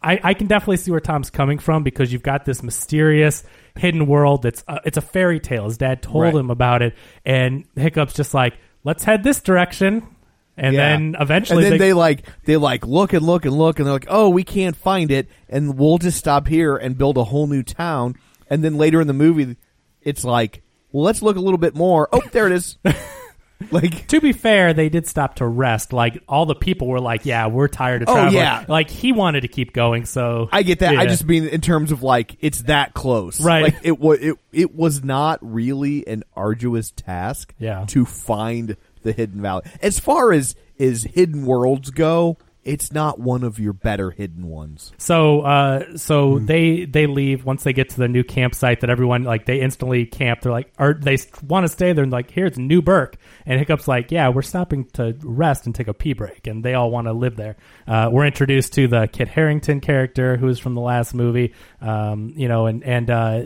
I, 0.03 0.21
I 0.23 0.35
can 0.35 0.47
definitely 0.47 0.77
see 0.77 0.91
where 0.91 1.01
Tom's 1.01 1.31
coming 1.31 1.59
from 1.59 1.83
because 1.83 2.13
you've 2.13 2.23
got 2.23 2.45
this 2.45 2.63
mysterious 2.63 3.43
hidden 3.77 4.07
world 4.07 4.43
that's 4.43 4.63
uh, 4.69 4.79
it's 4.85 4.97
a 4.97 5.01
fairy 5.01 5.41
tale. 5.41 5.65
His 5.65 5.79
dad 5.79 6.03
told 6.03 6.23
Right. 6.25 6.35
him 6.35 6.51
about 6.51 6.83
it, 6.83 6.95
and 7.25 7.65
Hiccup's 7.77 8.15
just 8.15 8.35
like, 8.35 8.55
let's 8.85 9.03
head 9.05 9.25
this 9.25 9.41
direction. 9.41 10.07
And 10.57 10.75
Yeah. 10.75 10.89
then 10.91 11.17
eventually, 11.19 11.65
and 11.65 11.73
then 11.73 11.79
they, 11.81 11.93
like 11.93 12.27
they 12.45 12.57
like 12.57 12.87
look 12.87 13.13
and 13.13 13.25
look 13.27 13.45
and 13.45 13.57
look 13.57 13.79
and 13.79 13.87
they're 13.87 13.93
like, 13.93 14.07
oh, 14.09 14.29
we 14.29 14.45
can't 14.45 14.77
find 14.77 15.11
it, 15.11 15.29
and 15.49 15.77
we'll 15.79 15.99
just 15.99 16.19
stop 16.19 16.47
here 16.47 16.77
and 16.77 16.97
build 16.99 17.17
a 17.17 17.25
whole 17.25 17.47
new 17.49 17.63
town. 17.65 18.15
And 18.51 18.63
then 18.65 18.77
later 18.77 19.01
in 19.01 19.07
the 19.09 19.13
movie, 19.13 19.57
it's 20.03 20.25
like, 20.25 20.63
well, 20.93 21.05
let's 21.05 21.23
look 21.23 21.37
a 21.37 21.41
little 21.41 21.59
bit 21.59 21.75
more. 21.75 22.09
Oh, 22.13 22.23
there 22.33 22.47
it 22.47 22.53
is. 22.53 22.79
like, 23.71 24.07
to 24.09 24.21
be 24.21 24.33
fair, 24.33 24.73
they 24.73 24.89
did 24.89 25.07
stop 25.07 25.37
to 25.37 25.47
rest. 25.47 25.93
Like 25.93 26.23
all 26.29 26.47
the 26.47 26.55
people 26.55 26.87
were 26.89 27.01
like, 27.01 27.27
"Yeah, 27.27 27.49
we're 27.49 27.69
tired 27.69 28.03
of 28.03 28.09
Oh, 28.09 28.15
traveling." 28.15 28.35
yeah. 28.37 28.65
Like 28.69 28.89
he 28.89 29.13
wanted 29.13 29.41
to 29.43 29.49
keep 29.49 29.73
going, 29.73 30.05
so 30.05 30.49
I 30.53 30.63
get 30.63 30.79
that. 30.79 30.91
I 30.97 31.03
Yeah. 31.03 31.09
just 31.09 31.25
mean 31.27 31.47
in 31.47 31.61
terms 31.61 31.91
of 31.93 32.03
like 32.03 32.37
it's 32.41 32.63
that 32.63 32.95
close, 32.95 33.41
Right. 33.41 33.65
Like 33.65 33.77
it 33.83 33.99
was 33.99 34.19
it 34.21 34.37
it 34.53 34.75
was 34.75 35.03
not 35.03 35.39
really 35.43 36.07
an 36.07 36.23
arduous 36.37 36.91
task, 36.93 37.53
Yeah. 37.59 37.85
to 37.89 38.05
find 38.05 38.77
the 39.03 39.13
hidden 39.13 39.43
valley. 39.43 39.63
As 39.83 39.99
far 39.99 40.33
as 40.33 40.55
as 40.81 41.03
hidden 41.03 41.45
worlds 41.45 41.91
go, 41.91 42.37
it's 42.69 42.93
not 42.93 43.19
one 43.19 43.43
of 43.43 43.59
your 43.59 43.73
better 43.73 44.11
hidden 44.11 44.47
ones. 44.47 44.93
So, 44.99 45.41
uh, 45.41 45.97
so 45.97 46.39
Hmm. 46.39 46.47
they 46.47 46.85
they 46.85 47.07
leave 47.07 47.45
once 47.45 47.65
they 47.65 47.73
get 47.73 47.89
to 47.91 47.97
the 47.97 48.09
new 48.09 48.23
campsite 48.23 48.81
that 48.83 48.91
everyone 48.91 49.25
like 49.25 49.47
they 49.47 49.61
instantly 49.61 50.07
camp. 50.07 50.43
They're 50.43 50.53
like, 50.53 50.71
or 50.79 50.95
they 50.95 51.17
want 51.47 51.65
to 51.65 51.69
stay 51.69 51.93
there. 51.93 52.05
And 52.05 52.13
like, 52.13 52.31
here's 52.31 52.59
New 52.59 52.83
Berk, 52.83 53.17
and 53.47 53.59
Hiccup's 53.59 53.89
like, 53.89 54.13
yeah, 54.13 54.29
we're 54.29 54.43
stopping 54.43 54.85
to 54.95 55.17
rest 55.23 55.67
and 55.67 55.75
take 55.75 55.89
a 55.89 55.95
pee 55.95 56.13
break, 56.13 56.47
and 56.47 56.65
they 56.65 56.75
all 56.75 56.91
want 56.91 57.07
to 57.07 57.13
live 57.13 57.37
there. 57.37 57.57
Uh, 57.87 58.11
we're 58.13 58.27
introduced 58.27 58.75
to 58.75 58.87
the 58.87 59.09
Kit 59.09 59.29
Harington 59.29 59.81
character 59.81 60.37
who 60.37 60.49
is 60.49 60.59
from 60.59 60.75
the 60.75 60.81
last 60.81 61.15
movie, 61.15 61.55
um, 61.81 62.35
you 62.37 62.49
know, 62.49 62.67
and 62.67 62.85
and 62.85 63.11
uh, 63.11 63.43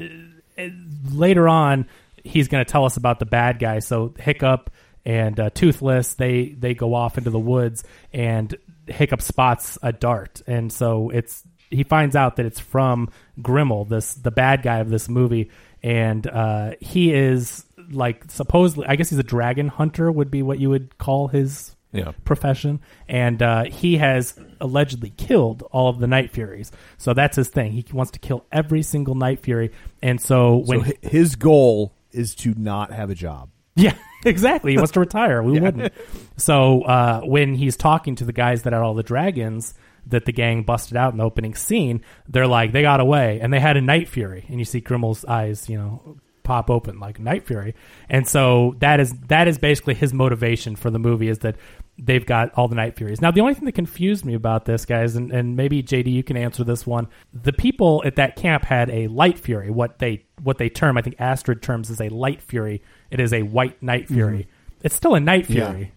later 1.12 1.48
on 1.48 1.86
he's 2.24 2.48
going 2.48 2.64
to 2.64 2.70
tell 2.70 2.84
us 2.84 2.96
about 2.96 3.18
the 3.18 3.26
bad 3.26 3.58
guy. 3.58 3.80
So 3.80 4.14
Hiccup 4.18 4.70
and 5.04 5.38
uh, 5.40 5.50
Toothless 5.50 6.14
they 6.14 6.50
they 6.58 6.74
go 6.74 6.94
off 6.94 7.18
into 7.18 7.30
the 7.30 7.38
woods 7.38 7.82
and 8.12 8.54
Hiccup 8.86 9.22
spots 9.22 9.78
a 9.82 9.92
dart, 9.92 10.42
and 10.46 10.72
so 10.72 11.10
it's 11.10 11.42
he 11.70 11.84
finds 11.84 12.14
out 12.16 12.36
that 12.36 12.46
it's 12.46 12.60
from 12.60 13.08
Grimmel, 13.40 13.88
this 13.88 14.14
the 14.14 14.30
bad 14.30 14.62
guy 14.62 14.78
of 14.78 14.90
this 14.90 15.08
movie, 15.08 15.50
and 15.82 16.26
uh, 16.26 16.72
he 16.80 17.12
is 17.14 17.64
like 17.90 18.24
supposedly 18.30 18.86
I 18.86 18.96
guess 18.96 19.10
he's 19.10 19.18
a 19.18 19.22
dragon 19.24 19.68
hunter 19.68 20.10
would 20.10 20.30
be 20.30 20.42
what 20.42 20.58
you 20.58 20.70
would 20.70 20.98
call 20.98 21.28
his 21.28 21.74
Yeah. 21.92 22.12
profession, 22.24 22.80
and 23.08 23.42
uh, 23.42 23.64
he 23.64 23.96
has 23.98 24.34
allegedly 24.60 25.10
killed 25.10 25.62
all 25.72 25.88
of 25.88 25.98
the 25.98 26.06
Night 26.06 26.30
Furies. 26.30 26.72
So 26.98 27.14
that's 27.14 27.36
his 27.36 27.48
thing. 27.48 27.72
He 27.72 27.84
wants 27.92 28.12
to 28.12 28.18
kill 28.18 28.44
every 28.52 28.82
single 28.82 29.14
Night 29.14 29.40
Fury, 29.40 29.70
and 30.02 30.20
so 30.20 30.56
when 30.56 30.84
so 30.84 30.92
his 31.02 31.36
goal 31.36 31.94
is 32.10 32.34
to 32.36 32.54
not 32.56 32.92
have 32.92 33.10
a 33.10 33.14
job. 33.14 33.48
yeah, 33.76 33.94
exactly. 34.24 34.72
He 34.72 34.76
wants 34.76 34.92
to 34.92 35.00
retire. 35.00 35.42
We 35.42 35.60
wouldn't. 35.60 35.92
So 36.36 36.82
uh, 36.82 37.20
when 37.20 37.54
he's 37.54 37.76
talking 37.76 38.16
to 38.16 38.24
the 38.24 38.32
guys 38.32 38.62
that 38.62 38.72
had 38.72 38.82
all 38.82 38.94
the 38.94 39.02
dragons 39.02 39.74
that 40.06 40.24
the 40.24 40.32
gang 40.32 40.62
busted 40.62 40.96
out 40.96 41.12
in 41.12 41.18
the 41.18 41.24
opening 41.24 41.54
scene, 41.54 42.02
they're 42.28 42.46
like, 42.46 42.72
they 42.72 42.82
got 42.82 43.00
away, 43.00 43.40
and 43.40 43.52
they 43.52 43.60
had 43.60 43.76
a 43.76 43.80
Night 43.80 44.08
Fury, 44.08 44.44
and 44.48 44.58
you 44.58 44.64
see 44.64 44.80
Grimmel's 44.80 45.24
eyes, 45.24 45.68
you 45.68 45.78
know, 45.78 46.16
pop 46.42 46.70
open 46.70 46.98
like 46.98 47.20
Night 47.20 47.46
Fury, 47.46 47.74
and 48.08 48.26
so 48.26 48.74
that 48.80 48.98
is 48.98 49.12
that 49.28 49.46
is 49.46 49.58
basically 49.58 49.94
his 49.94 50.12
motivation 50.12 50.74
for 50.74 50.90
the 50.90 50.98
movie 50.98 51.28
is 51.28 51.38
that 51.40 51.56
they've 52.04 52.24
got 52.26 52.52
all 52.54 52.68
the 52.68 52.74
Night 52.74 52.96
Furies. 52.96 53.20
Now, 53.20 53.30
the 53.30 53.40
only 53.40 53.54
thing 53.54 53.64
that 53.64 53.72
confused 53.72 54.24
me 54.24 54.34
about 54.34 54.64
this, 54.64 54.84
guys, 54.84 55.16
and, 55.16 55.30
and 55.30 55.56
maybe 55.56 55.82
JD, 55.82 56.12
you 56.12 56.22
can 56.24 56.36
answer 56.36 56.64
this 56.64 56.86
one. 56.86 57.08
The 57.32 57.52
people 57.52 58.02
at 58.04 58.16
that 58.16 58.36
camp 58.36 58.64
had 58.64 58.90
a 58.90 59.06
Light 59.08 59.38
Fury, 59.38 59.70
what 59.70 59.98
they 59.98 60.24
what 60.42 60.58
they 60.58 60.68
term, 60.68 60.98
I 60.98 61.02
think 61.02 61.16
Astrid 61.20 61.62
terms 61.62 61.90
as 61.90 62.00
a 62.00 62.08
Light 62.08 62.42
Fury. 62.42 62.82
It 63.10 63.20
is 63.20 63.32
a 63.32 63.42
White 63.42 63.82
Night 63.82 64.04
mm-hmm. 64.04 64.14
Fury. 64.14 64.48
It's 64.82 64.94
still 64.94 65.14
a 65.14 65.20
Night 65.20 65.48
Yeah. 65.48 65.70
Fury. 65.70 65.92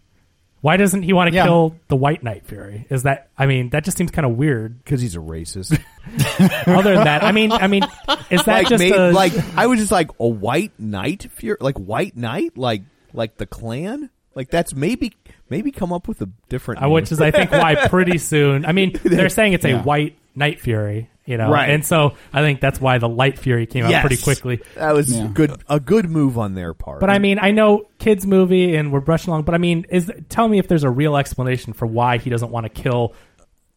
Why 0.61 0.77
doesn't 0.77 1.03
he 1.03 1.13
want 1.13 1.29
to 1.29 1.35
Yeah. 1.35 1.43
kill 1.43 1.75
the 1.89 1.95
White 1.95 2.23
Night 2.23 2.45
Fury? 2.47 2.87
Is 2.89 3.03
that? 3.03 3.29
I 3.37 3.45
mean, 3.45 3.69
that 3.69 3.83
just 3.83 3.97
seems 3.97 4.09
kind 4.11 4.25
of 4.25 4.35
weird. 4.35 4.83
Because 4.83 4.99
he's 4.99 5.15
a 5.15 5.19
racist. 5.19 5.79
Other 6.67 6.95
than 6.95 7.03
that, 7.03 7.23
I 7.23 7.31
mean, 7.31 7.51
I 7.51 7.67
mean, 7.67 7.83
is 8.29 8.43
that 8.45 8.47
like, 8.47 8.67
just 8.69 8.79
made- 8.79 8.93
a, 8.93 9.11
like 9.11 9.33
I 9.55 9.67
was 9.67 9.79
just 9.79 9.91
like 9.91 10.09
a 10.19 10.27
white 10.27 10.71
Night 10.79 11.27
fear, 11.33 11.57
like 11.59 11.77
white 11.77 12.15
knight, 12.15 12.57
like 12.57 12.83
like 13.13 13.37
the 13.37 13.45
clan. 13.45 14.09
Like 14.35 14.49
that's 14.49 14.75
maybe 14.75 15.13
maybe 15.49 15.71
come 15.71 15.93
up 15.93 16.07
with 16.07 16.21
a 16.21 16.29
different. 16.49 16.83
Uh, 16.83 16.89
which 16.89 17.11
is 17.11 17.21
I 17.21 17.31
think 17.31 17.51
why 17.51 17.75
pretty 17.89 18.17
soon. 18.17 18.65
I 18.65 18.71
mean, 18.73 18.99
they're 19.03 19.29
saying 19.29 19.53
it's 19.53 19.65
a 19.65 19.69
Yeah. 19.69 19.81
white 19.83 20.17
Night 20.35 20.59
Fury, 20.59 21.09
you 21.25 21.37
know, 21.37 21.49
Right. 21.49 21.69
and 21.69 21.85
so 21.85 22.13
I 22.33 22.41
think 22.41 22.59
that's 22.59 22.81
why 22.81 22.97
the 22.97 23.07
Light 23.07 23.39
Fury 23.39 23.65
came 23.65 23.85
out 23.85 24.01
pretty 24.01 24.17
quickly. 24.21 24.61
That 24.75 24.93
was 24.93 25.15
Yeah. 25.17 25.29
good. 25.33 25.53
A 25.69 25.79
good 25.79 26.09
move 26.09 26.37
on 26.37 26.53
their 26.55 26.73
part. 26.73 26.99
But 26.99 27.09
I 27.09 27.19
mean, 27.19 27.39
I 27.41 27.51
know 27.51 27.85
kids 27.99 28.27
movie 28.27 28.75
and 28.75 28.91
we're 28.91 28.99
brushing 28.99 29.29
along, 29.31 29.43
but 29.43 29.55
I 29.55 29.57
mean, 29.57 29.85
is 29.89 30.11
tell 30.27 30.49
me 30.49 30.59
if 30.59 30.67
there's 30.67 30.83
a 30.83 30.89
real 30.89 31.15
explanation 31.15 31.71
for 31.71 31.85
why 31.85 32.17
he 32.17 32.29
doesn't 32.29 32.51
want 32.51 32.65
to 32.65 32.69
kill 32.69 33.13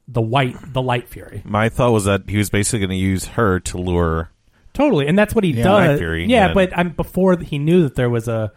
the 0.09 0.21
white, 0.23 0.57
the 0.73 0.83
Light 0.83 1.09
Fury. 1.09 1.42
My 1.44 1.68
thought 1.68 1.92
was 1.92 2.07
that 2.07 2.23
he 2.29 2.37
was 2.38 2.51
basically 2.51 2.81
going 2.81 2.90
to 2.90 2.97
use 2.97 3.27
her 3.27 3.61
to 3.61 3.79
lure. 3.79 4.31
Totally, 4.75 5.07
and 5.07 5.16
that's 5.18 5.35
what 5.35 5.44
he 5.44 5.51
Yeah. 5.51 5.64
does. 5.64 5.88
Night 5.90 5.99
Fury, 5.99 6.27
yeah, 6.27 6.47
and- 6.47 6.55
but 6.55 6.77
um, 6.77 6.88
before 6.90 7.37
he 7.38 7.59
knew 7.59 7.83
that 7.83 7.94
there 7.94 8.11
was 8.11 8.27
a 8.27 8.51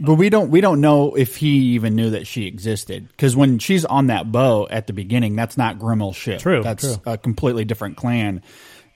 But 0.00 0.14
we 0.14 0.30
don't 0.30 0.50
we 0.50 0.60
don't 0.60 0.80
know 0.80 1.14
if 1.14 1.36
he 1.36 1.74
even 1.74 1.94
knew 1.94 2.10
that 2.10 2.26
she 2.26 2.46
existed 2.46 3.06
because 3.08 3.36
when 3.36 3.58
she's 3.58 3.84
on 3.84 4.06
that 4.06 4.32
boat 4.32 4.70
at 4.70 4.86
the 4.86 4.94
beginning, 4.94 5.36
that's 5.36 5.58
not 5.58 5.78
Grimmel's 5.78 6.16
ship. 6.16 6.40
True, 6.40 6.62
that's 6.62 6.82
true. 6.82 7.02
a 7.12 7.18
completely 7.18 7.66
different 7.66 7.96
clan, 7.96 8.42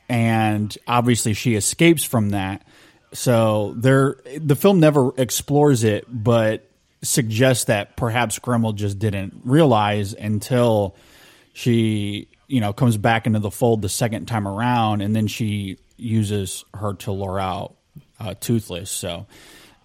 and 0.08 0.76
obviously 0.86 1.34
she 1.34 1.56
escapes 1.56 2.04
from 2.04 2.30
that. 2.30 2.66
So 3.12 3.74
there, 3.76 4.16
the 4.36 4.56
film 4.56 4.80
never 4.80 5.12
explores 5.16 5.84
it, 5.84 6.06
but 6.08 6.68
suggests 7.02 7.64
that 7.64 7.96
perhaps 7.96 8.38
Grimmel 8.38 8.74
just 8.74 8.98
didn't 8.98 9.42
realize 9.44 10.14
until 10.14 10.96
she, 11.52 12.28
you 12.48 12.60
know, 12.60 12.72
comes 12.72 12.96
back 12.96 13.26
into 13.26 13.38
the 13.38 13.50
fold 13.50 13.82
the 13.82 13.88
second 13.88 14.26
time 14.26 14.48
around, 14.48 15.00
and 15.00 15.14
then 15.14 15.26
she 15.26 15.78
uses 15.96 16.64
her 16.74 16.94
to 16.94 17.12
lure 17.12 17.38
out 17.38 17.76
uh, 18.18 18.34
Toothless. 18.34 18.90
So, 18.90 19.26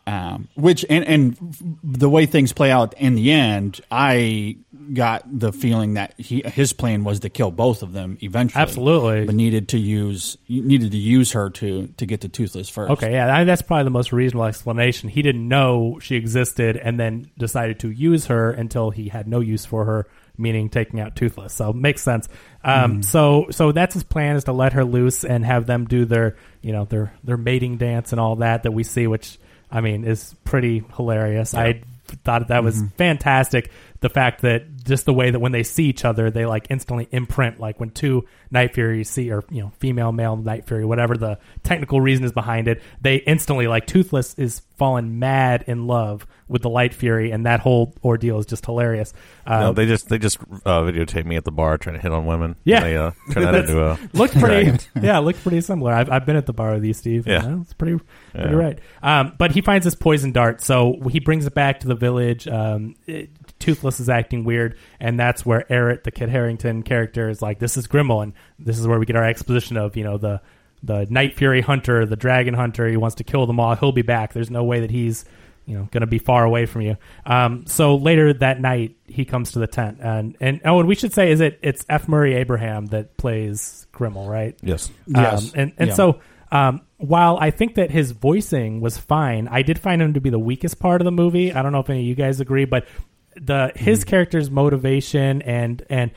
um, 0.10 0.48
which 0.56 0.84
and 0.90 1.06
and 1.06 1.38
the 1.84 2.10
way 2.10 2.26
things 2.26 2.52
play 2.52 2.72
out 2.72 2.96
in 2.96 3.14
the 3.14 3.32
end, 3.32 3.80
I 3.92 4.58
got 4.92 5.24
the 5.28 5.54
feeling 5.54 5.94
that 5.94 6.20
he 6.20 6.42
his 6.44 6.74
plan 6.74 7.04
was 7.04 7.20
to 7.20 7.30
kill 7.30 7.52
both 7.52 7.84
of 7.84 7.94
them 7.94 8.18
eventually. 8.22 8.60
Absolutely. 8.60 9.26
but 9.26 9.36
needed 9.36 9.70
to 9.70 9.78
use 9.78 10.36
needed 10.48 10.94
to 10.94 10.98
use 10.98 11.34
her 11.34 11.52
to 11.52 11.88
to 11.98 12.06
get 12.08 12.22
to 12.22 12.30
Toothless 12.30 12.70
first. 12.70 12.92
Okay, 12.94 13.12
yeah, 13.12 13.44
that's 13.44 13.62
probably 13.62 13.84
the 13.84 13.92
most 13.92 14.12
reasonable 14.12 14.46
explanation. 14.46 15.10
He 15.10 15.22
didn't 15.22 15.48
know 15.48 16.00
she 16.02 16.16
existed 16.16 16.76
and 16.76 17.00
then 17.00 17.30
decided 17.38 17.80
to 17.82 17.92
use 17.92 18.26
her 18.28 18.50
until 18.50 18.90
he 18.90 19.10
had 19.10 19.28
no 19.28 19.42
use 19.42 19.64
for 19.64 19.86
her, 19.86 20.08
meaning 20.40 20.70
taking 20.70 21.00
out 21.00 21.16
Toothless. 21.16 21.54
So 21.54 21.72
makes 21.72 22.02
sense. 22.02 22.28
Um, 22.64 23.04
So 23.04 23.46
so 23.52 23.72
that's 23.72 23.94
his 23.94 24.04
plan 24.04 24.38
is 24.38 24.46
to 24.46 24.54
let 24.54 24.74
her 24.74 24.84
loose 24.84 25.24
and 25.24 25.46
have 25.46 25.68
them 25.68 25.86
do 25.86 26.06
their 26.06 26.36
you 26.64 26.72
know 26.72 26.86
their 26.86 27.14
their 27.24 27.38
mating 27.38 27.78
dance 27.78 28.12
and 28.12 28.20
all 28.20 28.38
that 28.38 28.64
that 28.64 28.72
we 28.72 28.84
see, 28.84 29.06
which 29.06 29.38
I 29.72 29.82
mean 29.82 30.04
is 30.04 30.36
pretty 30.44 30.84
hilarious. 30.96 31.54
I 31.54 31.82
thought 32.24 32.48
that 32.48 32.64
was 32.64 32.78
mm-hmm. 32.78 32.88
fantastic. 32.98 33.72
The 34.02 34.10
fact 34.10 34.42
that 34.44 34.84
just 34.86 35.06
the 35.06 35.14
way 35.14 35.30
that 35.30 35.40
when 35.40 35.52
they 35.52 35.64
see 35.64 35.86
each 35.86 36.06
other, 36.06 36.32
they 36.32 36.46
like 36.46 36.68
instantly 36.70 37.08
imprint. 37.12 37.60
Like 37.60 37.80
when 37.82 37.90
two 37.90 38.26
Night 38.50 38.74
Furies 38.74 39.10
see, 39.10 39.30
or 39.32 39.44
you 39.52 39.62
know, 39.62 39.72
female, 39.80 40.12
male 40.14 40.38
Night 40.38 40.66
Fury, 40.68 40.86
whatever 40.86 41.18
the 41.18 41.38
technical 41.64 42.00
reason 42.00 42.24
is 42.24 42.32
behind 42.32 42.68
it, 42.70 42.82
they 43.02 43.18
instantly 43.18 43.68
like 43.68 43.88
Toothless 43.88 44.36
is 44.40 44.62
fallen 44.78 45.20
mad 45.20 45.66
in 45.68 45.86
love 45.86 46.26
with 46.48 46.62
the 46.62 46.70
Light 46.70 46.94
Fury, 46.94 47.32
and 47.32 47.46
that 47.46 47.60
whole 47.60 47.94
ordeal 48.04 48.40
is 48.40 48.46
just 48.46 48.66
hilarious. 48.66 49.14
Uh, 49.46 49.60
no, 49.60 49.74
they 49.74 49.86
just 49.86 50.08
they 50.08 50.18
just 50.18 50.40
uh, 50.66 50.82
videotape 50.82 51.26
me 51.26 51.36
at 51.36 51.44
the 51.44 51.52
bar 51.52 51.78
trying 51.78 51.96
to 51.96 52.02
hit 52.02 52.12
on 52.14 52.26
women. 52.26 52.56
Yeah. 52.64 52.80
they 52.80 52.96
uh, 52.96 53.12
turn 53.32 53.44
that 53.44 53.56
into 53.56 53.84
a 53.86 54.00
looked 54.14 54.40
pretty 54.40 54.78
yeah 55.02 55.18
looked 55.20 55.42
pretty 55.42 55.62
similar 55.62 55.92
i've, 55.94 56.10
I've 56.10 56.26
been 56.26 56.36
at 56.36 56.46
the 56.46 56.54
bar 56.54 56.74
with 56.74 56.84
you 56.86 56.94
steve 56.94 57.28
Yeah. 57.28 57.44
and, 57.44 57.58
uh, 57.60 57.62
it's 57.62 57.74
pretty 57.74 57.98
pretty 58.34 58.50
Yeah. 58.50 58.56
right 58.56 58.80
um, 59.04 59.34
but 59.38 59.52
he 59.52 59.62
finds 59.62 59.86
this 59.86 59.96
poison 59.96 60.32
dart 60.32 60.62
so 60.62 61.00
he 61.12 61.20
brings 61.20 61.46
it 61.46 61.54
back 61.54 61.80
to 61.82 61.88
the 61.88 61.96
village 61.96 62.48
um, 62.48 62.96
it- 63.08 63.30
toothless 63.60 64.00
is 64.00 64.10
acting 64.10 64.44
weird 64.44 64.78
and 65.00 65.20
that's 65.20 65.46
where 65.46 65.66
Eret, 65.70 66.04
the 66.04 66.12
Kit 66.12 66.30
Harington 66.30 66.84
character 66.84 67.30
is 67.30 67.42
like 67.42 67.60
this 67.60 67.78
is 67.78 67.88
grimmel 67.88 68.24
and 68.24 68.34
this 68.58 68.80
is 68.80 68.88
where 68.88 69.00
we 69.00 69.06
get 69.06 69.16
our 69.16 69.26
exposition 69.26 69.78
of 69.78 69.96
you 69.98 70.04
know 70.04 70.18
the 70.18 70.42
the 70.82 71.06
night 71.10 71.36
fury 71.36 71.62
hunter 71.62 72.06
the 72.06 72.16
dragon 72.16 72.54
hunter 72.54 72.88
he 72.88 72.96
wants 72.98 73.16
to 73.18 73.24
kill 73.24 73.46
them 73.46 73.60
all 73.60 73.76
he'll 73.76 73.92
be 73.92 74.02
back 74.02 74.34
there's 74.34 74.50
no 74.50 74.64
way 74.64 74.80
that 74.80 74.90
he's 74.92 75.26
you 75.66 75.78
know 75.78 75.88
going 75.92 76.02
to 76.02 76.08
be 76.08 76.18
far 76.18 76.44
away 76.44 76.66
from 76.66 76.82
you. 76.82 76.98
Um, 77.28 77.68
so 77.68 77.96
later 77.96 78.34
that 78.34 78.60
night, 78.60 78.98
he 79.06 79.24
comes 79.24 79.52
to 79.52 79.60
the 79.60 79.68
tent, 79.68 80.00
and 80.02 80.36
and 80.42 80.62
oh, 80.66 80.80
and 80.80 80.88
we 80.90 80.96
should 80.96 81.14
say 81.14 81.32
is 81.32 81.42
it 81.42 81.60
it's 81.62 81.86
F. 81.88 82.08
Murray 82.08 82.34
Abraham 82.34 82.88
that 82.88 83.18
plays 83.18 83.86
Grimmel, 83.94 84.28
right? 84.28 84.58
Yes. 84.64 84.90
Yes. 85.06 85.54
Um, 85.54 85.60
and 85.60 85.74
and 85.78 85.90
Yeah. 85.90 85.94
so 85.94 86.20
um, 86.52 86.82
while 86.98 87.38
I 87.40 87.52
think 87.52 87.76
that 87.76 87.92
his 87.92 88.12
voicing 88.12 88.82
was 88.82 88.98
fine, 88.98 89.48
I 89.48 89.62
did 89.62 89.78
find 89.78 90.02
him 90.02 90.16
to 90.16 90.20
be 90.22 90.32
the 90.32 90.40
weakest 90.40 90.80
part 90.80 91.02
of 91.02 91.06
the 91.06 91.12
movie. 91.12 91.54
I 91.54 91.62
don't 91.62 91.72
know 91.72 91.82
if 91.82 91.90
any 91.92 92.00
of 92.00 92.06
you 92.08 92.16
guys 92.16 92.40
agree, 92.40 92.66
but 92.66 92.88
the 93.36 93.72
his 93.76 94.04
character's 94.04 94.50
motivation 94.50 95.42
and 95.42 95.84
and 95.90 96.12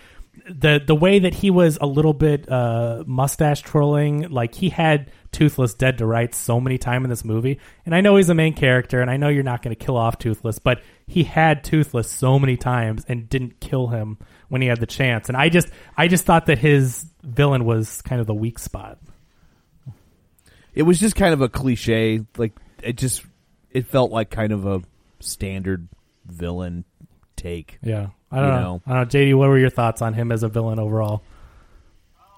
the 0.48 0.82
the 0.84 0.94
way 0.94 1.18
that 1.20 1.34
he 1.34 1.50
was 1.50 1.78
a 1.80 1.86
little 1.86 2.14
bit 2.14 2.50
uh, 2.50 3.04
mustache 3.06 3.62
twirling, 3.62 4.30
like 4.30 4.54
he 4.54 4.68
had 4.68 5.10
Toothless 5.30 5.74
dead 5.74 5.98
to 5.98 6.06
rights 6.06 6.36
so 6.36 6.60
many 6.60 6.78
times 6.78 7.04
in 7.04 7.10
this 7.10 7.24
movie. 7.24 7.58
And 7.86 7.94
I 7.94 8.00
know 8.00 8.16
he's 8.16 8.28
a 8.28 8.34
main 8.34 8.54
character, 8.54 9.00
and 9.00 9.10
I 9.10 9.16
know 9.16 9.28
you're 9.28 9.42
not 9.42 9.62
going 9.62 9.74
to 9.74 9.84
kill 9.84 9.96
off 9.96 10.18
Toothless, 10.18 10.58
but 10.58 10.82
he 11.06 11.24
had 11.24 11.64
Toothless 11.64 12.10
so 12.10 12.38
many 12.38 12.56
times 12.56 13.04
and 13.08 13.28
didn't 13.28 13.60
kill 13.60 13.88
him 13.88 14.18
when 14.48 14.62
he 14.62 14.68
had 14.68 14.80
the 14.80 14.86
chance. 14.86 15.28
And 15.28 15.36
I 15.36 15.48
just 15.48 15.68
I 15.96 16.08
just 16.08 16.24
thought 16.24 16.46
that 16.46 16.58
his 16.58 17.06
villain 17.22 17.64
was 17.64 18.02
kind 18.02 18.20
of 18.20 18.26
the 18.26 18.34
weak 18.34 18.58
spot. 18.58 18.98
It 20.74 20.82
was 20.82 20.98
just 20.98 21.16
kind 21.16 21.34
of 21.34 21.40
a 21.40 21.48
cliche. 21.48 22.24
Like 22.36 22.52
it 22.82 22.96
just 22.96 23.24
it 23.70 23.86
felt 23.86 24.10
like 24.10 24.30
kind 24.30 24.52
of 24.52 24.66
a 24.66 24.82
standard 25.20 25.88
villain 26.26 26.84
take. 27.42 27.78
Yeah, 27.82 28.08
I 28.30 28.36
don't 28.40 28.46
You 28.46 28.52
know. 28.52 28.60
know. 28.60 28.82
I 28.86 28.90
don't 29.04 29.14
know, 29.14 29.20
JD. 29.20 29.34
What 29.36 29.48
were 29.48 29.58
your 29.58 29.70
thoughts 29.70 30.02
on 30.02 30.14
him 30.14 30.30
as 30.32 30.42
a 30.42 30.48
villain 30.48 30.78
overall? 30.78 31.22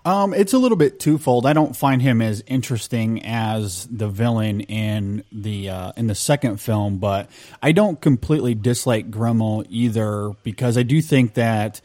Um, 0.06 0.34
it's 0.34 0.52
a 0.52 0.58
little 0.58 0.76
bit 0.76 1.00
twofold. 1.00 1.46
I 1.46 1.54
don't 1.54 1.74
find 1.74 2.02
him 2.02 2.20
as 2.20 2.44
interesting 2.46 3.24
as 3.24 3.86
the 3.90 4.06
villain 4.06 4.60
in 4.60 5.24
the 5.32 5.70
uh, 5.70 5.92
in 5.96 6.08
the 6.08 6.14
second 6.14 6.58
film, 6.60 6.98
but 6.98 7.30
I 7.62 7.72
don't 7.72 7.98
completely 7.98 8.54
dislike 8.54 9.10
Grimmel 9.10 9.64
either 9.70 10.32
because 10.42 10.76
I 10.76 10.82
do 10.82 11.00
think 11.00 11.34
that 11.34 11.80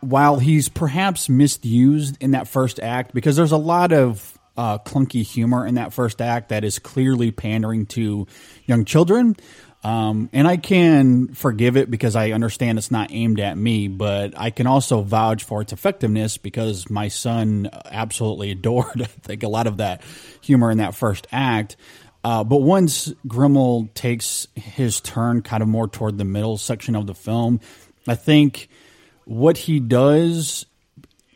while 0.00 0.38
he's 0.40 0.68
perhaps 0.68 1.28
misused 1.28 2.16
in 2.20 2.32
that 2.32 2.48
first 2.48 2.80
act, 2.80 3.14
because 3.14 3.36
there's 3.36 3.52
a 3.52 3.56
lot 3.56 3.92
of 3.92 4.36
uh, 4.56 4.78
clunky 4.78 5.22
humor 5.22 5.64
in 5.64 5.76
that 5.76 5.92
first 5.92 6.20
act 6.20 6.48
that 6.48 6.64
is 6.64 6.80
clearly 6.80 7.30
pandering 7.30 7.86
to 7.86 8.26
young 8.66 8.84
children. 8.84 9.36
Um, 9.84 10.30
and 10.32 10.48
I 10.48 10.56
can 10.56 11.34
forgive 11.34 11.76
it 11.76 11.90
because 11.90 12.16
I 12.16 12.30
understand 12.30 12.78
it's 12.78 12.90
not 12.90 13.12
aimed 13.12 13.38
at 13.38 13.58
me, 13.58 13.86
but 13.88 14.32
I 14.34 14.48
can 14.48 14.66
also 14.66 15.02
vouch 15.02 15.44
for 15.44 15.60
its 15.60 15.74
effectiveness 15.74 16.38
because 16.38 16.88
my 16.88 17.08
son 17.08 17.68
absolutely 17.84 18.50
adored, 18.50 19.02
I 19.02 19.04
think, 19.04 19.42
a 19.42 19.48
lot 19.48 19.66
of 19.66 19.76
that 19.76 20.02
humor 20.40 20.70
in 20.70 20.78
that 20.78 20.94
first 20.94 21.26
act. 21.30 21.76
Uh, 22.24 22.42
but 22.42 22.62
once 22.62 23.12
Grimmel 23.28 23.92
takes 23.92 24.48
his 24.54 25.02
turn 25.02 25.42
kind 25.42 25.62
of 25.62 25.68
more 25.68 25.86
toward 25.86 26.16
the 26.16 26.24
middle 26.24 26.56
section 26.56 26.96
of 26.96 27.06
the 27.06 27.14
film, 27.14 27.60
I 28.08 28.14
think 28.14 28.70
what 29.26 29.58
he 29.58 29.80
does 29.80 30.64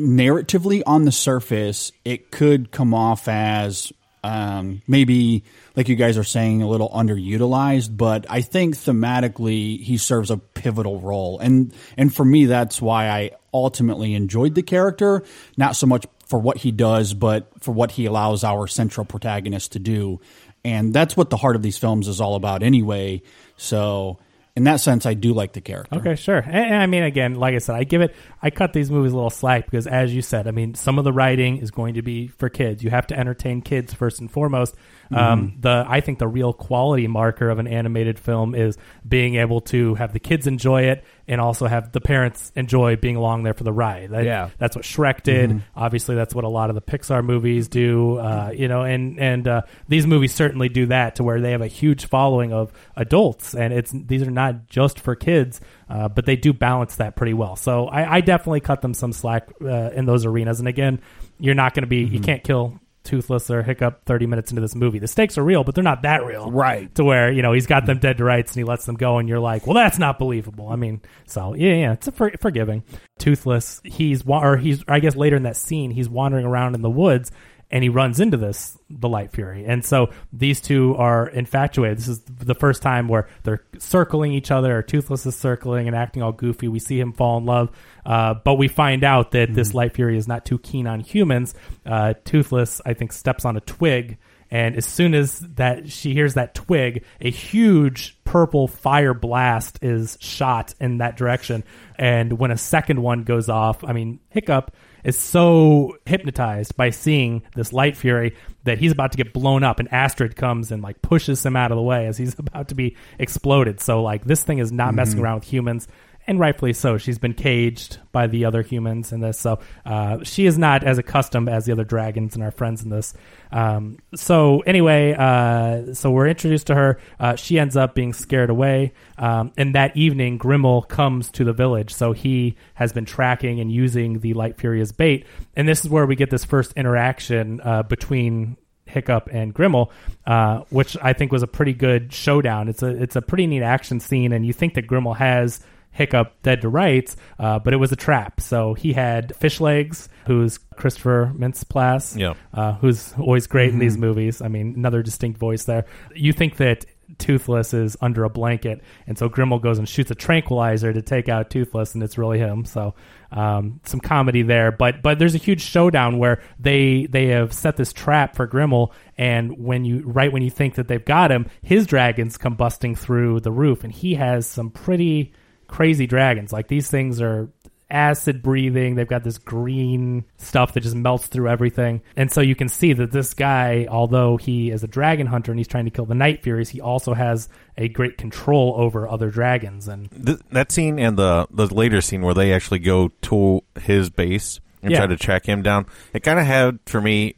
narratively 0.01 0.83
on 0.87 1.05
the 1.05 1.13
surface, 1.13 1.93
it 2.07 2.31
could 2.31 2.71
come 2.71 2.95
off 2.95 3.29
as 3.29 3.93
um, 4.23 4.83
maybe, 4.87 5.45
like 5.77 5.89
you 5.89 5.97
guys 5.97 6.19
are 6.19 6.25
saying, 6.25 6.63
a 6.63 6.69
little 6.69 6.89
underutilized. 6.91 7.97
But 7.97 8.27
I 8.29 8.41
think 8.41 8.77
thematically, 8.77 9.81
he 9.81 9.97
serves 9.97 10.31
a 10.31 10.37
pivotal 10.37 11.01
role, 11.01 11.39
and 11.39 11.73
and 11.97 12.15
for 12.15 12.25
me, 12.25 12.47
that's 12.47 12.81
why 12.81 13.09
I 13.09 13.31
ultimately 13.53 14.15
enjoyed 14.15 14.55
the 14.55 14.63
character, 14.63 15.25
not 15.57 15.77
so 15.77 15.87
much 15.87 16.07
for 16.27 16.39
what 16.39 16.59
he 16.59 16.71
does, 16.71 17.15
but 17.15 17.51
for 17.61 17.73
what 17.73 17.93
he 17.93 18.07
allows 18.07 18.45
our 18.45 18.67
central 18.67 19.07
protagonist 19.07 19.73
to 19.73 19.79
do, 19.79 20.21
and 20.65 20.93
that's 20.93 21.17
what 21.17 21.31
the 21.31 21.37
heart 21.37 21.57
of 21.57 21.63
these 21.63 21.79
films 21.79 22.09
is 22.09 22.21
all 22.21 22.35
about, 22.35 22.63
anyway. 22.63 23.23
So. 23.57 24.19
In 24.59 24.65
that 24.65 24.81
sense, 24.81 25.07
I 25.07 25.15
do 25.15 25.35
like 25.35 25.53
the 25.53 25.61
character. 25.61 25.95
Okay, 25.99 26.17
sure. 26.17 26.39
And, 26.39 26.57
and 26.57 26.75
I 26.75 26.87
mean, 26.87 27.05
again, 27.05 27.37
like 27.37 27.55
I 27.55 27.59
said, 27.59 27.77
I 27.77 27.85
give 27.85 28.01
it, 28.01 28.13
I 28.43 28.51
cut 28.51 28.73
these 28.73 28.91
movies 28.91 29.13
a 29.13 29.15
little 29.15 29.31
slack 29.31 29.67
because, 29.67 29.87
as 29.87 30.13
you 30.13 30.21
said, 30.21 30.49
I 30.49 30.51
mean, 30.51 30.75
some 30.75 30.99
of 30.99 31.05
the 31.05 31.13
writing 31.13 31.59
is 31.59 31.71
going 31.71 31.95
to 31.95 32.03
be 32.03 32.27
for 32.27 32.49
kids. 32.49 32.83
You 32.83 32.91
have 32.91 33.07
to 33.07 33.17
entertain 33.17 33.63
kids 33.63 33.95
first 33.95 34.19
and 34.19 34.29
foremost. 34.29 34.75
Um, 35.11 35.57
the 35.61 35.85
I 35.89 36.01
think 36.01 36.19
the 36.19 36.29
real 36.29 36.53
quality 36.53 37.07
marker 37.07 37.49
of 37.49 37.59
an 37.59 37.67
animated 37.67 38.19
film 38.19 38.55
is 38.55 38.77
being 39.09 39.37
able 39.37 39.61
to 39.63 39.95
have 39.95 40.13
the 40.13 40.21
kids 40.21 40.47
enjoy 40.47 40.83
it 40.83 41.05
and 41.27 41.41
also 41.41 41.67
have 41.67 41.93
the 41.93 42.01
parents 42.01 42.53
enjoy 42.57 42.97
being 42.97 43.17
along 43.17 43.43
there 43.43 43.55
for 43.55 43.65
the 43.65 43.73
ride. 43.73 44.11
That- 44.11 44.25
Yeah. 44.25 44.51
that's 44.59 44.77
what 44.77 44.85
Shrek 44.85 45.23
did. 45.23 45.63
Obviously, 45.77 46.15
that's 46.15 46.35
what 46.35 46.45
a 46.45 46.49
lot 46.49 46.69
of 46.71 46.75
the 46.75 46.83
Pixar 46.83 47.25
movies 47.25 47.69
do. 47.69 48.17
Uh, 48.19 48.51
you 48.55 48.69
know, 48.69 48.83
and 48.83 49.19
and 49.19 49.47
uh, 49.49 49.63
these 49.89 50.07
movies 50.07 50.35
certainly 50.35 50.69
do 50.69 50.87
that 50.87 51.17
to 51.17 51.25
where 51.25 51.41
they 51.41 51.53
have 51.53 51.63
a 51.63 51.67
huge 51.69 52.07
following 52.07 52.53
of 52.53 52.73
adults, 52.97 53.55
and 53.55 53.73
it's 53.73 53.91
these 53.93 54.23
are 54.23 54.31
not 54.31 54.67
just 54.69 55.01
for 55.01 55.15
kids, 55.15 55.61
uh, 55.89 56.09
but 56.09 56.27
they 56.27 56.37
do 56.37 56.53
balance 56.53 56.97
that 56.97 57.17
pretty 57.17 57.35
well. 57.35 57.57
So 57.57 57.87
I, 57.87 58.17
I 58.17 58.21
definitely 58.21 58.61
cut 58.61 58.83
them 58.83 58.95
some 58.95 59.13
slack 59.13 59.49
uh, 59.63 59.91
in 59.95 60.05
those 60.07 60.27
arenas. 60.27 60.59
And 60.59 60.69
again, 60.69 61.01
you're 61.39 61.55
not 61.55 61.75
going 61.75 61.83
to 61.83 61.89
be 61.89 61.99
you 62.05 62.21
can't 62.21 62.43
kill. 62.45 62.79
Toothless 63.09 63.51
or 63.51 63.63
Hiccup 63.63 64.05
30 64.05 64.27
minutes 64.27 64.51
into 64.51 64.61
this 64.61 64.75
movie. 64.75 64.99
The 64.99 65.09
stakes 65.09 65.39
are 65.39 65.43
real, 65.43 65.65
but 65.65 65.75
they're 65.75 65.83
not 65.83 66.03
that 66.03 66.25
real. 66.25 66.51
Right. 66.51 66.95
To 66.97 67.05
where, 67.05 67.33
you 67.33 67.41
know, 67.41 67.53
he's 67.55 67.67
got 67.67 67.87
them 67.87 67.99
dead 67.99 68.19
to 68.19 68.25
rights 68.25 68.53
and 68.53 68.61
he 68.61 68.65
lets 68.65 68.85
them 68.85 68.97
go, 68.97 69.17
and 69.19 69.29
you're 69.29 69.41
like, 69.41 69.67
well, 69.67 69.75
that's 69.75 69.99
not 69.99 70.19
believable. 70.19 70.69
I 70.69 70.77
mean, 70.77 71.01
so, 71.27 71.55
yeah, 71.55 71.73
yeah, 71.75 71.93
it's 71.95 72.07
a 72.07 72.13
for- 72.13 72.37
forgiving. 72.41 72.85
Toothless, 73.19 73.81
he's, 73.83 74.25
wa- 74.25 74.45
or 74.45 74.57
he's, 74.59 74.85
I 74.87 75.01
guess 75.01 75.17
later 75.17 75.37
in 75.37 75.45
that 75.45 75.57
scene, 75.57 75.91
he's 75.91 76.09
wandering 76.09 76.45
around 76.45 76.75
in 76.75 76.83
the 76.83 76.91
woods 76.91 77.33
and 77.71 77.83
he 77.83 77.91
runs 77.91 78.19
into 78.19 78.37
this, 78.39 78.79
the 78.89 79.09
Light 79.09 79.31
Fury. 79.31 79.65
And 79.67 79.85
so 79.85 80.11
these 80.33 80.61
two 80.61 80.95
are 80.97 81.29
infatuated. 81.29 81.99
This 81.99 82.09
is 82.09 82.21
the 82.21 82.55
first 82.55 82.81
time 82.81 83.09
where 83.09 83.29
they're 83.43 83.63
circling 83.79 84.33
each 84.33 84.51
other, 84.51 84.79
or 84.79 84.83
Toothless 84.83 85.27
is 85.27 85.37
circling 85.37 85.87
and 85.87 85.95
acting 85.95 86.23
all 86.23 86.33
goofy. 86.33 86.69
We 86.69 86.79
see 86.79 86.99
him 86.99 87.13
fall 87.13 87.37
in 87.37 87.45
love. 87.45 87.71
Uh, 88.09 88.33
but 88.43 88.55
we 88.55 88.69
find 88.69 89.05
out 89.05 89.33
that 89.33 89.53
this 89.55 89.75
Light 89.75 89.93
Fury 89.93 90.17
is 90.17 90.27
not 90.27 90.47
too 90.47 90.59
keen 90.59 90.87
on 90.87 91.01
humans. 91.01 91.55
Uh, 91.85 92.15
Toothless, 92.25 92.81
I 92.87 92.95
think, 92.95 93.13
steps 93.13 93.45
on 93.45 93.59
a 93.59 93.61
twig. 93.61 94.17
And 94.51 94.77
as 94.77 94.87
soon 94.87 95.15
as 95.15 95.41
that 95.41 95.91
she 95.93 96.15
hears 96.15 96.33
that 96.33 96.55
twig, 96.55 97.05
a 97.21 97.31
huge 97.31 98.17
purple 98.25 98.67
fire 98.67 99.13
blast 99.13 99.81
is 99.83 100.17
shot 100.23 100.73
in 100.81 100.99
that 100.99 101.19
direction. 101.19 101.65
And 101.97 102.39
when 102.39 102.51
a 102.51 102.57
second 102.57 103.03
one 103.03 103.25
goes 103.25 103.51
off, 103.51 103.85
I 103.85 103.93
mean, 103.93 104.21
Hiccup 104.31 104.75
is 105.05 105.19
so 105.19 105.99
hypnotized 106.07 106.79
by 106.79 106.89
seeing 106.89 107.43
this 107.55 107.75
light 107.75 107.95
fury 107.95 108.35
that 108.65 108.79
he's 108.79 108.93
about 108.93 109.13
to 109.13 109.19
get 109.19 109.35
blown 109.35 109.63
up 109.63 109.81
and 109.81 109.93
Astrid 109.93 110.35
comes 110.35 110.73
and 110.73 110.83
like 110.83 111.03
pushes 111.03 111.45
him 111.45 111.57
out 111.57 111.71
of 111.71 111.77
the 111.77 111.83
way 111.83 112.07
as 112.07 112.17
he's 112.17 112.39
about 112.39 112.69
to 112.69 112.75
be 112.75 112.97
exploded. 113.19 113.81
So 113.81 114.03
like 114.03 114.25
this 114.25 114.45
thing 114.45 114.59
is 114.61 114.73
not 114.73 114.95
messing 114.95 115.21
around 115.21 115.41
with 115.41 115.45
humans 115.45 115.89
and 116.29 116.39
rightfully 116.39 116.75
so. 116.75 116.99
She's 116.99 117.19
been 117.19 117.33
caged 117.33 117.99
by 118.13 118.27
the 118.27 118.45
other 118.45 118.61
humans 118.63 119.13
in 119.13 119.21
this, 119.21 119.41
so 119.41 119.59
uh, 119.87 120.23
she 120.23 120.47
is 120.47 120.59
not 120.59 120.85
as 120.85 120.99
accustomed 120.99 121.49
as 121.49 121.65
the 121.65 121.73
other 121.73 121.85
dragons 121.85 122.35
and 122.35 122.45
our 122.45 122.51
friends 122.51 122.83
in 122.85 122.91
this. 122.91 123.15
Um, 123.51 123.99
so 124.15 124.61
anyway, 124.61 125.15
uh, 125.19 125.95
so 125.95 126.11
we're 126.11 126.29
introduced 126.29 126.67
to 126.67 126.75
her. 126.75 127.01
Uh, 127.19 127.35
she 127.35 127.59
ends 127.59 127.77
up 127.77 127.95
being 127.95 128.13
scared 128.13 128.51
away, 128.51 128.93
um, 129.17 129.53
and 129.57 129.75
that 129.75 129.97
evening, 129.97 130.39
Grimmel 130.39 130.87
comes 130.87 131.31
to 131.33 131.45
the 131.45 131.55
village. 131.55 131.95
So 131.95 132.13
he 132.13 132.57
has 132.75 132.93
been 132.93 133.07
tracking 133.07 133.59
and 133.59 133.73
using 133.73 134.21
the 134.21 134.35
Light 134.35 134.59
Fury 134.59 134.83
as 134.83 134.93
bait, 134.93 135.27
and 135.57 135.67
this 135.67 135.83
is 135.83 135.91
where 135.91 136.07
we 136.07 136.15
get 136.15 136.29
this 136.29 136.45
first 136.45 136.75
interaction 136.75 137.63
uh, 137.63 137.85
between 137.85 138.59
Hiccup 138.85 139.29
and 139.33 139.55
Grimmel, 139.55 139.91
uh, 140.27 140.65
which 140.69 140.95
I 141.01 141.15
think 141.15 141.33
was 141.33 141.43
a 141.43 141.47
pretty 141.47 141.73
good 141.73 142.13
showdown. 142.13 142.69
It's 142.69 142.83
a 142.83 142.89
it's 142.89 143.17
a 143.17 143.23
pretty 143.23 143.47
neat 143.47 143.63
action 143.63 143.99
scene, 143.99 144.33
and 144.33 144.45
you 144.45 144.53
think 144.53 144.75
that 144.75 144.87
Grimmel 144.87 145.17
has 145.17 145.61
Hiccup 145.99 146.41
dead 146.43 146.61
to 146.63 146.69
rights, 146.69 147.17
uh, 147.41 147.59
but 147.59 147.73
it 147.75 147.77
was 147.79 147.91
a 147.91 147.97
trap. 147.97 148.41
So 148.41 148.75
he 148.75 148.93
had 148.93 149.33
Fishlegs, 149.41 150.09
who's 150.27 150.59
Christopher 150.77 151.33
Mintz-Plasse, 151.37 152.17
Yeah. 152.17 152.35
uh, 152.55 152.75
who's 152.75 153.13
always 153.19 153.49
great 153.49 153.73
in 153.73 153.81
these 153.81 153.99
movies. 153.99 154.41
I 154.41 154.47
mean, 154.47 154.75
another 154.77 155.03
distinct 155.03 155.39
voice 155.41 155.65
there. 155.65 155.87
You 156.15 156.33
think 156.33 156.57
that 156.59 156.87
Toothless 157.17 157.73
is 157.75 157.97
under 158.03 158.23
a 158.25 158.29
blanket, 158.31 158.83
and 159.07 159.17
so 159.19 159.29
Grimmel 159.31 159.61
goes 159.61 159.79
and 159.79 159.89
shoots 159.89 160.11
a 160.11 160.15
tranquilizer 160.15 160.93
to 160.93 161.01
take 161.03 161.29
out 161.29 161.49
Toothless, 161.51 161.95
and 161.95 162.03
it's 162.05 162.19
really 162.19 162.39
him. 162.39 162.65
So 162.67 162.95
um, 163.33 163.81
some 163.85 163.99
comedy 163.99 164.43
there, 164.43 164.71
but 164.71 165.03
but 165.03 165.19
there's 165.19 165.35
a 165.35 165.39
huge 165.39 165.63
showdown 165.63 166.19
where 166.19 166.43
they 166.61 167.07
they 167.11 167.29
have 167.29 167.53
set 167.55 167.77
this 167.77 167.95
trap 167.95 168.37
for 168.37 168.47
Grimmel, 168.47 168.93
and 169.17 169.59
when 169.59 169.87
you 169.87 170.03
right 170.05 170.31
when 170.31 170.43
you 170.43 170.51
think 170.51 170.75
that 170.75 170.87
they've 170.87 171.05
got 171.05 171.33
him, 171.33 171.47
his 171.63 171.87
dragons 171.87 172.37
come 172.37 172.55
busting 172.57 172.95
through 172.95 173.41
the 173.41 173.53
roof, 173.53 173.85
and 173.85 173.93
he 173.93 174.15
has 174.15 174.47
some 174.47 174.71
pretty 174.71 175.33
crazy 175.69 176.07
dragons. 176.07 176.53
Like 176.53 176.69
these 176.69 176.91
things 176.91 177.21
are 177.21 177.49
acid 177.91 178.43
breathing. 178.43 178.97
They've 178.97 179.09
got 179.09 179.25
this 179.25 179.39
green 179.39 180.25
stuff 180.37 180.75
that 180.75 180.81
just 180.81 180.95
melts 180.95 181.27
through 181.27 181.49
everything. 181.49 182.03
And 182.17 182.31
so 182.31 182.43
you 182.43 182.55
can 182.55 182.69
see 182.69 182.93
that 182.93 183.13
this 183.13 183.33
guy, 183.33 183.87
although 183.89 184.37
he 184.37 184.71
is 184.71 184.85
a 184.85 184.87
dragon 184.87 185.27
hunter 185.27 185.53
and 185.53 185.59
he's 185.59 185.69
trying 185.69 185.87
to 185.87 185.91
kill 185.91 186.05
the 186.05 186.15
Night 186.15 186.43
Furies, 186.43 186.69
he 186.69 186.81
also 186.83 187.15
has 187.15 187.49
a 187.79 187.89
great 187.89 188.19
control 188.19 188.75
over 188.77 189.09
other 189.09 189.31
dragons. 189.31 189.89
And 189.89 190.11
Th- 190.11 190.39
that 190.51 190.71
scene 190.71 190.99
and 190.99 191.17
the 191.19 191.47
the 191.51 191.67
later 191.75 192.01
scene 192.03 192.21
where 192.21 192.35
they 192.35 192.53
actually 192.53 192.81
go 192.81 193.09
to 193.23 193.63
his 193.81 194.11
base 194.11 194.61
and 194.83 194.93
Yeah. 194.93 194.99
try 194.99 195.07
to 195.07 195.17
track 195.17 195.47
him 195.47 195.63
down, 195.63 195.87
it 196.13 196.23
kind 196.23 196.39
of 196.39 196.45
had 196.45 196.81
for 196.85 197.01
me 197.01 197.37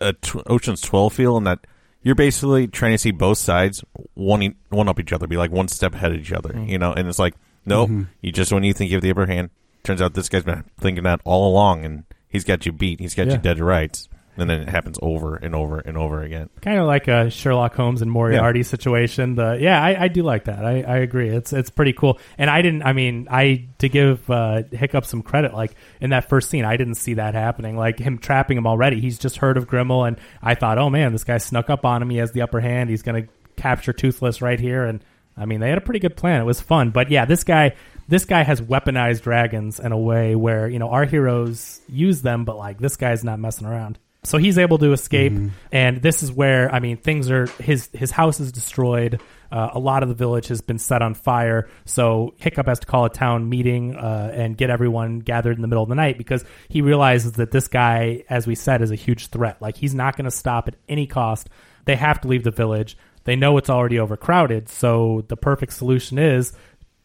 a 0.00 0.14
t- 0.14 0.40
Ocean's 0.46 0.80
Twelve 0.80 1.12
feel 1.12 1.36
in 1.36 1.44
that 1.44 1.66
you're 2.08 2.14
basically 2.16 2.66
trying 2.66 2.92
to 2.92 2.98
see 2.98 3.10
both 3.10 3.36
sides 3.38 3.84
one 4.14 4.54
one 4.70 4.88
up 4.88 4.98
each 4.98 5.12
other, 5.12 5.26
be 5.26 5.36
like 5.36 5.50
one 5.50 5.68
step 5.68 5.94
ahead 5.94 6.12
of 6.12 6.18
each 6.20 6.32
other, 6.32 6.48
Mm-hmm. 6.50 6.68
you 6.68 6.78
know. 6.78 6.92
And 6.92 7.06
it's 7.06 7.18
like, 7.18 7.34
nope, 7.66 7.90
you 8.22 8.32
just 8.32 8.50
when 8.52 8.64
you 8.64 8.72
think 8.72 8.90
you 8.90 8.96
have 8.96 9.02
the 9.02 9.10
upper 9.10 9.26
hand, 9.26 9.50
turns 9.84 10.00
out 10.00 10.14
this 10.14 10.28
guy's 10.28 10.44
been 10.44 10.64
thinking 10.80 11.04
that 11.04 11.20
all 11.24 11.50
along, 11.52 11.84
and 11.84 12.04
he's 12.28 12.44
got 12.44 12.64
you 12.66 12.72
beat. 12.72 12.98
He's 13.00 13.14
got 13.14 13.26
Yeah. 13.26 13.34
you 13.34 13.38
dead 13.38 13.58
to 13.58 13.64
rights, 13.64 14.08
and 14.38 14.48
then 14.48 14.60
it 14.60 14.68
happens 14.68 14.98
over 15.02 15.34
and 15.34 15.54
over 15.54 15.80
and 15.80 15.98
over 15.98 16.22
again. 16.22 16.48
kind 16.62 16.78
of 16.78 16.86
like 16.86 17.08
a 17.08 17.28
Sherlock 17.28 17.74
Holmes 17.74 18.02
and 18.02 18.10
Moriarty 18.10 18.62
situation. 18.62 19.34
The 19.34 19.58
yeah, 19.60 19.82
I, 19.82 20.04
I 20.04 20.08
do 20.08 20.22
like 20.22 20.44
that. 20.44 20.64
I, 20.64 20.82
I 20.82 20.96
agree. 20.98 21.28
It's 21.28 21.52
it's 21.52 21.70
pretty 21.70 21.92
cool. 21.92 22.18
And 22.38 22.48
I 22.48 22.62
didn't. 22.62 22.82
I 22.84 22.92
mean, 22.92 23.26
I 23.30 23.66
to 23.78 23.88
give 23.88 24.30
uh, 24.30 24.62
Hiccup 24.70 25.04
some 25.04 25.22
credit. 25.22 25.52
Like 25.52 25.74
in 26.00 26.10
that 26.10 26.28
first 26.28 26.50
scene, 26.50 26.64
I 26.64 26.76
didn't 26.76 26.94
see 26.94 27.14
that 27.14 27.34
happening. 27.34 27.76
Like 27.76 27.98
him 27.98 28.18
trapping 28.18 28.56
him 28.56 28.66
already. 28.66 29.00
He's 29.00 29.18
just 29.18 29.38
heard 29.38 29.56
of 29.56 29.66
Grimmel, 29.66 30.06
and 30.06 30.18
I 30.40 30.54
thought, 30.54 30.78
oh 30.78 30.88
man, 30.88 31.12
this 31.12 31.24
guy 31.24 31.38
snuck 31.38 31.68
up 31.68 31.84
on 31.84 32.00
him. 32.00 32.10
He 32.10 32.18
has 32.18 32.30
the 32.30 32.42
upper 32.42 32.60
hand. 32.60 32.90
He's 32.90 33.02
gonna 33.02 33.26
capture 33.56 33.92
Toothless 33.92 34.40
right 34.40 34.60
here. 34.60 34.84
And 34.84 35.04
I 35.36 35.46
mean, 35.46 35.58
they 35.58 35.68
had 35.68 35.78
a 35.78 35.82
pretty 35.82 36.00
good 36.00 36.16
plan. 36.16 36.40
It 36.40 36.44
was 36.44 36.60
fun. 36.60 36.90
But 36.90 37.10
yeah, 37.10 37.24
this 37.24 37.44
guy. 37.44 37.74
This 38.10 38.24
guy 38.24 38.42
has 38.42 38.58
weaponized 38.58 39.20
dragons 39.20 39.78
in 39.78 39.92
a 39.92 39.98
way 39.98 40.34
where 40.34 40.66
you 40.66 40.78
know 40.78 40.88
our 40.88 41.04
heroes 41.04 41.78
use 41.90 42.22
them, 42.22 42.46
but 42.46 42.56
like 42.56 42.78
this 42.78 42.96
guy's 42.96 43.22
not 43.22 43.38
messing 43.38 43.66
around. 43.66 43.98
So 44.24 44.36
he's 44.36 44.58
able 44.58 44.78
to 44.78 44.92
escape, 44.92 45.32
and 45.70 46.02
this 46.02 46.22
is 46.22 46.32
where 46.32 46.74
I 46.74 46.80
mean 46.80 46.96
things 46.96 47.30
are. 47.30 47.46
His 47.62 47.88
his 47.92 48.10
house 48.10 48.40
is 48.40 48.50
destroyed. 48.50 49.20
Uh, 49.50 49.70
a 49.72 49.78
lot 49.78 50.02
of 50.02 50.08
the 50.08 50.14
village 50.14 50.48
has 50.48 50.60
been 50.60 50.78
set 50.78 51.02
on 51.02 51.14
fire. 51.14 51.68
So 51.86 52.34
Hiccup 52.38 52.66
has 52.66 52.80
to 52.80 52.86
call 52.86 53.04
a 53.04 53.10
town 53.10 53.48
meeting 53.48 53.96
uh, 53.96 54.30
and 54.34 54.56
get 54.56 54.70
everyone 54.70 55.20
gathered 55.20 55.56
in 55.56 55.62
the 55.62 55.68
middle 55.68 55.82
of 55.84 55.88
the 55.88 55.94
night 55.94 56.18
because 56.18 56.44
he 56.68 56.82
realizes 56.82 57.32
that 57.32 57.52
this 57.52 57.68
guy, 57.68 58.24
as 58.28 58.46
we 58.46 58.54
said, 58.54 58.82
is 58.82 58.90
a 58.90 58.96
huge 58.96 59.28
threat. 59.28 59.62
Like 59.62 59.76
he's 59.76 59.94
not 59.94 60.16
going 60.16 60.26
to 60.26 60.30
stop 60.30 60.68
at 60.68 60.74
any 60.88 61.06
cost. 61.06 61.48
They 61.86 61.96
have 61.96 62.20
to 62.22 62.28
leave 62.28 62.44
the 62.44 62.50
village. 62.50 62.98
They 63.24 63.36
know 63.36 63.56
it's 63.56 63.70
already 63.70 63.98
overcrowded. 63.98 64.68
So 64.68 65.24
the 65.28 65.36
perfect 65.36 65.72
solution 65.72 66.18
is 66.18 66.52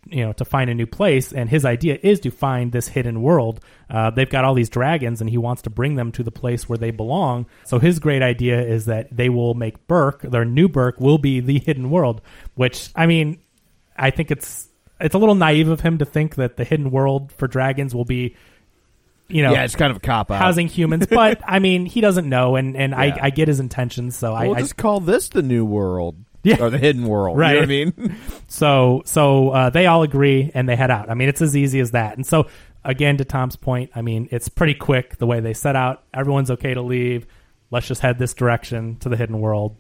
you 0.06 0.26
know 0.26 0.34
to 0.34 0.46
find 0.46 0.70
a 0.70 0.74
new 0.74 0.86
place 0.86 1.32
and 1.32 1.50
his 1.50 1.66
idea 1.66 1.98
is 2.04 2.20
to 2.20 2.30
find 2.30 2.72
this 2.72 2.88
hidden 2.88 3.22
world 3.22 3.60
uh, 3.90 4.10
they've 4.10 4.30
got 4.30 4.44
all 4.44 4.54
these 4.54 4.70
dragons 4.70 5.22
and 5.22 5.30
he 5.30 5.38
wants 5.38 5.62
to 5.62 5.70
bring 5.70 5.96
them 5.96 6.12
to 6.12 6.24
the 6.24 6.32
place 6.32 6.68
where 6.68 6.78
they 6.78 6.92
belong 6.92 7.46
so 7.64 7.80
his 7.80 8.00
great 8.00 8.22
idea 8.22 8.62
is 8.62 8.86
that 8.86 9.08
they 9.16 9.30
will 9.30 9.54
make 9.54 9.88
Berk 9.88 10.22
their 10.22 10.46
new 10.46 10.68
Berk 10.68 11.00
will 11.00 11.18
be 11.18 11.40
the 11.40 11.60
hidden 11.60 11.90
world 11.90 12.22
which 12.56 12.90
i 12.96 13.06
mean 13.06 13.40
i 13.98 14.10
think 14.10 14.32
it's 14.32 14.68
it's 15.00 15.16
a 15.16 15.18
little 15.18 15.36
naive 15.36 15.70
of 15.70 15.82
him 15.82 15.98
to 15.98 16.06
think 16.06 16.36
that 16.36 16.58
the 16.58 16.64
hidden 16.64 16.92
world 16.92 17.32
for 17.32 17.48
dragons 17.48 17.96
will 17.96 18.06
be 18.06 18.36
you 19.30 19.42
know 19.42 19.54
yeah, 19.54 19.64
it's 19.64 19.76
kind 19.76 19.90
of 19.92 19.98
a 19.98 20.02
cop 20.02 20.30
out. 20.32 20.42
housing 20.42 20.68
humans 20.68 21.08
but 21.10 21.42
i 21.48 21.60
mean 21.60 21.86
he 21.86 22.02
doesn't 22.02 22.28
know 22.28 22.56
and 22.56 22.76
and 22.76 22.92
Yeah. 22.92 22.98
I, 23.00 23.20
I 23.24 23.30
get 23.30 23.48
his 23.48 23.60
intentions 23.60 24.16
so 24.18 24.34
I, 24.34 24.48
We'll 24.48 24.58
I 24.58 24.60
just 24.60 24.78
call 24.78 25.00
this 25.00 25.30
the 25.30 25.42
new 25.42 25.66
world. 25.66 26.18
Yeah. 26.52 26.62
Or 26.62 26.70
the 26.70 26.78
hidden 26.78 27.08
world. 27.08 27.38
Right. 27.38 27.52
You 27.52 27.56
know 27.56 27.92
what 27.92 28.00
I 28.00 28.08
mean? 28.10 28.18
So 28.48 29.02
so 29.06 29.50
uh, 29.50 29.70
they 29.70 29.88
all 29.88 30.04
agree 30.04 30.52
and 30.54 30.68
they 30.70 30.76
head 30.76 30.92
out. 30.92 31.10
I 31.10 31.14
mean, 31.16 31.30
it's 31.30 31.42
as 31.42 31.56
easy 31.56 31.80
as 31.80 31.92
that. 31.92 32.18
And 32.18 32.26
so 32.26 32.48
again, 32.84 33.18
to 33.18 33.26
Tom's 33.26 33.56
point, 33.56 33.92
I 33.96 34.02
mean, 34.02 34.28
it's 34.32 34.50
pretty 34.50 34.74
quick 34.76 35.18
the 35.18 35.26
way 35.26 35.40
they 35.40 35.54
set 35.54 35.76
out. 35.76 36.04
Everyone's 36.14 36.52
okay 36.52 36.74
to 36.74 36.82
leave. 36.82 37.26
Let's 37.72 37.88
just 37.88 38.02
head 38.02 38.20
this 38.20 38.34
direction 38.34 38.98
to 38.98 39.10
the 39.10 39.16
hidden 39.18 39.40
world. 39.40 39.78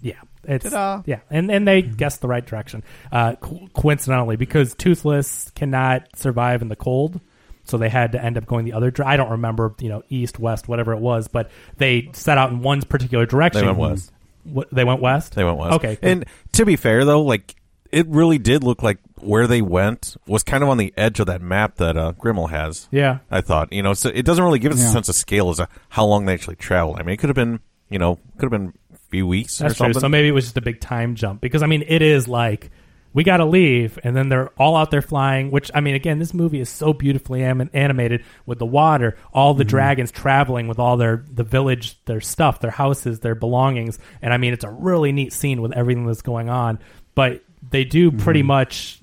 Yeah, 0.00 0.20
it's 0.44 0.70
Ta-da. 0.70 1.02
yeah, 1.06 1.20
and 1.30 1.50
and 1.50 1.66
they 1.66 1.82
guessed 1.82 2.20
the 2.20 2.28
right 2.28 2.44
direction. 2.46 2.84
Uh, 3.10 3.34
co- 3.34 3.66
coincidentally, 3.74 4.36
because 4.36 4.74
Toothless 4.76 5.50
cannot 5.56 6.06
survive 6.16 6.62
in 6.62 6.68
the 6.68 6.76
cold. 6.76 7.20
So 7.64 7.76
they 7.76 7.88
had 7.88 8.12
to 8.12 8.24
end 8.24 8.38
up 8.38 8.46
going 8.46 8.64
the 8.64 8.72
other. 8.74 8.90
Dire- 8.92 9.06
I 9.06 9.16
don't 9.16 9.30
remember, 9.30 9.74
you 9.80 9.88
know, 9.88 10.02
east, 10.08 10.38
west, 10.38 10.68
whatever 10.68 10.92
it 10.92 11.00
was, 11.00 11.26
but 11.28 11.50
they 11.76 12.08
set 12.12 12.38
out 12.38 12.50
in 12.50 12.62
one 12.62 12.80
particular 12.82 13.26
direction. 13.26 13.60
They 13.62 13.66
went 13.66 13.78
west. 13.78 14.12
What, 14.52 14.70
they 14.70 14.84
went 14.84 15.00
west. 15.00 15.34
They 15.34 15.44
went 15.44 15.58
west. 15.58 15.74
Okay, 15.74 15.96
cool. 15.96 16.08
And 16.10 16.24
to 16.52 16.64
be 16.64 16.76
fair, 16.76 17.04
though, 17.04 17.22
like 17.22 17.54
it 17.90 18.06
really 18.08 18.38
did 18.38 18.62
look 18.64 18.82
like 18.82 18.98
where 19.20 19.46
they 19.46 19.62
went 19.62 20.16
was 20.26 20.42
kind 20.42 20.62
of 20.62 20.68
on 20.68 20.76
the 20.76 20.92
edge 20.96 21.20
of 21.20 21.26
that 21.26 21.40
map 21.40 21.76
that 21.76 21.96
uh, 21.96 22.12
Grimmel 22.12 22.50
has. 22.50 22.88
Yeah. 22.90 23.18
I 23.30 23.40
thought. 23.40 23.72
You 23.72 23.82
know, 23.82 23.94
so 23.94 24.10
it 24.10 24.24
doesn't 24.24 24.44
really 24.44 24.58
give 24.58 24.72
us 24.72 24.78
Yeah. 24.80 24.88
a 24.88 24.92
sense 24.92 25.08
of 25.08 25.14
scale 25.14 25.50
as 25.50 25.56
to 25.56 25.68
how 25.88 26.04
long 26.04 26.26
they 26.26 26.34
actually 26.34 26.56
traveled. 26.56 26.98
I 26.98 27.02
mean, 27.02 27.14
it 27.14 27.16
could 27.16 27.28
have 27.30 27.36
been, 27.36 27.60
you 27.88 27.98
know, 27.98 28.16
could 28.38 28.42
have 28.42 28.50
been 28.50 28.74
a 28.94 28.98
few 29.10 29.26
weeks 29.26 29.58
That's 29.58 29.72
or 29.72 29.76
something. 29.76 29.92
true. 29.94 30.00
So 30.02 30.08
maybe 30.08 30.28
it 30.28 30.32
was 30.32 30.44
just 30.44 30.58
a 30.58 30.60
big 30.62 30.80
time 30.80 31.14
jump 31.14 31.40
because 31.40 31.62
I 31.62 31.66
mean 31.66 31.82
it 31.88 32.02
is 32.02 32.28
like 32.28 32.70
we 33.14 33.24
got 33.24 33.38
to 33.38 33.44
leave, 33.46 33.98
and 34.04 34.14
then 34.14 34.28
they're 34.28 34.48
all 34.58 34.76
out 34.76 34.90
there 34.90 35.02
flying. 35.02 35.50
Which 35.50 35.70
I 35.74 35.80
mean, 35.80 35.94
again, 35.94 36.18
this 36.18 36.34
movie 36.34 36.60
is 36.60 36.68
so 36.68 36.92
beautifully 36.92 37.42
am- 37.42 37.70
animated 37.72 38.24
with 38.46 38.58
the 38.58 38.66
water, 38.66 39.16
all 39.32 39.52
Mm-hmm. 39.52 39.58
the 39.58 39.64
dragons 39.64 40.10
traveling 40.12 40.68
with 40.68 40.78
all 40.78 40.96
their 40.96 41.24
the 41.32 41.44
village, 41.44 42.02
their 42.04 42.20
stuff, 42.20 42.60
their 42.60 42.70
houses, 42.70 43.20
their 43.20 43.34
belongings, 43.34 43.98
and 44.22 44.32
I 44.32 44.36
mean 44.36 44.52
it's 44.52 44.64
a 44.64 44.70
really 44.70 45.12
neat 45.12 45.32
scene 45.32 45.62
with 45.62 45.72
everything 45.72 46.06
that's 46.06 46.22
going 46.22 46.48
on. 46.50 46.78
But 47.14 47.42
they 47.70 47.84
do 47.84 48.10
pretty 48.12 48.40
Mm-hmm. 48.40 48.46
much 48.48 49.00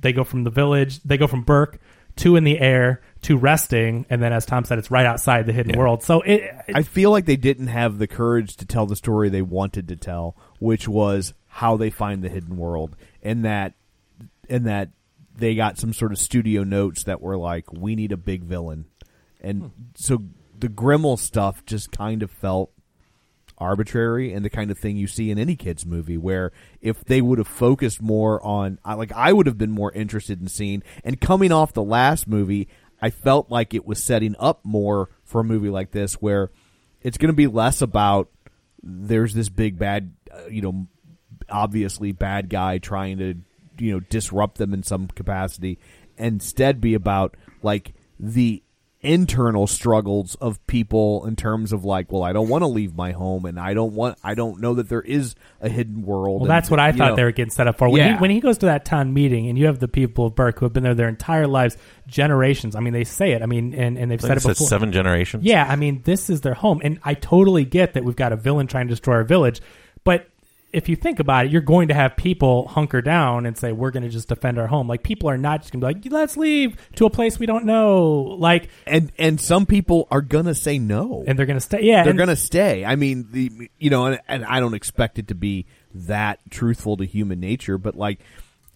they 0.00 0.12
go 0.12 0.24
from 0.24 0.44
the 0.44 0.50
village, 0.50 1.02
they 1.02 1.18
go 1.18 1.26
from 1.26 1.42
Berk 1.42 1.80
to 2.16 2.36
in 2.36 2.44
the 2.44 2.58
air 2.58 3.00
to 3.22 3.36
resting, 3.36 4.06
and 4.10 4.22
then 4.22 4.32
as 4.32 4.46
Tom 4.46 4.64
said, 4.64 4.78
it's 4.78 4.90
right 4.90 5.06
outside 5.06 5.46
the 5.46 5.52
hidden 5.52 5.72
Yeah. 5.72 5.78
world. 5.78 6.02
So 6.04 6.20
it, 6.22 6.42
it 6.68 6.76
I 6.76 6.82
feel 6.82 7.10
like 7.10 7.26
they 7.26 7.36
didn't 7.36 7.66
have 7.68 7.98
the 7.98 8.06
courage 8.06 8.56
to 8.58 8.66
tell 8.66 8.86
the 8.86 8.96
story 8.96 9.28
they 9.28 9.42
wanted 9.42 9.88
to 9.88 9.96
tell, 9.96 10.36
which 10.60 10.86
was 10.88 11.34
how 11.48 11.76
they 11.76 11.90
find 11.90 12.22
the 12.22 12.28
hidden 12.28 12.56
world, 12.56 12.94
and 13.22 13.44
that, 13.44 13.74
and 14.48 14.66
that 14.66 14.90
they 15.36 15.54
got 15.54 15.78
some 15.78 15.92
sort 15.92 16.12
of 16.12 16.18
studio 16.18 16.64
notes 16.64 17.04
that 17.04 17.20
were 17.20 17.36
like, 17.36 17.72
"We 17.72 17.94
need 17.94 18.12
a 18.12 18.16
big 18.16 18.42
villain," 18.42 18.86
and 19.40 19.70
so 19.94 20.24
the 20.58 20.68
Grimmel 20.68 21.18
stuff 21.18 21.64
just 21.64 21.92
kind 21.92 22.22
of 22.22 22.30
felt 22.30 22.72
arbitrary 23.58 24.32
and 24.32 24.44
the 24.44 24.50
kind 24.50 24.70
of 24.70 24.78
thing 24.78 24.96
you 24.96 25.06
see 25.06 25.30
in 25.30 25.38
any 25.38 25.56
kids 25.56 25.84
movie 25.84 26.16
where 26.16 26.52
if 26.80 27.04
they 27.04 27.20
would 27.20 27.38
have 27.38 27.48
focused 27.48 28.00
more 28.00 28.44
on 28.44 28.78
like 28.84 29.12
I 29.12 29.32
would 29.32 29.46
have 29.46 29.58
been 29.58 29.72
more 29.72 29.90
interested 29.92 30.40
in 30.40 30.46
seeing 30.46 30.82
and 31.02 31.20
coming 31.20 31.50
off 31.50 31.72
the 31.72 31.82
last 31.82 32.28
movie 32.28 32.68
I 33.02 33.10
felt 33.10 33.50
like 33.50 33.74
it 33.74 33.84
was 33.84 34.02
setting 34.02 34.36
up 34.38 34.60
more 34.64 35.10
for 35.24 35.40
a 35.40 35.44
movie 35.44 35.70
like 35.70 35.90
this 35.90 36.14
where 36.14 36.50
it's 37.00 37.18
going 37.18 37.32
to 37.32 37.36
be 37.36 37.48
less 37.48 37.82
about 37.82 38.30
there's 38.80 39.34
this 39.34 39.48
big 39.48 39.76
bad 39.76 40.12
uh, 40.32 40.46
you 40.48 40.62
know 40.62 40.86
obviously 41.50 42.12
bad 42.12 42.48
guy 42.48 42.78
trying 42.78 43.18
to 43.18 43.34
you 43.78 43.92
know 43.92 44.00
disrupt 44.00 44.58
them 44.58 44.74
in 44.74 44.82
some 44.82 45.06
capacity 45.08 45.78
instead 46.16 46.80
be 46.80 46.94
about 46.94 47.36
like 47.62 47.92
the 48.18 48.62
internal 49.00 49.68
struggles 49.68 50.34
of 50.40 50.58
people 50.66 51.24
in 51.24 51.36
terms 51.36 51.72
of 51.72 51.84
like 51.84 52.10
well 52.10 52.24
I 52.24 52.32
don't 52.32 52.48
want 52.48 52.62
to 52.62 52.66
leave 52.66 52.96
my 52.96 53.12
home 53.12 53.44
and 53.44 53.56
I 53.60 53.72
don't 53.72 53.92
want 53.94 54.18
I 54.24 54.34
don't 54.34 54.60
know 54.60 54.74
that 54.74 54.88
there 54.88 55.00
is 55.00 55.36
a 55.60 55.68
hidden 55.68 56.02
world 56.02 56.40
Well, 56.40 56.50
and, 56.50 56.50
that's 56.50 56.68
what 56.68 56.80
I 56.80 56.90
thought 56.90 57.10
know, 57.10 57.14
they 57.14 57.22
were 57.22 57.30
getting 57.30 57.52
set 57.52 57.68
up 57.68 57.78
for. 57.78 57.88
When, 57.88 57.98
Yeah. 58.00 58.14
he, 58.16 58.20
when 58.20 58.32
he 58.32 58.40
goes 58.40 58.58
to 58.58 58.66
that 58.66 58.84
town 58.84 59.14
meeting, 59.14 59.46
and 59.46 59.56
you 59.56 59.66
have 59.66 59.78
the 59.78 59.86
people 59.86 60.26
of 60.26 60.34
Berk 60.34 60.58
who 60.58 60.64
have 60.66 60.72
been 60.72 60.82
there 60.82 60.96
their 60.96 61.08
entire 61.08 61.46
lives, 61.46 61.76
generations. 62.08 62.74
I 62.74 62.80
mean, 62.80 62.92
they 62.92 63.04
say 63.04 63.30
it. 63.32 63.42
I 63.42 63.46
mean, 63.46 63.72
and, 63.72 63.96
and 63.96 64.10
they've 64.10 64.22
I 64.24 64.26
said 64.26 64.36
it 64.38 64.44
it 64.44 64.48
before. 64.48 64.66
seven 64.66 64.90
generations. 64.90 65.44
Yeah, 65.44 65.64
I 65.68 65.76
mean, 65.76 66.02
this 66.04 66.28
is 66.28 66.40
their 66.40 66.54
home, 66.54 66.80
and 66.82 66.98
I 67.04 67.14
totally 67.14 67.64
get 67.64 67.94
that 67.94 68.02
we've 68.02 68.16
got 68.16 68.32
a 68.32 68.36
villain 68.36 68.66
trying 68.66 68.88
to 68.88 68.92
destroy 68.92 69.14
our 69.14 69.24
village, 69.24 69.60
but 70.02 70.28
if 70.70 70.88
you 70.88 70.96
think 70.96 71.18
about 71.18 71.46
it, 71.46 71.52
you're 71.52 71.62
going 71.62 71.88
to 71.88 71.94
have 71.94 72.16
people 72.16 72.68
hunker 72.68 73.00
down 73.00 73.46
and 73.46 73.56
say, 73.56 73.72
"We're 73.72 73.90
going 73.90 74.02
to 74.02 74.08
just 74.10 74.28
defend 74.28 74.58
our 74.58 74.66
home." 74.66 74.86
Like 74.86 75.02
people 75.02 75.30
are 75.30 75.38
not 75.38 75.62
just 75.62 75.72
going 75.72 75.80
to 75.80 75.86
be 75.86 75.94
like, 75.94 76.12
"Let's 76.12 76.36
leave 76.36 76.76
to 76.96 77.06
a 77.06 77.10
place 77.10 77.38
we 77.38 77.46
don't 77.46 77.64
know." 77.64 78.36
Like, 78.38 78.68
and 78.86 79.10
and 79.18 79.40
some 79.40 79.64
people 79.64 80.06
are 80.10 80.20
gonna 80.20 80.54
say 80.54 80.78
no 80.78 81.24
and 81.26 81.38
they're 81.38 81.46
going 81.46 81.56
to 81.56 81.64
stay. 81.64 81.82
Yeah, 81.82 82.04
they're 82.04 82.12
gonna 82.12 82.36
stay. 82.36 82.84
I 82.84 82.96
mean, 82.96 83.28
the 83.30 83.70
you 83.78 83.88
know, 83.88 84.06
and, 84.06 84.20
and 84.28 84.44
I 84.44 84.60
don't 84.60 84.74
expect 84.74 85.18
it 85.18 85.28
to 85.28 85.34
be 85.34 85.66
that 85.94 86.40
truthful 86.50 86.98
to 86.98 87.04
human 87.06 87.40
nature, 87.40 87.78
but 87.78 87.94
like, 87.94 88.20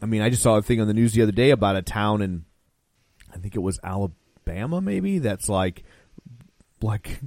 I 0.00 0.06
mean, 0.06 0.22
I 0.22 0.30
just 0.30 0.42
saw 0.42 0.56
a 0.56 0.62
thing 0.62 0.80
on 0.80 0.88
the 0.88 0.94
news 0.94 1.12
the 1.12 1.22
other 1.22 1.32
day 1.32 1.50
about 1.50 1.76
a 1.76 1.82
town 1.82 2.22
in, 2.22 2.46
I 3.32 3.36
think 3.36 3.54
it 3.54 3.60
was 3.60 3.78
Alabama, 3.84 4.80
maybe 4.80 5.18
that's 5.18 5.48
like, 5.48 5.84
like. 6.80 7.20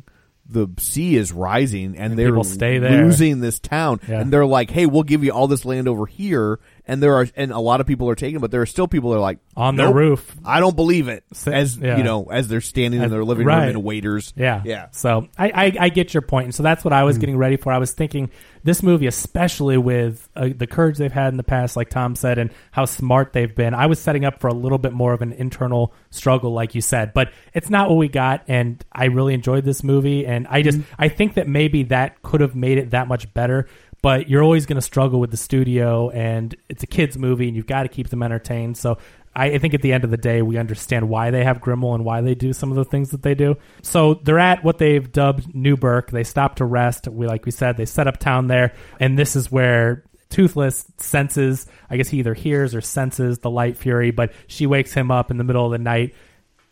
The 0.48 0.68
sea 0.78 1.16
is 1.16 1.32
rising, 1.32 1.96
and, 1.98 2.12
And 2.12 2.20
they're 2.20 2.44
stay 2.44 2.78
there. 2.78 3.06
losing 3.06 3.40
this 3.42 3.60
town. 3.60 4.00
Yeah. 4.08 4.22
And 4.22 4.32
they're 4.32 4.46
like, 4.46 4.70
"Hey, 4.70 4.86
we'll 4.86 5.04
give 5.04 5.24
you 5.24 5.32
all 5.32 5.48
this 5.48 5.66
land 5.66 5.88
over 5.88 6.06
here." 6.06 6.60
And 6.88 7.02
there 7.02 7.16
are, 7.16 7.28
and 7.36 7.52
a 7.52 7.60
lot 7.60 7.82
of 7.82 7.88
people 7.88 8.10
are 8.10 8.16
taking, 8.16 8.40
but 8.40 8.52
there 8.52 8.62
are 8.62 8.66
still 8.66 8.88
people 8.88 9.12
that 9.12 9.18
are 9.18 9.22
like, 9.22 9.40
On 9.56 9.76
their 9.76 9.94
roof." 9.94 10.36
I 10.44 10.60
don't 10.60 10.76
believe 10.76 11.08
it." 11.08 11.24
As 11.46 11.78
yeah. 11.78 11.98
you 11.98 12.04
know, 12.04 12.26
as 12.26 12.48
they're 12.48 12.62
standing 12.62 13.02
in 13.02 13.10
their 13.10 13.24
living 13.24 13.48
right. 13.48 13.68
room 13.68 13.76
in 13.78 13.84
waiters. 13.84 14.34
Yeah. 14.36 14.62
yeah. 14.66 14.88
So 14.92 15.28
I, 15.38 15.50
I, 15.50 15.78
I 15.80 15.90
get 15.90 16.14
your. 16.14 16.24
And 16.32 16.54
so 16.54 16.64
that's 16.64 16.84
what 16.84 16.94
I 16.94 17.04
was 17.04 17.18
getting 17.18 17.38
ready 17.38 17.58
for. 17.58 17.72
I 17.72 17.78
was 17.78 17.92
thinking 17.94 18.30
this 18.66 18.82
movie, 18.82 19.06
especially 19.06 19.78
with 19.78 20.28
uh, 20.36 20.50
the 20.56 20.66
courage 20.66 20.98
they've 20.98 21.12
had 21.12 21.32
in 21.32 21.38
the 21.38 21.44
past, 21.44 21.78
like 21.78 21.90
Tom 21.90 22.16
said, 22.16 22.40
and 22.40 22.50
how 22.72 22.86
smart 22.86 23.32
they've 23.32 23.54
been, 23.54 23.76
I 23.76 23.86
was 23.86 24.00
setting 24.00 24.26
up 24.26 24.40
for 24.40 24.48
a 24.48 24.54
little 24.54 24.80
bit 24.80 24.92
more 24.92 25.14
of 25.14 25.22
an 25.22 25.34
internal 25.34 25.94
struggle, 26.10 26.52
like 26.52 26.74
you 26.74 26.82
said. 26.82 27.14
But 27.14 27.32
it's 27.54 27.70
not 27.70 27.90
what 27.90 27.98
we 27.98 28.08
got. 28.08 28.44
And 28.48 28.84
I 28.92 29.06
really 29.06 29.36
enjoyed 29.36 29.66
this 29.66 29.84
movie. 29.84 30.26
And 30.26 30.48
I 30.48 30.64
just, 30.64 30.80
I 30.98 31.10
think 31.10 31.36
that 31.36 31.48
maybe 31.48 31.84
that 31.84 32.24
could 32.24 32.42
have 32.42 32.56
made 32.56 32.80
it 32.80 32.90
that 32.90 33.08
much 33.08 33.32
better. 33.36 33.68
But 34.06 34.30
you're 34.30 34.44
always 34.44 34.68
going 34.68 34.76
to 34.76 34.84
struggle 34.84 35.20
with 35.20 35.32
the 35.32 35.38
studio, 35.38 36.12
and 36.12 36.56
it's 36.70 36.84
a 36.84 36.86
kids' 36.86 37.18
movie, 37.18 37.48
and 37.48 37.58
you've 37.58 37.66
got 37.66 37.82
to 37.82 37.90
keep 37.90 38.10
them 38.10 38.22
entertained. 38.22 38.78
So 38.78 39.00
I, 39.36 39.54
I 39.54 39.58
think 39.58 39.74
at 39.74 39.82
the 39.82 39.94
end 39.94 40.04
of 40.04 40.12
the 40.12 40.18
day, 40.18 40.44
we 40.44 40.60
understand 40.60 41.10
why 41.10 41.32
they 41.32 41.44
have 41.44 41.60
Grimmel 41.60 41.96
and 41.96 42.06
why 42.06 42.22
they 42.22 42.36
do 42.36 42.54
some 42.54 42.70
of 42.70 42.76
the 42.76 42.86
things 42.86 43.10
that 43.10 43.24
they 43.24 43.34
do. 43.34 43.56
So 43.82 44.14
they're 44.14 44.38
at 44.38 44.64
what 44.64 44.78
they've 44.78 45.12
dubbed 45.12 45.56
New 45.56 45.76
Berk. 45.76 46.12
They 46.12 46.24
stop 46.24 46.58
to 46.58 46.66
rest. 46.66 47.08
We, 47.08 47.26
like 47.26 47.48
we 47.48 47.52
said, 47.52 47.78
they 47.78 47.86
set 47.86 48.08
up 48.08 48.20
town 48.20 48.46
there, 48.46 48.76
and 49.00 49.18
this 49.18 49.36
is 49.36 49.52
where 49.52 50.04
Toothless 50.30 50.86
senses. 50.98 51.66
I 51.90 51.98
guess 51.98 52.08
he 52.08 52.20
either 52.20 52.36
hears 52.36 52.76
or 52.76 52.82
senses 52.82 53.40
the 53.40 53.50
Light 53.50 53.76
Fury, 53.76 54.12
but 54.12 54.34
she 54.46 54.68
wakes 54.68 54.94
him 54.94 55.10
up 55.10 55.32
in 55.32 55.38
the 55.38 55.44
middle 55.44 55.66
of 55.66 55.72
the 55.72 55.80
night. 55.80 56.14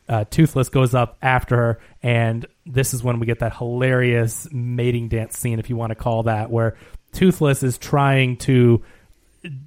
Uh, 0.07 0.25
Toothless 0.25 0.69
goes 0.69 0.93
up 0.93 1.17
after 1.21 1.55
her, 1.55 1.79
and 2.03 2.45
this 2.65 2.93
is 2.93 3.03
when 3.03 3.19
we 3.19 3.25
get 3.25 3.39
that 3.39 3.55
hilarious 3.55 4.47
mating 4.51 5.07
dance 5.07 5.39
scene, 5.39 5.59
if 5.59 5.69
you 5.69 5.75
want 5.77 5.91
to 5.91 5.95
call 5.95 6.23
that, 6.23 6.51
where 6.51 6.75
Toothless 7.13 7.63
is 7.63 7.77
trying 7.77 8.37
to 8.37 8.83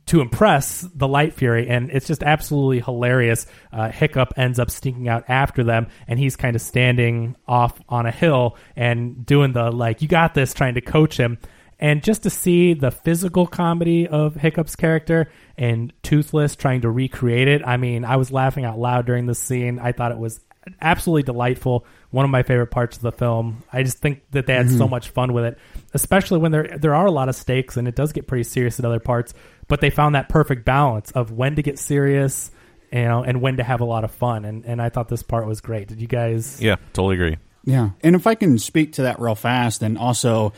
to 0.06 0.22
impress 0.22 0.80
the 0.94 1.06
Light 1.06 1.34
Fury, 1.34 1.68
and 1.68 1.90
it's 1.90 2.06
just 2.06 2.22
absolutely 2.22 2.80
hilarious. 2.80 3.46
Uh, 3.70 3.90
Hiccup 3.90 4.32
ends 4.36 4.58
up 4.58 4.70
sneaking 4.70 5.06
out 5.08 5.24
after 5.28 5.62
them, 5.64 5.88
and 6.08 6.18
he's 6.18 6.34
kind 6.34 6.56
of 6.56 6.62
standing 6.62 7.36
off 7.46 7.78
on 7.88 8.06
a 8.06 8.10
hill 8.10 8.56
and 8.74 9.26
doing 9.26 9.52
the 9.52 9.70
like, 9.70 10.00
"You 10.00 10.08
got 10.08 10.34
this," 10.34 10.54
trying 10.54 10.74
to 10.74 10.80
coach 10.80 11.18
him. 11.18 11.38
And 11.78 12.02
just 12.02 12.22
to 12.22 12.30
see 12.30 12.72
the 12.72 12.90
physical 12.90 13.46
comedy 13.46 14.08
of 14.08 14.34
Hiccup's 14.34 14.76
character 14.76 15.30
and 15.58 15.92
Toothless 16.02 16.56
trying 16.56 16.80
to 16.82 16.90
recreate 16.90 17.48
it, 17.48 17.62
I 17.66 17.76
mean, 17.76 18.04
I 18.04 18.16
was 18.16 18.32
laughing 18.32 18.64
out 18.64 18.78
loud 18.78 19.04
during 19.04 19.26
this 19.26 19.38
scene. 19.38 19.78
I 19.78 19.92
thought 19.92 20.10
it 20.10 20.18
was 20.18 20.40
absolutely 20.80 21.24
delightful. 21.24 21.84
One 22.10 22.24
of 22.24 22.30
my 22.30 22.42
favorite 22.42 22.68
parts 22.68 22.96
of 22.96 23.02
the 23.02 23.12
film. 23.12 23.62
I 23.72 23.82
just 23.82 23.98
think 23.98 24.22
that 24.30 24.46
they 24.46 24.54
had 24.54 24.70
so 24.70 24.88
much 24.88 25.10
fun 25.10 25.32
with 25.32 25.44
it, 25.44 25.58
especially 25.92 26.38
when 26.38 26.52
there 26.52 26.76
there 26.78 26.94
are 26.94 27.06
a 27.06 27.10
lot 27.10 27.28
of 27.28 27.34
stakes 27.34 27.76
and 27.76 27.86
it 27.88 27.94
does 27.94 28.12
get 28.12 28.26
pretty 28.26 28.44
serious 28.44 28.78
at 28.78 28.84
other 28.84 29.00
parts. 29.00 29.34
But 29.68 29.80
they 29.80 29.90
found 29.90 30.14
that 30.14 30.28
perfect 30.28 30.64
balance 30.64 31.10
of 31.10 31.32
when 31.32 31.56
to 31.56 31.62
get 31.62 31.78
serious, 31.78 32.50
you 32.92 33.02
know, 33.02 33.24
and 33.24 33.42
when 33.42 33.56
to 33.56 33.64
have 33.64 33.80
a 33.80 33.84
lot 33.84 34.04
of 34.04 34.12
fun. 34.12 34.44
And 34.44 34.64
and 34.64 34.80
I 34.80 34.88
thought 34.88 35.08
this 35.08 35.22
part 35.22 35.46
was 35.46 35.60
great. 35.60 35.88
Did 35.88 36.00
you 36.00 36.06
guys? 36.06 36.62
Yeah, 36.62 36.76
totally 36.92 37.16
agree. 37.16 37.36
Yeah. 37.64 37.90
And 38.02 38.16
if 38.16 38.26
I 38.26 38.36
can 38.36 38.58
speak 38.58 38.94
to 38.94 39.02
that 39.02 39.20
real 39.20 39.34
fast 39.34 39.82
and 39.82 39.98
also 39.98 40.52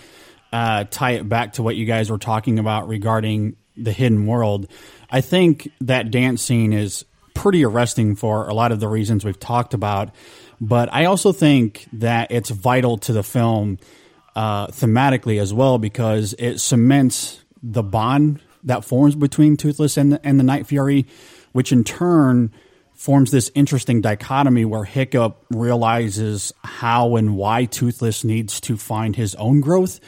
uh, 0.52 0.84
tie 0.84 1.12
it 1.12 1.28
back 1.28 1.54
to 1.54 1.62
what 1.62 1.74
you 1.74 1.86
guys 1.86 2.10
were 2.10 2.18
talking 2.18 2.58
about 2.58 2.86
regarding 2.86 3.56
the 3.76 3.92
hidden 3.92 4.26
world, 4.26 4.68
I 5.10 5.22
think 5.22 5.70
that 5.80 6.10
dance 6.10 6.42
scene 6.42 6.72
is 6.72 7.04
pretty 7.34 7.64
arresting 7.64 8.14
for 8.14 8.48
a 8.48 8.54
lot 8.54 8.72
of 8.72 8.80
the 8.80 8.88
reasons 8.88 9.24
we've 9.24 9.40
talked 9.40 9.72
about. 9.72 10.14
But 10.60 10.92
I 10.92 11.04
also 11.04 11.32
think 11.32 11.86
that 11.94 12.30
it's 12.30 12.50
vital 12.50 12.98
to 12.98 13.12
the 13.12 13.22
film 13.22 13.78
uh, 14.34 14.68
thematically 14.68 15.40
as 15.40 15.54
well 15.54 15.78
because 15.78 16.34
it 16.38 16.58
cements 16.58 17.42
the 17.62 17.82
bond 17.82 18.40
that 18.64 18.84
forms 18.84 19.14
between 19.14 19.56
Toothless 19.56 19.96
and 19.96 20.12
the, 20.12 20.20
and 20.24 20.38
the 20.38 20.44
Night 20.44 20.66
Fury, 20.66 21.06
which 21.52 21.72
in 21.72 21.84
turn 21.84 22.52
forms 22.94 23.30
this 23.30 23.50
interesting 23.54 24.00
dichotomy 24.00 24.64
where 24.64 24.84
Hiccup 24.84 25.44
realizes 25.50 26.52
how 26.64 27.16
and 27.16 27.36
why 27.36 27.64
Toothless 27.64 28.24
needs 28.24 28.60
to 28.62 28.76
find 28.76 29.14
his 29.14 29.36
own 29.36 29.60
growth, 29.60 30.00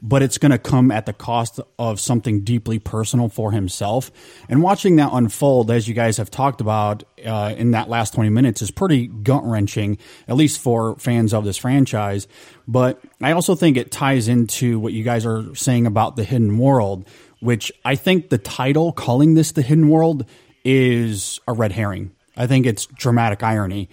but 0.00 0.22
it's 0.22 0.38
going 0.38 0.52
to 0.52 0.58
come 0.58 0.90
at 0.90 1.06
the 1.06 1.12
cost 1.12 1.60
of 1.78 1.98
something 1.98 2.42
deeply 2.44 2.78
personal 2.78 3.28
for 3.28 3.52
himself. 3.52 4.10
And 4.48 4.62
watching 4.62 4.96
that 4.96 5.10
unfold, 5.12 5.70
as 5.70 5.88
you 5.88 5.94
guys 5.94 6.18
have 6.18 6.30
talked 6.30 6.60
about 6.60 7.04
uh, 7.24 7.54
in 7.56 7.72
that 7.72 7.88
last 7.88 8.14
20 8.14 8.30
minutes, 8.30 8.62
is 8.62 8.70
pretty 8.70 9.08
gut 9.08 9.44
wrenching, 9.44 9.98
at 10.28 10.36
least 10.36 10.60
for 10.60 10.96
fans 10.96 11.34
of 11.34 11.44
this 11.44 11.56
franchise. 11.56 12.28
But 12.66 13.00
I 13.20 13.32
also 13.32 13.54
think 13.54 13.76
it 13.76 13.90
ties 13.90 14.28
into 14.28 14.78
what 14.78 14.92
you 14.92 15.02
guys 15.02 15.26
are 15.26 15.54
saying 15.54 15.86
about 15.86 16.16
the 16.16 16.24
hidden 16.24 16.58
world, 16.58 17.08
which 17.40 17.72
I 17.84 17.96
think 17.96 18.28
the 18.28 18.38
title, 18.38 18.92
calling 18.92 19.34
this 19.34 19.52
the 19.52 19.62
hidden 19.62 19.88
world, 19.88 20.26
is 20.64 21.40
a 21.48 21.52
red 21.52 21.72
herring. 21.72 22.12
I 22.36 22.46
think 22.46 22.66
it's 22.66 22.86
dramatic 22.86 23.42
irony 23.42 23.88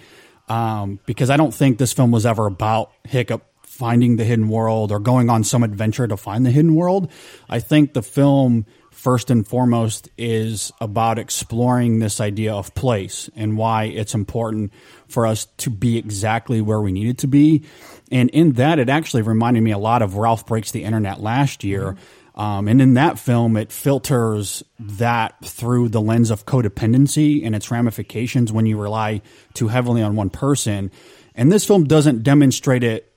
um, 0.49 0.99
because 1.06 1.30
I 1.30 1.38
don't 1.38 1.53
think 1.53 1.78
this 1.78 1.93
film 1.93 2.12
was 2.12 2.26
ever 2.26 2.45
about 2.45 2.91
Hiccup 3.03 3.43
finding 3.76 4.15
the 4.15 4.23
hidden 4.23 4.47
world 4.47 4.91
or 4.91 4.99
going 4.99 5.30
on 5.30 5.43
some 5.43 5.61
adventure 5.61 6.07
to 6.07 6.15
find 6.15 6.45
the 6.45 6.51
hidden 6.51 6.76
world. 6.76 7.11
I 7.49 7.59
think 7.59 7.93
the 7.93 8.01
film 8.01 8.65
first 8.89 9.30
and 9.30 9.45
foremost 9.45 10.07
is 10.17 10.71
about 10.80 11.19
exploring 11.19 11.99
this 11.99 12.21
idea 12.21 12.53
of 12.53 12.73
place 12.73 13.30
and 13.36 13.57
why 13.57 13.84
it's 13.84 14.15
important 14.15 14.71
for 15.09 15.28
us 15.28 15.45
to 15.57 15.69
be 15.69 15.97
exactly 15.97 16.61
where 16.61 16.80
we 16.80 16.93
needed 16.93 17.17
to 17.17 17.28
be. 17.28 17.65
And 18.09 18.30
in 18.30 18.53
that, 18.53 18.80
it 18.80 18.88
actually 18.88 19.23
reminded 19.23 19.61
me 19.61 19.71
a 19.71 19.78
lot 19.78 20.01
of 20.01 20.15
Ralph 20.15 20.45
Breaks 20.45 20.71
the 20.71 20.86
Internet 20.86 21.19
last 21.19 21.65
year. 21.65 21.97
Um, 22.36 22.69
and 22.69 22.82
in 22.82 22.93
that 22.93 23.19
film, 23.19 23.57
it 23.57 23.73
filters 23.73 24.63
that 24.80 25.36
through 25.43 25.89
the 25.89 26.01
lens 26.01 26.32
of 26.32 26.45
codependency 26.45 27.45
and 27.45 27.53
its 27.53 27.69
ramifications 27.71 28.53
when 28.53 28.65
you 28.65 28.80
rely 28.80 29.21
too 29.53 29.67
heavily 29.67 30.01
on 30.01 30.15
one 30.15 30.30
person. 30.30 30.91
And 31.36 31.51
this 31.51 31.65
film 31.65 31.84
doesn't 31.84 32.23
demonstrate 32.23 32.84
it 32.84 33.11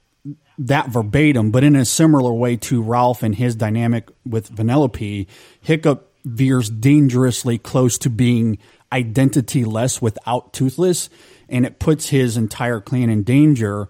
that 0.59 0.89
verbatim, 0.89 1.51
but 1.51 1.65
in 1.65 1.77
a 1.77 1.85
similar 1.85 2.33
way 2.33 2.57
to 2.57 2.83
Ralph 2.83 3.23
and 3.23 3.35
his 3.35 3.55
dynamic 3.55 4.09
with 4.27 4.51
Vanellope, 4.55 5.27
Hiccup 5.61 6.13
veers 6.25 6.69
dangerously 6.69 7.59
close 7.59 7.99
to 7.99 8.11
being 8.11 8.59
identity 8.93 9.65
less 9.65 10.03
without 10.03 10.53
Toothless, 10.53 11.11
and 11.49 11.65
it 11.65 11.79
puts 11.79 12.09
his 12.09 12.37
entire 12.37 12.81
clan 12.81 13.11
in 13.11 13.23
danger 13.23 13.89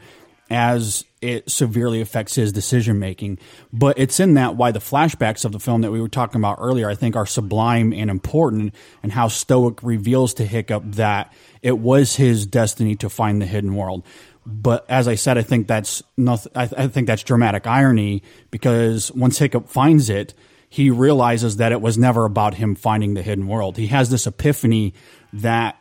as 0.50 1.04
it 1.20 1.50
severely 1.50 2.00
affects 2.00 2.34
his 2.34 2.52
decision 2.52 2.98
making. 2.98 3.38
But 3.72 3.98
it's 3.98 4.20
in 4.20 4.34
that 4.34 4.56
why 4.56 4.70
the 4.70 4.78
flashbacks 4.78 5.44
of 5.44 5.52
the 5.52 5.58
film 5.58 5.82
that 5.82 5.90
we 5.90 6.00
were 6.00 6.08
talking 6.08 6.40
about 6.40 6.58
earlier, 6.60 6.88
I 6.88 6.94
think, 6.94 7.16
are 7.16 7.26
sublime 7.26 7.92
and 7.92 8.10
important, 8.10 8.74
and 9.02 9.12
how 9.12 9.28
Stoic 9.28 9.82
reveals 9.82 10.34
to 10.34 10.46
Hiccup 10.46 10.84
that 10.92 11.32
it 11.60 11.78
was 11.78 12.16
his 12.16 12.46
destiny 12.46 12.94
to 12.96 13.10
find 13.10 13.42
the 13.42 13.46
hidden 13.46 13.74
world. 13.74 14.04
But 14.50 14.86
as 14.88 15.06
I 15.06 15.14
said, 15.14 15.36
I 15.36 15.42
think 15.42 15.66
that's 15.66 16.02
nothing. 16.16 16.52
I, 16.54 16.62
I 16.62 16.88
think 16.88 17.06
that's 17.06 17.22
dramatic 17.22 17.66
irony 17.66 18.22
because 18.50 19.12
once 19.12 19.38
Hiccup 19.38 19.68
finds 19.68 20.08
it, 20.08 20.32
he 20.70 20.88
realizes 20.88 21.58
that 21.58 21.70
it 21.70 21.82
was 21.82 21.98
never 21.98 22.24
about 22.24 22.54
him 22.54 22.74
finding 22.74 23.12
the 23.12 23.22
hidden 23.22 23.46
world. 23.46 23.76
He 23.76 23.88
has 23.88 24.08
this 24.08 24.26
epiphany 24.26 24.94
that 25.34 25.78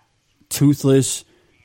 Toothless 0.50 1.24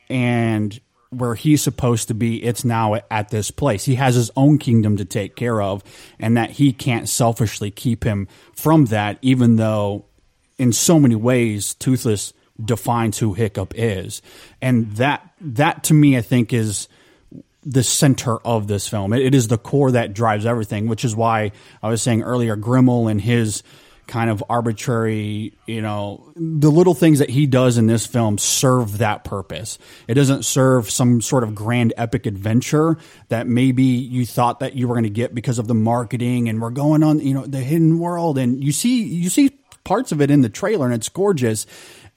and 0.09 0.81
where 1.11 1.35
he's 1.35 1.61
supposed 1.61 2.09
to 2.09 2.15
be, 2.15 2.43
it's 2.43 2.65
now 2.65 2.95
at 3.11 3.31
this 3.31 3.51
place. 3.51 3.85
He 3.85 3.97
has 3.97 4.15
his 4.15 4.31
own 4.37 4.59
kingdom 4.59 4.97
to 4.97 5.05
take 5.05 5.35
care 5.35 5.61
of, 5.61 5.83
and 6.21 6.37
that 6.37 6.51
he 6.51 6.73
can't 6.73 7.09
selfishly 7.09 7.71
keep 7.71 8.05
him 8.05 8.29
from 8.55 8.87
that, 8.87 9.19
even 9.23 9.57
though 9.57 10.07
in 10.57 10.73
so 10.73 11.01
many 11.01 11.17
ways, 11.17 11.75
Toothless 11.75 12.33
defines 12.63 13.19
who 13.19 13.35
Hiccup 13.35 13.75
is. 13.77 14.23
And 14.61 14.93
that, 14.97 15.33
that 15.41 15.85
to 15.85 15.95
me, 15.95 16.17
I 16.17 16.23
think 16.23 16.53
is 16.53 16.89
the 17.65 17.83
center 17.83 18.39
of 18.39 18.67
this 18.67 18.89
film. 18.89 19.13
It, 19.13 19.23
it 19.23 19.35
is 19.35 19.49
the 19.49 19.59
core 19.59 19.93
that 19.93 20.15
drives 20.15 20.47
everything, 20.47 20.89
which 20.89 21.05
is 21.05 21.15
why 21.15 21.53
I 21.83 21.89
was 21.89 22.03
saying 22.03 22.23
earlier, 22.23 22.57
Grimmel 22.57 23.11
and 23.11 23.21
his 23.21 23.63
kind 24.07 24.29
of 24.29 24.43
arbitrary, 24.51 25.55
you 25.67 25.81
know, 25.81 26.33
the 26.35 26.71
little 26.71 26.93
things 26.93 27.21
that 27.21 27.31
he 27.31 27.47
does 27.47 27.79
in 27.79 27.87
this 27.87 28.05
film 28.05 28.37
serve 28.37 28.99
that 28.99 29.25
purpose. 29.25 29.79
It 30.09 30.15
doesn't 30.15 30.45
serve 30.45 30.91
some 30.91 31.21
sort 31.21 31.45
of 31.45 31.55
grand 31.55 31.95
epic 31.97 32.27
adventure 32.27 32.99
that 33.29 33.47
maybe 33.47 33.85
you 33.85 34.27
thought 34.27 34.61
that 34.61 34.75
you 34.75 34.89
were 34.89 34.95
going 34.95 35.05
to 35.05 35.11
get 35.11 35.35
because 35.35 35.59
of 35.59 35.69
the 35.69 35.75
marketing 35.75 36.49
and 36.49 36.61
we're 36.61 36.71
going 36.71 37.03
on, 37.03 37.21
you 37.21 37.33
know, 37.33 37.47
the 37.47 37.61
hidden 37.61 38.01
world 38.01 38.39
and 38.39 38.63
you 38.63 38.73
see 38.73 39.03
you 39.03 39.31
see 39.31 39.51
parts 39.85 40.13
of 40.13 40.21
it 40.21 40.31
in 40.31 40.43
the 40.43 40.49
trailer 40.49 40.87
and 40.87 40.95
it's 40.95 41.09
gorgeous. 41.09 41.67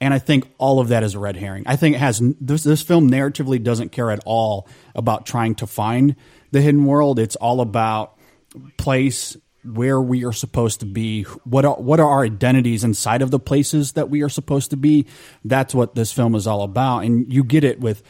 And 0.00 0.12
I 0.12 0.18
think 0.18 0.50
all 0.58 0.80
of 0.80 0.88
that 0.88 1.02
is 1.02 1.14
a 1.14 1.18
red 1.18 1.36
herring. 1.36 1.64
I 1.66 1.76
think 1.76 1.96
it 1.96 1.98
has 2.00 2.20
this 2.40 2.64
this 2.64 2.82
film 2.82 3.10
narratively 3.10 3.62
doesn't 3.62 3.92
care 3.92 4.10
at 4.10 4.20
all 4.26 4.68
about 4.94 5.24
trying 5.26 5.54
to 5.56 5.66
find 5.66 6.16
the 6.50 6.60
hidden 6.60 6.84
world. 6.84 7.18
It's 7.18 7.36
all 7.36 7.60
about 7.60 8.18
place 8.76 9.36
where 9.64 10.00
we 10.00 10.24
are 10.24 10.32
supposed 10.32 10.80
to 10.80 10.86
be, 10.86 11.22
what 11.44 11.64
are 11.64 11.74
what 11.74 11.98
are 11.98 12.08
our 12.08 12.24
identities 12.24 12.84
inside 12.84 13.22
of 13.22 13.30
the 13.30 13.40
places 13.40 13.92
that 13.92 14.10
we 14.10 14.22
are 14.22 14.28
supposed 14.28 14.70
to 14.70 14.76
be. 14.76 15.06
That's 15.44 15.74
what 15.74 15.94
this 15.94 16.12
film 16.12 16.34
is 16.34 16.46
all 16.46 16.62
about, 16.62 17.00
and 17.00 17.32
you 17.32 17.42
get 17.42 17.64
it 17.64 17.80
with 17.80 18.02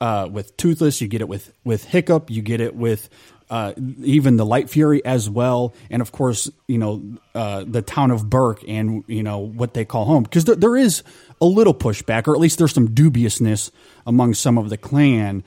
uh, 0.00 0.28
with 0.30 0.56
Toothless, 0.56 1.00
you 1.00 1.08
get 1.08 1.20
it 1.20 1.28
with 1.28 1.52
with 1.64 1.84
Hiccup, 1.84 2.30
you 2.30 2.42
get 2.42 2.60
it 2.60 2.74
with 2.74 3.08
uh, 3.54 3.72
even 4.02 4.36
the 4.36 4.44
Light 4.44 4.68
Fury 4.68 5.04
as 5.04 5.30
well, 5.30 5.74
and 5.90 6.02
of 6.02 6.10
course, 6.10 6.50
you 6.66 6.78
know 6.78 7.02
uh, 7.34 7.64
the 7.66 7.82
town 7.82 8.10
of 8.10 8.28
Berk 8.28 8.64
and 8.66 9.04
you 9.06 9.22
know 9.22 9.38
what 9.38 9.74
they 9.74 9.84
call 9.84 10.04
home 10.06 10.24
because 10.24 10.44
there, 10.44 10.56
there 10.56 10.76
is 10.76 11.02
a 11.40 11.46
little 11.46 11.74
pushback, 11.74 12.26
or 12.26 12.34
at 12.34 12.40
least 12.40 12.58
there's 12.58 12.72
some 12.72 12.94
dubiousness 12.94 13.70
among 14.06 14.34
some 14.34 14.58
of 14.58 14.70
the 14.70 14.76
clan 14.76 15.44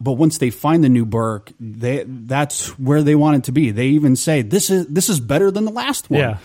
but 0.00 0.12
once 0.12 0.38
they 0.38 0.48
find 0.48 0.82
the 0.82 0.88
new 0.88 1.04
Berk, 1.04 1.52
they 1.60 2.04
that's 2.06 2.78
where 2.78 3.02
they 3.02 3.14
want 3.14 3.36
it 3.36 3.44
to 3.44 3.52
be. 3.52 3.70
They 3.70 3.88
even 3.88 4.16
say 4.16 4.40
this 4.40 4.70
is 4.70 4.86
this 4.86 5.10
is 5.10 5.20
better 5.20 5.50
than 5.50 5.66
the 5.66 5.70
last 5.70 6.08
one. 6.08 6.20
Yeah. 6.20 6.38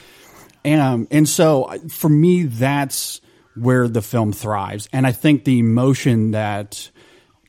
And 0.66 0.82
um, 0.82 1.08
and 1.10 1.30
so 1.30 1.72
for 1.90 2.10
me, 2.10 2.44
that's 2.44 3.22
where 3.56 3.88
the 3.88 4.02
film 4.02 4.34
thrives. 4.34 4.90
And 4.92 5.08
I 5.08 5.14
think 5.14 5.46
the 5.46 5.60
emotion 5.60 6.32
that 6.32 6.90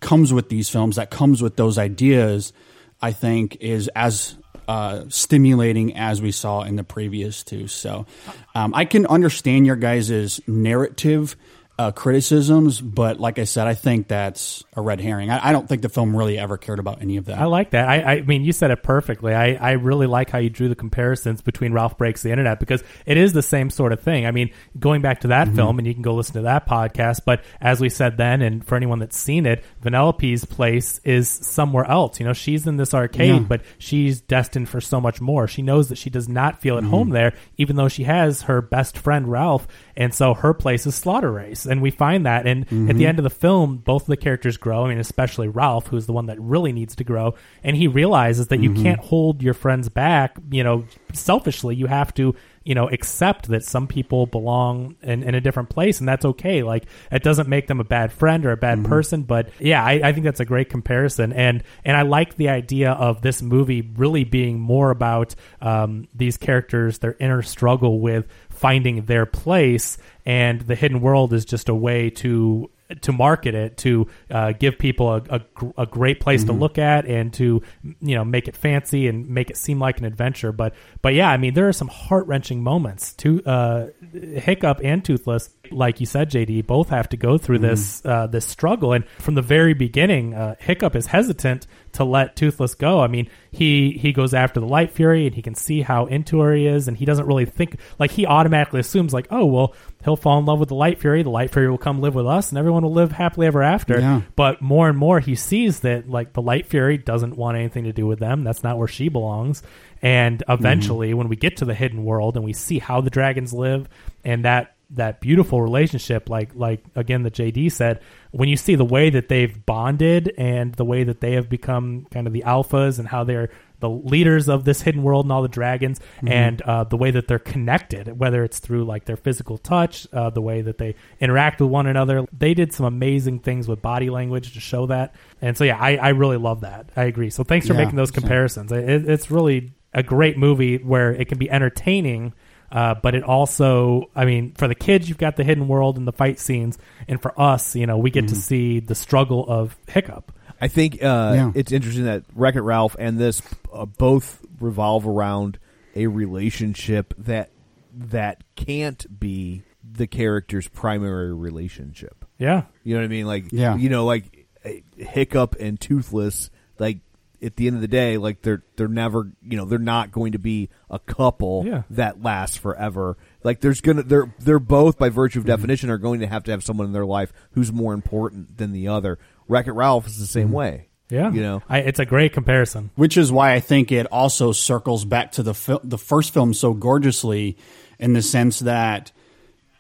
comes 0.01 0.33
with 0.33 0.49
these 0.49 0.69
films, 0.69 0.95
that 0.95 1.11
comes 1.11 1.43
with 1.43 1.57
those 1.57 1.79
ideas, 1.79 2.53
I 3.01 3.13
think 3.13 3.59
is 3.61 3.89
as 3.89 4.37
uh, 4.69 5.05
stimulating 5.09 5.97
as 5.97 6.21
we 6.21 6.33
saw 6.33 6.63
in 6.63 6.77
the 6.77 6.85
previous 6.85 7.45
two. 7.45 7.69
So 7.69 8.07
um, 8.55 8.75
I 8.75 8.85
can 8.85 9.07
understand 9.07 9.67
your 9.67 9.77
guys' 9.77 10.41
narrative 10.47 11.37
uh, 11.79 11.93
criticisms, 11.93 12.81
but 12.81 13.21
like 13.21 13.39
I 13.39 13.45
said, 13.45 13.67
I 13.67 13.75
think 13.75 14.09
that's 14.09 14.65
a 14.75 14.81
red 14.81 14.99
herring. 14.99 15.31
I, 15.31 15.51
I 15.51 15.53
don't 15.53 15.69
think 15.69 15.83
the 15.83 15.91
film 15.91 16.17
really 16.17 16.39
ever 16.39 16.57
cared 16.57 16.79
about 16.79 17.03
any 17.03 17.19
of 17.19 17.27
that. 17.27 17.39
I 17.39 17.45
like 17.45 17.71
that. 17.71 17.87
I, 17.87 18.15
I 18.15 18.21
mean, 18.23 18.45
you 18.45 18.53
said 18.53 18.71
it 18.71 18.83
perfectly. 18.83 19.35
I, 19.35 19.55
I 19.57 19.73
really 19.73 20.07
like 20.07 20.31
how 20.31 20.39
you 20.39 20.49
drew 20.49 20.71
the 20.71 20.75
comparisons 20.75 21.43
between 21.43 21.75
Ralph 21.75 21.99
Breaks 21.99 22.23
the 22.23 22.31
Internet 22.31 22.61
because 22.61 22.83
it 23.05 23.19
is 23.19 23.35
the 23.35 23.43
same 23.43 23.69
sort 23.69 23.93
of 23.93 24.01
thing. 24.01 24.25
I 24.25 24.31
mean, 24.31 24.53
going 24.79 25.03
back 25.03 25.21
to 25.21 25.29
that 25.29 25.55
film, 25.55 25.79
and 25.79 25.87
you 25.87 25.93
can 25.93 26.03
go 26.03 26.15
listen 26.15 26.37
to 26.37 26.43
that 26.43 26.67
podcast, 26.67 27.21
but 27.27 27.45
as 27.61 27.79
we 27.79 27.91
said 27.91 28.17
then, 28.17 28.41
and 28.41 28.65
for 28.65 28.75
anyone 28.77 28.99
that's 28.99 29.19
seen 29.19 29.45
it, 29.45 29.63
Vanellope's 29.85 30.47
place 30.47 30.99
is 31.05 31.29
somewhere 31.29 31.85
else. 31.85 32.19
You 32.21 32.25
know, 32.25 32.33
she's 32.33 32.67
in 32.67 32.79
this 32.79 32.95
arcade, 32.95 33.29
Yeah. 33.35 33.39
but 33.41 33.61
she's 33.77 34.23
destined 34.23 34.71
for 34.71 34.81
so 34.81 34.99
much 34.99 35.21
more. 35.21 35.47
She 35.47 35.61
knows 35.61 35.91
that 35.91 35.99
she 35.99 36.09
does 36.09 36.27
not 36.27 36.63
feel 36.63 36.79
at 36.79 36.85
home 36.85 37.11
there, 37.11 37.35
even 37.59 37.77
though 37.77 37.89
she 37.89 38.05
has 38.05 38.43
her 38.43 38.63
best 38.63 38.97
friend 38.97 39.31
Ralph, 39.31 39.69
and 39.95 40.15
so 40.15 40.33
her 40.33 40.55
place 40.55 40.87
is 40.87 40.95
Slaughter 40.95 41.31
Race, 41.31 41.66
and 41.67 41.83
we 41.83 41.91
find 41.91 42.27
that. 42.27 42.47
And 42.47 42.63
at 42.63 42.69
the 42.69 42.77
mm-hmm. 42.77 43.03
end 43.03 43.19
of 43.19 43.25
the 43.25 43.31
film, 43.31 43.79
both 43.79 44.03
of 44.03 44.09
the 44.09 44.17
characters 44.17 44.57
grow. 44.57 44.85
I 44.85 44.89
mean, 44.89 44.99
especially 44.99 45.49
Ralph, 45.49 45.89
who's 45.89 46.07
the 46.07 46.13
one 46.13 46.27
that 46.27 46.41
really 46.41 46.73
needs 46.73 46.97
to 46.97 47.05
grow, 47.05 47.35
and 47.63 47.77
he 47.77 47.89
realizes 47.89 48.49
that 48.49 48.61
you 48.61 48.71
mm-hmm. 48.71 48.83
can't 48.83 49.01
hold 49.01 49.43
your 49.43 49.55
friends 49.55 49.89
back. 49.89 50.37
You 50.51 50.65
know, 50.65 50.85
selfishly, 51.13 51.75
you 51.75 51.87
have 51.87 52.15
to. 52.15 52.35
You 52.67 52.75
know, 52.75 52.89
accept 52.89 53.49
that 53.49 53.65
some 53.65 53.87
people 53.87 54.27
belong 54.27 54.97
in, 55.01 55.23
in 55.23 55.35
a 55.35 55.41
different 55.41 55.71
place, 55.71 56.01
and 56.01 56.09
that's 56.09 56.25
okay. 56.25 56.63
Like, 56.63 56.85
it 57.13 57.23
doesn't 57.23 57.49
make 57.49 57.69
them 57.69 57.81
a 57.81 57.85
bad 57.85 58.13
friend 58.13 58.45
or 58.45 58.51
a 58.51 58.57
bad 58.57 58.85
person, 58.85 59.23
but 59.23 59.51
yeah, 59.61 59.83
I, 59.83 60.01
I 60.03 60.13
think 60.13 60.25
that's 60.25 60.41
a 60.41 60.45
great 60.45 60.69
comparison, 60.69 61.33
and 61.33 61.63
and 61.85 61.97
I 61.97 62.03
like 62.03 62.37
the 62.37 62.49
idea 62.49 62.93
of 62.93 63.23
this 63.23 63.41
movie 63.41 63.83
really 63.97 64.25
being 64.25 64.59
more 64.59 64.91
about 64.91 65.35
um, 65.61 66.09
these 66.15 66.37
characters, 66.37 66.99
their 66.99 67.17
inner 67.21 67.43
struggle 67.43 68.01
with 68.01 68.27
finding 68.51 69.05
their 69.07 69.27
place, 69.27 69.97
and 70.25 70.61
the 70.63 70.75
hidden 70.75 71.01
world 71.01 71.33
is 71.33 71.45
just 71.45 71.69
a 71.69 71.75
way 71.75 72.11
to 72.11 72.69
to 73.01 73.13
market 73.13 73.55
it 73.55 73.77
to 73.79 74.07
uh, 74.31 74.53
give 74.53 74.79
people 74.79 75.15
a, 75.15 75.23
a, 75.29 75.41
a 75.79 75.87
great 75.87 76.21
place 76.21 76.45
to 76.45 76.53
look 76.53 76.79
at 76.79 77.07
and 77.07 77.33
to 77.35 77.63
you 77.83 78.15
know 78.15 78.25
make 78.25 78.49
it 78.49 78.57
fancy 78.57 79.09
and 79.09 79.29
make 79.29 79.51
it 79.51 79.57
seem 79.57 79.79
like 79.79 79.99
an 79.99 80.05
adventure. 80.05 80.53
But 80.53 80.75
but 81.03 81.15
yeah 81.15 81.31
i 81.31 81.37
mean 81.37 81.55
there 81.55 81.69
are 81.69 81.73
some 81.73 81.89
heart-wrenching 81.89 82.63
moments 82.63 83.13
to 83.15 83.43
uh, 83.45 83.87
hiccup 84.13 84.81
and 84.83 85.05
toothless 85.05 85.51
like 85.73 86.01
you 86.01 86.07
said 86.07 86.31
jd 86.31 86.67
both 86.67 86.89
have 86.89 87.09
to 87.09 87.17
go 87.17 87.39
through 87.39 87.59
this 87.59 88.05
uh, 88.05 88.27
this 88.27 88.47
struggle. 88.47 88.93
And 88.93 89.07
from 89.19 89.35
the 89.35 89.43
very 89.43 89.75
beginning 89.75 90.35
uh, 90.35 90.57
hiccup 90.59 90.97
is 90.97 91.07
hesitant 91.07 91.67
to 91.93 92.05
let 92.05 92.37
toothless 92.37 92.75
go. 92.75 93.01
I 93.01 93.07
mean 93.07 93.29
he 93.51 93.93
he 93.93 94.13
goes 94.13 94.35
after 94.35 94.61
the 94.61 94.67
light 94.67 94.93
fury 94.93 95.27
and 95.27 95.35
he 95.35 95.43
can 95.43 95.55
see 95.55 95.81
how 95.81 96.07
into 96.07 96.41
her 96.41 96.55
he 96.55 96.67
is 96.67 96.89
and 96.89 96.97
he 96.97 97.05
doesn't 97.05 97.27
really 97.27 97.47
think 97.47 97.79
like 97.99 98.11
he 98.11 98.27
automatically 98.27 98.81
assumes 98.81 99.13
like 99.15 99.27
oh 99.31 99.47
well 99.47 99.75
he'll 100.05 100.17
fall 100.17 100.39
in 100.39 100.45
love 100.45 100.61
with 100.61 100.69
the 100.69 100.75
light 100.75 100.99
fury. 101.01 101.23
The 101.23 101.31
light 101.31 101.51
fury 101.51 101.71
will 101.71 101.79
come 101.79 102.01
live 102.01 102.15
with 102.15 102.27
us 102.27 102.51
and 102.51 102.59
everyone 102.59 102.83
will 102.83 102.93
live 102.93 103.13
happily 103.13 103.47
ever 103.47 103.63
after. 103.63 103.99
Yeah. 103.99 104.23
but 104.37 104.61
more 104.63 104.89
and 104.89 104.97
more 104.97 105.21
he 105.21 105.35
sees 105.35 105.81
that 105.81 106.09
like 106.09 106.33
the 106.33 106.43
light 106.43 106.67
fury 106.67 106.99
doesn't 106.99 107.37
want 107.37 107.57
anything 107.57 107.85
to 107.85 107.93
do 107.93 108.07
with 108.07 108.19
them. 108.19 108.45
That's 108.45 108.63
not 108.63 108.79
where 108.79 108.89
she 108.89 109.09
belongs. 109.09 109.63
And 110.03 110.43
eventually 110.49 111.15
when 111.15 111.29
we 111.29 111.37
get 111.37 111.57
to 111.59 111.65
the 111.65 111.75
hidden 111.75 112.05
world 112.05 112.37
and 112.37 112.45
we 112.45 112.53
see 112.53 112.79
how 112.79 113.01
the 113.01 113.11
dragons 113.11 113.53
live 113.53 113.89
and 114.25 114.45
that 114.45 114.76
that 114.91 115.21
beautiful 115.21 115.61
relationship 115.61 116.29
like 116.29 116.55
like 116.55 116.83
again 116.95 117.23
the 117.23 117.31
JD 117.31 117.73
said 117.73 118.01
when 118.31 118.49
you 118.49 118.57
see 118.57 118.77
the 118.77 118.85
way 118.85 119.11
that 119.11 119.29
they've 119.29 119.67
bonded 119.67 120.33
and 120.39 120.75
the 120.75 120.85
way 120.85 121.03
that 121.03 121.21
they 121.21 121.33
have 121.33 121.49
become 121.49 122.07
kind 122.13 122.27
of 122.27 122.33
the 122.33 122.43
alphas 122.47 122.99
and 123.01 123.09
how 123.09 123.25
they're 123.25 123.51
the 123.81 123.91
leaders 123.91 124.49
of 124.49 124.65
this 124.65 124.81
hidden 124.83 125.03
world 125.03 125.25
and 125.27 125.33
all 125.33 125.43
the 125.43 125.49
dragons 125.49 126.01
and 126.27 126.63
uh, 126.63 126.85
the 126.85 126.97
way 126.97 127.11
that 127.11 127.27
they're 127.29 127.39
connected 127.39 128.19
whether 128.19 128.45
it's 128.45 128.59
through 128.61 128.85
like 128.85 129.05
their 129.07 129.17
physical 129.17 129.59
touch 129.59 130.07
uh, 130.13 130.31
the 130.31 130.41
way 130.41 130.63
that 130.63 130.79
they 130.79 130.95
interact 131.21 131.61
with 131.61 131.69
one 131.71 131.87
another 131.87 132.25
they 132.33 132.55
did 132.55 132.73
some 132.73 132.87
amazing 132.87 133.41
things 133.41 133.67
with 133.69 133.83
body 133.83 134.09
language 134.09 134.55
to 134.55 134.61
show 134.61 134.87
that. 134.87 135.15
And 135.43 135.57
so 135.57 135.65
yeah 135.65 135.79
i, 135.79 135.97
I 135.97 136.09
really 136.11 136.37
love 136.39 136.61
that. 136.61 136.91
I 136.97 137.05
agree. 137.05 137.31
So 137.31 137.43
thanks 137.45 137.67
for 137.67 137.75
Yeah, 137.75 137.81
making 137.81 137.97
those 137.97 138.11
comparisons. 138.13 138.73
It, 138.73 139.09
it's 139.09 139.31
really 139.31 139.73
a 139.93 140.03
great 140.03 140.39
movie 140.39 140.79
where 140.79 141.13
it 141.13 141.29
can 141.29 141.39
be 141.39 141.51
entertaining 141.51 142.33
uh, 142.71 142.95
but 142.95 143.15
it 143.15 143.23
also, 143.23 144.11
I 144.15 144.25
mean, 144.25 144.53
for 144.55 144.69
the 144.69 144.75
kids, 144.75 145.09
you've 145.09 145.19
got 145.19 145.37
the 145.37 145.45
hidden 145.45 145.69
world 145.69 145.97
and 145.99 146.07
the 146.07 146.13
fight 146.13 146.39
scenes, 146.39 146.79
and 147.09 147.21
for 147.21 147.39
us, 147.41 147.75
you 147.77 147.87
know, 147.87 147.99
we 147.99 148.11
get 148.11 148.29
to 148.29 148.35
see 148.35 148.81
the 148.81 148.95
struggle 148.95 149.45
of 149.49 149.77
Hiccup. 149.89 150.33
I 150.61 150.69
think 150.69 150.95
uh, 151.03 151.33
Yeah. 151.35 151.53
it's 151.55 151.71
interesting 151.73 152.05
that 152.05 152.25
Wreck 152.35 152.55
It 152.57 152.63
Ralph 152.63 152.97
and 152.99 153.19
this 153.19 153.43
uh, 153.73 153.85
both 153.85 154.41
revolve 154.61 155.07
around 155.07 155.59
a 155.95 156.07
relationship 156.07 157.13
that 157.19 157.51
that 157.95 158.43
can't 158.57 159.19
be 159.21 159.63
the 159.91 160.07
character's 160.07 160.69
primary 160.69 161.33
relationship. 161.33 162.25
Yeah, 162.39 162.65
You 162.85 162.95
know 162.95 163.01
what 163.01 163.05
I 163.07 163.09
mean? 163.09 163.27
Like, 163.27 163.45
Yeah. 163.53 163.77
you 163.77 163.89
know, 163.89 164.05
like 164.05 164.47
eh, 164.65 164.81
Hiccup 164.99 165.57
and 165.61 165.81
Toothless. 165.81 166.51
Like 166.79 166.99
at 167.43 167.57
the 167.57 167.67
end 167.67 167.77
of 167.77 167.83
the 167.83 167.89
day, 167.89 168.17
like 168.19 168.43
they're 168.43 168.63
they're 168.77 168.89
never, 168.89 169.31
you 169.43 169.57
know, 169.57 169.65
they're 169.65 169.79
not 169.79 170.11
going 170.13 170.33
to 170.33 170.39
be 170.39 170.69
a 170.91 170.99
couple 170.99 171.65
Yeah. 171.67 171.83
that 171.91 172.23
lasts 172.23 172.57
forever. 172.57 173.17
Like 173.45 173.61
there's 173.61 173.81
gonna 173.81 174.03
they're 174.03 174.35
they're 174.39 174.59
both 174.59 174.99
by 174.99 175.09
virtue 175.09 175.39
of 175.39 175.45
Mm-hmm. 175.45 175.53
definition 175.53 175.91
are 175.91 175.99
going 175.99 176.21
to 176.21 176.27
have 176.27 176.45
to 176.45 176.51
have 176.51 176.63
someone 176.65 176.87
in 176.87 176.93
their 176.93 177.07
life 177.07 177.33
who's 177.53 177.73
more 177.73 177.95
important 177.95 178.59
than 178.59 178.73
the 178.73 178.89
other. 178.89 179.19
Wreck 179.49 179.67
It 179.67 179.73
Ralph 179.73 180.07
is 180.07 180.19
the 180.19 180.27
same 180.27 180.51
way. 180.53 180.89
yeah, 181.09 181.31
you 181.33 181.41
know. 181.43 181.63
I, 181.69 181.79
it's 181.81 182.01
a 182.01 182.05
great 182.07 182.33
comparison. 182.33 182.91
which 182.97 183.17
is 183.17 183.31
why 183.31 183.53
I 183.55 183.61
think 183.61 183.93
it 183.93 184.07
also 184.11 184.53
circles 184.53 185.05
back 185.05 185.33
to 185.33 185.43
the 185.43 185.55
fil- 185.55 185.81
the 185.85 185.99
first 185.99 186.33
film 186.35 186.53
so 186.55 186.73
gorgeously, 186.75 187.57
in 187.99 188.13
the 188.13 188.23
sense 188.23 188.59
that 188.61 189.13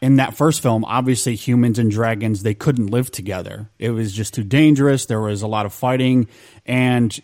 in 0.02 0.16
that 0.16 0.36
first 0.36 0.60
film, 0.62 0.84
obviously 0.84 1.34
humans 1.34 1.78
and 1.78 1.90
dragons 1.90 2.42
they 2.42 2.52
couldn't 2.54 2.88
live 2.88 3.10
together. 3.10 3.70
It 3.78 3.90
was 3.90 4.12
just 4.12 4.34
too 4.34 4.44
dangerous. 4.44 5.06
There 5.06 5.20
was 5.22 5.40
a 5.42 5.46
lot 5.48 5.64
of 5.66 5.72
fighting, 5.72 6.28
and 6.66 7.18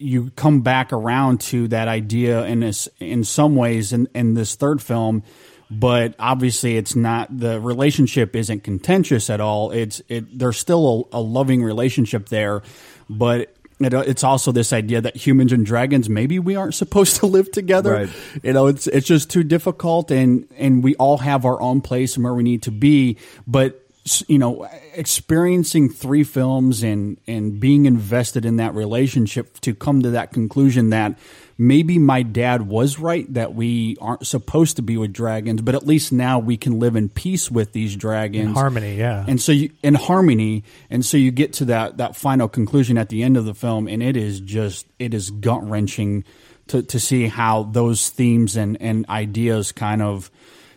you 0.00 0.30
come 0.34 0.62
back 0.62 0.92
around 0.92 1.40
to 1.42 1.68
that 1.68 1.86
idea 1.86 2.44
in 2.46 2.60
this 2.60 2.88
in 2.98 3.22
some 3.22 3.54
ways 3.54 3.92
in, 3.92 4.08
in 4.14 4.34
this 4.34 4.54
third 4.56 4.80
film 4.82 5.22
but 5.70 6.14
obviously 6.18 6.76
it's 6.76 6.96
not 6.96 7.28
the 7.38 7.60
relationship 7.60 8.34
isn't 8.34 8.64
contentious 8.64 9.28
at 9.30 9.40
all 9.40 9.70
it's 9.70 10.00
it 10.08 10.38
there's 10.38 10.56
still 10.58 11.08
a, 11.12 11.18
a 11.18 11.20
loving 11.20 11.62
relationship 11.62 12.28
there 12.30 12.62
but 13.08 13.54
it, 13.78 13.94
it's 13.94 14.24
also 14.24 14.52
this 14.52 14.72
idea 14.72 15.00
that 15.00 15.16
humans 15.16 15.52
and 15.52 15.64
dragons 15.66 16.08
maybe 16.08 16.38
we 16.38 16.56
aren't 16.56 16.74
supposed 16.74 17.16
to 17.16 17.26
live 17.26 17.52
together 17.52 17.92
Right. 17.92 18.08
you 18.42 18.52
know 18.54 18.66
it's 18.68 18.86
it's 18.86 19.06
just 19.06 19.30
too 19.30 19.42
difficult 19.44 20.10
and 20.10 20.48
and 20.56 20.82
we 20.82 20.94
all 20.96 21.18
have 21.18 21.44
our 21.44 21.60
own 21.60 21.82
place 21.82 22.16
and 22.16 22.24
where 22.24 22.34
we 22.34 22.42
need 22.42 22.62
to 22.62 22.70
be 22.72 23.18
but 23.46 23.80
you 24.28 24.38
know 24.38 24.66
experiencing 24.94 25.88
three 25.88 26.24
films 26.24 26.82
and 26.82 27.18
and 27.26 27.60
being 27.60 27.84
invested 27.84 28.46
in 28.46 28.56
that 28.56 28.74
relationship 28.74 29.60
to 29.60 29.74
come 29.74 30.02
to 30.02 30.10
that 30.10 30.32
conclusion 30.32 30.90
that 30.90 31.18
maybe 31.58 31.98
my 31.98 32.22
dad 32.22 32.62
was 32.62 32.98
right 32.98 33.32
that 33.34 33.54
we 33.54 33.96
aren't 34.00 34.26
supposed 34.26 34.76
to 34.76 34.82
be 34.82 34.96
with 34.96 35.12
dragons 35.12 35.60
but 35.60 35.74
at 35.74 35.86
least 35.86 36.12
now 36.12 36.38
we 36.38 36.56
can 36.56 36.78
live 36.78 36.96
in 36.96 37.10
peace 37.10 37.50
with 37.50 37.72
these 37.72 37.94
dragons 37.94 38.54
harmony, 38.54 38.96
yeah. 38.96 39.24
and 39.28 39.40
so 39.40 39.52
you 39.52 39.70
in 39.82 39.94
harmony 39.94 40.64
and 40.88 41.04
so 41.04 41.18
you 41.18 41.30
get 41.30 41.52
to 41.52 41.66
that 41.66 41.98
that 41.98 42.16
final 42.16 42.48
conclusion 42.48 42.96
at 42.96 43.10
the 43.10 43.22
end 43.22 43.36
of 43.36 43.44
the 43.44 43.54
film 43.54 43.86
and 43.86 44.02
it 44.02 44.16
is 44.16 44.40
just 44.40 44.86
it 44.98 45.12
is 45.12 45.30
gut 45.30 45.62
wrenching 45.68 46.24
to 46.68 46.82
to 46.82 46.98
see 46.98 47.26
how 47.26 47.64
those 47.64 48.08
themes 48.08 48.56
and 48.56 48.80
and 48.80 49.06
ideas 49.10 49.72
kind 49.72 50.00
of 50.00 50.30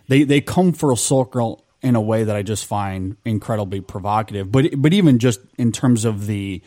they 0.10 0.24
they 0.24 0.42
come 0.42 0.74
full 0.74 0.98
circle 0.98 1.64
in 1.84 1.96
a 1.96 2.02
way 2.02 2.24
that 2.24 2.36
I 2.36 2.42
just 2.42 2.66
find 2.66 3.18
incredibly 3.26 3.82
provocative. 3.82 4.52
But 4.52 4.82
but 4.82 4.94
even 4.94 5.20
just 5.20 5.42
in 5.58 5.72
terms 5.72 6.06
of 6.06 6.26
the 6.26 6.62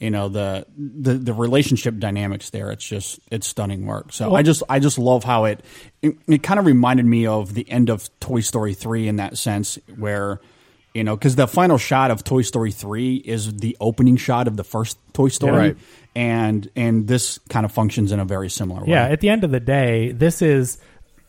you 0.00 0.10
know 0.10 0.28
the 0.28 0.66
the 0.76 1.14
the 1.14 1.32
relationship 1.32 1.98
dynamics 1.98 2.50
there 2.50 2.72
it's 2.72 2.84
just 2.84 3.20
it's 3.30 3.46
stunning 3.46 3.86
work. 3.86 4.12
So 4.12 4.34
i 4.34 4.42
just 4.42 4.62
i 4.68 4.80
just 4.80 4.98
love 4.98 5.22
how 5.22 5.44
it 5.44 5.64
it, 6.02 6.16
it 6.26 6.42
kind 6.42 6.58
of 6.58 6.66
reminded 6.66 7.06
me 7.06 7.26
of 7.26 7.54
the 7.54 7.70
end 7.70 7.90
of 7.90 8.08
toy 8.18 8.40
story 8.40 8.74
3 8.74 9.06
in 9.06 9.16
that 9.16 9.38
sense 9.38 9.78
where 9.96 10.40
you 10.94 11.04
know 11.04 11.16
because 11.16 11.36
the 11.36 11.46
final 11.46 11.78
shot 11.78 12.10
of 12.10 12.24
toy 12.24 12.42
story 12.42 12.72
3 12.72 13.16
is 13.16 13.54
the 13.54 13.76
opening 13.80 14.16
shot 14.16 14.48
of 14.48 14.56
the 14.56 14.64
first 14.64 14.98
toy 15.12 15.28
story. 15.28 15.56
Right. 15.56 15.76
and 16.16 16.68
and 16.74 17.06
this 17.06 17.38
kind 17.48 17.64
of 17.64 17.72
functions 17.72 18.12
in 18.12 18.18
a 18.20 18.24
very 18.24 18.50
similar 18.50 18.80
way. 18.82 18.90
Yeah, 18.90 19.04
at 19.04 19.20
the 19.20 19.28
end 19.28 19.44
of 19.44 19.52
the 19.52 19.60
day, 19.60 20.12
this 20.12 20.42
is 20.42 20.78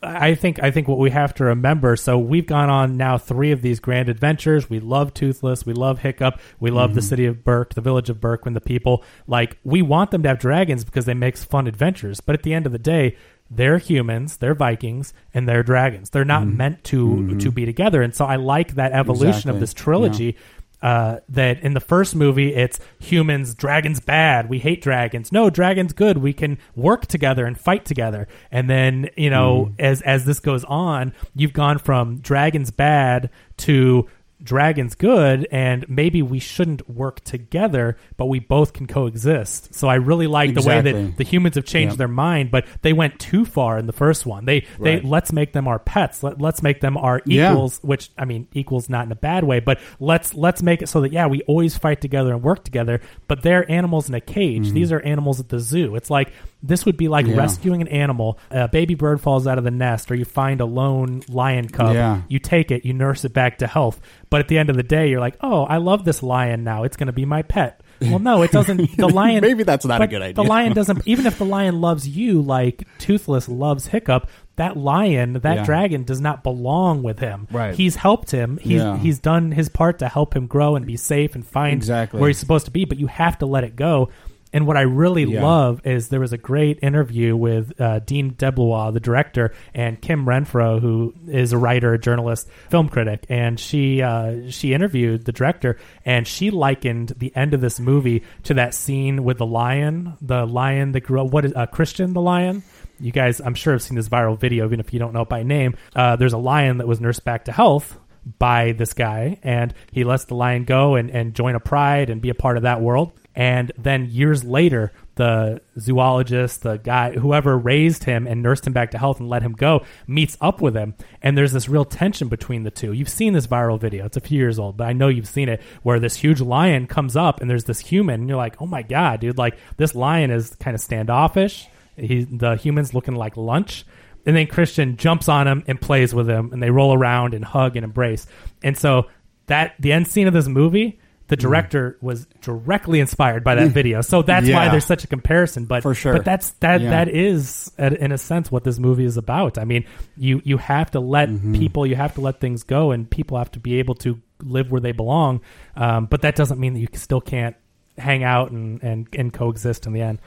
I 0.02 0.36
think 0.36 0.62
I 0.62 0.72
think 0.72 0.88
what 0.88 1.00
we 1.00 1.10
have 1.10 1.34
to 1.36 1.46
remember. 1.46 1.96
So 1.96 2.18
we've 2.18 2.46
gone 2.46 2.70
on 2.70 2.98
now 2.98 3.18
three 3.18 3.52
of 3.52 3.62
these 3.62 3.80
grand 3.80 4.10
adventures. 4.10 4.70
We 4.70 4.80
love 4.80 5.14
Toothless, 5.14 5.66
we 5.66 5.74
love 5.74 6.00
Hiccup, 6.00 6.40
we 6.60 6.70
love 6.70 6.94
the 6.94 7.02
mm-hmm. 7.02 7.08
city 7.08 7.26
of 7.26 7.44
Berk, 7.44 7.74
the 7.74 7.82
village 7.82 8.10
of 8.10 8.22
Berk. 8.22 8.46
and 8.46 8.56
the 8.56 8.62
people 8.62 9.04
like 9.28 9.58
we 9.64 9.82
want 9.82 10.12
them 10.12 10.24
to 10.24 10.30
have 10.30 10.40
dragons 10.40 10.84
because 10.84 11.06
they 11.06 11.14
make 11.14 11.38
fun 11.38 11.68
adventures. 11.68 12.22
But 12.22 12.36
at 12.36 12.44
the 12.44 12.54
end 12.54 12.66
of 12.66 12.72
the 12.72 12.80
day, 12.80 13.18
they're 13.50 13.78
humans, 13.78 14.38
they're 14.38 14.56
Vikings, 14.56 15.14
and 15.34 15.48
they're 15.48 15.64
dragons. 15.64 16.10
They're 16.10 16.26
not 16.26 16.44
mm-hmm. 16.44 16.58
meant 16.58 16.84
to 16.86 17.28
to 17.28 17.34
mm-hmm. 17.36 17.50
be 17.50 17.66
together. 17.66 18.02
And 18.02 18.14
so 18.14 18.26
I 18.26 18.36
like 18.36 18.76
that 18.76 18.92
evolution 18.92 19.50
of 19.50 19.60
this 19.60 19.74
trilogy 19.74 20.38
uh, 20.82 21.20
that 21.30 21.60
in 21.62 21.74
the 21.74 21.80
first 21.80 22.16
movie 22.16 22.54
it's 22.54 22.80
humans, 23.00 23.54
dragons 23.54 24.00
bad, 24.00 24.50
we 24.50 24.60
hate 24.60 24.82
dragons. 24.82 25.32
No, 25.32 25.50
dragons 25.50 25.94
good, 25.94 26.18
we 26.18 26.34
can 26.34 26.58
work 26.76 27.06
together 27.06 27.46
and 27.46 27.60
fight 27.60 27.86
together. 27.86 28.28
And 28.52 28.70
then 28.70 29.10
you 29.16 29.30
know, 29.30 29.74
as 29.80 30.02
as 30.02 30.26
this 30.26 30.40
goes 30.40 30.64
on, 30.66 31.14
you've 31.36 31.54
gone 31.54 31.80
from 31.80 32.18
dragons 32.20 32.72
bad 32.72 33.30
to 33.58 34.08
dragon's 34.46 34.96
good 34.96 35.48
and 35.52 35.84
maybe 35.90 36.22
we 36.22 36.40
shouldn't 36.40 36.88
work 36.90 37.20
together 37.26 37.98
but 38.16 38.28
we 38.28 38.40
both 38.40 38.74
can 38.74 38.86
coexist 38.88 39.74
so 39.74 39.88
i 39.88 39.96
really 39.96 40.28
like 40.28 40.54
the 40.54 40.62
way 40.62 40.82
that 40.82 41.18
the 41.18 41.24
humans 41.24 41.56
have 41.56 41.66
changed 41.66 41.98
their 41.98 42.08
mind 42.08 42.52
but 42.52 42.66
they 42.84 42.94
went 42.94 43.20
too 43.20 43.44
far 43.44 43.78
in 43.78 43.88
the 43.88 43.94
first 43.94 44.26
one 44.26 44.46
they 44.46 44.62
they 44.80 44.96
Right. 44.96 45.04
let's 45.06 45.34
make 45.34 45.52
them 45.54 45.68
our 45.68 45.80
pets 45.80 46.22
Let, 46.24 46.40
let's 46.40 46.62
make 46.62 46.80
them 46.80 46.96
our 46.96 47.22
Yeah. 47.26 47.52
equals 47.52 47.80
which 47.82 48.12
i 48.18 48.26
mean 48.26 48.48
equals 48.54 48.88
not 48.88 49.06
in 49.06 49.12
a 49.12 49.16
bad 49.16 49.44
way 49.44 49.60
but 49.60 49.80
let's 50.00 50.34
let's 50.36 50.62
make 50.62 50.82
it 50.82 50.88
so 50.88 51.02
that 51.02 51.12
yeah 51.12 51.26
we 51.28 51.42
always 51.44 51.78
fight 51.78 52.00
together 52.02 52.32
and 52.34 52.44
work 52.44 52.64
together 52.64 53.02
but 53.28 53.42
they're 53.42 53.70
animals 53.70 54.08
in 54.10 54.16
a 54.16 54.22
cage 54.22 54.72
these 54.72 54.92
are 54.92 55.02
animals 55.02 55.40
at 55.40 55.50
the 55.50 55.60
zoo 55.60 55.96
it's 55.96 56.10
like 56.12 56.32
this 56.64 56.86
would 56.86 56.98
be 56.98 57.08
like 57.08 57.26
Mm-hmm. 57.26 57.34
Yeah. 57.36 57.42
rescuing 57.42 57.82
an 57.82 57.88
animal 57.88 58.38
a 58.52 58.68
baby 58.68 58.94
bird 58.94 59.20
falls 59.22 59.48
out 59.48 59.58
of 59.58 59.64
the 59.64 59.72
nest 59.72 60.12
or 60.12 60.16
you 60.16 60.26
find 60.26 60.62
a 60.62 60.66
lone 60.66 61.22
lion 61.30 61.68
cub 61.70 61.96
Yeah. 61.96 62.22
you 62.28 62.38
take 62.40 62.70
it 62.72 62.86
you 62.86 62.94
nurse 62.94 63.26
it 63.26 63.34
back 63.34 63.58
to 63.60 63.68
health 63.68 64.00
but 64.30 64.35
at 64.40 64.48
the 64.48 64.58
end 64.58 64.70
of 64.70 64.76
the 64.76 64.84
day 64.84 65.10
you're 65.10 65.20
like 65.20 65.38
oh 65.42 65.64
i 65.66 65.78
love 65.78 66.06
this 66.06 66.22
lion 66.24 66.64
now 66.64 66.84
it's 66.84 66.98
going 66.98 67.08
to 67.08 67.14
be 67.14 67.26
my 67.26 67.42
pet 67.42 67.82
well 68.02 68.20
no 68.20 68.42
it 68.42 68.52
doesn't 68.52 68.98
the 68.98 69.08
lion 69.08 69.42
Maybe 69.42 69.64
that's 69.64 69.86
not 69.86 70.02
a 70.02 70.08
good 70.08 70.22
idea. 70.22 70.34
the 70.34 70.44
lion 70.44 70.74
doesn't 70.80 71.08
even 71.08 71.26
if 71.26 71.38
the 71.38 71.46
lion 71.46 71.80
loves 71.82 72.08
you 72.08 72.42
like 72.42 72.88
toothless 73.00 73.48
loves 73.48 73.88
hiccup 73.88 74.30
that 74.58 74.76
lion 74.78 75.34
that 75.34 75.56
Yeah. 75.58 75.64
dragon 75.66 76.04
does 76.04 76.20
not 76.22 76.44
belong 76.44 77.04
with 77.04 77.20
him 77.20 77.48
Right. 77.52 77.74
he's 77.76 77.96
helped 77.96 78.32
him 78.32 78.58
he's 78.62 78.82
Yeah. 78.82 78.98
he's 78.98 79.20
done 79.20 79.52
his 79.52 79.70
part 79.70 80.00
to 80.00 80.08
help 80.10 80.36
him 80.36 80.48
grow 80.48 80.76
and 80.76 80.86
be 80.86 80.98
safe 80.98 81.36
and 81.36 81.46
find 81.46 81.74
Exactly. 81.74 82.20
where 82.20 82.28
he's 82.30 82.38
supposed 82.40 82.66
to 82.66 82.72
be 82.72 82.86
but 82.86 82.98
you 83.00 83.08
have 83.08 83.38
to 83.40 83.46
let 83.46 83.64
it 83.64 83.76
go 83.76 84.10
and 84.56 84.66
what 84.66 84.78
I 84.78 84.82
really 84.82 85.26
Yeah. 85.26 85.44
love 85.44 85.82
is 85.86 86.08
there 86.10 86.20
was 86.20 86.34
a 86.34 86.38
great 86.38 86.80
interview 86.82 87.36
with 87.36 87.80
uh, 87.80 88.00
Dean 88.00 88.32
DeBlois, 88.32 88.94
the 88.94 89.00
director, 89.00 89.54
and 89.76 90.02
Kim 90.02 90.26
Renfro, 90.26 90.80
who 90.82 91.14
is 91.28 91.52
a 91.54 91.58
writer, 91.58 91.94
a 91.94 92.00
journalist, 92.00 92.50
film 92.72 92.90
critic, 92.90 93.26
and 93.30 93.60
she 93.60 94.02
uh, 94.02 94.50
she 94.50 94.74
interviewed 94.74 95.26
the 95.26 95.32
director, 95.32 95.78
and 96.06 96.26
she 96.28 96.50
likened 96.50 97.14
the 97.18 97.36
end 97.36 97.54
of 97.54 97.62
this 97.62 97.80
movie 97.80 98.24
to 98.44 98.56
that 98.56 98.74
scene 98.74 99.24
with 99.24 99.38
the 99.38 99.46
lion, 99.46 100.14
the 100.22 100.46
lion 100.48 100.94
that 100.94 101.02
grew 101.02 101.22
up. 101.22 101.32
What 101.32 101.46
is 101.46 101.54
uh, 101.56 101.68
Christian 101.68 102.14
the 102.14 102.22
lion? 102.22 102.64
You 103.00 103.12
guys, 103.12 103.42
I'm 103.42 103.56
sure 103.56 103.74
have 103.74 103.82
seen 103.84 103.98
this 103.98 104.08
viral 104.08 104.40
video, 104.40 104.66
even 104.66 104.80
if 104.80 104.94
you 104.94 105.00
don't 105.00 105.14
know 105.14 105.24
it 105.24 105.30
by 105.30 105.44
name. 105.44 105.76
Uh, 105.94 106.16
there's 106.16 106.32
a 106.34 106.38
lion 106.38 106.78
that 106.78 106.88
was 106.88 107.02
nursed 107.02 107.26
back 107.26 107.46
to 107.46 107.52
health 107.52 108.00
by 108.40 108.72
this 108.72 108.94
guy 108.94 109.38
and 109.44 109.72
he 109.92 110.04
lets 110.04 110.26
the 110.26 110.34
lion 110.34 110.64
go 110.64 110.96
and, 110.96 111.12
and 111.12 111.36
join 111.36 111.54
a 111.54 111.60
pride 111.60 112.10
and 112.10 112.22
be 112.24 112.30
a 112.30 112.34
part 112.34 112.58
of 112.58 112.64
that 112.64 112.82
world 112.82 113.12
and 113.36 113.72
then 113.78 114.06
years 114.06 114.44
later 114.44 114.92
the 115.16 115.62
zoologist 115.80 116.64
the 116.64 116.78
guy 116.78 117.14
whoever 117.14 117.58
raised 117.58 118.04
him 118.04 118.28
and 118.28 118.42
nursed 118.42 118.68
him 118.68 118.74
back 118.74 118.92
to 118.92 118.98
health 118.98 119.20
and 119.20 119.30
let 119.30 119.42
him 119.42 119.54
go 119.54 119.84
meets 120.08 120.38
up 120.42 120.62
with 120.62 120.76
him. 120.76 120.94
And 121.22 121.38
there's 121.38 121.54
this 121.54 121.70
real 121.70 121.86
tension 121.86 122.28
between 122.28 122.64
the 122.64 122.72
two. 122.72 122.92
You've 122.92 123.10
seen 123.10 123.34
this 123.34 123.48
viral 123.48 123.80
video. 123.80 124.06
It's 124.06 124.18
a 124.18 124.22
few 124.22 124.40
years 124.40 124.60
old 124.60 124.78
but 124.78 124.88
i 124.88 124.94
know 124.94 125.08
you've 125.08 125.28
seen 125.28 125.50
it 125.50 125.62
where 125.84 126.00
this 126.00 126.16
huge 126.16 126.42
lion 126.42 126.88
comes 126.88 127.16
up 127.16 127.42
and 127.42 127.50
there's 127.50 127.66
this 127.66 127.80
human 127.80 128.22
and 128.22 128.30
you're 128.30 128.38
like 128.38 128.62
oh 128.62 128.66
my 128.66 128.82
god 128.82 129.22
dude 129.22 129.38
like 129.38 129.58
this 129.78 129.96
lion 129.96 130.32
is 130.32 130.56
kind 130.56 130.76
of 130.76 130.82
standoffish. 130.82 131.68
He, 131.98 132.24
the 132.24 132.56
human's 132.56 132.94
looking 132.94 133.16
like 133.16 133.38
lunch. 133.38 133.86
And 134.26 134.36
then 134.36 134.48
Christian 134.48 134.98
jumps 134.98 135.30
on 135.30 135.48
him 135.48 135.64
and 135.68 135.80
plays 135.80 136.14
with 136.14 136.28
him, 136.28 136.52
and 136.52 136.62
they 136.62 136.72
roll 136.72 136.94
around 136.94 137.36
and 137.36 137.46
hug 137.46 137.76
and 137.76 137.84
embrace. 137.84 138.26
And 138.64 138.76
so 138.76 139.06
that 139.46 139.76
the 139.80 139.92
end 139.92 140.08
scene 140.08 140.28
of 140.28 140.34
this 140.34 140.48
movie, 140.48 141.00
the 141.28 141.38
mm. 141.38 141.40
director 141.40 141.98
was 142.02 142.28
directly 142.42 143.00
inspired 143.00 143.44
by 143.44 143.56
that 143.56 143.70
mm. 143.70 143.74
video. 143.74 144.02
So 144.02 144.22
that's 144.22 144.50
why 144.50 144.70
there's 144.70 144.86
such 144.86 145.04
a 145.04 145.08
comparison. 145.08 145.66
But 145.66 145.84
For 145.84 145.94
sure. 145.94 146.14
but 146.14 146.26
that's 146.26 146.52
that 146.60 146.82
Yeah. 146.82 146.92
that 146.92 147.10
is 147.10 147.72
at- 147.78 147.94
in 147.94 148.12
a 148.12 148.18
sense 148.18 148.52
what 148.52 148.64
this 148.64 148.80
movie 148.80 149.06
is 149.06 149.18
about. 149.18 149.58
I 149.58 149.66
mean, 149.66 149.86
you 150.18 150.42
you 150.44 150.58
have 150.58 150.92
to 150.92 151.00
let 151.00 151.30
mm-hmm. 151.30 151.56
people, 151.56 151.86
you 151.88 151.96
have 151.96 152.14
to 152.16 152.22
let 152.22 152.40
things 152.40 152.64
go, 152.64 152.92
and 152.92 153.10
people 153.10 153.38
have 153.38 153.52
to 153.54 153.60
be 153.60 153.80
able 153.80 153.96
to 153.96 154.20
live 154.42 154.72
where 154.72 154.82
they 154.82 154.92
belong. 154.92 155.42
Um, 155.76 156.06
but 156.06 156.22
that 156.22 156.36
doesn't 156.36 156.60
mean 156.60 156.74
that 156.74 156.80
you 156.80 156.88
still 156.94 157.22
can't 157.22 157.56
hang 157.98 158.24
out 158.24 158.52
and, 158.52 158.84
and, 158.84 159.08
and 159.14 159.34
coexist 159.34 159.88
in 159.88 159.94
the 159.94 160.02
end. 160.02 160.20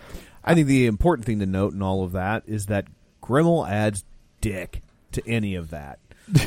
I 0.43 0.55
think 0.55 0.67
the 0.67 0.87
important 0.87 1.27
thing 1.27 1.41
to 1.41 1.47
note 1.47 1.75
in 1.75 1.83
all 1.83 2.05
of 2.05 2.13
that 2.13 2.45
is 2.47 2.67
that 2.67 2.87
Grimmel 3.23 3.69
adds 3.69 4.05
dick 4.41 4.83
to 5.13 5.27
any 5.29 5.55
of 5.55 5.71
that. 5.71 5.99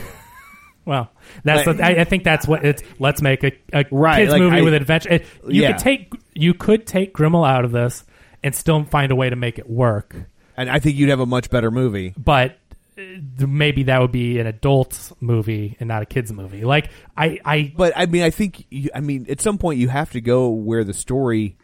Well, 0.86 1.11
that's 1.43 1.67
Like- 1.67 1.77
the, 1.77 1.84
I, 1.86 1.89
I 2.01 2.03
think 2.05 2.23
that's 2.23 2.47
what 2.47 2.65
it's. 2.65 2.82
Let's 2.99 3.21
make 3.21 3.43
a, 3.43 3.51
a 3.71 3.86
Right, 3.91 4.21
kids 4.21 4.32
like, 4.32 4.41
movie 4.41 4.57
I- 4.57 4.61
with 4.61 4.73
adventure. 4.73 5.09
It, 5.09 5.25
you 5.47 5.61
Yeah. 5.61 5.71
could 5.73 5.82
take 5.82 6.13
you 6.34 6.53
could 6.53 6.88
take 6.88 7.13
Grimmel 7.13 7.47
out 7.47 7.65
of 7.65 7.71
this 7.71 8.03
and 8.43 8.55
still 8.55 8.84
find 8.86 9.11
a 9.11 9.15
way 9.15 9.29
to 9.29 9.36
make 9.36 9.59
it 9.59 9.69
work, 9.69 10.15
And 10.57 10.69
I 10.69 10.79
think 10.79 10.95
you'd 10.97 11.09
have 11.09 11.19
a 11.19 11.25
much 11.25 11.49
better 11.51 11.69
movie. 11.69 12.13
but 12.17 12.57
uh, 12.97 13.45
maybe 13.47 13.84
that 13.84 14.01
would 14.01 14.11
be 14.11 14.39
an 14.39 14.47
adult 14.47 15.11
movie 15.21 15.77
and 15.79 15.88
not 15.88 16.01
a 16.01 16.05
kids 16.05 16.32
movie. 16.34 16.63
Like 16.65 16.89
I, 17.15 17.39
I 17.45 17.73
But 17.77 17.93
I 17.95 18.05
mean, 18.07 18.23
I 18.23 18.32
think 18.32 18.65
you, 18.71 18.89
I 18.95 18.99
mean, 19.01 19.27
at 19.29 19.39
some 19.41 19.57
point 19.59 19.79
you 19.79 19.89
have 19.89 20.11
to 20.13 20.21
go 20.21 20.49
where 20.49 20.84
the 20.84 20.93
story 20.93 21.55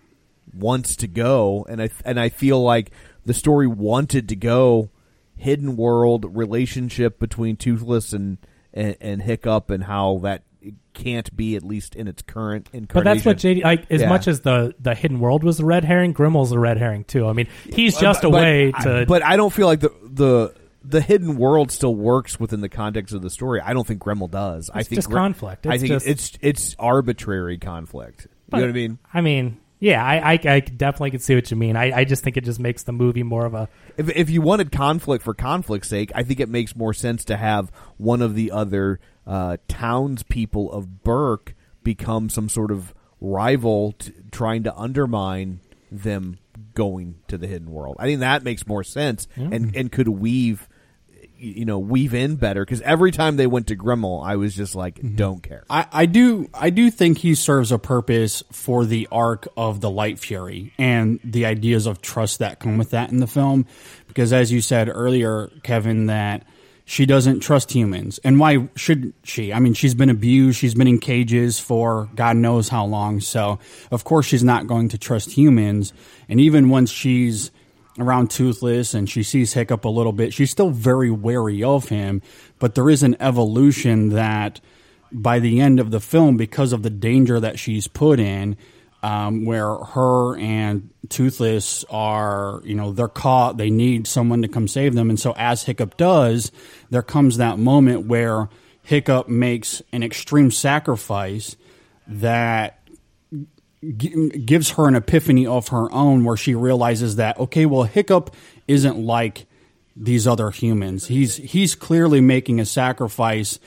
wants 0.54 0.96
to 0.98 1.08
go, 1.08 1.66
and 1.70 1.82
I 1.82 1.90
and 2.06 2.20
I 2.20 2.30
feel 2.30 2.62
like 2.62 2.92
the 3.26 3.34
story 3.34 3.68
wanted 3.68 4.30
to 4.30 4.36
go 4.36 4.90
hidden 5.36 5.76
world 5.76 6.26
relationship 6.36 7.20
between 7.20 7.56
Toothless 7.58 8.14
and 8.14 8.38
and, 8.78 8.96
and 9.02 9.22
Hiccup, 9.22 9.70
and 9.70 9.84
how 9.84 10.20
that 10.24 10.44
can't 10.94 11.36
be 11.36 11.56
at 11.56 11.64
least 11.64 11.96
in 11.96 12.08
its 12.08 12.22
current 12.22 12.68
incarnation. 12.74 12.88
but 12.94 13.04
that's 13.04 13.26
what 13.26 13.38
JD 13.38 13.64
like. 13.64 13.90
As 13.92 14.02
Yeah. 14.02 14.10
much 14.10 14.28
as 14.28 14.42
the 14.42 14.74
the 14.80 14.96
hidden 14.96 15.20
world 15.20 15.44
was 15.44 15.58
the 15.58 15.66
red 15.66 15.84
herring, 15.86 16.14
Grimmel's 16.14 16.52
a 16.52 16.60
red 16.60 16.78
herring 16.78 17.04
too. 17.04 17.28
I 17.28 17.34
mean, 17.34 17.48
he's 17.72 17.98
just 17.98 18.24
a 18.24 18.30
But- 18.30 18.42
way 18.42 18.72
but 18.72 18.82
to. 18.84 19.06
But 19.08 19.24
I 19.24 19.36
don't 19.38 19.54
feel 19.54 19.68
like 19.68 19.80
the 19.82 19.92
the 20.04 20.54
the 20.84 21.02
hidden 21.02 21.36
world 21.38 21.72
still 21.72 21.94
works 21.96 22.40
within 22.40 22.62
the 22.62 22.70
context 22.70 23.14
of 23.14 23.22
the 23.22 23.30
story. 23.30 23.60
I 23.62 23.74
don't 23.74 23.86
think 23.86 24.02
Grimmel 24.02 24.30
does. 24.32 24.70
I 24.74 24.84
think 24.84 24.98
just 25.00 25.12
conflict. 25.12 25.68
I 25.68 25.78
think 25.78 25.90
just- 25.90 26.08
it's 26.08 26.38
it's 26.42 26.76
arbitrary 26.80 27.58
conflict. 27.58 28.28
you 28.54 28.60
know 28.60 28.64
what 28.64 28.70
I 28.70 28.74
mean? 28.74 28.98
I 29.14 29.22
mean, 29.22 29.58
yeah, 29.80 30.04
I, 30.04 30.34
I, 30.34 30.40
I 30.46 30.60
definitely 30.60 31.12
can 31.12 31.20
see 31.20 31.36
what 31.36 31.52
you 31.52 31.58
mean. 31.58 31.76
I, 31.76 32.00
I 32.00 32.04
just 32.04 32.24
think 32.24 32.38
it 32.38 32.44
just 32.44 32.60
makes 32.60 32.84
the 32.84 32.92
movie 32.92 33.24
more 33.24 33.46
of 33.46 33.54
a 33.54 33.70
If 33.98 34.10
if 34.10 34.30
you 34.30 34.42
wanted 34.42 34.72
conflict 34.72 35.24
for 35.24 35.34
conflict's 35.34 35.90
sake, 35.90 36.12
I 36.16 36.24
think 36.24 36.40
it 36.40 36.50
makes 36.50 36.76
more 36.76 36.94
sense 36.94 37.24
to 37.26 37.38
have 37.38 37.72
one 37.98 38.22
of 38.22 38.36
the 38.36 38.52
other 38.52 39.00
uh, 39.26 39.58
townspeople 39.68 40.72
of 40.72 41.04
Berk 41.04 41.56
become 41.84 42.30
some 42.30 42.50
sort 42.50 42.72
of 42.72 42.94
rival, 43.22 43.94
t- 43.94 44.14
trying 44.32 44.64
to 44.64 44.76
undermine 44.76 45.60
them 45.92 46.38
going 46.74 47.16
to 47.28 47.38
the 47.38 47.48
hidden 47.48 47.72
world. 47.72 47.98
I 48.00 48.06
think 48.06 48.20
that 48.22 48.44
makes 48.44 48.66
more 48.68 48.84
sense 48.84 49.28
and 49.36 49.76
and 49.76 49.92
could 49.92 50.08
weave. 50.08 50.68
You 51.40 51.66
know, 51.66 51.80
weave 51.80 52.14
in 52.14 52.36
better 52.36 52.66
because 52.66 52.82
every 52.82 53.12
time 53.12 53.38
they 53.38 53.48
went 53.48 53.68
to 53.68 53.76
Grimmel, 53.76 54.26
I 54.26 54.36
was 54.38 54.56
just 54.56 54.76
like, 54.76 54.96
mm-hmm. 54.96 55.16
"Don't 55.16 55.44
care." 55.44 55.64
I, 55.70 55.86
I 55.92 56.06
do 56.06 56.50
I 56.54 56.70
do 56.70 56.90
think 56.90 57.20
he 57.20 57.36
serves 57.36 57.72
a 57.72 57.80
purpose 57.80 58.44
for 58.52 58.86
the 58.86 59.08
arc 59.12 59.48
of 59.56 59.82
the 59.82 59.90
Light 59.90 60.20
Fury 60.20 60.74
and 60.78 61.20
the 61.24 61.46
ideas 61.46 61.86
of 61.86 62.02
trust 62.02 62.40
that 62.40 62.60
come 62.60 62.78
with 62.78 62.92
that 62.92 63.12
in 63.12 63.20
the 63.20 63.28
film. 63.28 63.66
Because 64.08 64.34
as 64.34 64.52
you 64.52 64.62
said 64.62 64.90
earlier, 64.90 65.52
Kevin, 65.64 66.08
that 66.08 66.44
she 66.90 67.06
doesn't 67.06 67.42
trust 67.42 67.70
humans. 67.70 68.18
And 68.24 68.40
why 68.40 68.70
should 68.76 69.14
she? 69.24 69.52
I 69.52 69.60
mean, 69.60 69.74
she's 69.74 69.94
been 69.94 70.10
abused, 70.10 70.58
she's 70.58 70.74
been 70.74 70.88
in 70.88 71.00
cages 71.00 71.60
for 71.60 72.10
God 72.16 72.38
knows 72.38 72.70
how 72.70 72.86
long. 72.86 73.20
So 73.20 73.60
of 73.92 74.06
course 74.06 74.26
she's 74.26 74.44
not 74.44 74.68
going 74.68 74.88
to 74.90 74.98
trust 74.98 75.32
humans. 75.32 75.92
And 76.30 76.40
even 76.40 76.70
once 76.70 76.90
she's 76.90 77.52
around 78.00 78.30
Toothless 78.30 78.94
and 78.94 79.10
she 79.10 79.24
sees 79.24 79.54
Hiccup 79.54 79.86
a 79.86 79.90
little 79.90 80.12
bit, 80.12 80.34
she's 80.34 80.52
still 80.52 80.70
very 80.70 81.12
wary 81.12 81.64
of 81.64 81.90
him. 81.90 82.22
But 82.60 82.76
there 82.76 82.90
is 82.90 83.04
an 83.04 83.16
evolution 83.20 84.10
that 84.10 84.60
by 85.12 85.40
the 85.40 85.60
end 85.60 85.80
of 85.80 85.92
the 85.92 86.00
film, 86.00 86.38
because 86.38 86.74
of 86.74 86.84
the 86.84 86.90
danger 86.90 87.40
that 87.40 87.60
she's 87.60 87.88
put 87.88 88.20
in, 88.20 88.58
um, 89.04 89.46
where 89.46 89.76
her 89.76 90.38
and 90.38 90.90
Toothless 91.10 91.86
are, 91.90 92.62
you 92.66 92.76
know, 92.76 92.92
they're 92.92 93.08
caught, 93.08 93.58
they 93.58 93.70
need 93.70 94.08
someone 94.08 94.42
to 94.42 94.48
come 94.48 94.68
save 94.68 94.96
them. 94.96 95.10
And 95.10 95.20
so, 95.20 95.34
as 95.38 95.64
Hiccup 95.64 95.98
does, 95.98 96.52
there 96.90 97.04
comes 97.04 97.38
that 97.38 97.60
moment 97.60 98.08
where 98.08 98.50
Hiccup 98.84 99.30
makes 99.30 99.82
an 99.92 100.04
extreme 100.04 100.52
sacrifice 100.52 101.56
that 102.08 102.77
gi- 103.98 104.30
gives 104.40 104.72
her 104.72 104.88
an 104.88 104.96
epiphany 104.96 105.46
of 105.46 105.70
her 105.70 105.92
own 105.92 106.24
where 106.24 106.38
she 106.38 106.56
realizes 106.56 107.18
that 107.18 107.38
okay 107.40 107.66
well 107.66 107.84
hiccup 107.84 108.36
isn't 108.68 108.98
like 108.98 109.46
these 110.00 110.28
other 110.28 110.52
humans. 110.52 111.08
He's 111.08 111.38
he's 111.38 111.76
clearly 111.76 112.22
making 112.22 112.60
a 112.60 112.66
sacrifice 112.66 113.60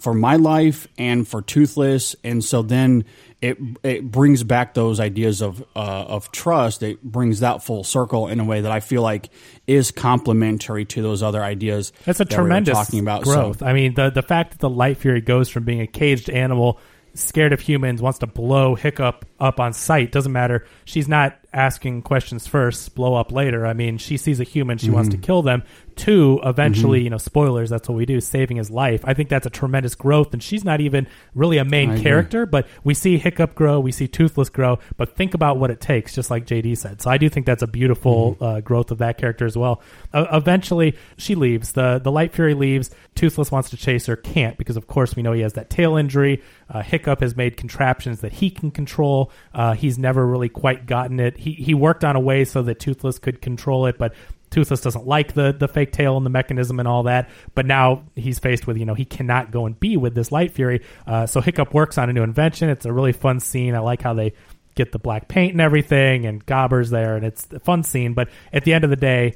for 0.00 0.14
my 0.14 0.36
life 0.36 0.88
and 0.98 1.26
for 1.26 1.42
toothless. 1.42 2.16
And 2.24 2.42
so 2.42 2.62
then 2.62 3.04
it 3.40 3.58
it 3.82 4.10
brings 4.10 4.42
back 4.42 4.74
those 4.74 4.98
ideas 4.98 5.42
of 5.42 5.60
uh, 5.76 6.04
of 6.08 6.32
trust. 6.32 6.82
It 6.82 7.02
brings 7.02 7.40
that 7.40 7.62
full 7.62 7.84
circle 7.84 8.28
in 8.28 8.40
a 8.40 8.44
way 8.44 8.62
that 8.62 8.72
I 8.72 8.80
feel 8.80 9.02
like 9.02 9.30
is 9.66 9.90
complementary 9.90 10.84
to 10.86 11.02
those 11.02 11.22
other 11.22 11.42
ideas 11.42 11.92
That's 12.04 12.20
a 12.20 12.24
that 12.24 12.32
we 12.32 12.36
tremendous 12.36 12.74
talking 12.78 13.00
about. 13.00 13.22
Growth. 13.22 13.58
so 13.58 13.66
I 13.66 13.72
mean, 13.72 13.94
the 13.94 14.10
the 14.10 14.22
fact 14.22 14.52
that 14.52 14.60
the 14.60 14.70
Light 14.70 14.96
Fury 14.98 15.20
goes 15.20 15.48
from 15.48 15.64
being 15.64 15.80
a 15.80 15.86
caged 15.86 16.30
animal, 16.30 16.80
scared 17.14 17.52
of 17.52 17.60
humans, 17.60 18.02
wants 18.02 18.18
to 18.18 18.26
blow 18.26 18.74
Hiccup 18.74 19.24
up 19.40 19.60
on 19.60 19.72
sight 19.72 20.12
doesn't 20.12 20.32
matter. 20.32 20.64
She's 20.84 21.08
not 21.08 21.38
asking 21.52 22.02
questions 22.02 22.46
first, 22.46 22.94
blow 22.94 23.14
up 23.14 23.32
later. 23.32 23.66
I 23.66 23.72
mean, 23.72 23.98
she 23.98 24.16
sees 24.16 24.40
a 24.40 24.44
human, 24.44 24.78
she 24.78 24.90
wants 24.90 25.08
to 25.10 25.16
mm-hmm. 25.16 25.22
kill 25.22 25.42
them. 25.42 25.62
Two, 25.96 26.40
eventually, 26.44 27.02
you 27.02 27.10
know, 27.10 27.18
spoilers, 27.18 27.70
that's 27.70 27.88
what 27.88 27.96
we 27.96 28.06
do, 28.06 28.20
saving 28.20 28.56
his 28.56 28.70
life. 28.70 29.02
I 29.04 29.14
think 29.14 29.28
that's 29.28 29.46
a 29.46 29.50
tremendous 29.50 29.94
growth, 29.94 30.32
and 30.32 30.42
she's 30.42 30.64
not 30.64 30.80
even 30.80 31.06
really 31.34 31.58
a 31.58 31.64
main 31.64 31.90
I 31.90 31.92
agree. 31.94 32.02
character, 32.02 32.46
but 32.46 32.66
we 32.82 32.94
see 32.94 33.18
Hiccup 33.18 33.54
grow, 33.54 33.80
we 33.80 33.92
see 33.92 34.08
Toothless 34.08 34.48
grow, 34.48 34.78
but 34.96 35.16
think 35.16 35.34
about 35.34 35.58
what 35.58 35.70
it 35.70 35.80
takes, 35.80 36.14
just 36.14 36.30
like 36.30 36.46
JD 36.46 36.76
said. 36.76 37.00
So 37.02 37.10
I 37.10 37.18
do 37.18 37.28
think 37.28 37.46
that's 37.46 37.62
a 37.62 37.66
beautiful 37.66 38.36
uh, 38.40 38.60
growth 38.60 38.90
of 38.90 38.98
that 38.98 39.18
character 39.18 39.46
as 39.46 39.56
well. 39.56 39.82
Uh, 40.12 40.26
eventually, 40.32 40.96
she 41.16 41.34
leaves. 41.34 41.72
The 41.72 42.00
the 42.02 42.10
Light 42.10 42.32
Fury 42.32 42.54
leaves. 42.54 42.90
Toothless 43.14 43.50
wants 43.52 43.70
to 43.70 43.76
chase 43.76 44.06
her, 44.06 44.16
can't 44.16 44.56
because 44.58 44.76
of 44.76 44.86
course 44.86 45.14
we 45.16 45.22
know 45.22 45.32
he 45.32 45.42
has 45.42 45.52
that 45.54 45.70
tail 45.70 45.96
injury. 45.96 46.42
Uh, 46.68 46.82
Hiccup 46.82 47.20
has 47.20 47.36
made 47.36 47.56
contraptions 47.56 48.20
that 48.20 48.32
he 48.34 48.50
can 48.50 48.70
control. 48.70 49.30
Uh, 49.52 49.74
he's 49.74 49.98
never 49.98 50.26
really 50.26 50.48
quite 50.48 50.86
gotten 50.86 51.20
it. 51.20 51.36
He 51.38 51.52
he 51.52 51.74
worked 51.74 52.04
on 52.04 52.16
a 52.16 52.20
way 52.20 52.44
so 52.44 52.62
that 52.62 52.80
Toothless 52.80 53.18
could 53.18 53.40
control 53.40 53.86
it, 53.86 53.98
but 53.98 54.14
Toothless 54.54 54.82
doesn't 54.82 55.04
like 55.04 55.32
the 55.32 55.52
the 55.52 55.66
fake 55.66 55.90
tail 55.90 56.16
and 56.16 56.24
the 56.24 56.30
mechanism 56.30 56.78
and 56.78 56.86
all 56.86 57.02
that. 57.02 57.28
But 57.56 57.66
now 57.66 58.04
he's 58.14 58.38
faced 58.38 58.68
with 58.68 58.78
you 58.78 58.84
know 58.84 58.94
he 58.94 59.04
cannot 59.04 59.50
go 59.50 59.66
and 59.66 59.78
be 59.78 59.96
with 59.96 60.14
this 60.14 60.30
Light 60.30 60.52
Fury. 60.52 60.82
Uh, 61.08 61.26
so 61.26 61.40
Hiccup 61.40 61.74
works 61.74 61.98
on 61.98 62.08
a 62.08 62.12
new 62.12 62.22
invention. 62.22 62.68
It's 62.68 62.86
a 62.86 62.92
really 62.92 63.10
fun 63.10 63.40
scene. 63.40 63.74
I 63.74 63.80
like 63.80 64.00
how 64.00 64.14
they 64.14 64.32
get 64.76 64.92
the 64.92 65.00
black 65.00 65.26
paint 65.26 65.52
and 65.52 65.60
everything, 65.60 66.24
and 66.24 66.44
Gobber's 66.46 66.90
there, 66.90 67.16
and 67.16 67.26
it's 67.26 67.48
a 67.52 67.58
fun 67.58 67.82
scene. 67.82 68.14
But 68.14 68.28
at 68.52 68.64
the 68.64 68.74
end 68.74 68.84
of 68.84 68.90
the 68.90 68.96
day, 68.96 69.34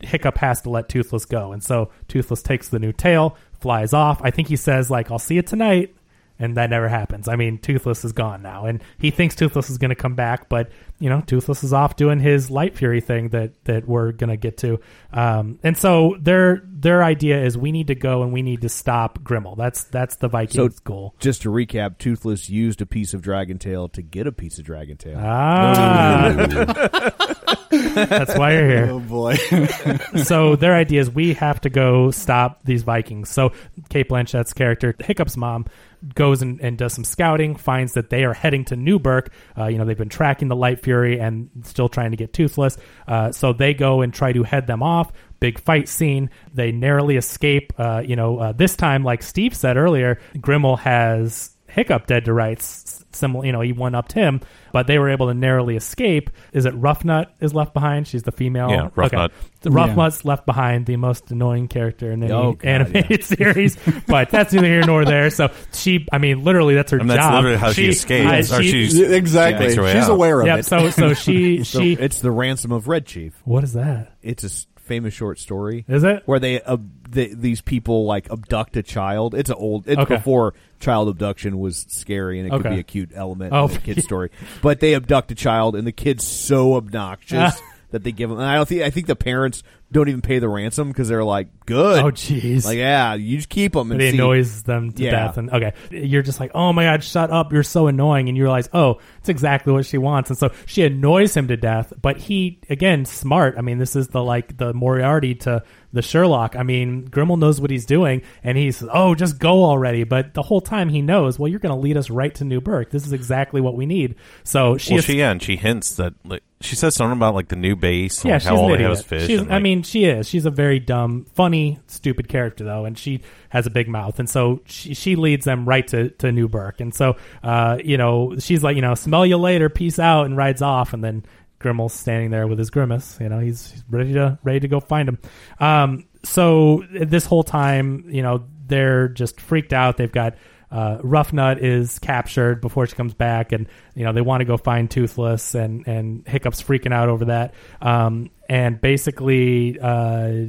Hiccup 0.00 0.38
has 0.38 0.62
to 0.62 0.70
let 0.70 0.88
Toothless 0.88 1.26
go, 1.26 1.52
and 1.52 1.62
so 1.62 1.90
Toothless 2.08 2.42
takes 2.42 2.70
the 2.70 2.78
new 2.78 2.92
tail, 2.92 3.36
flies 3.60 3.92
off. 3.92 4.22
I 4.22 4.30
think 4.30 4.48
he 4.48 4.56
says 4.56 4.90
like, 4.90 5.10
"I'll 5.10 5.18
see 5.18 5.34
you 5.34 5.42
tonight." 5.42 5.94
And 6.38 6.56
that 6.58 6.68
never 6.68 6.88
happens. 6.88 7.28
I 7.28 7.36
mean, 7.36 7.58
Toothless 7.58 8.04
is 8.04 8.12
gone 8.12 8.42
now, 8.42 8.66
and 8.66 8.82
he 8.98 9.10
thinks 9.10 9.34
Toothless 9.34 9.70
is 9.70 9.78
going 9.78 9.88
to 9.88 9.94
come 9.94 10.14
back, 10.14 10.48
but 10.50 10.70
you 10.98 11.08
know, 11.10 11.22
Toothless 11.26 11.64
is 11.64 11.72
off 11.72 11.96
doing 11.96 12.18
his 12.20 12.50
Light 12.50 12.76
Fury 12.76 13.00
thing 13.00 13.30
that 13.30 13.64
that 13.64 13.86
we're 13.88 14.12
going 14.12 14.28
to 14.30 14.36
get 14.36 14.58
to. 14.58 14.78
Um, 15.12 15.58
and 15.62 15.76
so 15.78 16.16
their 16.20 16.62
their 16.66 17.02
idea 17.02 17.42
is 17.42 17.56
we 17.56 17.72
need 17.72 17.86
to 17.86 17.94
go 17.94 18.22
and 18.22 18.32
we 18.34 18.42
need 18.42 18.62
to 18.62 18.68
stop 18.68 19.20
Grimmel. 19.22 19.56
That's 19.56 19.84
that's 19.84 20.16
the 20.16 20.26
So 20.26 20.30
Vikings' 20.30 20.78
goal. 20.80 21.14
just 21.20 21.42
to 21.42 21.48
recap, 21.50 21.96
Toothless 21.98 22.50
used 22.50 22.82
a 22.82 22.86
piece 22.86 23.14
of 23.14 23.22
dragon 23.22 23.58
tail 23.58 23.88
to 23.90 24.02
get 24.02 24.26
a 24.26 24.32
piece 24.32 24.58
of 24.58 24.64
dragon 24.66 24.96
tail. 24.98 25.18
Ah, 25.18 26.34
that's 27.70 28.36
why 28.36 28.52
you're 28.52 28.68
here. 28.68 28.88
Oh 28.90 29.00
boy. 29.00 29.36
so 30.24 30.56
their 30.56 30.74
idea 30.74 31.00
is 31.00 31.10
we 31.10 31.34
have 31.34 31.60
to 31.62 31.70
go 31.70 32.10
stop 32.10 32.62
these 32.64 32.82
Vikings. 32.82 33.30
So 33.30 33.52
Cate 33.88 34.08
Blanchett's 34.08 34.52
character, 34.52 34.94
Hiccup's 34.98 35.36
mom, 35.36 35.66
goes 36.14 36.42
and, 36.42 36.60
and 36.60 36.78
does 36.78 36.92
some 36.92 37.04
scouting, 37.04 37.56
finds 37.56 37.94
that 37.94 38.10
they 38.10 38.24
are 38.24 38.34
heading 38.34 38.64
to 38.66 38.76
New 38.76 38.98
Berk. 38.98 39.30
Uh, 39.56 39.66
you 39.66 39.78
know, 39.78 39.84
they've 39.84 39.96
been 39.96 40.08
tracking 40.08 40.48
the 40.48 40.56
Light 40.56 40.80
Fury 40.80 41.20
and 41.20 41.50
still 41.64 41.88
trying 41.88 42.10
to 42.10 42.16
get 42.16 42.32
Toothless. 42.32 42.76
Uh, 43.08 43.32
so 43.32 43.52
they 43.52 43.74
go 43.74 44.02
and 44.02 44.12
try 44.12 44.32
to 44.32 44.42
head 44.42 44.66
them 44.66 44.82
off. 44.82 45.12
Big 45.40 45.60
fight 45.60 45.88
scene. 45.88 46.30
They 46.54 46.72
narrowly 46.72 47.16
escape. 47.16 47.72
Uh, 47.78 48.02
you 48.04 48.16
know, 48.16 48.38
uh, 48.38 48.52
this 48.52 48.76
time, 48.76 49.04
like 49.04 49.22
Steve 49.22 49.54
said 49.54 49.76
earlier, 49.76 50.18
Grimmel 50.36 50.78
has 50.78 51.55
Hiccup 51.76 52.06
dead 52.08 52.24
to 52.24 52.32
rights. 52.32 53.04
Similar, 53.12 53.46
you 53.46 53.52
know, 53.52 53.62
he 53.62 53.72
one 53.72 53.94
upped 53.94 54.12
him, 54.12 54.42
but 54.72 54.86
they 54.86 54.98
were 54.98 55.08
able 55.08 55.28
to 55.28 55.34
narrowly 55.34 55.76
escape. 55.76 56.28
Is 56.52 56.66
it 56.66 56.74
Ruffnut 56.74 57.28
is 57.40 57.54
left 57.54 57.72
behind? 57.72 58.06
She's 58.06 58.24
the 58.24 58.32
female. 58.32 58.68
Yeah, 58.68 58.88
Ruffnut. 58.90 59.24
Okay. 59.30 59.34
The 59.62 59.70
Ruffnut's 59.70 60.24
left 60.26 60.44
behind, 60.44 60.84
the 60.84 60.96
most 60.96 61.30
annoying 61.30 61.68
character 61.68 62.12
in 62.12 62.22
any 62.22 62.30
Oh, 62.32 62.52
God, 62.52 62.66
animated 62.68 63.24
series. 63.24 63.78
But 64.06 64.28
that's 64.30 64.52
neither 64.52 64.66
here 64.66 64.84
nor 64.84 65.06
there. 65.06 65.30
So 65.30 65.50
she, 65.72 66.06
I 66.12 66.18
mean, 66.18 66.44
literally, 66.44 66.74
that's 66.74 66.90
her 66.90 66.98
And 66.98 67.08
that's 67.08 67.20
job. 67.20 67.34
literally 67.36 67.56
how 67.56 67.72
she 67.72 67.88
escapes, 67.88 68.52
or 68.52 68.62
she- 68.62 68.88
she's- 68.88 69.10
exactly. 69.10 69.66
makes 69.68 69.74
She's 69.92 70.04
out. 70.04 70.10
aware 70.10 70.40
of 70.42 70.46
Yep. 70.46 70.58
it. 70.58 70.64
So, 70.66 70.90
so 70.90 71.14
she, 71.14 71.64
So 71.64 71.80
she. 71.80 71.92
it's 71.94 72.20
the 72.20 72.30
ransom 72.30 72.70
of 72.72 72.86
Red 72.86 73.06
Chief. 73.06 73.32
What 73.44 73.64
is 73.64 73.72
that? 73.72 74.12
It's 74.22 74.42
a 74.44 74.48
s- 74.48 74.66
famous 74.86 75.12
short 75.14 75.38
story. 75.38 75.84
Is 75.88 76.04
it? 76.04 76.22
where 76.26 76.38
they, 76.38 76.62
uh, 76.62 76.78
they 77.08 77.28
these 77.28 77.60
people 77.60 78.04
like 78.06 78.30
abduct 78.30 78.76
a 78.76 78.82
child? 78.82 79.34
It's 79.34 79.50
an 79.50 79.56
old. 79.58 79.86
It's 79.88 80.00
Okay. 80.00 80.16
before 80.16 80.54
child 80.80 81.08
abduction 81.08 81.58
was 81.58 81.86
scary 81.88 82.38
and 82.40 82.46
it 82.48 82.50
could 82.62 82.70
be 82.70 82.78
a 82.78 82.82
cute 82.82 83.10
element 83.14 83.52
Oh, 83.52 83.68
in 83.68 83.74
a 83.76 83.78
kid's 83.78 84.04
story. 84.10 84.30
But 84.62 84.80
they 84.80 84.94
abduct 84.94 85.30
a 85.30 85.34
child 85.34 85.76
and 85.76 85.86
the 85.86 85.92
kid's 85.92 86.26
so 86.26 86.74
obnoxious 86.74 87.60
that 87.90 88.02
they 88.04 88.12
give 88.12 88.30
him. 88.30 88.38
And 88.38 88.46
I 88.46 88.54
don't 88.56 88.68
think 88.68 88.82
I 88.82 88.90
think 88.90 89.06
the 89.06 89.16
parents 89.16 89.62
don't 89.92 90.08
even 90.08 90.20
pay 90.22 90.38
the 90.38 90.48
ransom 90.48 90.88
because 90.88 91.08
they're 91.08 91.22
like, 91.24 91.48
good. 91.66 92.02
Oh, 92.04 92.10
jeez. 92.10 92.64
Like 92.64 92.78
yeah, 92.78 93.14
you 93.14 93.36
just 93.36 93.48
keep 93.48 93.72
them 93.72 93.90
and 93.90 93.98
But 93.98 94.04
it 94.06 94.10
see. 94.12 94.16
annoys 94.16 94.62
them 94.62 94.92
to 94.92 95.02
Yeah. 95.02 95.10
death. 95.10 95.36
And 95.38 95.50
okay, 95.50 95.72
you're 95.90 96.22
just 96.22 96.40
like, 96.40 96.52
oh 96.54 96.72
my 96.72 96.84
god, 96.84 97.04
shut 97.04 97.30
up! 97.30 97.52
You're 97.52 97.62
so 97.62 97.86
annoying. 97.88 98.28
And 98.28 98.36
you 98.36 98.44
realize, 98.44 98.68
oh, 98.72 98.98
it's 99.18 99.28
exactly 99.28 99.72
what 99.72 99.84
she 99.86 99.98
wants. 99.98 100.30
And 100.30 100.38
so 100.38 100.50
she 100.64 100.84
annoys 100.84 101.36
him 101.36 101.48
to 101.48 101.56
death. 101.56 101.92
But 102.00 102.16
he, 102.16 102.60
again, 102.70 103.04
smart. 103.04 103.56
I 103.58 103.60
mean, 103.60 103.78
this 103.78 103.96
is 103.96 104.08
the 104.08 104.22
like 104.22 104.56
the 104.56 104.72
Moriarty 104.72 105.34
to 105.36 105.62
the 105.92 106.02
Sherlock. 106.02 106.56
I 106.56 106.62
mean, 106.62 107.08
Grimmel 107.08 107.38
knows 107.38 107.60
what 107.60 107.70
he's 107.70 107.86
doing, 107.86 108.22
and 108.44 108.56
he's 108.58 108.82
oh, 108.92 109.14
just 109.14 109.38
go 109.38 109.64
already. 109.64 110.04
But 110.04 110.34
the 110.34 110.42
whole 110.42 110.60
time 110.60 110.88
he 110.88 111.02
knows, 111.02 111.38
well, 111.38 111.48
you're 111.48 111.58
going 111.60 111.74
to 111.74 111.80
lead 111.80 111.96
us 111.96 112.10
right 112.10 112.34
to 112.36 112.44
New 112.44 112.60
Berk. 112.60 112.90
This 112.90 113.06
is 113.06 113.12
exactly 113.12 113.60
what 113.60 113.74
we 113.74 113.86
need. 113.86 114.14
So 114.44 114.76
she 114.76 114.92
well, 114.94 114.98
is- 115.00 115.04
she 115.04 115.18
yeah, 115.18 115.30
and 115.30 115.42
she 115.42 115.56
hints 115.56 115.96
that 115.96 116.14
like, 116.24 116.42
she 116.60 116.74
says 116.76 116.94
something 116.94 117.16
about 117.18 117.34
like 117.34 117.48
the 117.48 117.56
new 117.56 117.76
base, 117.76 118.22
and 118.22 118.28
yeah, 118.28 118.34
like, 118.34 118.42
she's 118.42 118.48
how 118.48 118.56
all 118.56 118.72
an 118.72 118.78
they 118.78 118.82
have 118.84 118.92
idiot. 118.92 118.98
is 118.98 119.04
fish. 119.04 119.26
She's, 119.26 119.40
and, 119.40 119.50
I 119.50 119.54
like, 119.54 119.62
mean, 119.62 119.82
she 119.82 120.04
is. 120.04 120.28
She's 120.28 120.46
a 120.46 120.50
very 120.50 120.78
dumb, 120.80 121.26
funny, 121.34 121.55
stupid 121.86 122.28
character 122.28 122.64
though, 122.64 122.84
and 122.84 122.98
she 122.98 123.20
has 123.48 123.66
a 123.66 123.70
big 123.70 123.88
mouth, 123.88 124.18
and 124.18 124.28
so 124.28 124.60
she, 124.66 124.94
she 124.94 125.16
leads 125.16 125.44
them 125.44 125.66
right 125.66 125.86
to 125.88 126.10
to 126.10 126.32
New 126.32 126.48
Berk, 126.48 126.80
and 126.80 126.94
so 126.94 127.16
uh, 127.42 127.78
you 127.84 127.96
know, 127.96 128.36
she's 128.38 128.62
like, 128.62 128.76
you 128.76 128.82
know, 128.82 128.94
smell 128.94 129.26
you 129.26 129.36
later, 129.36 129.68
peace 129.68 129.98
out, 129.98 130.26
and 130.26 130.36
rides 130.36 130.62
off, 130.62 130.92
and 130.92 131.02
then 131.02 131.24
Grimmel's 131.60 131.94
standing 131.94 132.30
there 132.30 132.46
with 132.46 132.58
his 132.58 132.70
grimace. 132.70 133.18
You 133.20 133.28
know, 133.28 133.40
he's, 133.40 133.70
he's 133.70 133.84
ready 133.88 134.12
to 134.14 134.38
ready 134.42 134.60
to 134.60 134.68
go 134.68 134.80
find 134.80 135.08
him. 135.08 135.18
Um, 135.58 136.06
so 136.22 136.84
this 136.90 137.24
whole 137.24 137.44
time, 137.44 138.06
you 138.08 138.22
know, 138.22 138.44
they're 138.66 139.08
just 139.08 139.40
freaked 139.40 139.72
out. 139.72 139.96
They've 139.96 140.10
got 140.10 140.34
uh, 140.70 140.98
Ruffnut 140.98 141.58
is 141.58 141.98
captured 141.98 142.60
before 142.60 142.86
she 142.86 142.96
comes 142.96 143.14
back, 143.14 143.52
and 143.52 143.68
you 143.94 144.04
know 144.04 144.12
they 144.12 144.20
want 144.20 144.40
to 144.40 144.44
go 144.44 144.56
find 144.56 144.90
Toothless, 144.90 145.54
and 145.54 145.86
and 145.86 146.26
Hiccup's 146.26 146.62
freaking 146.62 146.92
out 146.92 147.08
over 147.08 147.26
that. 147.26 147.54
Um, 147.80 148.30
and 148.48 148.80
basically, 148.80 149.78
uh, 149.80 150.46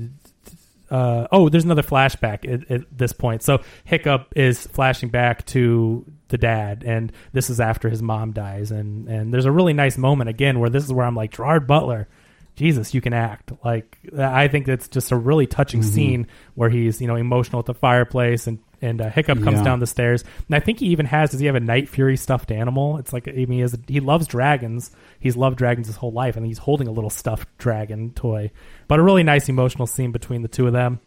uh, 0.90 1.28
oh, 1.32 1.50
there's 1.50 1.66
another 1.66 1.84
flashback 1.84 2.52
at, 2.52 2.72
at 2.72 2.98
this 2.98 3.14
point. 3.14 3.44
So 3.44 3.62
Hiccup 3.84 4.34
is 4.36 4.66
flashing 4.68 5.10
back 5.10 5.46
to 5.48 6.06
the 6.30 6.38
dad, 6.38 6.84
and 6.86 7.12
this 7.34 7.50
is 7.50 7.60
after 7.60 7.90
his 7.90 8.02
mom 8.02 8.32
dies, 8.32 8.72
and 8.72 9.08
and 9.08 9.34
there's 9.34 9.46
a 9.46 9.52
really 9.52 9.74
nice 9.74 9.98
moment 9.98 10.30
again 10.30 10.60
where 10.60 10.70
this 10.70 10.84
is 10.84 10.92
where 10.94 11.06
I'm 11.06 11.16
like 11.16 11.32
Gerard 11.32 11.68
Butler. 11.68 12.08
Jesus, 12.56 12.94
you 12.94 13.02
can 13.02 13.14
act. 13.14 13.52
Like 13.64 13.98
I 14.18 14.48
think 14.48 14.68
it's 14.68 14.88
just 14.88 15.12
a 15.12 15.16
really 15.16 15.46
touching 15.46 15.82
Mm-hmm. 15.82 15.90
scene 15.94 16.28
where 16.56 16.70
he's 16.70 17.00
you 17.02 17.08
know 17.08 17.16
emotional 17.16 17.60
at 17.60 17.66
the 17.66 17.74
fireplace 17.74 18.48
and 18.48 18.60
and 18.82 19.02
uh, 19.02 19.10
Hiccup 19.10 19.42
comes 19.44 19.58
Yeah. 19.60 19.64
down 19.64 19.80
the 19.80 19.88
stairs. 19.88 20.24
And 20.48 20.56
I 20.56 20.60
think 20.60 20.80
he 20.80 20.88
even 20.88 21.06
has. 21.08 21.32
Does 21.32 21.40
he 21.40 21.46
have 21.48 21.56
a 21.56 21.60
Night 21.60 21.90
Fury 21.90 22.18
stuffed 22.18 22.52
animal? 22.52 22.98
It's 22.98 23.12
like 23.14 23.28
I 23.28 23.32
mean, 23.32 23.52
he, 23.52 23.60
has, 23.60 23.78
he 23.88 24.00
loves 24.00 24.28
dragons. 24.28 24.92
He's 25.20 25.36
loved 25.36 25.58
dragons 25.58 25.88
his 25.88 25.96
whole 25.96 26.12
life, 26.12 26.36
and 26.38 26.46
he's 26.46 26.60
holding 26.60 26.88
a 26.88 26.92
little 26.92 27.10
stuffed 27.10 27.48
dragon 27.58 28.12
toy. 28.14 28.52
But 28.88 29.00
a 29.00 29.04
really 29.04 29.24
nice 29.24 29.50
emotional 29.50 29.88
scene 29.88 30.12
between 30.12 30.42
the 30.42 30.48
two 30.48 30.68
of 30.68 30.74
them. 30.74 31.00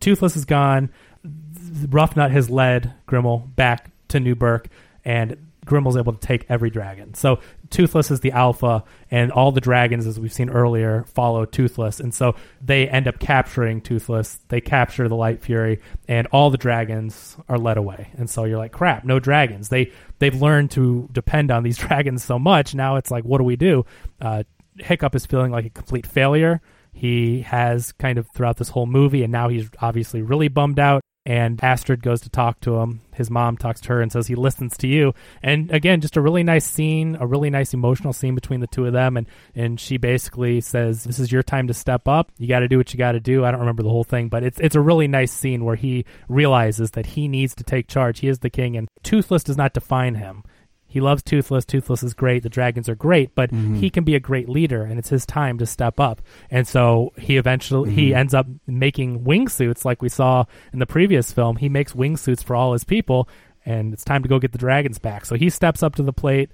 Toothless 0.00 0.36
is 0.36 0.44
gone. 0.44 0.90
Ruffnut 1.26 2.30
has 2.30 2.48
led 2.50 2.94
Grimmel 3.06 3.54
back 3.56 3.90
to 4.08 4.20
New 4.20 4.34
Berk, 4.34 4.68
and 5.04 5.36
Grimmel's 5.68 5.96
able 5.96 6.12
to 6.12 6.18
take 6.18 6.46
every 6.48 6.70
dragon. 6.70 7.14
So 7.14 7.40
Toothless 7.70 8.10
is 8.10 8.20
the 8.20 8.32
alpha, 8.32 8.84
and 9.10 9.30
all 9.30 9.52
the 9.52 9.60
dragons, 9.60 10.06
as 10.06 10.18
we've 10.18 10.32
seen 10.32 10.50
earlier, 10.50 11.04
follow 11.14 11.44
Toothless. 11.44 12.00
And 12.00 12.14
so 12.14 12.34
they 12.60 12.88
end 12.88 13.06
up 13.06 13.18
capturing 13.18 13.80
Toothless. 13.80 14.38
They 14.48 14.60
capture 14.60 15.08
the 15.08 15.16
Light 15.16 15.42
Fury, 15.42 15.80
and 16.08 16.26
all 16.28 16.50
the 16.50 16.58
dragons 16.58 17.36
are 17.48 17.58
led 17.58 17.76
away. 17.76 18.10
And 18.16 18.28
so 18.28 18.44
you're 18.44 18.58
like, 18.58 18.72
crap, 18.72 19.04
no 19.04 19.20
dragons. 19.20 19.68
They 19.68 19.92
they've 20.18 20.40
learned 20.40 20.70
to 20.72 21.08
depend 21.12 21.50
on 21.50 21.62
these 21.62 21.76
dragons 21.86 22.24
so 22.24 22.38
much. 22.38 22.74
Now 22.74 22.96
it's 22.96 23.10
like, 23.10 23.24
what 23.24 23.38
do 23.38 23.44
we 23.44 23.56
do? 23.56 23.84
Uh, 24.20 24.44
Hiccup 24.78 25.14
is 25.14 25.26
feeling 25.26 25.52
like 25.52 25.66
a 25.66 25.70
complete 25.70 26.06
failure. 26.06 26.60
He 26.92 27.42
has 27.42 27.92
kind 27.92 28.18
of 28.18 28.26
throughout 28.34 28.56
this 28.56 28.70
whole 28.70 28.86
movie, 28.86 29.22
and 29.22 29.30
now 29.30 29.48
he's 29.48 29.68
obviously 29.80 30.22
really 30.22 30.48
bummed 30.48 30.78
out. 30.78 31.02
And 31.28 31.62
Astrid 31.62 32.02
goes 32.02 32.22
to 32.22 32.30
talk 32.30 32.58
to 32.60 32.76
him. 32.76 33.02
His 33.14 33.30
mom 33.30 33.58
talks 33.58 33.82
to 33.82 33.88
her 33.90 34.00
and 34.00 34.10
says 34.10 34.26
he 34.26 34.34
listens 34.34 34.78
to 34.78 34.86
you. 34.86 35.12
And 35.42 35.70
again, 35.70 36.00
just 36.00 36.16
a 36.16 36.22
really 36.22 36.42
nice 36.42 36.64
scene, 36.64 37.18
a 37.20 37.26
really 37.26 37.50
nice 37.50 37.74
emotional 37.74 38.14
scene 38.14 38.34
between 38.34 38.60
the 38.60 38.66
two 38.66 38.86
of 38.86 38.94
them. 38.94 39.18
And 39.18 39.26
and 39.54 39.78
she 39.78 39.98
basically 39.98 40.62
says, 40.62 41.04
"This 41.04 41.18
is 41.18 41.30
your 41.30 41.42
time 41.42 41.66
to 41.66 41.74
step 41.74 42.08
up. 42.08 42.32
You 42.38 42.48
got 42.48 42.60
to 42.60 42.68
do 42.68 42.78
what 42.78 42.94
you 42.94 42.98
got 42.98 43.12
to 43.12 43.20
do." 43.20 43.44
I 43.44 43.50
don't 43.50 43.60
remember 43.60 43.82
the 43.82 43.90
whole 43.90 44.04
thing, 44.04 44.30
but 44.30 44.42
it's 44.42 44.58
it's 44.58 44.74
a 44.74 44.80
really 44.80 45.06
nice 45.06 45.30
scene 45.30 45.66
where 45.66 45.76
he 45.76 46.06
realizes 46.30 46.92
that 46.92 47.04
he 47.04 47.28
needs 47.28 47.54
to 47.56 47.62
take 47.64 47.88
charge. 47.88 48.20
He 48.20 48.28
is 48.28 48.38
the 48.38 48.48
king, 48.48 48.74
and 48.78 48.88
Toothless 49.02 49.44
does 49.44 49.58
not 49.58 49.74
define 49.74 50.14
him. 50.14 50.44
He 50.90 51.00
loves 51.00 51.22
Toothless. 51.22 51.66
Toothless 51.66 52.02
is 52.02 52.14
great. 52.14 52.42
The 52.42 52.48
dragons 52.48 52.88
are 52.88 52.94
great, 52.94 53.34
but 53.34 53.50
he 53.76 53.90
can 53.90 54.04
be 54.04 54.14
a 54.14 54.20
great 54.20 54.48
leader, 54.48 54.84
and 54.84 54.98
it's 54.98 55.10
his 55.10 55.26
time 55.26 55.58
to 55.58 55.66
step 55.66 56.00
up. 56.00 56.22
And 56.50 56.66
so 56.66 57.12
he 57.18 57.36
eventually 57.36 57.90
he 57.92 58.14
ends 58.14 58.32
up 58.32 58.46
making 58.66 59.20
wingsuits, 59.24 59.84
like 59.84 60.00
we 60.00 60.08
saw 60.08 60.44
in 60.72 60.78
the 60.78 60.86
previous 60.86 61.30
film. 61.30 61.56
He 61.56 61.68
makes 61.68 61.92
wingsuits 61.92 62.42
for 62.42 62.56
all 62.56 62.72
his 62.72 62.84
people, 62.84 63.28
and 63.66 63.92
it's 63.92 64.02
time 64.04 64.22
to 64.22 64.28
go 64.28 64.38
get 64.38 64.52
the 64.52 64.58
dragons 64.58 64.98
back. 64.98 65.26
So 65.26 65.36
he 65.36 65.50
steps 65.50 65.82
up 65.82 65.94
to 65.96 66.02
the 66.02 66.12
plate. 66.12 66.50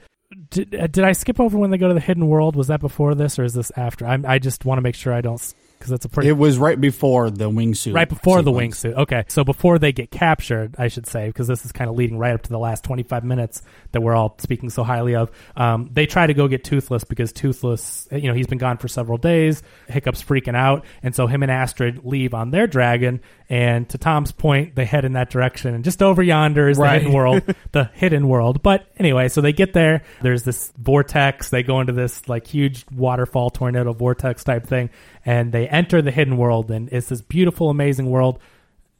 did, 0.50 0.74
uh, 0.74 0.88
did 0.88 1.04
I 1.04 1.12
skip 1.12 1.38
over 1.38 1.56
when 1.56 1.70
they 1.70 1.78
go 1.78 1.86
to 1.88 1.94
the 1.94 2.00
hidden 2.00 2.26
world? 2.26 2.56
Was 2.56 2.66
that 2.66 2.80
before 2.80 3.14
this 3.14 3.38
or 3.38 3.44
is 3.44 3.54
this 3.54 3.70
after? 3.76 4.04
I'm, 4.04 4.26
I 4.26 4.40
just 4.40 4.64
want 4.64 4.78
to 4.78 4.82
make 4.82 4.96
sure 4.96 5.12
I 5.12 5.20
don't 5.20 5.40
because 5.84 5.90
that's 5.90 6.06
a 6.06 6.08
pretty 6.08 6.30
It 6.30 6.38
was 6.38 6.56
right 6.56 6.80
before 6.80 7.28
the 7.28 7.50
wingsuit. 7.50 7.94
right 7.94 8.08
before 8.08 8.40
the 8.40 8.50
sequence. 8.50 8.82
wingsuit. 8.82 8.94
Okay, 8.94 9.24
so 9.28 9.44
before 9.44 9.78
they 9.78 9.92
get 9.92 10.10
captured, 10.10 10.74
I 10.78 10.88
should 10.88 11.06
say, 11.06 11.26
because 11.26 11.46
this 11.46 11.66
is 11.66 11.72
kind 11.72 11.90
of 11.90 11.96
leading 11.96 12.16
right 12.16 12.32
up 12.32 12.40
to 12.44 12.50
the 12.50 12.58
last 12.58 12.84
25 12.84 13.22
minutes 13.22 13.60
that 13.92 14.00
we're 14.00 14.14
all 14.14 14.34
speaking 14.38 14.70
so 14.70 14.82
highly 14.82 15.14
of. 15.14 15.30
Um, 15.56 15.90
they 15.92 16.06
try 16.06 16.26
to 16.26 16.32
go 16.32 16.48
get 16.48 16.64
Toothless 16.64 17.04
because 17.04 17.34
Toothless, 17.34 18.08
you 18.10 18.28
know, 18.28 18.34
he's 18.34 18.46
been 18.46 18.56
gone 18.56 18.78
for 18.78 18.88
several 18.88 19.18
days. 19.18 19.62
Hiccup's 19.86 20.24
freaking 20.24 20.56
out, 20.56 20.86
and 21.02 21.14
so 21.14 21.26
him 21.26 21.42
and 21.42 21.52
Astrid 21.52 22.06
leave 22.06 22.32
on 22.32 22.50
their 22.50 22.66
dragon. 22.66 23.20
And 23.50 23.86
to 23.90 23.98
Tom's 23.98 24.32
point, 24.32 24.74
they 24.74 24.86
head 24.86 25.04
in 25.04 25.12
that 25.12 25.28
direction, 25.28 25.74
and 25.74 25.84
just 25.84 26.02
over 26.02 26.22
yonder 26.22 26.70
is 26.70 26.78
the 26.78 26.88
hidden 26.88 27.12
world, 27.12 27.42
the 27.72 27.90
hidden 27.92 28.26
world. 28.26 28.62
But 28.62 28.86
anyway, 28.96 29.28
so 29.28 29.42
they 29.42 29.52
get 29.52 29.74
there. 29.74 30.02
There's 30.22 30.44
this 30.44 30.72
vortex. 30.78 31.50
They 31.50 31.62
go 31.62 31.80
into 31.80 31.92
this 31.92 32.26
like 32.26 32.46
huge 32.46 32.86
waterfall, 32.90 33.50
tornado 33.50 33.92
vortex 33.92 34.44
type 34.44 34.66
thing, 34.66 34.88
and 35.24 35.52
they 35.52 35.68
enter 35.68 36.02
the 36.02 36.10
hidden 36.10 36.36
world. 36.36 36.70
And 36.70 36.88
it's 36.92 37.08
this 37.08 37.20
beautiful, 37.22 37.70
amazing 37.70 38.10
world. 38.10 38.38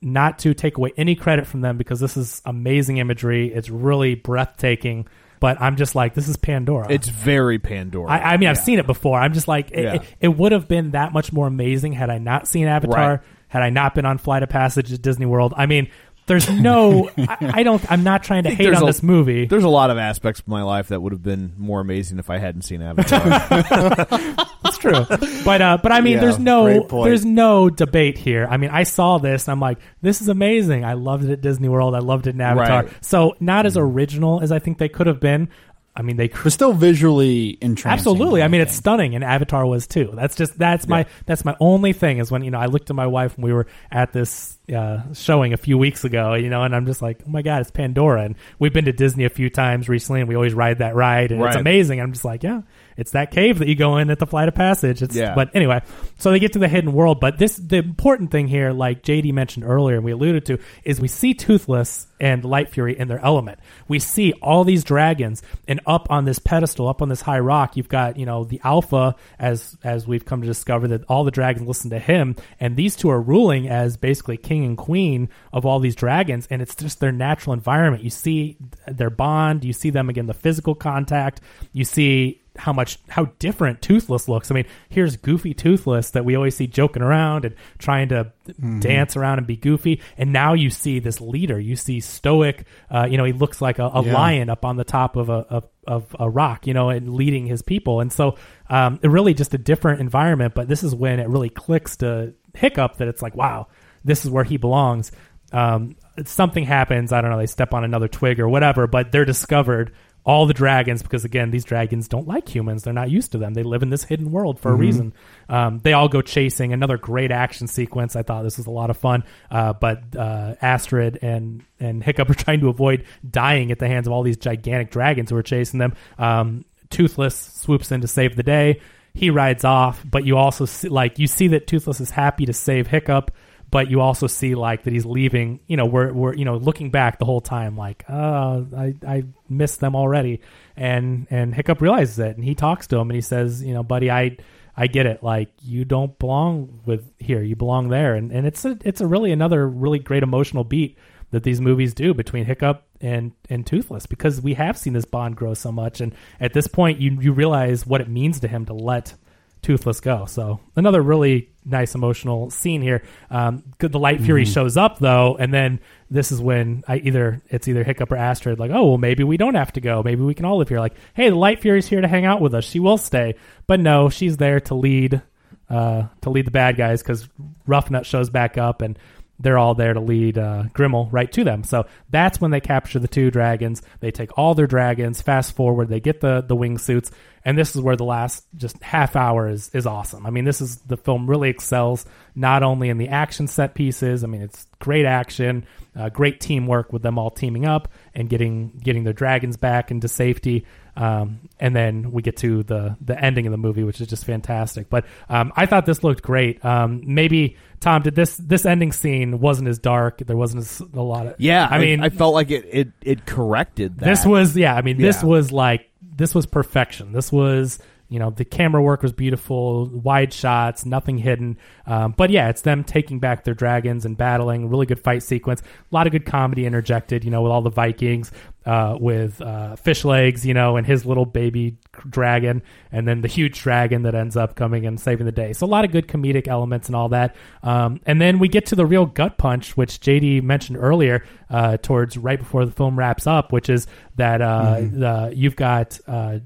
Not 0.02 0.38
to 0.40 0.52
take 0.52 0.76
away 0.76 0.92
any 0.98 1.14
credit 1.14 1.46
from 1.46 1.62
them 1.62 1.78
because 1.78 1.98
this 1.98 2.16
is 2.16 2.42
amazing 2.44 2.98
imagery. 2.98 3.52
It's 3.52 3.70
really 3.70 4.14
breathtaking. 4.14 5.06
But 5.40 5.60
I'm 5.60 5.76
just 5.76 5.94
like, 5.94 6.14
this 6.14 6.28
is 6.28 6.36
Pandora. 6.36 6.86
It's 6.90 7.08
very 7.08 7.58
Pandora. 7.58 8.10
I, 8.10 8.32
I 8.34 8.36
mean, 8.36 8.48
I've 8.48 8.56
Yeah. 8.56 8.62
seen 8.62 8.78
it 8.78 8.86
before. 8.86 9.18
I'm 9.18 9.32
just 9.32 9.48
like, 9.48 9.70
it, 9.72 9.82
Yeah. 9.82 9.94
it, 9.94 10.02
it 10.20 10.28
would 10.28 10.52
have 10.52 10.68
been 10.68 10.92
that 10.92 11.12
much 11.12 11.32
more 11.32 11.46
amazing 11.46 11.92
had 11.92 12.08
I 12.10 12.18
not 12.18 12.46
seen 12.48 12.66
Avatar, 12.66 13.10
Right. 13.10 13.20
had 13.48 13.62
I 13.62 13.70
not 13.70 13.94
been 13.94 14.04
on 14.06 14.18
Flight 14.18 14.42
of 14.42 14.48
Passage 14.48 14.92
at 14.92 15.02
Disney 15.02 15.26
World. 15.26 15.52
I 15.56 15.66
mean, 15.66 15.88
there's 16.26 16.50
no, 16.52 17.10
I, 17.18 17.36
I 17.40 17.62
don't, 17.62 17.82
I'm 17.90 18.02
not 18.02 18.22
trying 18.24 18.44
to 18.44 18.50
hate 18.50 18.72
on 18.74 18.82
a- 18.82 18.86
this 18.86 19.02
movie. 19.02 19.46
There's 19.46 19.64
a 19.64 19.68
lot 19.68 19.90
of 19.90 19.98
aspects 19.98 20.40
of 20.40 20.48
my 20.48 20.62
life 20.62 20.88
that 20.88 21.00
would 21.00 21.12
have 21.12 21.22
been 21.22 21.52
more 21.56 21.80
amazing 21.80 22.18
if 22.18 22.30
I 22.30 22.38
hadn't 22.38 22.62
seen 22.62 22.82
Avatar. 22.82 23.20
That's 24.62 24.78
true. 24.78 25.04
But 25.44 25.60
uh, 25.62 25.78
but 25.82 25.92
I 25.92 26.00
mean, 26.00 26.14
Yeah, 26.14 26.20
there's 26.20 26.38
no 26.38 26.86
there's 27.04 27.24
no 27.24 27.68
debate 27.70 28.16
here. 28.18 28.46
I 28.50 28.56
mean, 28.56 28.70
I 28.70 28.84
saw 28.84 29.18
this 29.18 29.46
and 29.46 29.52
I'm 29.52 29.60
like, 29.60 29.78
this 30.02 30.20
is 30.22 30.28
amazing. 30.28 30.84
I 30.84 30.94
loved 30.94 31.24
it 31.24 31.30
at 31.30 31.40
Disney 31.40 31.68
World. 31.68 31.94
I 31.94 31.98
loved 32.00 32.26
it 32.26 32.34
in 32.34 32.40
Avatar. 32.40 32.84
Right. 32.84 33.04
So 33.04 33.36
not 33.40 33.66
as 33.66 33.76
original 33.76 34.40
as 34.40 34.52
I 34.52 34.58
think 34.58 34.78
they 34.78 34.88
could 34.88 35.06
have 35.06 35.20
been. 35.20 35.48
I 35.96 36.02
mean, 36.02 36.16
they 36.16 36.26
But 36.26 36.52
still 36.52 36.72
visually 36.72 37.56
entrancing. 37.60 38.10
Absolutely. 38.10 38.42
I 38.42 38.48
mean, 38.48 38.60
it's 38.62 38.74
stunning, 38.74 39.14
and 39.14 39.22
Avatar 39.22 39.64
was 39.64 39.86
too. 39.86 40.10
That's 40.14 40.34
just 40.34 40.58
that's 40.58 40.88
my 40.88 41.06
that's 41.26 41.44
my 41.44 41.56
only 41.60 41.92
thing 41.92 42.18
is 42.18 42.32
when 42.32 42.42
you 42.42 42.50
know 42.50 42.58
I 42.58 42.66
looked 42.66 42.90
at 42.90 42.96
my 42.96 43.06
wife 43.06 43.36
when 43.38 43.44
we 43.44 43.52
were 43.52 43.68
at 43.92 44.12
this 44.12 44.58
uh, 44.74 45.02
showing 45.12 45.52
a 45.52 45.56
few 45.56 45.78
weeks 45.78 46.02
ago, 46.04 46.34
you 46.34 46.50
know, 46.50 46.62
and 46.62 46.74
I'm 46.74 46.86
just 46.86 47.00
like, 47.00 47.20
oh 47.24 47.30
my 47.30 47.42
god, 47.42 47.60
it's 47.60 47.70
Pandora, 47.70 48.24
and 48.24 48.34
we've 48.58 48.72
been 48.72 48.86
to 48.86 48.92
Disney 48.92 49.24
a 49.24 49.28
few 49.30 49.50
times 49.50 49.88
recently, 49.88 50.20
and 50.20 50.28
we 50.28 50.34
always 50.34 50.52
ride 50.54 50.78
that 50.78 50.96
ride, 50.96 51.30
and 51.30 51.40
it's 51.40 51.54
Right. 51.54 51.60
amazing. 51.60 52.00
I'm 52.00 52.12
just 52.12 52.24
like, 52.24 52.42
yeah, 52.42 52.62
it's 52.96 53.12
that 53.12 53.30
cave 53.30 53.58
that 53.58 53.68
you 53.68 53.74
go 53.74 53.96
in 53.96 54.10
at 54.10 54.18
the 54.18 54.26
Flight 54.26 54.48
of 54.48 54.54
Passage. 54.54 55.02
It's 55.02 55.16
Yeah. 55.16 55.34
but 55.34 55.50
anyway, 55.54 55.82
so 56.18 56.30
they 56.30 56.38
get 56.38 56.52
to 56.54 56.58
the 56.58 56.68
hidden 56.68 56.92
world, 56.92 57.20
but 57.20 57.38
this 57.38 57.56
the 57.56 57.78
important 57.78 58.30
thing 58.30 58.48
here, 58.48 58.72
like 58.72 59.02
JD 59.02 59.32
mentioned 59.32 59.64
earlier, 59.64 59.96
and 59.96 60.04
we 60.04 60.12
alluded 60.12 60.46
to, 60.46 60.58
is 60.84 61.00
we 61.00 61.08
see 61.08 61.34
Toothless 61.34 62.06
and 62.20 62.44
Light 62.44 62.68
Fury 62.70 62.98
in 62.98 63.08
their 63.08 63.18
element. 63.18 63.58
We 63.88 63.98
see 63.98 64.32
all 64.40 64.64
these 64.64 64.84
dragons, 64.84 65.42
and 65.66 65.80
up 65.86 66.06
on 66.10 66.24
this 66.24 66.38
pedestal, 66.38 66.88
up 66.88 67.02
on 67.02 67.08
this 67.08 67.20
high 67.20 67.40
rock, 67.40 67.76
you've 67.76 67.88
got 67.88 68.16
you 68.16 68.26
know 68.26 68.44
the 68.44 68.60
Alpha, 68.64 69.16
as 69.38 69.76
as 69.82 70.06
we've 70.06 70.24
come 70.24 70.40
to 70.40 70.46
discover 70.46 70.88
that 70.88 71.04
all 71.08 71.24
the 71.24 71.30
dragons 71.30 71.66
listen 71.66 71.90
to 71.90 71.98
him, 71.98 72.36
and 72.60 72.76
these 72.76 72.96
two 72.96 73.10
are 73.10 73.20
ruling 73.20 73.68
as 73.68 73.96
basically 73.96 74.36
king 74.36 74.64
and 74.64 74.78
queen 74.78 75.28
of 75.52 75.66
all 75.66 75.80
these 75.80 75.94
dragons, 75.94 76.46
and 76.50 76.62
it's 76.62 76.74
just 76.74 77.00
their 77.00 77.12
natural 77.12 77.52
environment. 77.52 78.02
You 78.04 78.10
see 78.10 78.56
their 78.86 79.10
bond, 79.10 79.64
you 79.64 79.72
see 79.72 79.90
them 79.90 80.08
again, 80.08 80.26
the 80.26 80.34
physical 80.34 80.74
contact, 80.74 81.40
you 81.72 81.84
see 81.84 82.40
how 82.56 82.72
much 82.72 82.98
how 83.08 83.24
different 83.38 83.82
Toothless 83.82 84.28
looks. 84.28 84.50
I 84.50 84.54
mean, 84.54 84.66
here's 84.88 85.16
goofy 85.16 85.54
Toothless 85.54 86.10
that 86.12 86.24
we 86.24 86.36
always 86.36 86.56
see 86.56 86.66
joking 86.66 87.02
around 87.02 87.44
and 87.44 87.54
trying 87.78 88.08
to 88.10 88.32
dance 88.80 89.16
around 89.16 89.38
and 89.38 89.46
be 89.46 89.56
goofy, 89.56 90.00
and 90.16 90.32
now 90.32 90.54
you 90.54 90.70
see 90.70 90.98
this 91.00 91.20
leader. 91.20 91.58
You 91.58 91.76
see 91.76 92.00
stoic. 92.00 92.66
Uh, 92.90 93.06
you 93.10 93.16
know, 93.16 93.24
he 93.24 93.32
looks 93.32 93.60
like 93.60 93.78
a, 93.78 93.86
a 93.86 94.04
Yeah. 94.04 94.14
lion 94.14 94.50
up 94.50 94.64
on 94.64 94.76
the 94.76 94.84
top 94.84 95.16
of 95.16 95.28
a 95.28 95.32
of, 95.50 95.68
of 95.86 96.16
a 96.20 96.30
rock. 96.30 96.66
You 96.66 96.74
know, 96.74 96.90
and 96.90 97.14
leading 97.14 97.46
his 97.46 97.62
people. 97.62 98.00
And 98.00 98.12
so, 98.12 98.36
um, 98.70 99.00
it 99.02 99.08
really 99.08 99.34
just 99.34 99.52
a 99.54 99.58
different 99.58 100.00
environment. 100.00 100.54
But 100.54 100.68
this 100.68 100.82
is 100.82 100.94
when 100.94 101.20
it 101.20 101.28
really 101.28 101.50
clicks 101.50 101.96
to 101.98 102.34
Hiccup 102.54 102.98
that 102.98 103.08
it's 103.08 103.20
like, 103.22 103.34
wow, 103.34 103.66
this 104.04 104.24
is 104.24 104.30
where 104.30 104.44
he 104.44 104.56
belongs. 104.58 105.10
Um, 105.52 105.96
something 106.24 106.64
happens. 106.64 107.12
I 107.12 107.20
don't 107.20 107.30
know. 107.30 107.38
They 107.38 107.46
step 107.46 107.74
on 107.74 107.84
another 107.84 108.08
twig 108.08 108.40
or 108.40 108.48
whatever, 108.48 108.86
but 108.86 109.10
they're 109.12 109.24
discovered 109.24 109.92
all 110.24 110.46
the 110.46 110.54
dragons 110.54 111.02
because 111.02 111.24
again 111.24 111.50
these 111.50 111.64
dragons 111.64 112.08
don't 112.08 112.26
like 112.26 112.48
humans. 112.48 112.82
They're 112.82 112.94
not 112.94 113.10
used 113.10 113.32
to 113.32 113.38
them. 113.38 113.54
They 113.54 113.62
live 113.62 113.82
in 113.82 113.90
this 113.90 114.04
hidden 114.04 114.32
world 114.32 114.58
for 114.58 114.70
a 114.70 114.74
reason. 114.74 115.12
Um, 115.48 115.80
they 115.80 115.92
all 115.92 116.08
go 116.08 116.22
chasing. 116.22 116.72
Another 116.72 116.96
great 116.96 117.30
action 117.30 117.66
sequence. 117.66 118.16
I 118.16 118.22
thought 118.22 118.42
this 118.42 118.56
was 118.56 118.66
a 118.66 118.70
lot 118.70 118.90
of 118.90 118.96
fun. 118.96 119.24
Uh, 119.50 119.74
but 119.74 120.16
uh, 120.16 120.54
astrid 120.62 121.18
and 121.20 121.62
and 121.78 122.02
hiccup 122.02 122.30
are 122.30 122.34
trying 122.34 122.60
to 122.60 122.68
avoid 122.68 123.04
dying 123.28 123.70
at 123.70 123.78
the 123.78 123.88
hands 123.88 124.06
of 124.06 124.12
all 124.12 124.22
these 124.22 124.38
gigantic 124.38 124.90
dragons 124.90 125.30
who 125.30 125.36
are 125.36 125.42
chasing 125.42 125.78
them. 125.78 125.94
Um, 126.18 126.64
toothless 126.90 127.36
swoops 127.36 127.92
in 127.92 128.00
to 128.00 128.08
save 128.08 128.36
the 128.36 128.42
day. 128.42 128.80
He 129.12 129.30
rides 129.30 129.64
off 129.64 130.04
but 130.04 130.24
you 130.24 130.36
also 130.36 130.64
see 130.64 130.88
like 130.88 131.18
you 131.18 131.28
see 131.28 131.48
that 131.48 131.68
toothless 131.68 132.00
is 132.00 132.10
happy 132.10 132.46
to 132.46 132.52
save 132.52 132.88
hiccup 132.88 133.30
but 133.74 133.90
you 133.90 134.00
also 134.00 134.28
see 134.28 134.54
like 134.54 134.84
that 134.84 134.92
he's 134.92 135.04
leaving. 135.04 135.58
You 135.66 135.76
know, 135.76 135.84
we're 135.84 136.12
we're 136.12 136.32
you 136.32 136.44
know 136.44 136.58
looking 136.58 136.92
back 136.92 137.18
the 137.18 137.24
whole 137.24 137.40
time, 137.40 137.76
like, 137.76 138.04
oh, 138.08 138.68
I 138.76 138.94
I 139.04 139.24
missed 139.48 139.80
them 139.80 139.96
already, 139.96 140.42
and 140.76 141.26
and 141.28 141.52
Hiccup 141.52 141.80
realizes 141.80 142.20
it, 142.20 142.36
and 142.36 142.44
he 142.44 142.54
talks 142.54 142.86
to 142.86 142.96
him, 142.98 143.10
and 143.10 143.16
he 143.16 143.20
says, 143.20 143.64
you 143.64 143.74
know, 143.74 143.82
buddy, 143.82 144.12
I 144.12 144.36
I 144.76 144.86
get 144.86 145.06
it, 145.06 145.24
like 145.24 145.48
you 145.60 145.84
don't 145.84 146.16
belong 146.20 146.82
with 146.86 147.10
here, 147.18 147.42
you 147.42 147.56
belong 147.56 147.88
there, 147.88 148.14
and 148.14 148.30
and 148.30 148.46
it's 148.46 148.64
a 148.64 148.78
it's 148.84 149.00
a 149.00 149.08
really 149.08 149.32
another 149.32 149.68
really 149.68 149.98
great 149.98 150.22
emotional 150.22 150.62
beat 150.62 150.96
that 151.32 151.42
these 151.42 151.60
movies 151.60 151.94
do 151.94 152.14
between 152.14 152.44
Hiccup 152.44 152.86
and 153.00 153.32
and 153.50 153.66
Toothless 153.66 154.06
because 154.06 154.40
we 154.40 154.54
have 154.54 154.78
seen 154.78 154.92
this 154.92 155.04
bond 155.04 155.34
grow 155.34 155.54
so 155.54 155.72
much, 155.72 156.00
and 156.00 156.14
at 156.38 156.52
this 156.52 156.68
point, 156.68 157.00
you 157.00 157.18
you 157.20 157.32
realize 157.32 157.84
what 157.84 158.00
it 158.00 158.08
means 158.08 158.38
to 158.38 158.46
him 158.46 158.66
to 158.66 158.72
let 158.72 159.14
Toothless 159.62 159.98
go. 159.98 160.26
So 160.26 160.60
another 160.76 161.02
really 161.02 161.50
nice 161.64 161.94
emotional 161.94 162.50
scene 162.50 162.82
here. 162.82 163.02
Um, 163.30 163.62
good- 163.78 163.92
the 163.92 163.98
Light 163.98 164.20
Fury 164.20 164.44
shows 164.44 164.76
up 164.76 164.98
though, 164.98 165.36
and 165.38 165.52
then 165.52 165.80
this 166.10 166.32
is 166.32 166.40
when 166.40 166.84
I 166.86 166.96
either 166.98 167.42
it's 167.48 167.68
either 167.68 167.84
Hiccup 167.84 168.12
or 168.12 168.16
Astrid. 168.16 168.58
Like, 168.58 168.70
oh 168.72 168.88
well, 168.90 168.98
maybe 168.98 169.24
we 169.24 169.36
don't 169.36 169.54
have 169.54 169.72
to 169.72 169.80
go. 169.80 170.02
Maybe 170.02 170.22
we 170.22 170.34
can 170.34 170.44
all 170.44 170.58
live 170.58 170.68
here. 170.68 170.80
Like, 170.80 170.94
hey, 171.14 171.30
the 171.30 171.36
Light 171.36 171.60
Fury's 171.60 171.86
here 171.88 172.00
to 172.00 172.08
hang 172.08 172.24
out 172.24 172.40
with 172.40 172.54
us. 172.54 172.64
She 172.64 172.80
will 172.80 172.98
stay, 172.98 173.34
but 173.66 173.80
no, 173.80 174.08
she's 174.08 174.36
there 174.36 174.60
to 174.60 174.74
lead 174.74 175.22
uh, 175.70 176.04
to 176.20 176.30
lead 176.30 176.46
the 176.46 176.50
bad 176.50 176.76
guys 176.76 177.02
because 177.02 177.28
Ruffnut 177.66 178.04
shows 178.04 178.30
back 178.30 178.58
up 178.58 178.82
and. 178.82 178.98
They're 179.38 179.58
all 179.58 179.74
there 179.74 179.92
to 179.94 180.00
lead 180.00 180.38
uh, 180.38 180.64
Grimmel 180.72 181.08
right 181.10 181.30
to 181.32 181.42
them. 181.42 181.64
So 181.64 181.86
that's 182.10 182.40
when 182.40 182.52
they 182.52 182.60
capture 182.60 183.00
the 183.00 183.08
two 183.08 183.30
dragons. 183.30 183.82
They 184.00 184.12
take 184.12 184.38
all 184.38 184.54
their 184.54 184.68
dragons. 184.68 185.20
Fast 185.22 185.56
forward, 185.56 185.88
they 185.88 186.00
get 186.00 186.20
the 186.20 186.40
the 186.40 186.56
wingsuits, 186.56 187.10
and 187.44 187.58
this 187.58 187.74
is 187.74 187.82
where 187.82 187.96
the 187.96 188.04
last 188.04 188.44
just 188.56 188.80
half 188.82 189.16
hour 189.16 189.48
is 189.48 189.70
is 189.74 189.86
awesome. 189.86 190.24
I 190.24 190.30
mean, 190.30 190.44
this 190.44 190.60
is 190.60 190.76
the 190.78 190.96
film 190.96 191.28
really 191.28 191.50
excels 191.50 192.06
not 192.36 192.62
only 192.62 192.88
in 192.88 192.98
the 192.98 193.08
action 193.08 193.48
set 193.48 193.74
pieces. 193.74 194.22
I 194.22 194.28
mean, 194.28 194.42
it's 194.42 194.66
great 194.78 195.04
action, 195.04 195.66
uh, 195.96 196.10
great 196.10 196.40
teamwork 196.40 196.92
with 196.92 197.02
them 197.02 197.18
all 197.18 197.30
teaming 197.30 197.66
up 197.66 197.88
and 198.14 198.28
getting 198.28 198.80
getting 198.82 199.02
their 199.02 199.12
dragons 199.12 199.56
back 199.56 199.90
into 199.90 200.06
safety. 200.06 200.64
Um, 200.96 201.40
and 201.58 201.74
then 201.74 202.12
we 202.12 202.22
get 202.22 202.36
to 202.38 202.62
the 202.62 202.96
the 203.00 203.18
ending 203.22 203.46
of 203.46 203.50
the 203.50 203.56
movie, 203.56 203.82
which 203.82 204.00
is 204.00 204.06
just 204.06 204.24
fantastic. 204.24 204.88
But 204.88 205.04
um, 205.28 205.52
I 205.56 205.66
thought 205.66 205.86
this 205.86 206.04
looked 206.04 206.22
great. 206.22 206.64
Um, 206.64 207.02
maybe 207.04 207.56
Tom, 207.80 208.02
did 208.02 208.14
this 208.14 208.36
this 208.36 208.64
ending 208.64 208.92
scene 208.92 209.40
wasn't 209.40 209.68
as 209.68 209.78
dark? 209.78 210.18
There 210.18 210.36
wasn't 210.36 210.62
as, 210.62 210.80
a 210.80 211.02
lot 211.02 211.26
of 211.26 211.34
yeah, 211.38 211.66
I 211.70 211.78
mean, 211.78 212.00
I 212.02 212.10
felt 212.10 212.34
like 212.34 212.50
it 212.50 212.64
it, 212.70 212.88
it 213.02 213.26
corrected 213.26 213.98
that. 213.98 214.04
this 214.04 214.24
was 214.24 214.56
yeah. 214.56 214.74
I 214.74 214.82
mean, 214.82 214.98
this 214.98 215.22
Yeah. 215.22 215.28
was 215.28 215.50
like 215.52 215.90
this 216.16 216.34
was 216.34 216.46
perfection. 216.46 217.12
This 217.12 217.32
was 217.32 217.80
you 218.14 218.20
know 218.20 218.30
the 218.30 218.44
camera 218.44 218.80
work 218.80 219.02
was 219.02 219.12
beautiful, 219.12 219.86
wide 219.86 220.32
shots, 220.32 220.86
nothing 220.86 221.18
hidden. 221.18 221.58
Um, 221.84 222.14
but 222.16 222.30
yeah, 222.30 222.48
it's 222.48 222.60
them 222.60 222.84
taking 222.84 223.18
back 223.18 223.42
their 223.42 223.54
dragons 223.54 224.06
and 224.06 224.16
battling. 224.16 224.68
Really 224.68 224.86
good 224.86 225.00
fight 225.00 225.24
sequence. 225.24 225.62
A 225.62 225.94
lot 225.94 226.06
of 226.06 226.12
good 226.12 226.24
comedy 226.24 226.64
interjected. 226.64 227.24
You 227.24 227.32
know, 227.32 227.42
with 227.42 227.50
all 227.50 227.60
the 227.60 227.70
Vikings, 227.70 228.30
uh, 228.66 228.96
with 229.00 229.40
uh, 229.42 229.74
Fishlegs, 229.84 230.44
you 230.44 230.54
know, 230.54 230.76
and 230.76 230.86
his 230.86 231.04
little 231.04 231.26
baby 231.26 231.76
dragon, 232.08 232.62
and 232.92 233.08
then 233.08 233.20
the 233.20 233.26
huge 233.26 233.60
dragon 233.60 234.02
that 234.02 234.14
ends 234.14 234.36
up 234.36 234.54
coming 234.54 234.86
and 234.86 235.00
saving 235.00 235.26
the 235.26 235.32
day. 235.32 235.52
So 235.52 235.66
a 235.66 235.68
lot 235.68 235.84
of 235.84 235.90
good 235.90 236.06
comedic 236.06 236.46
elements 236.46 236.86
and 236.86 236.94
all 236.94 237.08
that. 237.08 237.34
Um, 237.64 238.00
and 238.06 238.20
then 238.20 238.38
we 238.38 238.46
get 238.46 238.66
to 238.66 238.76
the 238.76 238.86
real 238.86 239.06
gut 239.06 239.38
punch, 239.38 239.76
which 239.76 239.98
JD 239.98 240.44
mentioned 240.44 240.78
earlier, 240.78 241.24
uh, 241.50 241.78
towards 241.78 242.16
right 242.16 242.38
before 242.38 242.64
the 242.64 242.70
film 242.72 242.96
wraps 242.96 243.26
up, 243.26 243.50
which 243.50 243.68
is 243.68 243.88
that 244.14 244.40
uh, 244.40 244.76
the, 244.80 245.32
you've 245.34 245.56
got 245.56 245.98
uh, 246.06 246.38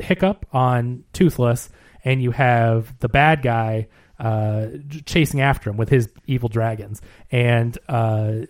Hiccup 0.00 0.46
on 0.52 1.04
Toothless, 1.12 1.70
and 2.04 2.22
you 2.22 2.30
have 2.30 2.98
the 3.00 3.08
bad 3.08 3.42
guy 3.42 3.88
uh, 4.18 4.66
chasing 5.04 5.40
after 5.40 5.70
him 5.70 5.76
with 5.76 5.88
his 5.88 6.08
evil 6.26 6.48
dragons. 6.48 7.02
And 7.30 7.76
uh, 7.88 8.46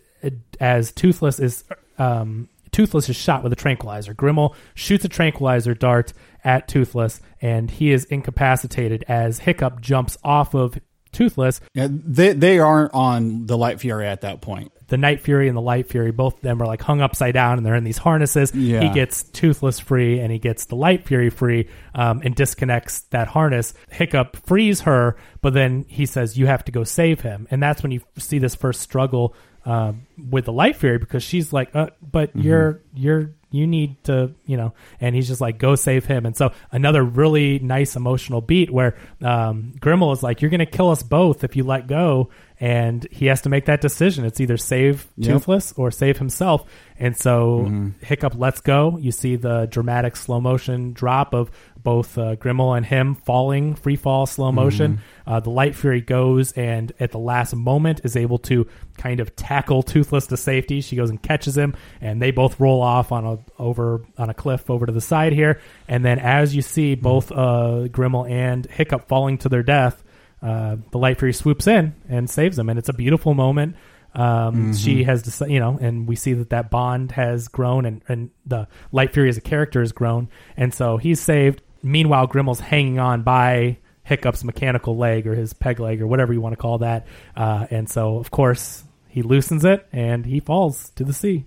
as 0.60 0.92
Toothless 0.92 1.40
is 1.40 1.64
um, 1.98 2.48
Toothless 2.72 3.08
is 3.08 3.16
shot 3.16 3.42
with 3.42 3.52
a 3.52 3.56
tranquilizer. 3.56 4.12
Grimmel 4.12 4.54
shoots 4.74 5.04
a 5.04 5.08
tranquilizer 5.08 5.74
dart 5.74 6.12
at 6.44 6.68
Toothless, 6.68 7.20
and 7.40 7.70
he 7.70 7.90
is 7.90 8.04
incapacitated 8.04 9.02
as 9.08 9.38
Hiccup 9.38 9.80
jumps 9.80 10.18
off 10.22 10.54
of 10.54 10.78
Toothless. 11.16 11.60
Yeah, 11.72 11.88
they 11.90 12.34
they 12.34 12.58
aren't 12.58 12.92
on 12.92 13.46
the 13.46 13.56
Light 13.56 13.80
Fury 13.80 14.06
at 14.06 14.20
that 14.20 14.42
point. 14.42 14.72
The 14.88 14.98
Night 14.98 15.22
Fury 15.22 15.48
and 15.48 15.56
the 15.56 15.62
Light 15.62 15.88
Fury, 15.88 16.12
both 16.12 16.34
of 16.34 16.40
them 16.42 16.62
are 16.62 16.66
like 16.66 16.82
hung 16.82 17.00
upside 17.00 17.34
down, 17.34 17.56
and 17.56 17.66
they're 17.66 17.74
in 17.74 17.84
these 17.84 17.98
harnesses. 17.98 18.54
Yeah. 18.54 18.82
He 18.82 18.90
gets 18.90 19.24
Toothless 19.24 19.80
free, 19.80 20.20
and 20.20 20.30
he 20.30 20.38
gets 20.38 20.66
the 20.66 20.76
Light 20.76 21.06
Fury 21.06 21.30
free, 21.30 21.68
um, 21.94 22.20
and 22.22 22.34
disconnects 22.34 23.00
that 23.10 23.28
harness. 23.28 23.72
Hiccup 23.90 24.36
frees 24.46 24.82
her, 24.82 25.16
but 25.40 25.54
then 25.54 25.86
he 25.88 26.04
says, 26.06 26.38
"You 26.38 26.46
have 26.46 26.64
to 26.66 26.72
go 26.72 26.84
save 26.84 27.22
him," 27.22 27.48
and 27.50 27.62
that's 27.62 27.82
when 27.82 27.92
you 27.92 28.02
see 28.18 28.38
this 28.38 28.54
first 28.54 28.82
struggle 28.82 29.34
uh, 29.66 29.92
with 30.30 30.46
the 30.46 30.52
Light 30.52 30.76
Fury 30.76 30.98
because 30.98 31.22
she's 31.22 31.52
like, 31.52 31.74
uh, 31.76 31.90
"But 32.00 32.34
you're 32.34 32.80
you're." 32.94 33.32
You 33.52 33.66
need 33.66 34.02
to, 34.04 34.34
you 34.44 34.58
know, 34.58 34.74
and 35.00 35.14
he's 35.14 35.28
just 35.28 35.40
like, 35.40 35.56
go 35.56 35.76
save 35.76 36.04
him. 36.04 36.26
And 36.26 36.36
so 36.36 36.52
another 36.72 37.02
really 37.02 37.58
nice 37.60 37.96
emotional 37.96 38.42
beat 38.42 38.70
where 38.70 38.98
um, 39.22 39.72
Grimmel 39.80 40.12
is 40.12 40.22
like, 40.22 40.42
you're 40.42 40.50
going 40.50 40.58
to 40.58 40.66
kill 40.66 40.90
us 40.90 41.02
both 41.02 41.42
if 41.42 41.56
you 41.56 41.62
let 41.62 41.86
go. 41.86 42.28
And 42.60 43.06
he 43.10 43.26
has 43.26 43.42
to 43.42 43.48
make 43.48 43.66
that 43.66 43.80
decision. 43.80 44.26
It's 44.26 44.40
either 44.40 44.58
save 44.58 45.06
Yep. 45.16 45.32
Toothless 45.32 45.72
or 45.76 45.90
save 45.90 46.18
himself. 46.18 46.68
And 46.98 47.16
so 47.16 47.92
Hiccup 48.00 48.34
lets 48.34 48.60
go. 48.60 48.98
You 48.98 49.12
see 49.12 49.36
the 49.36 49.66
dramatic 49.70 50.16
slow 50.16 50.40
motion 50.40 50.92
drop 50.92 51.32
of 51.32 51.50
both 51.86 52.18
uh, 52.18 52.34
Grimmel 52.34 52.76
and 52.76 52.84
him 52.84 53.14
falling, 53.14 53.76
free 53.76 53.94
fall, 53.94 54.26
slow 54.26 54.50
motion. 54.50 54.98
Uh, 55.24 55.38
the 55.38 55.50
Light 55.50 55.76
Fury 55.76 56.00
goes 56.00 56.50
and 56.52 56.92
at 56.98 57.12
the 57.12 57.18
last 57.20 57.54
moment 57.54 58.00
is 58.02 58.16
able 58.16 58.38
to 58.38 58.66
kind 58.98 59.20
of 59.20 59.36
tackle 59.36 59.84
Toothless 59.84 60.26
to 60.26 60.36
safety. 60.36 60.80
She 60.80 60.96
goes 60.96 61.10
and 61.10 61.22
catches 61.22 61.56
him, 61.56 61.76
and 62.00 62.20
they 62.20 62.32
both 62.32 62.58
roll 62.58 62.82
off 62.82 63.12
on 63.12 63.24
a 63.24 63.38
over 63.62 64.04
on 64.18 64.30
a 64.30 64.34
cliff 64.34 64.68
over 64.68 64.84
to 64.86 64.92
the 64.92 65.00
side 65.00 65.32
here. 65.32 65.60
And 65.86 66.04
then 66.04 66.18
as 66.18 66.56
you 66.56 66.62
see 66.62 66.96
both 66.96 67.30
uh, 67.30 67.86
Grimmel 67.88 68.28
and 68.28 68.66
Hiccup 68.66 69.06
falling 69.06 69.38
to 69.38 69.48
their 69.48 69.62
death, 69.62 70.02
uh, 70.42 70.76
the 70.90 70.98
Light 70.98 71.18
Fury 71.20 71.32
swoops 71.32 71.68
in 71.68 71.94
and 72.08 72.28
saves 72.28 72.56
them, 72.56 72.68
and 72.68 72.80
it's 72.80 72.88
a 72.88 72.92
beautiful 72.94 73.32
moment. 73.32 73.76
Um, 74.14 74.72
She 74.74 75.04
has, 75.04 75.22
deci- 75.22 75.50
you 75.50 75.60
know, 75.60 75.78
and 75.80 76.08
we 76.08 76.16
see 76.16 76.32
that 76.32 76.48
that 76.48 76.70
bond 76.70 77.12
has 77.12 77.48
grown, 77.48 77.84
and, 77.84 78.02
and 78.08 78.30
the 78.46 78.66
Light 78.90 79.12
Fury 79.12 79.28
as 79.28 79.36
a 79.36 79.42
character 79.42 79.80
has 79.80 79.92
grown, 79.92 80.30
and 80.56 80.72
so 80.72 80.96
he's 80.96 81.20
saved. 81.20 81.60
Meanwhile, 81.86 82.28
Grimmel's 82.28 82.60
hanging 82.60 82.98
on 82.98 83.22
by 83.22 83.78
Hiccup's 84.02 84.44
mechanical 84.44 84.96
leg 84.96 85.26
or 85.26 85.34
his 85.34 85.52
peg 85.52 85.80
leg 85.80 86.02
or 86.02 86.06
whatever 86.06 86.32
you 86.32 86.40
want 86.40 86.52
to 86.52 86.56
call 86.56 86.78
that, 86.78 87.06
uh, 87.36 87.66
and 87.70 87.88
so 87.88 88.18
of 88.18 88.30
course 88.30 88.84
he 89.08 89.22
loosens 89.22 89.64
it 89.64 89.86
and 89.92 90.26
he 90.26 90.40
falls 90.40 90.90
to 90.90 91.04
the 91.04 91.12
sea. 91.12 91.46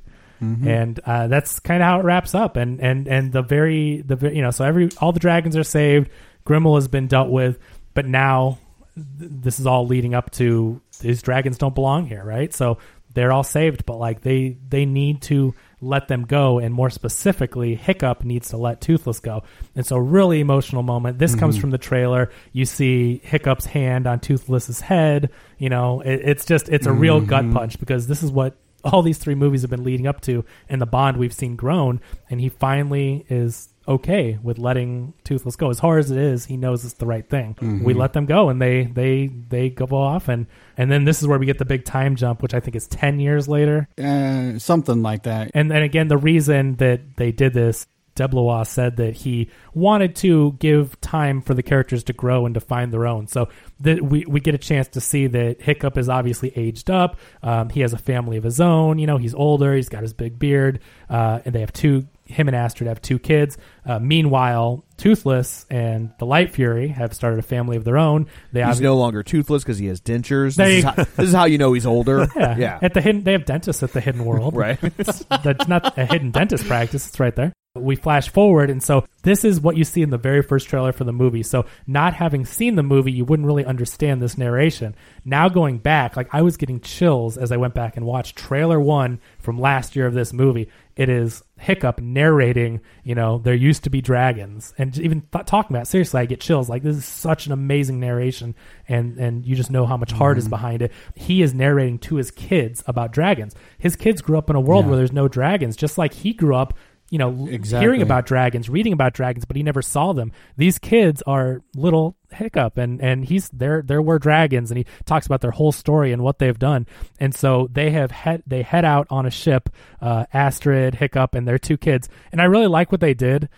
And 0.68 1.00
uh, 1.06 1.28
that's 1.28 1.60
kind 1.60 1.84
of 1.84 1.88
how 1.88 2.00
it 2.00 2.04
wraps 2.04 2.34
up, 2.34 2.56
and 2.56 2.80
and 2.80 3.08
and 3.08 3.34
the 3.34 3.42
very 3.42 4.02
the 4.02 4.34
you 4.34 4.42
know 4.42 4.52
so 4.52 4.64
every 4.64 4.90
all 5.02 5.12
the 5.12 5.20
dragons 5.20 5.58
are 5.58 5.64
saved, 5.64 6.10
Grimmel 6.46 6.76
has 6.76 6.88
been 6.88 7.08
dealt 7.08 7.30
with, 7.30 7.60
but 7.94 8.06
now 8.06 8.58
th- 8.96 9.32
this 9.44 9.60
is 9.60 9.68
all 9.68 9.86
leading 9.86 10.14
up 10.14 10.32
to 10.32 10.80
these 11.02 11.22
dragons 11.22 11.58
don't 11.58 11.76
belong 11.76 12.06
here, 12.06 12.24
right? 12.24 12.54
So 12.54 12.78
they're 13.14 13.34
all 13.34 13.44
saved, 13.44 13.86
but 13.86 13.98
like 13.98 14.22
they 14.22 14.58
they 14.70 14.86
need 14.86 15.22
to 15.24 15.54
let 15.82 16.08
them 16.08 16.26
go, 16.26 16.60
and 16.60 16.74
more 16.74 16.90
specifically, 16.90 17.76
Hiccup 17.76 18.24
needs 18.24 18.50
to 18.50 18.58
let 18.58 18.82
Toothless 18.82 19.20
go. 19.20 19.44
And 19.76 19.86
so, 19.86 19.98
really 19.98 20.40
emotional 20.40 20.84
moment. 20.84 21.20
This 21.20 21.36
comes 21.36 21.56
mm-hmm. 21.56 21.62
from 21.62 21.70
the 21.72 21.78
trailer. 21.78 22.32
You 22.52 22.66
see 22.66 23.22
Hiccup's 23.24 23.66
hand 23.66 24.08
on 24.08 24.20
Toothless's 24.20 24.82
head. 24.82 25.30
You 25.58 25.70
know, 25.70 26.02
it, 26.02 26.22
it's 26.24 26.46
just 26.46 26.70
it's 26.70 26.88
a 26.88 26.94
real 26.94 27.22
gut 27.22 27.46
mm-hmm. 27.46 27.54
punch 27.54 27.80
because 27.80 28.08
this 28.08 28.24
is 28.24 28.32
what 28.32 28.56
all 28.84 29.02
these 29.02 29.18
three 29.18 29.36
movies 29.36 29.62
have 29.62 29.70
been 29.70 29.84
leading 29.84 30.08
up 30.08 30.22
to, 30.22 30.44
and 30.68 30.82
the 30.82 30.86
bond 30.86 31.18
we've 31.18 31.34
seen 31.34 31.56
grown. 31.56 32.02
And 32.30 32.40
he 32.42 32.50
finally 32.50 33.26
is 33.30 33.69
okay 33.90 34.38
with 34.42 34.60
letting 34.60 35.14
Toothless 35.24 35.56
go. 35.56 35.70
As 35.70 35.80
hard 35.80 36.00
as 36.00 36.12
it 36.12 36.18
is, 36.18 36.46
he 36.46 36.56
knows 36.56 36.86
it's 36.86 36.94
the 36.94 37.08
right 37.08 37.28
thing. 37.28 37.56
We 37.84 37.94
let 37.94 38.14
them 38.14 38.26
go, 38.26 38.50
and 38.50 38.62
they 38.62 38.84
they 38.86 39.28
they 39.28 39.70
go 39.70 39.88
off, 39.96 40.30
and 40.30 40.46
and 40.78 40.92
then 40.92 41.04
this 41.04 41.22
is 41.22 41.28
where 41.28 41.40
we 41.40 41.46
get 41.46 41.58
the 41.58 41.66
big 41.66 41.84
time 41.84 42.16
jump, 42.16 42.42
which 42.42 42.54
I 42.54 42.60
think 42.60 42.76
is 42.76 42.88
ten 42.88 43.20
years 43.20 43.48
later. 43.48 43.88
Uh, 44.02 44.60
something 44.60 45.02
like 45.02 45.24
that. 45.24 45.52
And 45.54 45.70
then 45.70 45.82
again, 45.82 46.08
the 46.08 46.18
reason 46.18 46.76
that 46.76 47.18
they 47.18 47.32
did 47.32 47.54
this, 47.54 47.88
Deblois 48.16 48.68
said 48.68 48.98
that 48.98 49.16
he 49.16 49.50
wanted 49.74 50.16
to 50.18 50.56
give 50.60 51.00
time 51.02 51.42
for 51.42 51.54
the 51.54 51.64
characters 51.64 52.04
to 52.06 52.14
grow 52.14 52.46
and 52.46 52.54
to 52.54 52.60
find 52.60 52.94
their 52.94 53.08
own. 53.08 53.28
So 53.28 53.48
that 53.80 54.02
we, 54.04 54.26
we 54.28 54.40
get 54.40 54.54
a 54.54 54.60
chance 54.60 54.90
to 54.90 55.02
see 55.02 55.28
that 55.28 55.62
Hiccup 55.62 55.98
is 55.98 56.10
obviously 56.10 56.52
aged 56.56 56.90
up. 56.90 57.18
Um, 57.42 57.70
he 57.70 57.80
has 57.82 57.94
a 57.94 57.98
family 57.98 58.38
of 58.38 58.44
his 58.44 58.60
own. 58.60 59.00
You 59.00 59.08
know, 59.08 59.18
he's 59.18 59.34
older. 59.34 59.74
He's 59.74 59.90
got 59.90 60.02
his 60.02 60.14
big 60.14 60.38
beard, 60.38 60.82
uh, 61.10 61.40
and 61.46 61.56
they 61.56 61.62
have 61.62 61.74
two. 61.74 62.08
Him 62.30 62.48
and 62.48 62.56
Astrid 62.56 62.88
have 62.88 63.02
two 63.02 63.20
kids. 63.20 63.58
Uh, 63.86 64.00
meanwhile, 64.00 64.86
Toothless 64.98 65.66
and 65.70 66.12
the 66.20 66.26
Light 66.26 66.52
Fury 66.54 66.90
have 66.90 67.14
started 67.14 67.40
a 67.40 67.44
family 67.44 67.76
of 67.78 67.84
their 67.84 67.98
own. 67.98 68.28
They 68.52 68.64
He's 68.64 68.80
obvi- 68.80 68.84
no 68.84 68.98
longer 68.98 69.24
toothless 69.24 69.64
because 69.64 69.78
he 69.80 69.88
has 69.88 70.00
dentures. 70.00 70.56
There 70.56 70.68
This 70.68 70.78
is, 70.78 70.84
how, 70.84 70.92
this 70.92 71.20
is 71.20 71.34
how 71.34 71.46
you 71.46 71.58
know 71.58 71.74
he's 71.74 71.86
older. 71.86 72.28
Yeah. 72.36 72.58
yeah. 72.58 72.80
At 72.82 72.94
the 72.94 73.02
hidden, 73.02 73.24
they 73.24 73.32
have 73.34 73.46
dentists 73.46 73.84
at 73.84 73.92
the 73.94 74.00
hidden 74.02 74.24
world. 74.24 74.56
Right. 74.56 74.80
That's 75.44 75.68
not 75.68 75.98
a 75.98 76.06
hidden 76.06 76.32
dentist 76.32 76.66
practice. 76.68 77.08
It's 77.08 77.20
right 77.20 77.36
there. 77.36 77.54
We 77.76 77.96
flash 77.96 78.30
forward, 78.30 78.70
and 78.72 78.82
so 78.82 79.06
this 79.22 79.44
is 79.46 79.62
what 79.62 79.78
you 79.78 79.84
see 79.84 80.02
in 80.02 80.10
the 80.10 80.18
very 80.18 80.42
first 80.42 80.68
trailer 80.68 80.92
for 80.92 81.04
the 81.04 81.14
movie. 81.14 81.44
So, 81.44 81.66
not 81.86 82.14
having 82.16 82.44
seen 82.46 82.76
the 82.76 82.84
movie, 82.84 83.12
you 83.12 83.26
wouldn't 83.26 83.46
really 83.46 83.64
understand 83.64 84.22
this 84.22 84.40
narration. 84.40 84.96
Now, 85.24 85.50
going 85.50 85.78
back, 85.78 86.18
like 86.18 86.30
I 86.34 86.42
was 86.42 86.58
getting 86.58 86.80
chills 86.82 87.38
as 87.38 87.52
I 87.52 87.58
went 87.58 87.76
back 87.76 87.96
and 87.96 88.06
watched 88.08 88.36
trailer 88.36 88.80
one 88.80 89.20
from 89.38 89.60
last 89.60 89.96
year 89.96 90.08
of 90.08 90.16
this 90.16 90.34
movie. 90.34 90.70
It 90.96 91.10
is 91.10 91.44
Hiccup 91.60 92.00
narrating, 92.00 92.82
you 93.04 93.16
know, 93.16 93.38
there 93.38 93.54
used 93.54 93.84
to 93.84 93.90
be 93.90 94.02
dragons, 94.02 94.74
and 94.78 94.98
even 94.98 95.22
th- 95.32 95.46
talking 95.46 95.76
about 95.76 95.84
it, 95.84 95.90
seriously, 95.90 96.22
I 96.22 96.26
get 96.26 96.40
chills. 96.40 96.70
Like 96.70 96.84
this 96.84 96.96
is 96.96 97.06
such 97.06 97.46
an 97.46 97.52
amazing 97.52 98.00
narration, 98.00 98.56
and 98.88 99.18
and 99.18 99.46
you 99.46 99.56
just 99.56 99.70
know 99.70 99.86
how 99.86 99.98
much 99.98 100.12
heart 100.12 100.38
is 100.38 100.46
mm-hmm. 100.46 100.52
behind 100.52 100.82
it. 100.82 100.92
He 101.16 101.42
is 101.42 101.54
narrating 101.54 102.00
to 102.00 102.16
his 102.16 102.32
kids 102.32 102.84
about 102.88 103.12
dragons. 103.12 103.56
His 103.78 103.96
kids 103.96 104.22
grew 104.22 104.38
up 104.38 104.50
in 104.50 104.56
a 104.56 104.62
world 104.62 104.86
Yeah. 104.86 104.90
where 104.90 104.98
there's 104.98 105.12
no 105.12 105.28
dragons, 105.28 105.76
just 105.76 105.98
like 105.98 106.14
he 106.14 106.34
grew 106.34 106.56
up. 106.56 106.74
You 107.12 107.18
know, 107.18 107.48
Exactly. 107.50 107.84
hearing 107.86 108.02
about 108.04 108.26
dragons, 108.28 108.70
reading 108.70 108.94
about 108.94 109.14
dragons, 109.14 109.44
but 109.46 109.56
he 109.58 109.64
never 109.64 109.82
saw 109.82 110.14
them. 110.14 110.32
These 110.58 110.78
kids 110.78 111.24
are 111.26 111.62
little 111.76 112.16
hiccup, 112.32 112.78
and 112.78 113.02
and 113.02 113.26
he's 113.26 113.50
there. 113.50 113.82
There 113.82 114.02
were 114.02 114.20
dragons, 114.20 114.70
and 114.70 114.78
he 114.78 114.86
talks 115.06 115.26
about 115.26 115.42
their 115.42 115.52
whole 115.52 115.72
story 115.72 116.12
and 116.14 116.22
what 116.22 116.38
they've 116.38 116.60
done. 116.60 116.86
And 117.20 117.34
so 117.34 117.68
they 117.72 117.90
have 117.92 118.12
head 118.12 118.44
they 118.46 118.62
head 118.62 118.86
out 118.86 119.08
on 119.10 119.26
a 119.26 119.32
ship. 119.32 119.70
Uh, 120.02 120.26
Astrid, 120.34 120.96
Hiccup, 120.96 121.34
and 121.34 121.48
their 121.48 121.58
two 121.58 121.78
kids. 121.78 122.08
And 122.32 122.40
I 122.42 122.46
really 122.46 122.68
like 122.68 122.92
what 122.92 123.02
they 123.02 123.14
did. 123.16 123.50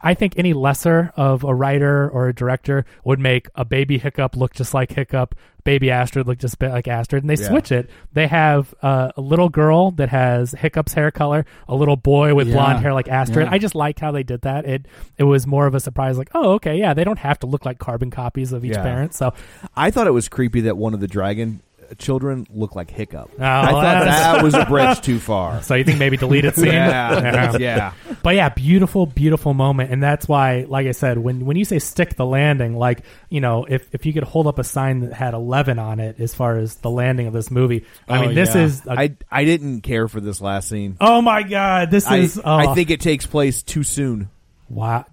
I 0.00 0.12
think 0.14 0.34
any 0.36 0.52
lesser 0.52 1.12
of 1.16 1.44
a 1.44 1.54
writer 1.54 2.08
or 2.10 2.28
a 2.28 2.34
director 2.34 2.84
would 3.04 3.18
make 3.18 3.48
a 3.54 3.64
baby 3.64 3.96
Hiccup 3.98 4.36
look 4.36 4.52
just 4.52 4.74
like 4.74 4.92
Hiccup, 4.92 5.34
baby 5.64 5.90
Astrid 5.90 6.26
look 6.26 6.36
just 6.36 6.54
a 6.54 6.58
bit 6.58 6.72
like 6.72 6.86
Astrid, 6.86 7.22
and 7.22 7.30
they 7.30 7.40
Yeah. 7.42 7.48
switch 7.48 7.72
it. 7.72 7.88
They 8.12 8.26
have 8.26 8.74
uh, 8.82 9.12
a 9.16 9.20
little 9.22 9.48
girl 9.48 9.92
that 9.92 10.10
has 10.10 10.52
Hiccup's 10.52 10.92
hair 10.92 11.10
color, 11.10 11.46
a 11.68 11.74
little 11.74 11.96
boy 11.96 12.34
with 12.34 12.48
Yeah. 12.48 12.54
blonde 12.54 12.80
hair 12.80 12.92
like 12.92 13.08
Astrid. 13.08 13.46
Yeah. 13.46 13.52
I 13.54 13.56
just 13.58 13.74
like 13.74 13.98
how 13.98 14.10
they 14.12 14.22
did 14.22 14.42
that. 14.42 14.66
It 14.66 14.84
it 15.16 15.24
was 15.24 15.46
more 15.46 15.66
of 15.66 15.74
a 15.74 15.80
surprise, 15.80 16.18
like, 16.18 16.28
oh, 16.34 16.52
okay, 16.54 16.76
yeah, 16.76 16.92
they 16.92 17.04
don't 17.04 17.20
have 17.20 17.38
to 17.40 17.46
look 17.46 17.64
like 17.64 17.78
carbon 17.78 18.10
copies 18.10 18.52
of 18.52 18.62
each 18.64 18.74
parent. 18.74 19.14
So 19.14 19.32
I 19.74 19.90
thought 19.90 20.06
it 20.06 20.10
was 20.12 20.28
creepy 20.28 20.60
that 20.62 20.76
one 20.76 20.92
of 20.92 21.00
the 21.00 21.08
dragon 21.08 21.60
children 21.98 22.46
look 22.50 22.74
like 22.74 22.90
Hiccup. 22.90 23.30
Oh, 23.38 23.42
I 23.44 23.70
thought 23.70 23.82
that's- 23.82 24.20
that 24.20 24.42
was 24.44 24.54
a 24.54 24.64
bridge 24.66 25.00
too 25.00 25.18
far. 25.18 25.62
so 25.62 25.74
you 25.74 25.84
think 25.84 25.98
maybe 25.98 26.16
deleted 26.16 26.54
scene? 26.56 26.66
Yeah, 26.74 27.56
yeah. 27.58 27.92
But 28.22 28.34
yeah, 28.36 28.48
beautiful, 28.48 29.06
beautiful 29.06 29.54
moment, 29.54 29.90
and 29.90 30.02
that's 30.02 30.26
why, 30.28 30.64
like 30.68 30.86
I 30.86 30.92
said, 30.92 31.18
when 31.18 31.44
when 31.46 31.56
you 31.56 31.64
say 31.64 31.78
stick 31.78 32.16
the 32.16 32.26
landing, 32.26 32.76
like 32.76 33.02
you 33.28 33.40
know, 33.40 33.64
if 33.68 33.88
if 33.94 34.06
you 34.06 34.12
could 34.12 34.24
hold 34.24 34.46
up 34.46 34.58
a 34.58 34.64
sign 34.64 35.00
that 35.00 35.12
had 35.12 35.34
eleven 35.34 35.78
on 35.78 36.00
it 36.00 36.20
as 36.20 36.34
far 36.34 36.56
as 36.58 36.76
the 36.76 36.90
landing 36.90 37.26
of 37.26 37.32
this 37.32 37.50
movie, 37.50 37.84
I 38.08 38.18
Oh, 38.18 38.26
mean, 38.26 38.34
this 38.34 38.54
is. 38.54 38.84
A, 38.86 38.92
I 38.92 39.16
I 39.30 39.44
didn't 39.44 39.82
care 39.82 40.08
for 40.08 40.20
this 40.20 40.40
last 40.40 40.68
scene. 40.68 40.96
oh 41.00 41.20
my 41.22 41.42
god, 41.42 41.90
this 41.90 42.06
I, 42.06 42.16
is. 42.18 42.38
oh, 42.38 42.42
I 42.44 42.74
think 42.74 42.90
it 42.90 43.00
takes 43.00 43.26
place 43.26 43.62
too 43.62 43.82
soon. 43.82 44.28
wow, 44.68 45.04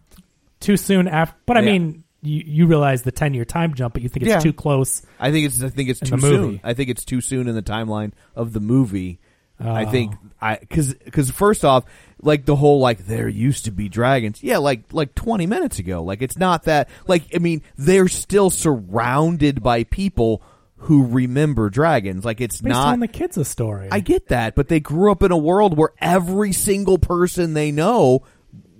too 0.59 0.77
soon 0.77 1.07
after. 1.07 1.35
But 1.45 1.57
I 1.57 1.61
Yeah. 1.61 1.71
mean, 1.71 2.00
you 2.21 2.43
you 2.45 2.67
realize 2.67 3.01
the 3.03 3.11
ten 3.11 3.33
year 3.33 3.45
time 3.45 3.73
jump, 3.73 3.93
but 3.93 4.03
you 4.03 4.09
think 4.09 4.23
it's 4.23 4.29
Yeah. 4.29 4.39
too 4.39 4.53
close. 4.53 5.01
I 5.19 5.31
think 5.31 5.47
it's 5.47 5.61
I 5.63 5.69
think 5.69 5.89
it's 5.89 6.01
In 6.01 6.07
too 6.07 6.15
the 6.17 6.21
movie. 6.29 6.35
soon. 6.57 6.61
I 6.63 6.73
think 6.73 6.89
it's 6.89 7.05
too 7.05 7.21
soon 7.21 7.47
in 7.47 7.55
the 7.55 7.61
timeline 7.63 8.11
of 8.35 8.53
the 8.53 8.59
movie. 8.59 9.19
I 9.59 9.85
Oh. 9.85 9.91
think 9.91 10.13
I 10.41 10.57
because 10.57 11.29
first 11.29 11.63
off, 11.63 11.83
like 12.21 12.45
the 12.45 12.55
whole 12.55 12.79
like 12.79 13.05
there 13.05 13.27
used 13.27 13.65
to 13.65 13.71
be 13.71 13.89
dragons. 13.89 14.41
Yeah, 14.41 14.57
like 14.57 14.85
like 14.91 15.13
twenty 15.13 15.45
minutes 15.45 15.77
ago. 15.77 16.03
Like 16.03 16.21
it's 16.23 16.37
not 16.37 16.63
that 16.63 16.89
like 17.07 17.23
I 17.35 17.37
mean 17.37 17.61
they're 17.77 18.07
still 18.07 18.49
surrounded 18.49 19.61
by 19.61 19.83
people 19.83 20.41
who 20.77 21.05
remember 21.05 21.69
dragons. 21.69 22.25
Like 22.25 22.41
it's 22.41 22.55
he's 22.59 22.63
not. 22.69 22.93
on 22.93 22.99
the 23.01 23.07
kids 23.07 23.37
a 23.37 23.45
story. 23.45 23.87
I 23.91 23.99
get 23.99 24.29
that, 24.29 24.55
but 24.55 24.67
they 24.67 24.79
grew 24.79 25.11
up 25.11 25.21
in 25.21 25.31
a 25.31 25.37
world 25.37 25.77
where 25.77 25.91
every 25.99 26.53
single 26.53 26.97
person 26.97 27.53
they 27.53 27.71
know 27.71 28.23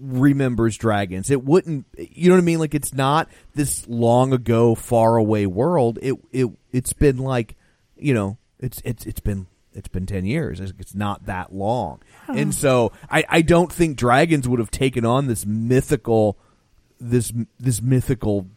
remembers 0.02 0.78
dragons. 0.78 1.30
It 1.30 1.44
wouldn't, 1.44 1.86
you 1.98 2.30
know 2.30 2.36
what 2.36 2.42
I 2.42 2.46
mean? 2.46 2.60
Like 2.60 2.74
it's 2.74 2.94
not 2.94 3.30
this 3.54 3.88
long 3.88 4.34
ago, 4.34 4.76
far 4.76 5.18
away 5.18 5.46
world. 5.46 6.00
It 6.02 6.16
it 6.32 6.48
it's 6.72 6.94
been 6.94 7.18
like, 7.18 7.56
you 7.96 8.14
know, 8.14 8.38
it's 8.60 8.82
it's 8.84 9.06
it's 9.06 9.20
been 9.20 9.48
it's 9.74 9.88
been 9.88 10.06
10 10.06 10.26
years. 10.26 10.60
It's 10.60 10.74
it's 10.80 10.96
not 10.96 11.26
that 11.28 11.54
long. 11.54 12.02
And 12.28 12.54
so 12.54 12.92
I, 13.10 13.24
I 13.30 13.42
don't 13.42 13.72
think 13.72 13.98
dragons 13.98 14.48
would 14.48 14.60
have 14.60 14.72
taken 14.72 15.06
on 15.06 15.28
this 15.28 15.46
mythical 15.46 16.38
this 17.00 17.32
this 17.60 17.82
mythical 17.82 18.48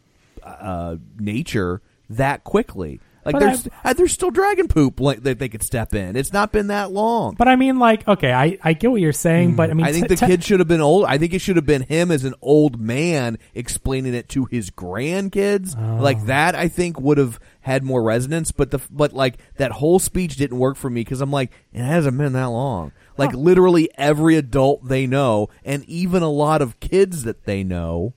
uh, 0.43 0.97
nature 1.19 1.81
that 2.09 2.43
quickly. 2.43 2.99
Like 3.25 3.39
there's 3.39 3.67
uh, 3.83 3.93
there's 3.93 4.13
still 4.13 4.29
dragon 4.29 4.67
poop 4.67 4.99
like 4.99 5.23
that 5.23 5.39
they 5.39 5.49
could 5.49 5.63
step 5.63 5.95
in. 5.95 6.15
It's 6.15 6.31
not 6.31 6.51
been 6.51 6.67
that 6.67 6.91
long. 6.91 7.33
But 7.35 7.47
I 7.47 7.55
mean, 7.55 7.79
like, 7.79 8.07
okay, 8.07 8.31
I, 8.31 8.59
I 8.61 8.73
get 8.73 8.91
what 8.91 9.01
you're 9.01 9.13
saying, 9.13 9.55
but 9.55 9.71
I 9.71 9.73
mean, 9.73 9.85
I 9.85 9.91
think 9.91 10.07
t- 10.07 10.15
the 10.15 10.19
te- 10.19 10.27
kid 10.27 10.43
should 10.43 10.59
have 10.59 10.67
been 10.67 10.81
old. 10.81 11.05
I 11.05 11.17
think 11.17 11.33
it 11.33 11.39
should 11.39 11.55
have 11.55 11.65
been 11.65 11.81
him 11.81 12.11
as 12.11 12.23
an 12.23 12.35
old 12.41 12.79
man 12.79 13.39
explaining 13.55 14.13
it 14.13 14.29
to 14.29 14.45
his 14.45 14.69
grandkids. 14.69 15.75
Oh. 15.75 16.01
Like 16.01 16.25
that, 16.25 16.53
I 16.53 16.67
think 16.67 16.99
would 16.99 17.17
have 17.17 17.39
had 17.61 17.83
more 17.83 18.03
resonance. 18.03 18.51
But 18.51 18.69
the 18.69 18.79
but 18.91 19.13
like 19.13 19.39
that 19.57 19.71
whole 19.71 19.97
speech 19.97 20.35
didn't 20.35 20.59
work 20.59 20.77
for 20.77 20.91
me 20.91 21.01
because 21.01 21.21
I'm 21.21 21.31
like, 21.31 21.51
it 21.73 21.81
hasn't 21.81 22.17
been 22.17 22.33
that 22.33 22.45
long. 22.45 22.91
Like 23.17 23.33
literally 23.33 23.89
every 23.97 24.35
adult 24.35 24.87
they 24.87 25.07
know, 25.07 25.49
and 25.63 25.83
even 25.85 26.21
a 26.21 26.29
lot 26.29 26.61
of 26.61 26.79
kids 26.79 27.23
that 27.23 27.45
they 27.45 27.63
know, 27.63 28.13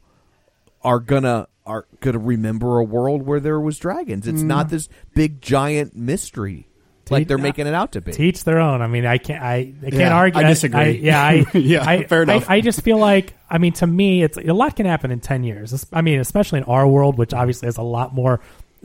are 0.82 1.00
gonna 1.00 1.48
are 1.68 1.86
gonna 2.00 2.18
remember 2.18 2.78
a 2.78 2.84
world 2.84 3.22
where 3.22 3.38
there 3.38 3.60
was 3.60 3.78
dragons. 3.78 4.26
It's 4.26 4.42
Mm. 4.42 4.46
not 4.46 4.68
this 4.70 4.88
big 5.14 5.40
giant 5.40 5.94
mystery 5.94 6.64
like 7.10 7.26
they're 7.26 7.38
making 7.38 7.66
it 7.66 7.72
out 7.72 7.92
to 7.92 8.00
be. 8.02 8.12
Teach 8.12 8.44
their 8.44 8.58
own. 8.60 8.82
I 8.82 8.86
mean, 8.86 9.06
I 9.06 9.16
can't. 9.16 9.42
I, 9.42 9.72
I 9.80 9.90
can't 9.90 9.94
Yeah, 9.94 10.14
argue. 10.14 10.40
I 10.40 10.42
disagree. 10.44 10.98
yeah, 10.98 11.22
I, 11.22 11.44
Yeah, 11.54 11.82
I, 11.88 12.04
fair 12.08 12.22
enough. 12.24 12.50
I, 12.50 12.56
I 12.56 12.60
just 12.60 12.82
feel 12.82 12.98
like. 12.98 13.32
I 13.48 13.56
mean, 13.56 13.72
to 13.74 13.86
me, 13.86 14.22
it's 14.22 14.36
a 14.36 14.52
lot 14.52 14.76
can 14.76 14.84
happen 14.84 15.10
in 15.10 15.20
ten 15.20 15.42
years. 15.42 15.86
I 15.92 16.02
mean, 16.02 16.20
especially 16.20 16.58
in 16.58 16.64
our 16.64 16.86
world, 16.86 17.16
which 17.16 17.32
obviously 17.32 17.66
has 17.66 17.78
a 17.78 17.82
lot 17.82 18.14
more. 18.14 18.40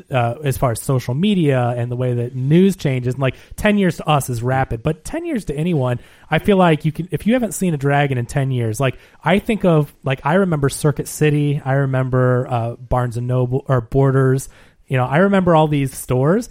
Uh, 0.10 0.36
as 0.44 0.58
far 0.58 0.72
as 0.72 0.82
social 0.82 1.14
media 1.14 1.70
and 1.78 1.92
the 1.92 1.96
way 1.96 2.16
that 2.16 2.36
news 2.36 2.76
changes, 2.76 3.14
and 3.14 3.22
like 3.22 3.36
ten 3.56 3.78
years 3.78 3.98
to 3.98 4.08
us 4.08 4.28
is 4.28 4.42
rapid, 4.42 4.82
but 4.82 5.04
ten 5.04 5.24
years 5.24 5.46
to 5.46 5.56
anyone, 5.56 6.00
I 6.32 6.40
feel 6.40 6.58
like 6.58 6.84
you 6.84 6.92
can. 6.92 7.08
If 7.12 7.28
you 7.28 7.34
haven't 7.34 7.52
seen 7.52 7.76
a 7.76 7.78
dragon 7.78 8.18
in 8.18 8.26
ten 8.26 8.50
years, 8.50 8.80
like 8.80 8.98
I 9.24 9.38
think 9.38 9.66
of, 9.66 9.94
like 10.04 10.26
I 10.26 10.36
remember 10.36 10.68
Circuit 10.70 11.08
City, 11.08 11.62
I 11.64 11.74
remember 11.74 12.48
uh, 12.50 12.76
Barnes 12.76 13.18
and 13.18 13.28
Noble 13.28 13.66
or 13.68 13.82
Borders. 13.82 14.50
You 14.88 14.98
know, 14.98 15.06
I 15.06 15.18
remember 15.18 15.56
all 15.56 15.68
these 15.68 15.96
stores, 15.96 16.50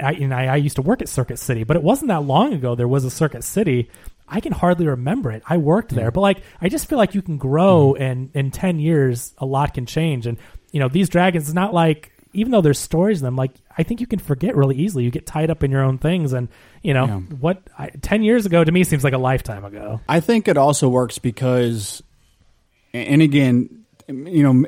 I, 0.00 0.12
and 0.12 0.32
I, 0.32 0.46
I 0.46 0.56
used 0.56 0.76
to 0.76 0.82
work 0.82 1.02
at 1.02 1.08
Circuit 1.10 1.38
City, 1.38 1.64
but 1.64 1.76
it 1.76 1.82
wasn't 1.82 2.08
that 2.08 2.22
long 2.22 2.54
ago. 2.54 2.74
There 2.74 2.88
was 2.88 3.04
a 3.04 3.10
Circuit 3.10 3.44
City. 3.44 3.90
I 4.26 4.40
can 4.40 4.52
hardly 4.52 4.86
remember 4.86 5.30
it. 5.30 5.42
I 5.46 5.58
worked 5.58 5.94
there, 5.94 6.10
but 6.10 6.20
like 6.22 6.42
I 6.60 6.68
just 6.68 6.88
feel 6.88 6.98
like 6.98 7.14
you 7.14 7.22
can 7.22 7.36
grow, 7.36 7.94
and 7.94 8.30
in 8.34 8.50
ten 8.50 8.78
years, 8.78 9.34
a 9.36 9.44
lot 9.44 9.74
can 9.74 9.84
change. 9.84 10.26
And 10.26 10.38
you 10.72 10.80
know, 10.80 10.88
these 10.88 11.08
dragons, 11.08 11.44
it's 11.44 11.54
not 11.54 11.74
like 11.74 12.12
even 12.32 12.52
though 12.52 12.60
there's 12.60 12.78
stories 12.78 13.20
in 13.20 13.24
them, 13.24 13.36
like 13.36 13.52
I 13.76 13.82
think 13.82 14.00
you 14.00 14.06
can 14.06 14.18
forget 14.18 14.56
really 14.56 14.76
easily. 14.76 15.04
You 15.04 15.10
get 15.10 15.26
tied 15.26 15.50
up 15.50 15.62
in 15.64 15.70
your 15.70 15.82
own 15.82 15.98
things, 15.98 16.32
and 16.32 16.48
you 16.82 16.94
know 16.94 17.06
Yeah. 17.06 17.18
what? 17.40 17.62
I, 17.78 17.88
ten 17.88 18.22
years 18.22 18.46
ago 18.46 18.62
to 18.64 18.70
me 18.72 18.84
seems 18.84 19.04
like 19.04 19.14
a 19.14 19.18
lifetime 19.18 19.64
ago. 19.64 20.00
I 20.08 20.20
think 20.20 20.48
it 20.48 20.56
also 20.56 20.88
works 20.88 21.18
because, 21.18 22.02
and 22.92 23.22
again, 23.22 23.84
you 24.08 24.42
know, 24.42 24.64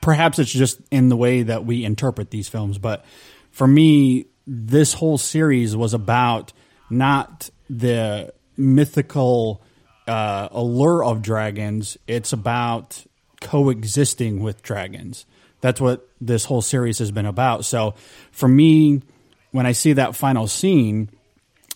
perhaps 0.00 0.38
it's 0.38 0.50
just 0.52 0.80
in 0.90 1.08
the 1.08 1.16
way 1.16 1.42
that 1.42 1.64
we 1.64 1.84
interpret 1.84 2.30
these 2.30 2.48
films, 2.48 2.78
but 2.78 3.04
for 3.50 3.66
me, 3.66 4.26
this 4.46 4.94
whole 4.94 5.18
series 5.18 5.76
was 5.76 5.94
about 5.94 6.52
not 6.90 7.50
the 7.68 8.32
mythical 8.56 9.62
uh, 10.06 10.48
allure 10.52 11.04
of 11.04 11.20
dragons. 11.22 11.98
It's 12.06 12.32
about 12.32 13.04
coexisting 13.40 14.40
with 14.40 14.62
dragons. 14.62 15.26
That's 15.60 15.80
what 15.80 16.08
this 16.20 16.44
whole 16.44 16.62
series 16.62 16.98
has 16.98 17.10
been 17.10 17.26
about. 17.26 17.64
So 17.64 17.94
for 18.30 18.48
me, 18.48 19.02
when 19.50 19.66
I 19.66 19.72
see 19.72 19.94
that 19.94 20.14
final 20.16 20.46
scene, 20.46 21.10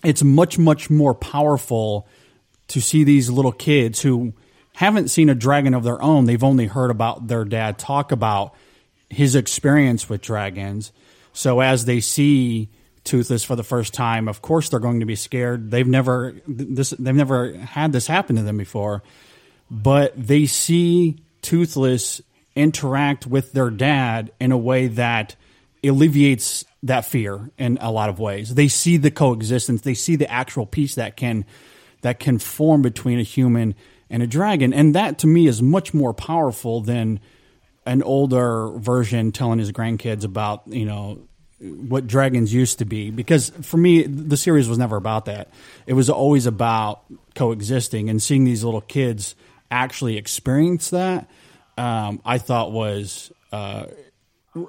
it's 0.04 0.22
much, 0.22 0.58
much 0.58 0.90
more 0.90 1.14
powerful 1.14 2.06
to 2.68 2.80
see 2.80 3.04
these 3.04 3.28
little 3.30 3.52
kids 3.52 4.00
who 4.00 4.32
haven't 4.74 5.08
seen 5.08 5.28
a 5.28 5.34
dragon 5.34 5.74
of 5.74 5.84
their 5.84 6.00
own. 6.02 6.24
They've 6.24 6.42
only 6.42 6.66
heard 6.66 6.90
about 6.90 7.26
their 7.26 7.44
dad 7.44 7.78
talk 7.78 8.12
about 8.12 8.54
his 9.10 9.34
experience 9.36 10.08
with 10.08 10.22
dragons. 10.22 10.92
So 11.32 11.60
as 11.60 11.84
they 11.84 12.00
see 12.00 12.70
Toothless 13.04 13.44
for 13.44 13.56
the 13.56 13.64
first 13.64 13.94
time, 13.94 14.28
of 14.28 14.42
course 14.42 14.68
they're 14.68 14.80
going 14.80 15.00
to 15.00 15.06
be 15.06 15.16
scared. 15.16 15.70
They've 15.70 15.86
never 15.86 16.34
this 16.46 16.90
they've 16.90 17.14
never 17.14 17.52
had 17.56 17.92
this 17.92 18.06
happen 18.06 18.36
to 18.36 18.42
them 18.42 18.58
before. 18.58 19.02
But 19.70 20.12
they 20.16 20.46
see 20.46 21.18
Toothless 21.42 22.22
interact 22.54 23.26
with 23.26 23.52
their 23.52 23.70
dad 23.70 24.32
in 24.40 24.52
a 24.52 24.58
way 24.58 24.86
that 24.88 25.36
alleviates 25.84 26.64
that 26.82 27.04
fear 27.04 27.50
in 27.58 27.78
a 27.80 27.90
lot 27.90 28.08
of 28.08 28.18
ways. 28.18 28.54
They 28.54 28.68
see 28.68 28.96
the 28.96 29.10
coexistence. 29.10 29.82
They 29.82 29.94
see 29.94 30.16
the 30.16 30.30
actual 30.30 30.66
peace 30.66 30.96
that 30.96 31.16
can 31.16 31.44
that 32.02 32.18
can 32.18 32.38
form 32.38 32.82
between 32.82 33.20
a 33.20 33.22
human 33.22 33.74
and 34.10 34.22
a 34.22 34.26
dragon, 34.26 34.74
and 34.74 34.94
that 34.94 35.18
to 35.18 35.26
me 35.26 35.46
is 35.46 35.62
much 35.62 35.94
more 35.94 36.12
powerful 36.12 36.80
than 36.80 37.20
an 37.86 38.02
older 38.02 38.70
version 38.78 39.32
telling 39.32 39.58
his 39.58 39.72
grandkids 39.72 40.24
about 40.24 40.62
you 40.66 40.84
know 40.84 41.20
what 41.62 42.06
dragons 42.06 42.52
used 42.52 42.80
to 42.80 42.84
be. 42.84 43.10
Because 43.10 43.50
for 43.62 43.76
me, 43.76 44.02
the 44.02 44.36
series 44.36 44.68
was 44.68 44.78
never 44.78 44.96
about 44.96 45.26
that. 45.26 45.48
It 45.86 45.94
was 45.94 46.10
always 46.10 46.46
about 46.46 47.04
coexisting 47.36 48.10
and 48.10 48.20
seeing 48.20 48.44
these 48.44 48.64
little 48.64 48.80
kids 48.80 49.36
actually 49.70 50.16
experience 50.16 50.90
that. 50.90 51.30
Um, 51.78 52.20
I 52.24 52.38
thought 52.38 52.72
was 52.72 53.32
uh, 53.52 53.86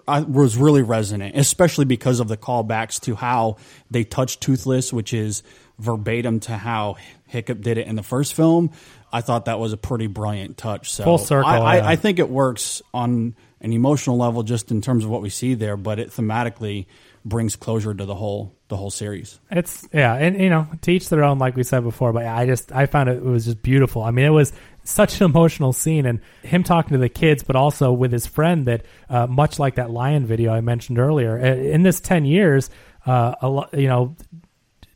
I 0.07 0.21
was 0.21 0.55
really 0.55 0.81
resonant, 0.81 1.35
especially 1.35 1.85
because 1.85 2.19
of 2.19 2.27
the 2.27 2.37
callbacks 2.37 3.01
to 3.01 3.15
how 3.15 3.57
they 3.91 4.03
touched 4.03 4.41
Toothless, 4.41 4.93
which 4.93 5.13
is 5.13 5.43
verbatim 5.77 6.39
to 6.41 6.57
how 6.57 6.95
Hiccup 7.27 7.61
did 7.61 7.77
it 7.77 7.87
in 7.87 7.95
the 7.95 8.03
first 8.03 8.33
film. 8.33 8.71
I 9.11 9.21
thought 9.21 9.45
that 9.45 9.59
was 9.59 9.73
a 9.73 9.77
pretty 9.77 10.07
brilliant 10.07 10.57
touch. 10.57 10.91
So 10.91 11.03
Full 11.03 11.17
circle, 11.17 11.49
I, 11.49 11.57
I, 11.57 11.75
yeah. 11.77 11.87
I 11.87 11.95
think 11.97 12.19
it 12.19 12.29
works 12.29 12.81
on 12.93 13.35
an 13.59 13.73
emotional 13.73 14.17
level, 14.17 14.43
just 14.43 14.71
in 14.71 14.81
terms 14.81 15.03
of 15.03 15.09
what 15.09 15.21
we 15.21 15.29
see 15.29 15.53
there, 15.53 15.77
but 15.77 15.99
it 15.99 16.11
thematically 16.11 16.85
brings 17.25 17.55
closure 17.55 17.93
to 17.93 18.05
the 18.05 18.15
whole 18.15 18.55
the 18.67 18.77
whole 18.77 18.89
series. 18.89 19.39
It's 19.51 19.87
yeah, 19.93 20.15
and 20.15 20.39
you 20.39 20.49
know, 20.49 20.67
to 20.81 20.91
each 20.91 21.09
their 21.09 21.23
own, 21.23 21.39
like 21.39 21.55
we 21.55 21.63
said 21.63 21.83
before. 21.83 22.11
But 22.11 22.25
I 22.25 22.45
just 22.45 22.71
I 22.71 22.85
found 22.85 23.09
it, 23.09 23.17
it 23.17 23.23
was 23.23 23.45
just 23.45 23.61
beautiful. 23.61 24.01
I 24.01 24.11
mean, 24.11 24.25
it 24.25 24.29
was 24.29 24.51
such 24.83 25.19
an 25.21 25.25
emotional 25.25 25.73
scene, 25.73 26.05
and 26.05 26.19
him 26.41 26.63
talking 26.63 26.93
to 26.93 26.97
the 26.97 27.09
kids, 27.09 27.43
but 27.43 27.55
also 27.55 27.91
with 27.91 28.11
his 28.11 28.25
friend. 28.27 28.65
That 28.67 28.85
uh, 29.09 29.27
much 29.27 29.59
like 29.59 29.75
that 29.75 29.89
lion 29.91 30.25
video 30.25 30.53
I 30.53 30.61
mentioned 30.61 30.99
earlier. 30.99 31.39
uh, 31.39 31.55
In 31.55 31.83
this 31.83 31.99
ten 32.01 32.25
years, 32.25 32.69
uh, 33.05 33.35
a 33.41 33.49
lo- 33.49 33.69
you 33.73 33.87
know, 33.87 34.15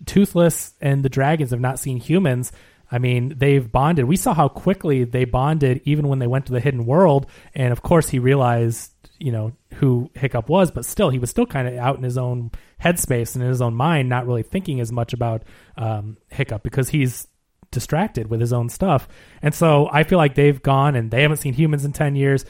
Toothless 0.05 0.73
and 0.79 1.03
the 1.03 1.09
dragons 1.09 1.51
have 1.51 1.59
not 1.59 1.79
seen 1.79 1.97
humans. 1.97 2.51
I 2.91 2.99
mean, 2.99 3.33
they've 3.37 3.69
bonded. 3.69 4.05
We 4.05 4.15
saw 4.15 4.33
how 4.33 4.47
quickly 4.47 5.03
they 5.03 5.25
bonded, 5.25 5.81
even 5.83 6.07
when 6.07 6.19
they 6.19 6.27
went 6.27 6.45
to 6.45 6.53
the 6.53 6.61
hidden 6.61 6.85
world. 6.85 7.25
And 7.53 7.73
of 7.73 7.81
course, 7.81 8.07
he 8.07 8.19
realized, 8.19 8.93
you 9.19 9.31
know, 9.31 9.51
who 9.73 10.09
Hiccup 10.13 10.47
was, 10.47 10.71
but 10.71 10.85
still, 10.85 11.09
he 11.09 11.19
was 11.19 11.29
still 11.29 11.45
kind 11.45 11.67
of 11.67 11.75
out 11.75 11.97
in 11.97 12.03
his 12.03 12.17
own 12.17 12.51
headspace 12.81 13.35
and 13.35 13.43
in 13.43 13.49
his 13.49 13.61
own 13.61 13.73
mind, 13.73 14.07
not 14.07 14.25
really 14.25 14.43
thinking 14.43 14.79
as 14.79 14.91
much 14.91 15.11
about 15.11 15.43
um, 15.75 16.15
Hiccup 16.29 16.63
because 16.63 16.89
he's 16.89 17.27
distracted 17.71 18.29
with 18.29 18.39
his 18.39 18.53
own 18.53 18.69
stuff. 18.69 19.07
And 19.41 19.53
so 19.53 19.89
I 19.91 20.03
feel 20.03 20.17
like 20.17 20.35
they've 20.35 20.61
gone 20.61 20.95
and 20.95 21.11
they 21.11 21.21
haven't 21.21 21.37
seen 21.37 21.53
humans 21.53 21.85
in 21.85 21.93
10 21.93 22.15
years. 22.15 22.45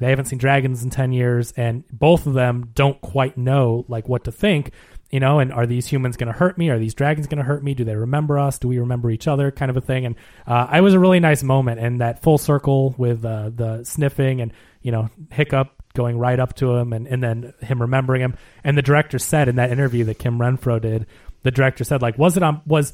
They 0.00 0.10
haven't 0.10 0.26
seen 0.26 0.38
dragons 0.38 0.82
in 0.82 0.90
10 0.90 1.12
years 1.12 1.52
and 1.56 1.84
both 1.90 2.26
of 2.26 2.34
them 2.34 2.70
don't 2.74 3.00
quite 3.00 3.38
know 3.38 3.84
like 3.88 4.08
what 4.08 4.24
to 4.24 4.32
think, 4.32 4.72
you 5.10 5.20
know, 5.20 5.38
and 5.38 5.52
are 5.52 5.66
these 5.66 5.86
humans 5.86 6.16
going 6.16 6.32
to 6.32 6.36
hurt 6.36 6.58
me? 6.58 6.70
Are 6.70 6.78
these 6.78 6.94
dragons 6.94 7.28
going 7.28 7.38
to 7.38 7.44
hurt 7.44 7.62
me? 7.62 7.74
Do 7.74 7.84
they 7.84 7.94
remember 7.94 8.38
us? 8.38 8.58
Do 8.58 8.66
we 8.66 8.78
remember 8.78 9.10
each 9.10 9.28
other? 9.28 9.52
Kind 9.52 9.70
of 9.70 9.76
a 9.76 9.80
thing. 9.80 10.06
And 10.06 10.16
uh, 10.46 10.66
I 10.68 10.80
was 10.80 10.94
a 10.94 10.98
really 10.98 11.20
nice 11.20 11.42
moment 11.42 11.78
and 11.78 12.00
that 12.00 12.22
full 12.22 12.38
circle 12.38 12.94
with 12.98 13.24
uh, 13.24 13.50
the 13.54 13.84
sniffing 13.84 14.40
and, 14.40 14.52
you 14.82 14.90
know, 14.90 15.08
hiccup 15.30 15.72
going 15.94 16.18
right 16.18 16.40
up 16.40 16.54
to 16.56 16.74
him 16.74 16.92
and, 16.92 17.06
and 17.06 17.22
then 17.22 17.54
him 17.60 17.80
remembering 17.80 18.22
him. 18.22 18.34
And 18.64 18.76
the 18.76 18.82
director 18.82 19.20
said 19.20 19.48
in 19.48 19.56
that 19.56 19.70
interview 19.70 20.04
that 20.06 20.18
Kim 20.18 20.38
Renfro 20.38 20.80
did, 20.80 21.06
the 21.44 21.52
director 21.52 21.84
said 21.84 22.02
like, 22.02 22.18
was 22.18 22.36
it 22.36 22.42
on, 22.42 22.60
was, 22.66 22.92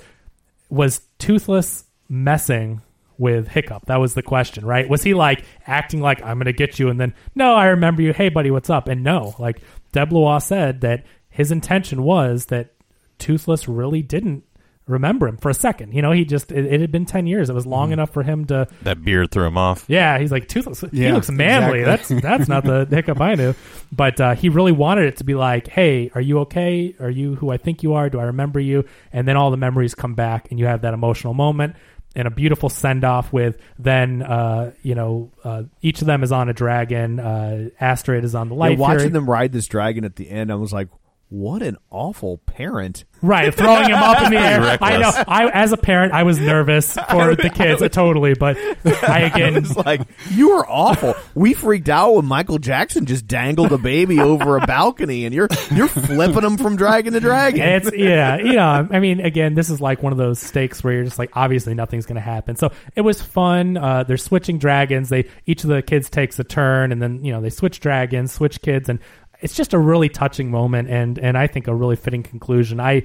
was 0.71 1.01
Toothless 1.19 1.85
messing 2.09 2.81
with 3.19 3.49
Hiccup? 3.49 3.87
That 3.87 4.01
was 4.01 4.15
the 4.15 4.23
question, 4.23 4.65
right? 4.65 4.89
Was 4.89 5.03
he 5.03 5.15
like 5.15 5.45
acting 5.67 6.01
like 6.01 6.23
I'm 6.23 6.39
going 6.39 6.47
to 6.47 6.53
get 6.53 6.79
you, 6.79 6.89
and 6.89 6.99
then 6.99 7.15
no, 7.35 7.55
I 7.55 7.67
remember 7.67 8.03
you. 8.03 8.13
Hey, 8.13 8.29
buddy, 8.29 8.51
what's 8.51 8.71
up? 8.71 8.89
And 8.89 9.05
no, 9.05 9.35
like 9.39 9.61
Deblois 9.93 10.43
said 10.43 10.81
that 10.81 11.05
his 11.29 11.53
intention 11.53 12.03
was 12.03 12.47
that 12.47 12.75
Toothless 13.19 13.69
really 13.69 14.03
didn't 14.03 14.45
remember 14.91 15.27
him 15.29 15.37
for 15.37 15.49
a 15.51 15.55
second. 15.55 15.93
You 15.95 16.03
know, 16.03 16.13
he 16.13 16.25
just 16.25 16.53
it, 16.53 16.67
it 16.67 16.81
had 16.81 16.93
been 16.93 17.07
ten 17.07 17.27
years. 17.27 17.49
It 17.51 17.55
was 17.55 17.67
long 17.67 17.93
enough 17.93 18.11
for 18.13 18.23
him 18.23 18.45
to. 18.47 18.69
That 18.83 19.03
beard 19.05 19.31
threw 19.31 19.45
him 19.47 19.57
off. 19.57 19.85
Yeah, 19.89 20.19
he's 20.19 20.31
like 20.33 20.49
Toothless. 20.49 20.81
he 20.81 21.05
Yeah, 21.05 21.15
looks 21.15 21.31
manly. 21.31 21.81
exactly. 21.81 22.17
That's 22.21 22.23
that's 22.23 22.49
not 22.49 22.65
the 22.65 22.87
Hiccup 22.91 23.21
I 23.21 23.35
knew. 23.35 23.55
But 23.93 24.21
uh, 24.21 24.35
he 24.35 24.49
really 24.49 24.73
wanted 24.73 25.07
it 25.07 25.17
to 25.19 25.25
be 25.25 25.35
like, 25.35 25.67
hey, 25.69 26.11
are 26.15 26.21
you 26.21 26.41
okay? 26.41 26.95
Are 27.01 27.11
you 27.11 27.37
who 27.37 27.51
I 27.51 27.57
think 27.57 27.83
you 27.83 27.95
are? 27.95 28.11
Do 28.11 28.21
I 28.21 28.25
remember 28.25 28.61
you? 28.61 28.85
And 29.13 29.27
then 29.27 29.37
all 29.37 29.51
the 29.51 29.57
memories 29.57 29.95
come 29.95 30.15
back, 30.15 30.51
and 30.51 30.59
you 30.59 30.67
have 30.67 30.83
that 30.83 30.95
emotional 30.95 31.35
moment 31.35 31.77
and 32.17 32.27
a 32.27 32.31
beautiful 32.31 32.69
send 32.69 33.05
off 33.05 33.33
with 33.33 33.57
then 33.79 34.21
uh, 34.21 34.73
you 34.83 34.97
know 34.97 35.31
uh, 35.45 35.63
each 35.81 36.01
of 36.01 36.07
them 36.09 36.25
is 36.25 36.33
on 36.33 36.49
a 36.49 36.53
dragon. 36.53 37.21
Uh, 37.21 37.69
Astrid 37.81 38.25
is 38.25 38.35
on 38.35 38.49
the 38.49 38.55
Yeah, 38.57 38.61
light. 38.61 38.79
watching 38.79 38.99
Fury. 38.99 39.11
them 39.13 39.31
ride 39.31 39.53
this 39.53 39.67
dragon 39.69 40.05
at 40.05 40.17
the 40.17 40.29
end, 40.29 40.51
I 40.51 40.57
was 40.57 40.73
like, 40.73 40.89
what 41.31 41.63
an 41.63 41.77
awful 41.91 42.39
parent. 42.39 43.05
Right, 43.23 43.55
throwing 43.55 43.89
him 43.89 43.97
up 43.97 44.23
in 44.23 44.33
the 44.33 44.39
air. 44.39 44.79
I 44.81 44.97
know. 44.97 45.13
I, 45.29 45.49
as 45.51 45.73
a 45.73 45.77
parent, 45.77 46.13
I 46.13 46.25
was 46.25 46.41
nervous 46.41 46.95
for 47.11 47.37
the 47.37 47.51
kids, 47.51 47.87
totally. 47.95 48.35
But 48.35 48.57
I 48.85 49.21
again, 49.35 49.57
It's 49.57 49.77
like 49.77 50.01
you 50.31 50.57
were 50.57 50.67
awful. 50.67 51.15
We 51.35 51.55
freaked 51.55 51.89
out 51.89 52.15
when 52.15 52.25
Michael 52.25 52.59
Jackson 52.59 53.07
just 53.07 53.29
dangled 53.29 53.73
a 53.73 53.79
baby 53.79 54.19
over 54.19 54.57
a 54.57 54.67
balcony, 54.67 55.25
and 55.25 55.35
you're 55.35 55.49
you're 55.71 55.87
flipping 55.87 56.43
him 56.43 56.57
from 56.57 56.77
dragon 56.77 57.13
to 57.13 57.21
dragon. 57.21 57.61
It's 57.61 57.93
yeah, 57.95 58.39
you 58.39 58.55
know. 58.55 58.89
I 58.91 58.99
mean, 58.99 59.21
again, 59.21 59.55
this 59.55 59.71
is 59.71 59.81
like 59.81 60.03
one 60.03 60.13
of 60.13 60.19
those 60.19 60.41
stakes 60.41 60.83
where 60.83 60.95
you're 60.95 61.05
just 61.05 61.19
like, 61.19 61.31
obviously, 61.35 61.75
nothing's 61.75 62.07
going 62.07 62.17
to 62.17 62.23
happen. 62.23 62.57
So 62.57 62.73
it 62.97 63.03
was 63.03 63.23
fun. 63.23 63.77
Uh, 63.77 64.03
they're 64.03 64.17
switching 64.17 64.59
dragons. 64.59 65.11
They 65.11 65.29
each 65.47 65.63
of 65.63 65.71
the 65.71 65.83
kids 65.83 66.11
takes 66.11 66.39
a 66.41 66.45
turn, 66.45 66.91
and 66.91 67.01
then 67.01 67.25
you 67.25 67.33
know 67.33 67.41
they 67.41 67.51
switch 67.51 67.79
dragons, 67.79 68.33
switch 68.33 68.63
kids, 68.63 68.89
and 68.89 68.99
it's 69.41 69.55
just 69.55 69.75
a 69.75 69.79
really 69.79 70.09
touching 70.09 70.51
moment, 70.51 70.89
and 70.89 71.19
and 71.19 71.37
I 71.37 71.47
think 71.47 71.69
a 71.69 71.75
really 71.75 71.97
fitting 71.97 72.23
conclusion. 72.23 72.81
I. 72.81 73.05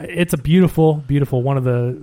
It's 0.00 0.32
a 0.32 0.38
beautiful, 0.38 0.94
beautiful 0.94 1.42
one 1.42 1.56
of 1.56 1.64
the, 1.64 2.00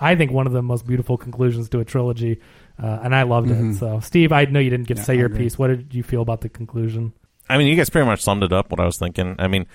I 0.00 0.16
think 0.16 0.32
one 0.32 0.48
of 0.48 0.52
the 0.52 0.60
most 0.60 0.88
beautiful 0.88 1.16
conclusions 1.16 1.68
to 1.68 1.78
a 1.78 1.84
trilogy, 1.84 2.40
uh, 2.82 2.98
and 3.04 3.14
I 3.14 3.22
loved 3.22 3.52
it. 3.52 3.76
So, 3.76 4.00
Steve, 4.00 4.32
I 4.32 4.46
know 4.46 4.58
you 4.58 4.70
didn't 4.70 4.88
get 4.88 4.94
to 4.94 5.02
Yeah, 5.02 5.06
say 5.06 5.16
your 5.18 5.28
piece. 5.28 5.56
What 5.56 5.68
did 5.68 5.94
you 5.94 6.02
feel 6.02 6.20
about 6.20 6.40
the 6.40 6.48
conclusion? 6.48 7.12
I 7.48 7.56
mean, 7.56 7.68
you 7.68 7.76
guys 7.76 7.90
pretty 7.90 8.06
much 8.06 8.22
summed 8.22 8.42
it 8.42 8.52
up. 8.52 8.72
What 8.72 8.80
I 8.80 8.86
was 8.86 8.98
thinking. 8.98 9.36
I 9.38 9.46
mean, 9.46 9.68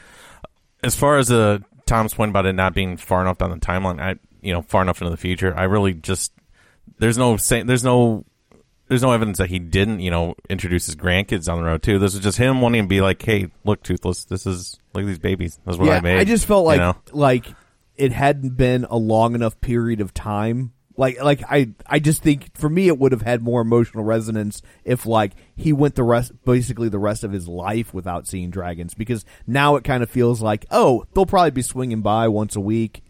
as 0.84 0.94
far 0.94 1.18
as 1.18 1.32
uh, 1.32 1.60
Tom's 1.86 2.14
point 2.14 2.32
about 2.32 2.46
it 2.46 2.52
not 2.52 2.74
being 2.74 2.98
far 2.98 3.22
enough 3.22 3.38
down 3.38 3.52
the 3.52 3.58
timeline, 3.58 4.02
I 4.02 4.16
you 4.42 4.52
know 4.52 4.62
far 4.62 4.82
enough 4.82 5.02
into 5.02 5.12
the 5.12 5.16
future, 5.16 5.56
I 5.58 5.64
really 5.64 5.94
just 5.94 6.34
there's 7.00 7.18
no 7.18 7.38
say, 7.38 7.64
there's 7.64 7.86
no 7.86 8.26
there's 8.94 9.02
no 9.02 9.12
evidence 9.12 9.40
that 9.40 9.50
he 9.50 9.58
didn't 9.58 10.02
you 10.02 10.12
know 10.12 10.36
introduce 10.52 10.86
his 10.86 10.96
grandkids 10.96 11.52
on 11.52 11.58
the 11.58 11.64
road 11.64 11.82
too. 11.82 11.98
This 11.98 12.14
is 12.14 12.20
just 12.20 12.38
him 12.38 12.62
wanting 12.62 12.84
to 12.84 12.88
be 12.88 13.02
like, 13.02 13.20
hey, 13.24 13.48
look, 13.64 13.82
toothless, 13.82 14.26
this 14.26 14.46
is 14.46 14.78
look 14.94 15.04
at 15.04 15.08
these 15.08 15.18
babies. 15.18 15.60
That's 15.66 15.80
what 15.80 15.88
yeah, 15.88 15.98
I 15.98 16.02
made. 16.02 16.20
I 16.20 16.24
just 16.26 16.46
felt 16.46 16.62
you 16.62 16.68
like 16.68 16.80
know? 16.80 16.96
like 17.12 17.48
it 17.96 18.12
hadn't 18.12 18.56
been 18.56 18.86
a 18.86 18.96
long 18.96 19.34
enough 19.34 19.60
period 19.62 20.00
of 20.00 20.14
time. 20.14 20.74
Like 20.96 21.20
like 21.24 21.42
I 21.50 21.72
I 21.88 21.98
just 21.98 22.22
think 22.22 22.56
for 22.56 22.70
me 22.70 22.88
it 22.88 23.00
would 23.00 23.14
have 23.14 23.24
had 23.24 23.42
more 23.42 23.62
emotional 23.62 24.04
resonance 24.04 24.62
if 24.86 25.08
like 25.08 25.32
he 25.56 25.74
went 25.74 25.96
the 25.96 26.04
rest 26.04 26.32
basically 26.46 26.90
the 26.90 27.00
rest 27.00 27.24
of 27.24 27.32
his 27.32 27.48
life 27.48 27.96
without 27.96 28.28
seeing 28.28 28.52
dragons 28.52 28.94
because 28.94 29.26
now 29.48 29.76
it 29.76 29.84
kind 29.84 30.04
of 30.04 30.10
feels 30.12 30.40
like 30.40 30.68
oh 30.70 31.04
they'll 31.16 31.26
probably 31.26 31.50
be 31.50 31.64
swinging 31.64 32.02
by 32.02 32.28
once 32.28 32.56
a 32.56 32.60
week 32.60 33.02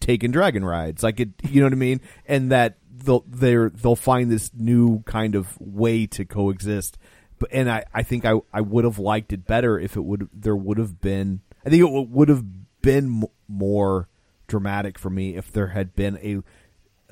taking 0.00 0.32
dragon 0.32 0.66
rides 0.66 1.02
like 1.02 1.18
it 1.18 1.30
you 1.44 1.62
know 1.62 1.66
what 1.66 1.72
I 1.72 1.76
mean 1.76 2.02
and 2.26 2.52
that 2.52 2.76
they'll 2.96 3.24
they're 3.26 3.70
they'll 3.70 3.96
find 3.96 4.30
this 4.30 4.50
new 4.54 5.02
kind 5.02 5.34
of 5.34 5.60
way 5.60 6.06
to 6.06 6.24
coexist 6.24 6.96
but 7.38 7.48
and 7.52 7.70
I 7.70 7.84
I 7.92 8.02
think 8.02 8.24
I 8.24 8.34
I 8.52 8.60
would 8.60 8.84
have 8.84 8.98
liked 8.98 9.32
it 9.32 9.46
better 9.46 9.78
if 9.78 9.96
it 9.96 10.02
would 10.02 10.28
there 10.32 10.56
would 10.56 10.78
have 10.78 11.00
been 11.00 11.40
I 11.64 11.70
think 11.70 11.82
it 11.82 12.08
would 12.08 12.28
have 12.28 12.44
been 12.82 13.24
more 13.48 14.08
dramatic 14.46 14.98
for 14.98 15.10
me 15.10 15.36
if 15.36 15.50
there 15.50 15.68
had 15.68 15.96
been 15.96 16.16
a 16.18 16.42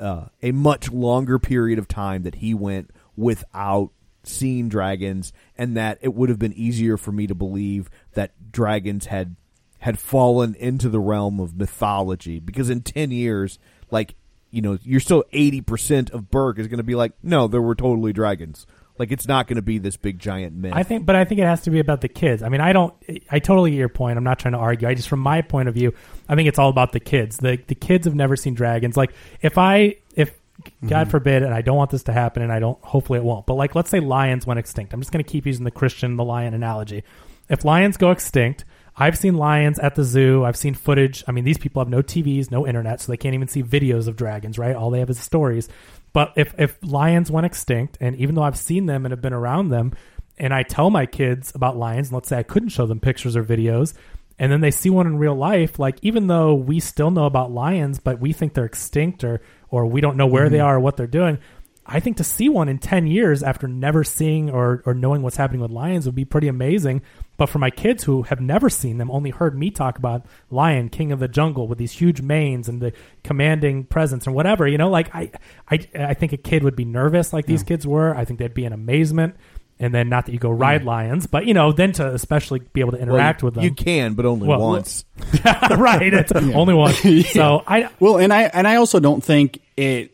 uh, 0.02 0.26
a 0.42 0.52
much 0.52 0.90
longer 0.90 1.38
period 1.38 1.78
of 1.78 1.86
time 1.86 2.22
that 2.24 2.36
he 2.36 2.54
went 2.54 2.90
without 3.16 3.90
seeing 4.24 4.68
dragons, 4.68 5.32
and 5.56 5.76
that 5.76 5.98
it 6.00 6.14
would 6.14 6.28
have 6.28 6.38
been 6.38 6.52
easier 6.54 6.96
for 6.96 7.12
me 7.12 7.26
to 7.26 7.34
believe 7.34 7.90
that 8.14 8.52
dragons 8.52 9.06
had 9.06 9.36
had 9.80 9.98
fallen 9.98 10.54
into 10.54 10.88
the 10.88 11.00
realm 11.00 11.40
of 11.40 11.56
mythology. 11.56 12.38
Because 12.38 12.70
in 12.70 12.82
ten 12.82 13.10
years, 13.10 13.58
like 13.90 14.14
you 14.52 14.62
know, 14.62 14.78
you're 14.84 15.00
still 15.00 15.24
eighty 15.32 15.60
percent 15.60 16.10
of 16.10 16.30
Berk 16.30 16.58
is 16.58 16.68
going 16.68 16.78
to 16.78 16.84
be 16.84 16.94
like, 16.94 17.12
no, 17.22 17.48
there 17.48 17.62
were 17.62 17.74
totally 17.74 18.12
dragons. 18.12 18.66
Like 18.98 19.10
it's 19.10 19.26
not 19.26 19.48
going 19.48 19.56
to 19.56 19.62
be 19.62 19.78
this 19.78 19.96
big 19.96 20.18
giant 20.18 20.54
myth. 20.54 20.74
I 20.74 20.82
think, 20.82 21.06
but 21.06 21.16
I 21.16 21.24
think 21.24 21.40
it 21.40 21.44
has 21.44 21.62
to 21.62 21.70
be 21.70 21.80
about 21.80 22.02
the 22.02 22.08
kids. 22.08 22.42
I 22.42 22.50
mean, 22.50 22.60
I 22.60 22.72
don't. 22.72 22.94
I 23.30 23.38
totally 23.38 23.70
get 23.70 23.78
your 23.78 23.88
point. 23.88 24.18
I'm 24.18 24.24
not 24.24 24.38
trying 24.38 24.52
to 24.52 24.58
argue. 24.58 24.86
I 24.86 24.94
just, 24.94 25.08
from 25.08 25.20
my 25.20 25.40
point 25.40 25.68
of 25.68 25.74
view, 25.74 25.94
I 26.28 26.36
think 26.36 26.46
it's 26.46 26.58
all 26.58 26.68
about 26.68 26.92
the 26.92 27.00
kids. 27.00 27.38
The 27.38 27.58
the 27.66 27.74
kids 27.74 28.04
have 28.04 28.14
never 28.14 28.36
seen 28.36 28.54
dragons. 28.54 28.96
Like, 28.96 29.12
if 29.40 29.56
I, 29.56 29.96
if 30.14 30.38
God 30.86 31.08
mhm. 31.08 31.10
forbid, 31.10 31.42
and 31.42 31.54
I 31.54 31.62
don't 31.62 31.76
want 31.76 31.90
this 31.90 32.02
to 32.04 32.12
happen, 32.12 32.42
and 32.42 32.52
I 32.52 32.60
don't. 32.60 32.78
Hopefully, 32.84 33.18
it 33.18 33.24
won't. 33.24 33.46
But 33.46 33.54
like, 33.54 33.74
let's 33.74 33.88
say 33.88 33.98
lions 33.98 34.46
went 34.46 34.60
extinct. 34.60 34.92
I'm 34.92 35.00
just 35.00 35.10
going 35.10 35.24
to 35.24 35.28
keep 35.28 35.46
using 35.46 35.64
the 35.64 35.70
Christian, 35.70 36.16
the 36.16 36.24
lion 36.24 36.52
analogy. 36.52 37.02
If 37.48 37.64
lions 37.64 37.96
go 37.96 38.10
extinct, 38.10 38.66
I've 38.96 39.16
seen 39.16 39.36
lions 39.36 39.78
at 39.78 39.94
the 39.94 40.04
zoo. 40.04 40.44
I've 40.44 40.56
seen 40.56 40.74
footage. 40.74 41.24
I 41.26 41.32
mean, 41.32 41.44
these 41.44 41.58
people 41.58 41.80
have 41.80 41.88
no 41.88 42.02
TVs, 42.02 42.50
no 42.50 42.66
internet, 42.66 43.00
so 43.00 43.10
they 43.10 43.16
can't 43.16 43.34
even 43.34 43.48
see 43.48 43.62
videos 43.62 44.06
of 44.06 44.16
dragons. 44.16 44.58
Right? 44.58 44.76
All 44.76 44.90
they 44.90 45.00
have 45.00 45.10
is 45.10 45.18
stories. 45.18 45.68
But 46.12 46.32
if 46.36 46.54
if 46.58 46.78
lions 46.82 47.30
went 47.30 47.46
extinct, 47.46 47.96
and 48.00 48.16
even 48.16 48.34
though 48.34 48.42
I've 48.42 48.58
seen 48.58 48.86
them 48.86 49.06
and 49.06 49.12
have 49.12 49.22
been 49.22 49.32
around 49.32 49.70
them, 49.70 49.94
and 50.38 50.52
I 50.52 50.62
tell 50.62 50.90
my 50.90 51.06
kids 51.06 51.52
about 51.54 51.76
lions, 51.76 52.08
and 52.08 52.14
let's 52.14 52.28
say 52.28 52.38
I 52.38 52.42
couldn't 52.42 52.70
show 52.70 52.86
them 52.86 53.00
pictures 53.00 53.34
or 53.34 53.44
videos, 53.44 53.94
and 54.38 54.52
then 54.52 54.60
they 54.60 54.70
see 54.70 54.90
one 54.90 55.06
in 55.06 55.18
real 55.18 55.34
life, 55.34 55.78
like 55.78 55.98
even 56.02 56.26
though 56.26 56.54
we 56.54 56.80
still 56.80 57.10
know 57.10 57.26
about 57.26 57.50
lions, 57.50 57.98
but 57.98 58.20
we 58.20 58.32
think 58.32 58.54
they're 58.54 58.64
extinct 58.64 59.24
or 59.24 59.40
or 59.70 59.86
we 59.86 60.00
don't 60.02 60.16
know 60.16 60.26
where 60.26 60.48
they 60.50 60.58
mm-hmm. 60.58 60.66
are 60.66 60.76
or 60.76 60.80
what 60.80 60.96
they're 60.96 61.06
doing. 61.06 61.38
I 61.84 61.98
think 61.98 62.16
to 62.18 62.24
see 62.24 62.48
one 62.48 62.68
in 62.68 62.78
10 62.78 63.08
years 63.08 63.42
after 63.42 63.66
never 63.66 64.04
seeing 64.04 64.50
or, 64.50 64.82
or 64.86 64.94
knowing 64.94 65.22
what's 65.22 65.36
happening 65.36 65.60
with 65.60 65.72
lions 65.72 66.06
would 66.06 66.14
be 66.14 66.24
pretty 66.24 66.46
amazing. 66.46 67.02
But 67.36 67.46
for 67.46 67.58
my 67.58 67.70
kids 67.70 68.04
who 68.04 68.22
have 68.22 68.40
never 68.40 68.70
seen 68.70 68.98
them, 68.98 69.10
only 69.10 69.30
heard 69.30 69.58
me 69.58 69.70
talk 69.70 69.98
about 69.98 70.24
lion, 70.50 70.90
king 70.90 71.10
of 71.10 71.18
the 71.18 71.26
jungle 71.26 71.66
with 71.66 71.78
these 71.78 71.92
huge 71.92 72.20
manes 72.22 72.68
and 72.68 72.80
the 72.80 72.92
commanding 73.24 73.82
presence 73.84 74.26
and 74.26 74.34
whatever, 74.34 74.68
you 74.68 74.78
know, 74.78 74.88
like 74.88 75.12
I, 75.12 75.32
I, 75.68 75.80
I 75.98 76.14
think 76.14 76.32
a 76.32 76.36
kid 76.36 76.62
would 76.62 76.76
be 76.76 76.84
nervous 76.84 77.32
like 77.32 77.46
these 77.46 77.64
kids 77.64 77.84
were. 77.84 78.14
I 78.14 78.24
think 78.24 78.38
they'd 78.38 78.54
be 78.54 78.64
in 78.64 78.72
amazement. 78.72 79.34
And 79.80 79.92
then 79.92 80.08
not 80.08 80.26
that 80.26 80.32
you 80.32 80.38
go 80.38 80.50
ride 80.50 80.84
lions, 80.84 81.26
but 81.26 81.46
you 81.46 81.54
know, 81.54 81.72
then 81.72 81.90
to 81.94 82.14
especially 82.14 82.60
be 82.60 82.80
able 82.80 82.92
to 82.92 82.98
Well, 82.98 83.08
interact 83.08 83.42
with 83.42 83.54
them. 83.54 83.64
You 83.64 83.72
can, 83.72 84.14
but 84.14 84.24
only 84.24 84.46
Well, 84.46 84.60
once. 84.60 85.04
right. 85.44 86.14
It's 86.14 86.30
only 86.32 86.74
one. 86.74 86.94
So 87.24 87.64
I, 87.66 87.88
Well, 87.98 88.18
and 88.18 88.32
I 88.32 88.42
and 88.42 88.68
I 88.68 88.76
also 88.76 89.00
don't 89.00 89.24
think 89.24 89.60
it 89.76 90.12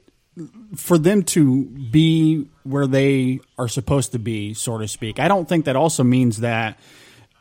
for 0.76 0.98
them 0.98 1.22
to 1.22 1.64
be 1.64 2.46
where 2.64 2.86
they 2.86 3.40
are 3.58 3.68
supposed 3.68 4.12
to 4.12 4.18
be, 4.18 4.54
so 4.54 4.78
to 4.78 4.88
speak. 4.88 5.18
I 5.18 5.28
don't 5.28 5.48
think 5.48 5.64
that 5.64 5.76
also 5.76 6.04
means 6.04 6.38
that 6.38 6.78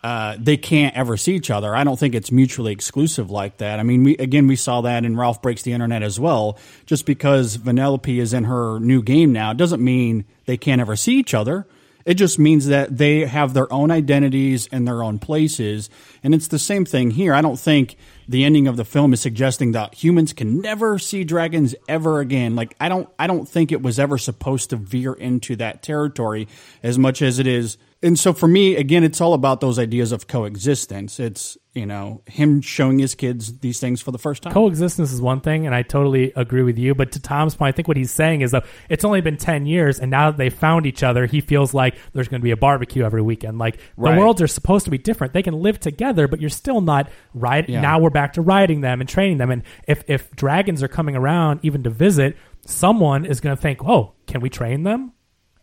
uh, 0.03 0.37
they 0.39 0.57
can't 0.57 0.95
ever 0.95 1.17
see 1.17 1.35
each 1.35 1.49
other. 1.49 1.75
I 1.75 1.83
don't 1.83 1.99
think 1.99 2.15
it's 2.15 2.31
mutually 2.31 2.71
exclusive 2.71 3.29
like 3.29 3.57
that. 3.57 3.79
I 3.79 3.83
mean, 3.83 4.03
we 4.03 4.17
again 4.17 4.47
we 4.47 4.55
saw 4.55 4.81
that 4.81 5.03
in 5.03 5.17
Ralph 5.17 5.41
Breaks 5.41 5.63
the 5.63 5.73
Internet 5.73 6.03
as 6.03 6.19
well. 6.19 6.57
Just 6.85 7.05
because 7.05 7.57
Vanellope 7.57 8.17
is 8.17 8.33
in 8.33 8.45
her 8.45 8.79
new 8.79 9.01
game 9.01 9.33
now 9.33 9.53
doesn't 9.53 9.83
mean 9.83 10.25
they 10.45 10.55
can't 10.55 10.79
ever 10.79 10.95
see 10.95 11.17
each 11.17 11.33
other. 11.33 11.67
It 12.05 12.13
just 12.13 12.39
means 12.39 12.67
that 12.67 12.97
they 12.97 13.25
have 13.25 13.53
their 13.53 13.71
own 13.73 13.91
identities 13.91 14.69
and 14.71 14.87
their 14.87 15.03
own 15.03 15.19
places. 15.19 15.89
And 16.23 16.33
it's 16.33 16.47
the 16.47 16.59
same 16.59 16.85
thing 16.85 17.11
here. 17.11 17.33
I 17.33 17.41
don't 17.41 17.59
think 17.59 17.97
the 18.27 18.43
ending 18.43 18.67
of 18.67 18.77
the 18.77 18.85
film 18.85 19.13
is 19.13 19.21
suggesting 19.21 19.71
that 19.71 19.93
humans 19.93 20.33
can 20.33 20.59
never 20.59 20.99
see 20.99 21.23
dragons 21.23 21.75
ever 21.87 22.19
again. 22.19 22.55
Like 22.55 22.75
I 22.79 22.89
don't 22.89 23.09
I 23.17 23.27
don't 23.27 23.47
think 23.47 23.71
it 23.71 23.81
was 23.81 23.99
ever 23.99 24.17
supposed 24.17 24.69
to 24.71 24.75
veer 24.75 25.13
into 25.13 25.55
that 25.57 25.81
territory 25.81 26.47
as 26.83 26.97
much 26.97 27.21
as 27.21 27.39
it 27.39 27.47
is. 27.47 27.77
And 28.07 28.17
so 28.17 28.31
for 28.31 28.47
me, 28.47 28.77
again, 28.77 29.03
it's 29.03 29.19
all 29.19 29.33
about 29.33 29.59
those 29.59 29.77
ideas 29.77 30.13
of 30.13 30.27
coexistence. 30.27 31.19
It's, 31.19 31.57
you 31.73 31.85
know, 31.85 32.21
him 32.25 32.61
showing 32.61 32.99
his 32.99 33.15
kids 33.15 33.59
these 33.59 33.81
things 33.81 34.01
for 34.01 34.11
the 34.11 34.17
first 34.17 34.43
time. 34.43 34.53
coexistence 34.53 35.11
is 35.11 35.21
one 35.21 35.41
thing, 35.41 35.65
and 35.65 35.75
I 35.75 35.81
totally 35.81 36.31
agree 36.37 36.63
with 36.63 36.77
you. 36.77 36.95
But 36.95 37.11
to 37.11 37.19
Tom's 37.19 37.55
point, 37.55 37.67
I 37.67 37.75
think 37.75 37.89
what 37.89 37.97
he's 37.97 38.09
saying 38.11 38.41
is 38.41 38.51
that 38.51 38.65
it's 38.87 39.03
only 39.03 39.19
been 39.19 39.35
ten 39.35 39.65
years, 39.65 39.99
and 39.99 40.09
now 40.09 40.31
that 40.31 40.37
they 40.37 40.49
found 40.49 40.85
each 40.85 41.03
other, 41.03 41.25
he 41.25 41.41
feels 41.41 41.73
like 41.73 41.97
there's 42.13 42.29
going 42.29 42.39
to 42.39 42.43
be 42.45 42.51
a 42.51 42.57
barbecue 42.57 43.03
every 43.03 43.21
weekend. 43.21 43.57
Like 43.59 43.77
Right. 43.97 44.15
the 44.15 44.19
worlds 44.21 44.41
are 44.41 44.47
supposed 44.47 44.85
to 44.85 44.91
be 44.91 44.97
different; 44.97 45.33
they 45.33 45.43
can 45.43 45.55
live 45.61 45.77
together, 45.77 46.29
but 46.29 46.39
you're 46.39 46.49
still 46.49 46.79
not 46.79 47.09
right. 47.33 47.67
Yeah. 47.67 47.81
Now 47.81 47.99
we're 47.99 48.09
back 48.09 48.33
to 48.33 48.41
riding 48.41 48.79
them 48.79 49.01
and 49.01 49.09
training 49.09 49.37
them, 49.37 49.51
and 49.51 49.63
if 49.85 50.05
if 50.07 50.31
dragons 50.31 50.81
are 50.81 50.87
coming 50.87 51.17
around 51.17 51.59
even 51.61 51.83
to 51.83 51.89
visit, 51.89 52.37
someone 52.65 53.25
is 53.25 53.41
going 53.41 53.53
to 53.53 53.61
think, 53.61 53.83
"Oh, 53.83 54.13
can 54.27 54.39
we 54.39 54.49
train 54.49 54.83
them?" 54.83 55.11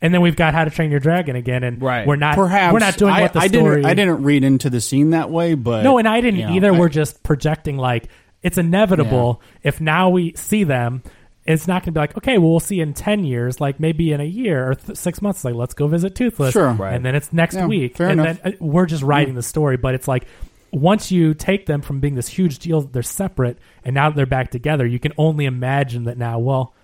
And 0.05 0.12
then 0.12 0.20
we've 0.20 0.36
got 0.36 0.52
How 0.52 0.64
to 0.64 0.70
Train 0.70 0.90
Your 0.90 1.01
Dragon 1.01 1.35
again, 1.35 1.64
and 1.64 1.81
Right. 1.81 2.06
we're 2.06 2.16
not 2.16 2.35
Perhaps 2.35 2.72
we're 2.74 2.78
not 2.78 2.97
doing 2.98 3.14
I, 3.14 3.22
what 3.22 3.32
the 3.32 3.40
I 3.40 3.47
story. 3.48 3.76
didn't 3.76 3.86
I 3.86 3.94
didn't 3.94 4.22
read 4.22 4.44
into 4.44 4.68
the 4.68 4.81
scene 4.81 5.10
that 5.10 5.31
way, 5.31 5.55
but 5.55 5.82
No, 5.82 5.97
and 5.97 6.06
I 6.06 6.20
didn't 6.20 6.40
you 6.40 6.47
know, 6.47 6.52
either. 6.52 6.74
I- 6.74 6.78
We're 6.78 6.90
just 6.90 7.22
projecting 7.22 7.78
like 7.78 8.09
it's 8.43 8.59
inevitable. 8.59 9.40
If 9.62 9.81
now 9.81 10.10
we 10.10 10.35
see 10.36 10.64
them, 10.64 11.02
it's 11.47 11.66
not 11.66 11.82
going 11.82 11.86
to 11.86 11.93
be 11.93 12.01
like, 12.01 12.16
okay, 12.18 12.36
well, 12.36 12.51
we'll 12.51 12.60
see 12.60 12.81
in 12.81 12.93
10 12.93 13.24
years, 13.24 13.60
like 13.62 13.81
maybe 13.81 14.12
in 14.12 14.20
a 14.20 14.24
year 14.24 14.70
or 14.70 14.74
th- 14.74 14.98
six 14.98 15.22
months, 15.22 15.43
like, 15.44 15.55
let's 15.55 15.72
go 15.72 15.86
visit 15.86 16.14
Toothless. 16.14 16.52
Sure. 16.52 16.72
Right. 16.72 16.94
And 16.94 17.05
then 17.05 17.14
it's 17.14 17.32
next 17.32 17.55
Yeah, 17.55 17.66
week. 17.66 17.97
fair 17.97 18.10
and 18.10 18.20
enough. 18.20 18.43
then 18.43 18.52
uh, 18.52 18.56
we're 18.60 18.85
just 18.86 19.02
writing 19.02 19.35
the 19.35 19.43
story. 19.43 19.78
But 19.78 19.94
it's 19.94 20.06
like, 20.06 20.26
once 20.72 21.10
you 21.10 21.32
take 21.32 21.64
them 21.66 21.81
from 21.81 22.01
being 22.01 22.14
this 22.14 22.28
huge 22.28 22.59
deal, 22.59 22.82
they're 22.82 23.02
separate, 23.02 23.56
and 23.85 23.94
now 23.94 24.10
that 24.10 24.16
they're 24.16 24.26
back 24.26 24.51
together, 24.51 24.85
you 24.86 24.98
can 24.98 25.12
only 25.16 25.47
imagine 25.47 26.05
that 26.05 26.18
now, 26.18 26.39
well, 26.39 26.74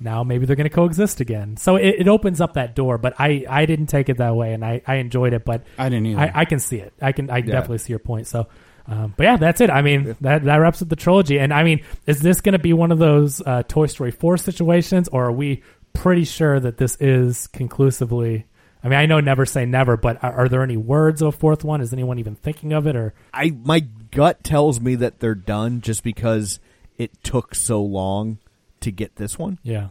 now 0.00 0.24
maybe 0.24 0.46
they're 0.46 0.56
going 0.56 0.68
to 0.68 0.74
coexist 0.74 1.20
again. 1.20 1.56
So 1.56 1.76
it, 1.76 1.96
it 2.00 2.08
opens 2.08 2.40
up 2.40 2.54
that 2.54 2.74
door. 2.74 2.98
But 2.98 3.14
I, 3.18 3.44
I 3.48 3.66
didn't 3.66 3.86
take 3.86 4.08
it 4.08 4.18
that 4.18 4.34
way, 4.34 4.52
and 4.52 4.64
I, 4.64 4.82
I 4.86 4.96
enjoyed 4.96 5.32
it. 5.32 5.44
But 5.44 5.64
I 5.78 5.88
didn't 5.88 6.06
either. 6.06 6.20
I, 6.20 6.32
I 6.34 6.44
can 6.44 6.58
see 6.58 6.78
it. 6.78 6.92
I 7.00 7.12
can. 7.12 7.30
I 7.30 7.40
definitely 7.40 7.78
see 7.78 7.92
your 7.92 7.98
point. 7.98 8.26
So, 8.26 8.48
um, 8.86 9.14
but 9.16 9.24
yeah, 9.24 9.36
that's 9.36 9.60
it. 9.60 9.70
I 9.70 9.82
mean, 9.82 10.16
that 10.20 10.44
that 10.44 10.56
wraps 10.56 10.82
up 10.82 10.88
the 10.88 10.96
trilogy. 10.96 11.38
And 11.38 11.52
I 11.52 11.62
mean, 11.62 11.84
is 12.06 12.20
this 12.20 12.40
going 12.40 12.54
to 12.54 12.58
be 12.58 12.72
one 12.72 12.92
of 12.92 12.98
those 12.98 13.40
uh, 13.40 13.62
Toy 13.64 13.86
Story 13.86 14.10
four 14.10 14.36
situations, 14.36 15.08
or 15.08 15.26
are 15.26 15.32
we 15.32 15.62
pretty 15.92 16.24
sure 16.24 16.60
that 16.60 16.78
this 16.78 16.96
is 17.00 17.46
conclusively 17.48 18.46
I 18.82 18.88
mean, 18.88 18.98
I 18.98 19.06
know 19.06 19.20
never 19.20 19.44
say 19.44 19.66
never, 19.66 19.96
but 19.96 20.22
are, 20.24 20.32
are 20.32 20.48
there 20.48 20.62
any 20.62 20.76
words 20.76 21.20
of 21.22 21.28
a 21.28 21.32
fourth 21.32 21.64
one? 21.64 21.80
Is 21.80 21.92
anyone 21.92 22.18
even 22.18 22.34
thinking 22.34 22.72
of 22.72 22.86
it? 22.86 22.96
Or 22.96 23.14
I 23.32 23.50
my 23.50 23.80
gut 24.10 24.42
tells 24.42 24.80
me 24.80 24.94
that 24.96 25.20
they're 25.20 25.34
done 25.34 25.80
just 25.80 26.02
because 26.02 26.60
it 26.96 27.22
took 27.22 27.54
so 27.54 27.82
long 27.82 28.38
to 28.80 28.90
get 28.90 29.16
this 29.16 29.38
one. 29.38 29.58
yeah, 29.62 29.88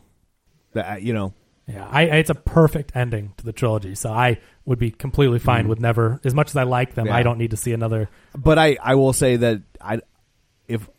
That 0.73 0.91
uh, 0.93 0.95
you 0.97 1.13
know, 1.13 1.33
yeah, 1.67 1.87
I, 1.89 2.03
it's 2.03 2.29
a 2.29 2.35
perfect 2.35 2.95
ending 2.95 3.33
to 3.37 3.45
the 3.45 3.53
trilogy. 3.53 3.95
So 3.95 4.11
I 4.11 4.39
would 4.65 4.79
be 4.79 4.91
completely 4.91 5.39
fine 5.39 5.61
mm-hmm. 5.61 5.69
with 5.69 5.79
never. 5.79 6.19
As 6.23 6.33
much 6.33 6.49
as 6.49 6.55
I 6.55 6.63
like 6.63 6.95
them. 6.95 7.07
Yeah. 7.07 7.15
I 7.15 7.23
don't 7.23 7.37
need 7.37 7.51
to 7.51 7.57
see 7.57 7.73
another. 7.73 8.09
but 8.35 8.57
I 8.57 8.77
I 8.81 8.95
will 8.95 9.13
say 9.13 9.35
that 9.37 9.61
I 9.79 10.01
if 10.67 10.89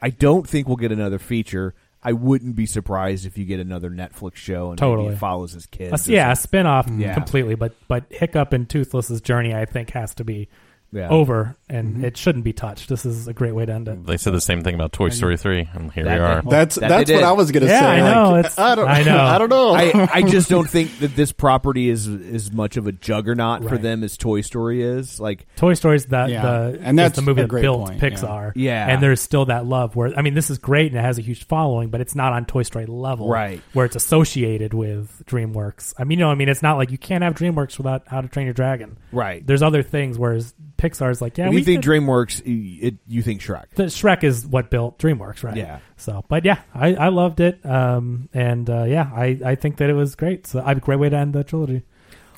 I 0.00 0.10
don't 0.10 0.48
think 0.48 0.68
we'll 0.68 0.76
get 0.76 0.92
another 0.92 1.18
feature. 1.18 1.74
I 2.06 2.12
wouldn't 2.12 2.54
be 2.54 2.66
surprised 2.66 3.24
if 3.24 3.38
you 3.38 3.46
get 3.46 3.60
another 3.60 3.88
Netflix 3.88 4.36
show 4.36 4.70
and 4.72 4.78
maybe 4.78 4.90
Totally. 4.90 5.16
follows 5.16 5.52
his 5.54 5.64
A, 5.64 5.68
kids. 5.68 6.06
or 6.06 6.12
yeah, 6.12 6.30
a 6.30 6.36
something. 6.36 6.42
spin 6.48 6.66
off 6.66 6.86
Yeah. 6.94 7.14
completely, 7.14 7.54
but 7.54 7.72
but 7.88 8.04
Hiccup 8.10 8.52
and 8.52 8.68
Toothless's 8.68 9.22
journey, 9.22 9.54
I 9.54 9.64
think, 9.64 9.88
has 9.92 10.14
to 10.16 10.24
be 10.24 10.48
Yeah. 10.92 11.08
over, 11.08 11.56
and 11.74 11.94
Mm-hmm. 11.94 12.04
it 12.04 12.16
shouldn't 12.16 12.44
be 12.44 12.52
touched. 12.52 12.88
This 12.88 13.04
is 13.04 13.28
a 13.28 13.32
great 13.32 13.54
way 13.54 13.66
to 13.66 13.72
end 13.72 13.88
it. 13.88 14.06
They 14.06 14.16
said 14.16 14.32
the 14.32 14.40
same 14.40 14.62
thing 14.62 14.74
about 14.74 14.92
Toy 14.92 15.08
Story 15.10 15.36
3, 15.36 15.68
and 15.74 15.92
here 15.92 16.04
That- 16.04 16.18
we 16.18 16.24
are. 16.24 16.42
That's 16.42 16.76
That 16.76 16.88
that's 16.88 17.08
they 17.08 17.14
what 17.16 17.20
did. 17.20 17.26
I 17.26 17.32
was 17.32 17.50
gonna 17.52 17.66
Yeah, 17.66 17.80
say. 17.80 17.86
I 17.86 18.12
know, 18.14 18.30
Like, 18.30 18.38
it's- 18.46 18.58
I 18.58 18.74
don't. 18.74 18.88
I 18.88 19.02
know. 19.02 19.18
I 19.20 19.38
don't 19.38 19.48
know. 19.50 19.74
I, 19.74 20.08
I 20.12 20.22
just 20.22 20.48
don't 20.48 20.68
think 20.70 20.98
that 21.00 21.14
this 21.16 21.32
property 21.32 21.88
is 21.90 22.06
as 22.08 22.52
much 22.52 22.76
of 22.76 22.86
a 22.86 22.92
juggernaut 22.92 23.68
for 23.68 23.76
them 23.78 24.02
as 24.04 24.16
Toy 24.16 24.40
Story 24.40 24.82
is. 24.82 25.18
Like, 25.20 25.46
Toy 25.56 25.74
Story's 25.74 26.06
that 26.06 26.30
Yeah, 26.30 26.42
the 26.42 26.78
and 26.82 26.98
that's 26.98 27.18
is 27.18 27.24
the 27.24 27.28
movie 27.30 27.42
that 27.42 27.48
great 27.48 27.62
built 27.62 27.88
point. 27.88 28.00
Pixar. 28.00 28.52
Yeah. 28.54 28.86
and 28.88 29.02
there's 29.02 29.20
still 29.20 29.44
that 29.46 29.66
love. 29.66 29.96
Where 29.96 30.16
I 30.16 30.22
mean, 30.22 30.34
this 30.34 30.50
is 30.50 30.58
great 30.58 30.92
and 30.92 30.98
it 30.98 31.02
has 31.02 31.18
a 31.18 31.22
huge 31.22 31.44
following, 31.46 31.90
but 31.90 32.00
it's 32.00 32.14
not 32.14 32.32
on 32.32 32.44
Toy 32.44 32.62
Story 32.62 32.86
level, 32.86 33.28
Right. 33.28 33.60
Where 33.72 33.84
it's 33.86 33.96
associated 33.96 34.74
with 34.74 35.22
DreamWorks. 35.26 35.94
I 35.98 36.04
mean, 36.04 36.18
you 36.18 36.24
know, 36.24 36.30
I 36.30 36.34
mean, 36.34 36.48
it's 36.48 36.62
not 36.62 36.76
like 36.76 36.90
you 36.90 36.98
can't 36.98 37.24
have 37.24 37.34
DreamWorks 37.34 37.78
without 37.78 38.04
How 38.06 38.20
to 38.20 38.28
Train 38.28 38.46
Your 38.46 38.54
Dragon, 38.54 38.96
Right. 39.12 39.44
There's 39.46 39.62
other 39.62 39.82
things, 39.82 40.18
whereas 40.18 40.54
Pixar's 40.76 41.20
like, 41.22 41.38
yeah, 41.38 41.48
we 41.48 41.62
you 41.68 41.80
think 41.80 41.84
DreamWorks, 41.84 42.42
it, 42.82 42.96
you 43.06 43.22
think 43.22 43.40
Shrek. 43.40 43.70
the 43.74 43.84
Shrek 43.84 44.24
is 44.24 44.46
what 44.46 44.70
built 44.70 44.98
DreamWorks, 44.98 45.42
right? 45.42 45.56
Yeah. 45.56 45.80
So, 45.96 46.24
but 46.28 46.44
yeah, 46.44 46.60
I, 46.74 46.94
I 46.94 47.08
loved 47.08 47.40
it, 47.40 47.64
um, 47.64 48.28
and 48.32 48.68
uh, 48.68 48.84
yeah, 48.84 49.10
I, 49.14 49.38
I 49.44 49.54
think 49.54 49.78
that 49.78 49.90
it 49.90 49.94
was 49.94 50.14
great. 50.14 50.46
So, 50.46 50.62
a 50.64 50.74
great 50.74 50.98
way 50.98 51.08
to 51.08 51.16
end 51.16 51.32
the 51.34 51.44
trilogy. 51.44 51.82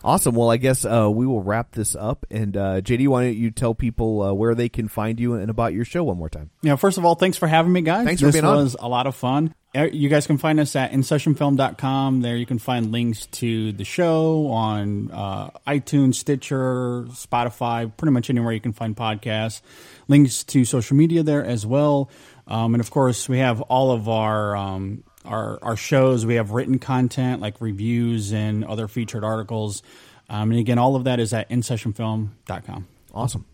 Awesome. 0.06 0.36
Well, 0.36 0.52
I 0.52 0.56
guess 0.56 0.84
uh, 0.84 1.10
we 1.12 1.26
will 1.26 1.42
wrap 1.42 1.72
this 1.72 1.96
up. 1.96 2.26
And 2.30 2.56
uh, 2.56 2.80
JD, 2.80 3.08
why 3.08 3.24
don't 3.24 3.36
you 3.36 3.50
tell 3.50 3.74
people 3.74 4.22
uh, 4.22 4.32
where 4.32 4.54
they 4.54 4.68
can 4.68 4.86
find 4.86 5.18
you 5.18 5.34
and 5.34 5.50
about 5.50 5.74
your 5.74 5.84
show 5.84 6.04
one 6.04 6.16
more 6.16 6.28
time? 6.28 6.50
Yeah, 6.62 6.76
first 6.76 6.96
of 6.96 7.04
all, 7.04 7.16
thanks 7.16 7.36
for 7.36 7.48
having 7.48 7.72
me, 7.72 7.80
guys. 7.80 8.06
Thanks 8.06 8.20
for 8.20 8.26
this 8.26 8.36
being 8.36 8.44
on. 8.44 8.56
This 8.58 8.74
was 8.74 8.76
a 8.78 8.88
lot 8.88 9.08
of 9.08 9.16
fun. 9.16 9.52
Uh, 9.76 9.88
You 9.92 10.08
guys 10.08 10.28
can 10.28 10.38
find 10.38 10.60
us 10.60 10.76
at 10.76 10.92
InSessionFilm.com. 10.92 12.20
There 12.22 12.36
you 12.36 12.46
can 12.46 12.60
find 12.60 12.92
links 12.92 13.26
to 13.26 13.72
the 13.72 13.82
show 13.82 14.46
on 14.46 15.10
uh, 15.10 15.50
iTunes, 15.66 16.14
Stitcher, 16.14 17.02
Spotify, 17.10 17.90
pretty 17.96 18.12
much 18.12 18.30
anywhere 18.30 18.52
you 18.52 18.60
can 18.60 18.72
find 18.72 18.96
podcasts. 18.96 19.60
Links 20.06 20.44
to 20.44 20.64
social 20.64 20.96
media 20.96 21.24
there 21.24 21.44
as 21.44 21.66
well. 21.66 22.10
Um, 22.46 22.74
and 22.74 22.80
of 22.80 22.92
course, 22.92 23.28
we 23.28 23.38
have 23.38 23.60
all 23.62 23.90
of 23.90 24.08
our, 24.08 24.56
um, 24.56 25.02
our 25.26 25.58
our 25.62 25.76
shows. 25.76 26.24
We 26.24 26.34
have 26.34 26.50
written 26.52 26.78
content 26.78 27.40
like 27.40 27.60
reviews 27.60 28.32
and 28.32 28.64
other 28.64 28.88
featured 28.88 29.24
articles. 29.24 29.82
Um, 30.28 30.50
and 30.50 30.60
again, 30.60 30.78
all 30.78 30.96
of 30.96 31.04
that 31.04 31.20
is 31.20 31.32
at 31.32 31.48
InSessionFilm.com. 31.50 32.88
Awesome. 33.14 33.44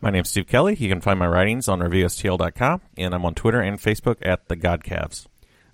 My 0.00 0.10
name's 0.10 0.28
Steve 0.28 0.46
Kelly. 0.46 0.74
You 0.74 0.88
can 0.88 1.00
find 1.00 1.18
my 1.18 1.26
writings 1.26 1.68
on 1.68 1.80
reviewstl.com, 1.80 2.80
and 2.96 3.14
I'm 3.14 3.24
on 3.24 3.34
Twitter 3.34 3.60
and 3.60 3.80
Facebook 3.80 4.18
at 4.22 4.48
the 4.48 4.56
God 4.56 4.84
Godcavs. 4.84 5.26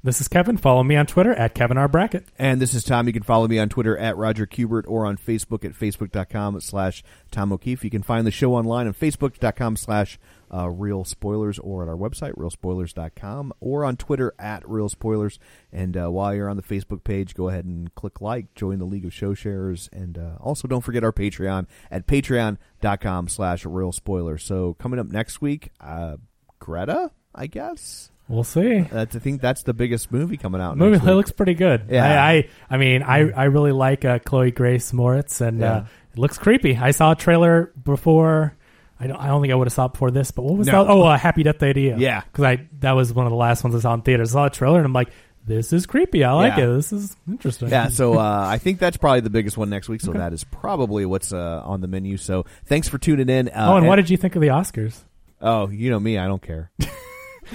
This 0.05 0.21
is 0.21 0.27
Kevin. 0.27 0.57
Follow 0.57 0.83
me 0.83 0.97
on 0.97 1.07
Twitter 1.07 1.33
at 1.33 1.55
Kevin 1.55 1.79
R 1.79 1.87
Brackett. 1.87 2.27
And 2.37 2.61
this 2.61 2.75
is 2.75 2.83
Tom. 2.83 3.07
You 3.07 3.13
can 3.13 3.23
follow 3.23 3.47
me 3.47 3.61
on 3.61 3.69
Twitter 3.69 3.97
at 3.97 4.17
Roger 4.17 4.47
Kubert 4.49 4.83
or 4.89 5.07
on 5.07 5.17
Facebook 5.17 5.65
at 5.65 5.75
facebook.com 5.75 6.61
slash 6.61 7.05
Tom 7.31 7.53
O'Keefe. 7.53 7.85
You 7.85 7.91
can 7.91 8.03
find 8.03 8.27
the 8.27 8.33
show 8.33 8.55
online 8.55 8.89
on 8.89 8.95
facebook.com 8.95 9.77
slash 9.77 10.19
uh, 10.53 10.69
Real 10.69 11.05
Spoilers 11.05 11.59
or 11.59 11.83
at 11.83 11.89
our 11.89 11.97
website, 11.97 12.35
realspoilers.com, 12.35 13.53
or 13.61 13.85
on 13.85 13.97
Twitter 13.97 14.35
at 14.39 14.69
Real 14.69 14.89
Spoilers. 14.89 15.39
And 15.73 15.97
uh, 15.97 16.09
while 16.09 16.35
you're 16.35 16.49
on 16.49 16.57
the 16.57 16.62
Facebook 16.62 17.05
page, 17.05 17.35
go 17.35 17.49
ahead 17.49 17.65
and 17.65 17.95
click 17.95 18.20
like, 18.20 18.55
join 18.55 18.79
the 18.79 18.85
League 18.85 19.05
of 19.05 19.12
Show 19.15 19.35
Sharers, 19.35 19.89
and 19.93 20.19
uh, 20.19 20.37
also 20.41 20.69
don't 20.69 20.83
forget 20.83 21.05
our 21.05 21.12
Patreon 21.12 21.66
at 21.91 22.07
patreon.com 22.07 23.29
slash 23.29 23.65
Real 23.65 23.93
Spoilers. 23.93 24.43
So 24.45 24.74
coming 24.74 24.99
up 25.01 25.07
next 25.07 25.41
week, 25.41 25.70
uh, 25.81 26.16
Greta, 26.59 27.11
I 27.35 27.47
guess. 27.47 28.11
We'll 28.29 28.45
see. 28.45 28.81
That's, 28.81 29.16
I 29.16 29.19
think 29.19 29.41
that's 29.41 29.62
the 29.65 29.74
biggest 29.74 30.12
movie 30.12 30.37
coming 30.37 30.61
out. 30.61 30.77
movie 30.79 30.97
it 30.97 31.03
looks 31.15 31.33
pretty 31.33 31.55
good. 31.55 31.87
Yeah. 31.91 32.05
I, 32.24 32.33
I, 32.33 32.49
I 32.70 32.77
mean, 32.77 33.03
I, 33.03 33.31
I 33.31 33.45
really 33.45 33.73
like 33.73 34.05
uh, 34.05 34.20
Chloe 34.20 34.51
Grace 34.53 34.93
Moretz, 34.93 35.41
and 35.41 35.61
Yeah. 35.61 35.73
uh, 35.73 35.85
it 36.12 36.19
looks 36.19 36.39
creepy. 36.39 36.77
I 36.77 36.93
saw 36.93 37.12
a 37.12 37.16
trailer 37.16 37.73
before. 37.83 38.55
I 39.03 39.07
don't. 39.09 39.16
I 39.16 39.27
don't 39.27 39.41
think 39.43 39.53
I 39.53 39.57
would 39.57 39.66
have 39.66 39.73
saw 39.73 39.87
it 39.87 39.93
before 39.93 40.11
this. 40.11 40.31
But 40.31 40.43
what 40.45 40.57
was 40.59 40.66
No. 40.69 40.85
that? 40.85 40.91
Oh, 40.91 41.03
uh, 41.03 41.19
Happy 41.19 41.43
Death 41.43 41.59
Day 41.59 41.73
to 41.73 41.81
You. 41.81 41.97
Yeah. 41.99 42.20
because 42.20 42.45
I 42.45 42.69
that 42.81 42.93
was 42.93 43.12
one 43.12 43.27
of 43.27 43.31
the 43.31 43.37
last 43.37 43.65
ones 43.65 43.74
I 43.74 43.81
saw 43.81 43.95
in 43.95 44.03
theaters. 44.03 44.31
I 44.31 44.33
saw 44.35 44.47
a 44.47 44.51
trailer 44.51 44.77
and 44.79 44.87
I'm 44.87 44.93
like, 44.93 45.09
this 45.45 45.73
is 45.73 45.87
creepy. 45.87 46.23
I 46.23 46.33
like 46.35 46.57
Yeah. 46.57 46.65
it. 46.65 46.74
This 46.74 46.93
is 46.93 47.16
interesting. 47.29 47.69
Yeah, 47.69 47.89
so 47.89 48.15
uh, 48.19 48.45
I 48.49 48.59
think 48.59 48.79
that's 48.79 48.97
probably 48.97 49.20
the 49.20 49.31
biggest 49.31 49.57
one 49.59 49.70
next 49.70 49.89
week. 49.89 50.01
So 50.03 50.12
that 50.12 50.33
is 50.33 50.45
probably 50.45 51.05
what's 51.05 51.33
uh, 51.33 51.62
on 51.65 51.81
the 51.81 51.89
menu. 51.89 52.16
So 52.16 52.45
thanks 52.66 52.89
for 52.89 52.99
tuning 52.99 53.29
in. 53.29 53.49
Uh, 53.49 53.73
oh, 53.73 53.77
and 53.77 53.89
what 53.89 53.97
did 53.97 54.09
you 54.09 54.16
think 54.16 54.37
of 54.37 54.41
the 54.43 54.49
Oscars? 54.49 55.01
Oh, 55.41 55.69
you 55.69 55.91
know 55.91 55.99
me, 55.99 56.16
I 56.19 56.29
don't 56.29 56.41
care. 56.43 56.70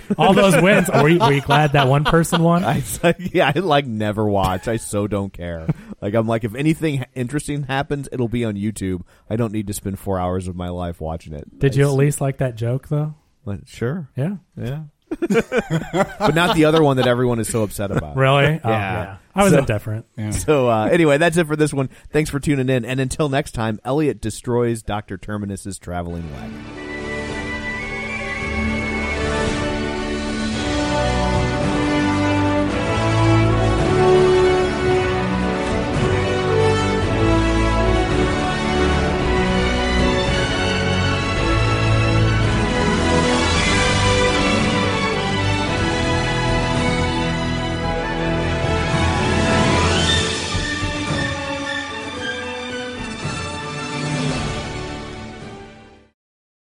All 0.17 0.33
those 0.33 0.61
wins. 0.61 0.89
Were 0.89 1.09
you, 1.09 1.19
were 1.19 1.33
you 1.33 1.41
glad 1.41 1.73
that 1.73 1.87
one 1.87 2.03
person 2.03 2.41
won? 2.43 2.63
I 2.63 2.83
yeah, 3.19 3.51
I 3.55 3.59
like 3.59 3.85
never 3.85 4.25
watch. 4.27 4.67
I 4.67 4.77
so 4.77 5.07
don't 5.07 5.31
care. 5.33 5.67
Like 6.01 6.13
I'm 6.13 6.27
like 6.27 6.43
if 6.43 6.55
anything 6.55 7.05
interesting 7.15 7.63
happens, 7.63 8.07
it'll 8.11 8.27
be 8.27 8.45
on 8.45 8.55
YouTube. 8.55 9.01
I 9.29 9.35
don't 9.35 9.51
need 9.51 9.67
to 9.67 9.73
spend 9.73 9.99
four 9.99 10.19
hours 10.19 10.47
of 10.47 10.55
my 10.55 10.69
life 10.69 11.01
watching 11.01 11.33
it. 11.33 11.59
Did 11.59 11.75
you 11.75 11.83
at 11.85 11.93
least 11.93 12.21
like 12.21 12.37
that 12.39 12.55
joke 12.55 12.87
though? 12.87 13.15
But 13.45 13.67
sure, 13.67 14.09
Yeah. 14.15 14.37
yeah. 14.55 14.83
but 15.09 16.35
not 16.35 16.55
the 16.57 16.65
other 16.65 16.83
one 16.83 16.97
that 16.97 17.07
everyone 17.07 17.39
is 17.39 17.47
so 17.47 17.63
upset 17.63 17.91
about. 17.91 18.17
Really? 18.17 18.59
Oh, 18.61 18.69
Yeah. 18.69 19.03
yeah. 19.03 19.17
I 19.33 19.43
was 19.45 19.53
So- 19.53 19.59
indifferent. 19.59 20.05
So 20.31 20.69
uh, 20.69 20.85
anyway, 20.91 21.17
that's 21.17 21.37
it 21.37 21.47
for 21.47 21.55
this 21.55 21.73
one. 21.73 21.89
Thanks 22.11 22.29
for 22.29 22.39
tuning 22.41 22.67
in, 22.69 22.83
and 22.83 22.99
until 22.99 23.29
next 23.29 23.51
time, 23.51 23.79
Elliot 23.85 24.19
destroys 24.19 24.81
Doctor 24.83 25.17
Terminus's 25.17 25.79
traveling 25.79 26.29
wagon. 26.33 26.86